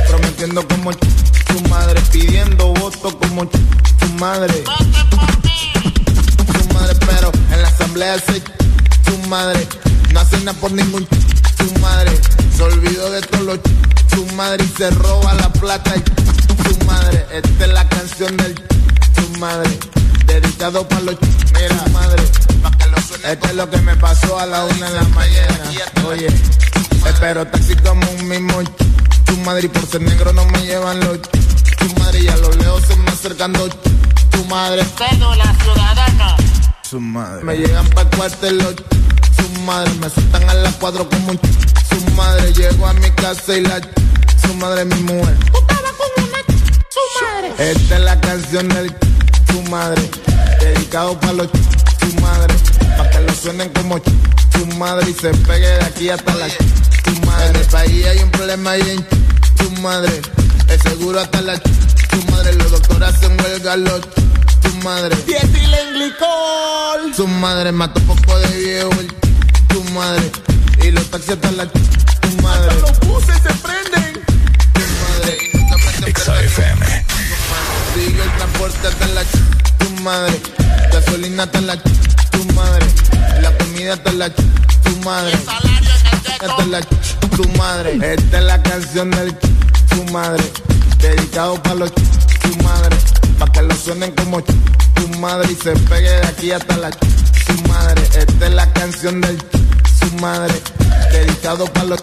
[0.09, 0.99] Prometiendo como ch-
[1.57, 2.01] su madre.
[2.13, 3.61] Pidiendo votos como ch-
[4.01, 4.65] su madre.
[6.53, 8.53] Su madre, pero en la asamblea se ch-
[9.07, 9.67] su madre.
[10.13, 12.13] No hace nada por ningún ch- su madre.
[12.57, 13.71] Se olvidó de todo lo ch-
[14.15, 17.27] su madre y se roba la plata y ch- su madre.
[17.33, 18.63] Esta es la canción del ch-
[19.17, 19.71] su madre.
[20.27, 22.23] Dedicado para los ch- mira madre.
[23.25, 25.71] Esto es lo que me pasó a la una de la mañana.
[26.07, 26.27] Oye,
[27.07, 28.61] espero taxi como un mismo
[29.35, 31.29] su madre y por ser negro no me llevan los ch-
[31.89, 33.77] su madre y a los lejos se me acercando ch-
[34.37, 34.83] su madre.
[34.97, 36.37] Cédula ciudadana.
[36.89, 37.45] Su madre.
[37.45, 38.85] Me llegan pa' cuartel los ch-
[39.37, 39.91] su madre.
[39.95, 42.53] Me sueltan a las cuatro como un ch- su madre.
[42.53, 43.91] Llego a mi casa y la ch-
[44.47, 45.37] su madre es mi mujer.
[46.91, 47.71] Su madre.
[47.73, 50.03] Esta es la canción del ch- su madre.
[50.61, 52.55] Dedicado para los ch- su madre.
[52.97, 54.13] Pa' que lo suenen como ch-
[54.53, 56.57] su madre y se pegue de aquí hasta la ch-
[57.05, 57.49] su madre.
[57.51, 59.19] En el país hay un problema y en ch-
[59.59, 60.21] su madre.
[60.69, 61.71] El seguro hasta la ch-
[62.11, 62.53] su madre.
[62.55, 65.17] Los doctores hacen huelga los ch- su madre.
[65.93, 67.15] glicol.
[67.17, 70.31] Su madre mató poco de viejo el ch- su madre.
[70.83, 72.81] Y los taxis hasta la ch- su madre.
[72.81, 74.23] Los buses se prenden.
[74.75, 75.39] Su madre.
[75.53, 76.11] Y nunca prende
[76.47, 77.05] FM.
[77.95, 79.74] Sigue el transporte hasta la ch- tu
[80.05, 80.41] madre.
[80.93, 82.87] Gasolina hasta la ch- tu madre.
[83.41, 85.33] La comida hasta la ch- tu madre.
[86.41, 87.91] Hasta la ch- tu madre.
[88.15, 89.35] Esta es la canción del
[89.91, 90.45] tu madre.
[90.99, 92.97] Dedicado para los tu madre.
[93.39, 97.55] Pa' que lo suenen como tu madre y se pegue de aquí hasta la tu
[97.69, 98.03] madre.
[98.17, 99.39] Esta es la canción del
[100.01, 100.55] su madre.
[101.13, 102.01] Dedicado para los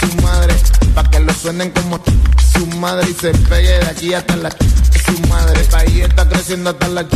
[0.00, 0.51] su madre.
[0.94, 2.00] Pa' que lo suenen como
[2.52, 5.60] su madre se pegue de aquí hasta la su madre.
[5.60, 7.06] El país está creciendo hasta la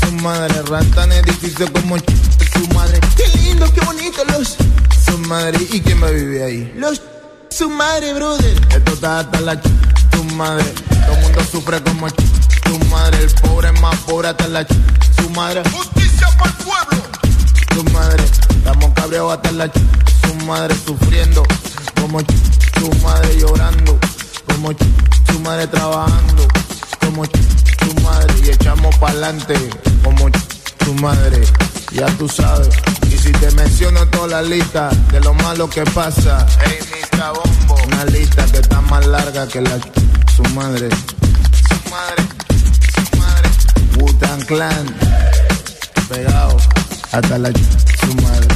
[0.00, 0.62] su madre.
[0.62, 3.00] Rantan edificios como su madre.
[3.16, 4.56] Qué lindo, qué bonito los.
[5.04, 5.58] Su madre.
[5.72, 6.74] ¿Y quién a vivir ahí?
[6.76, 7.02] Los.
[7.50, 8.60] Su madre, brother.
[8.70, 9.60] Esto está hasta la
[10.12, 10.64] su madre.
[11.06, 13.18] Todo mundo sufre como su madre.
[13.24, 15.62] El pobre es más pobre hasta la su madre.
[15.70, 17.04] Justicia para el pueblo.
[17.74, 18.24] Su madre.
[18.24, 19.70] Estamos cabreados hasta la
[20.22, 21.42] su madre sufriendo.
[22.00, 22.20] Como
[22.78, 23.98] su madre llorando.
[24.46, 24.70] Como
[25.30, 26.48] su madre trabajando.
[27.00, 28.34] Como su madre.
[28.44, 29.54] Y echamos pa'lante.
[30.02, 30.28] Como
[30.84, 31.42] su madre.
[31.92, 32.68] Ya tú sabes.
[33.10, 36.46] Y si te menciono toda la lista de lo malo que pasa.
[36.64, 37.32] Hey, Mr.
[37.34, 37.82] Bombo.
[37.86, 39.78] Una lista que está más larga que la
[40.34, 40.88] su madre.
[41.68, 42.22] Su madre.
[42.94, 43.50] Su madre.
[43.98, 44.96] Wu-Tang Clan.
[46.08, 46.56] Pegado
[47.12, 48.48] hasta la su madre.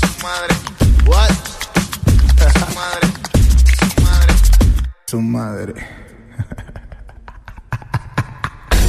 [0.00, 0.54] Su madre.
[1.06, 1.37] What?
[5.10, 5.72] Su madre.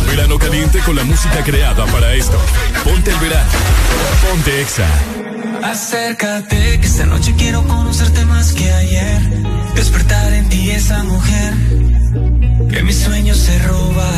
[0.06, 2.38] Verano caliente con la música creada para esto.
[2.84, 3.50] Ponte el verano.
[4.28, 4.85] Ponte Exa.
[5.64, 9.22] Acércate, que esta noche quiero conocerte más que ayer.
[9.76, 11.53] Despertar en ti esa mujer
[12.69, 14.12] que mis sueños se roba.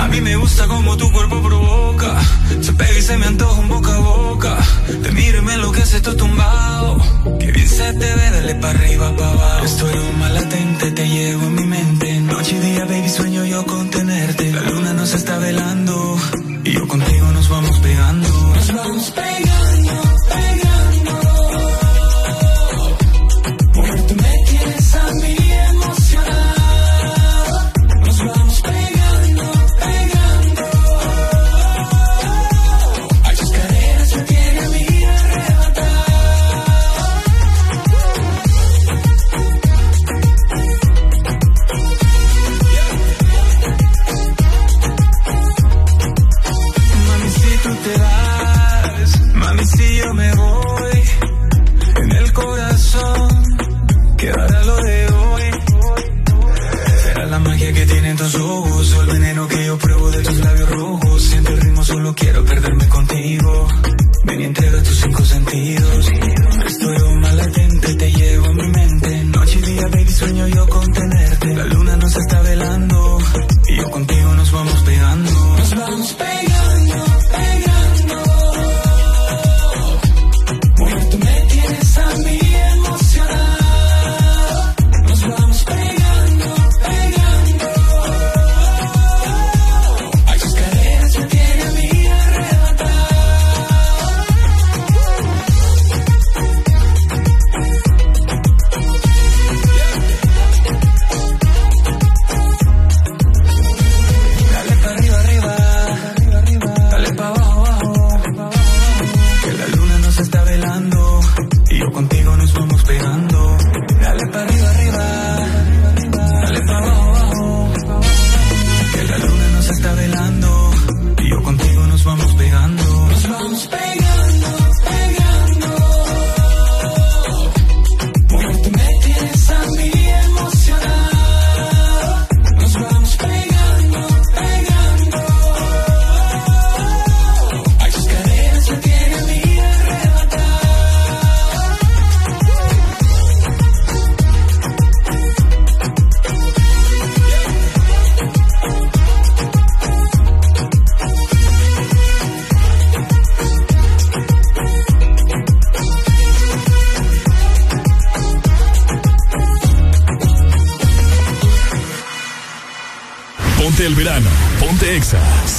[0.00, 2.18] A mí me gusta como tu cuerpo provoca.
[2.62, 4.56] Se pega y se me antoja un boca a boca.
[5.02, 6.98] Te miro y me enloquece tu tumbado.
[7.38, 9.64] Que bien se te ve, dale para arriba, para abajo.
[9.66, 12.20] Esto aroma latente, te llevo en mi mente.
[12.20, 14.52] Noche y día, baby, sueño yo con tenerte.
[14.52, 16.18] La luna nos está velando.
[16.64, 18.28] Y yo contigo nos vamos pegando.
[18.54, 20.09] Nos vamos pegando.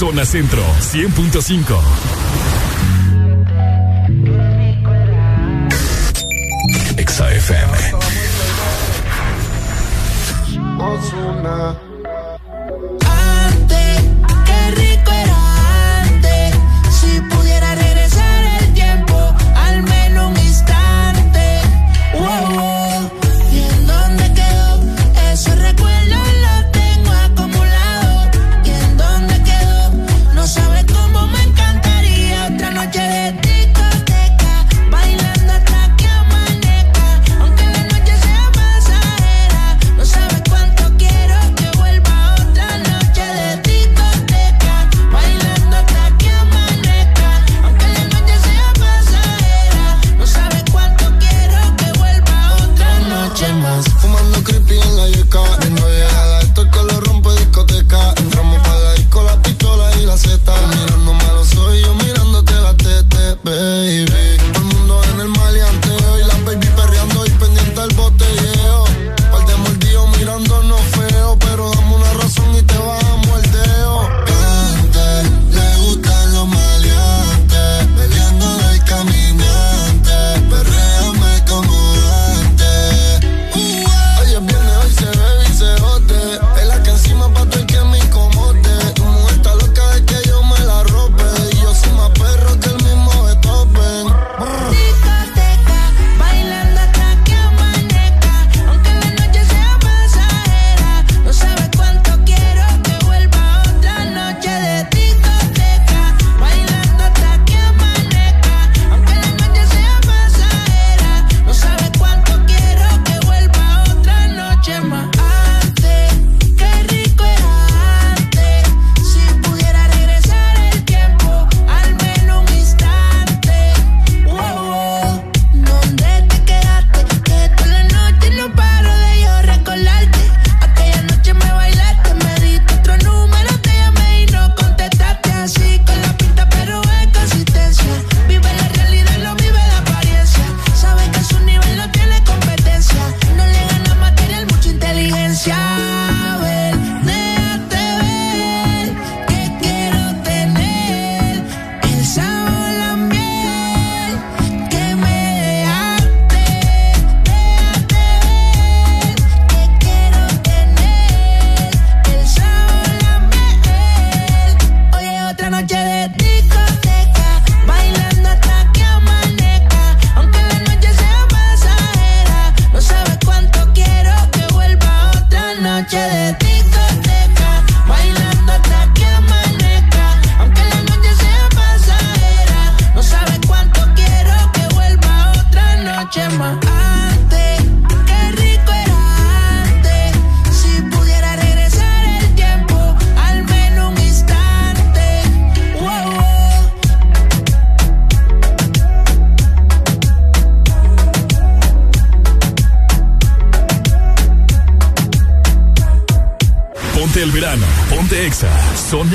[0.01, 2.10] Zona centro 100.5.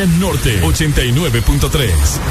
[0.07, 2.26] Norte 89.3.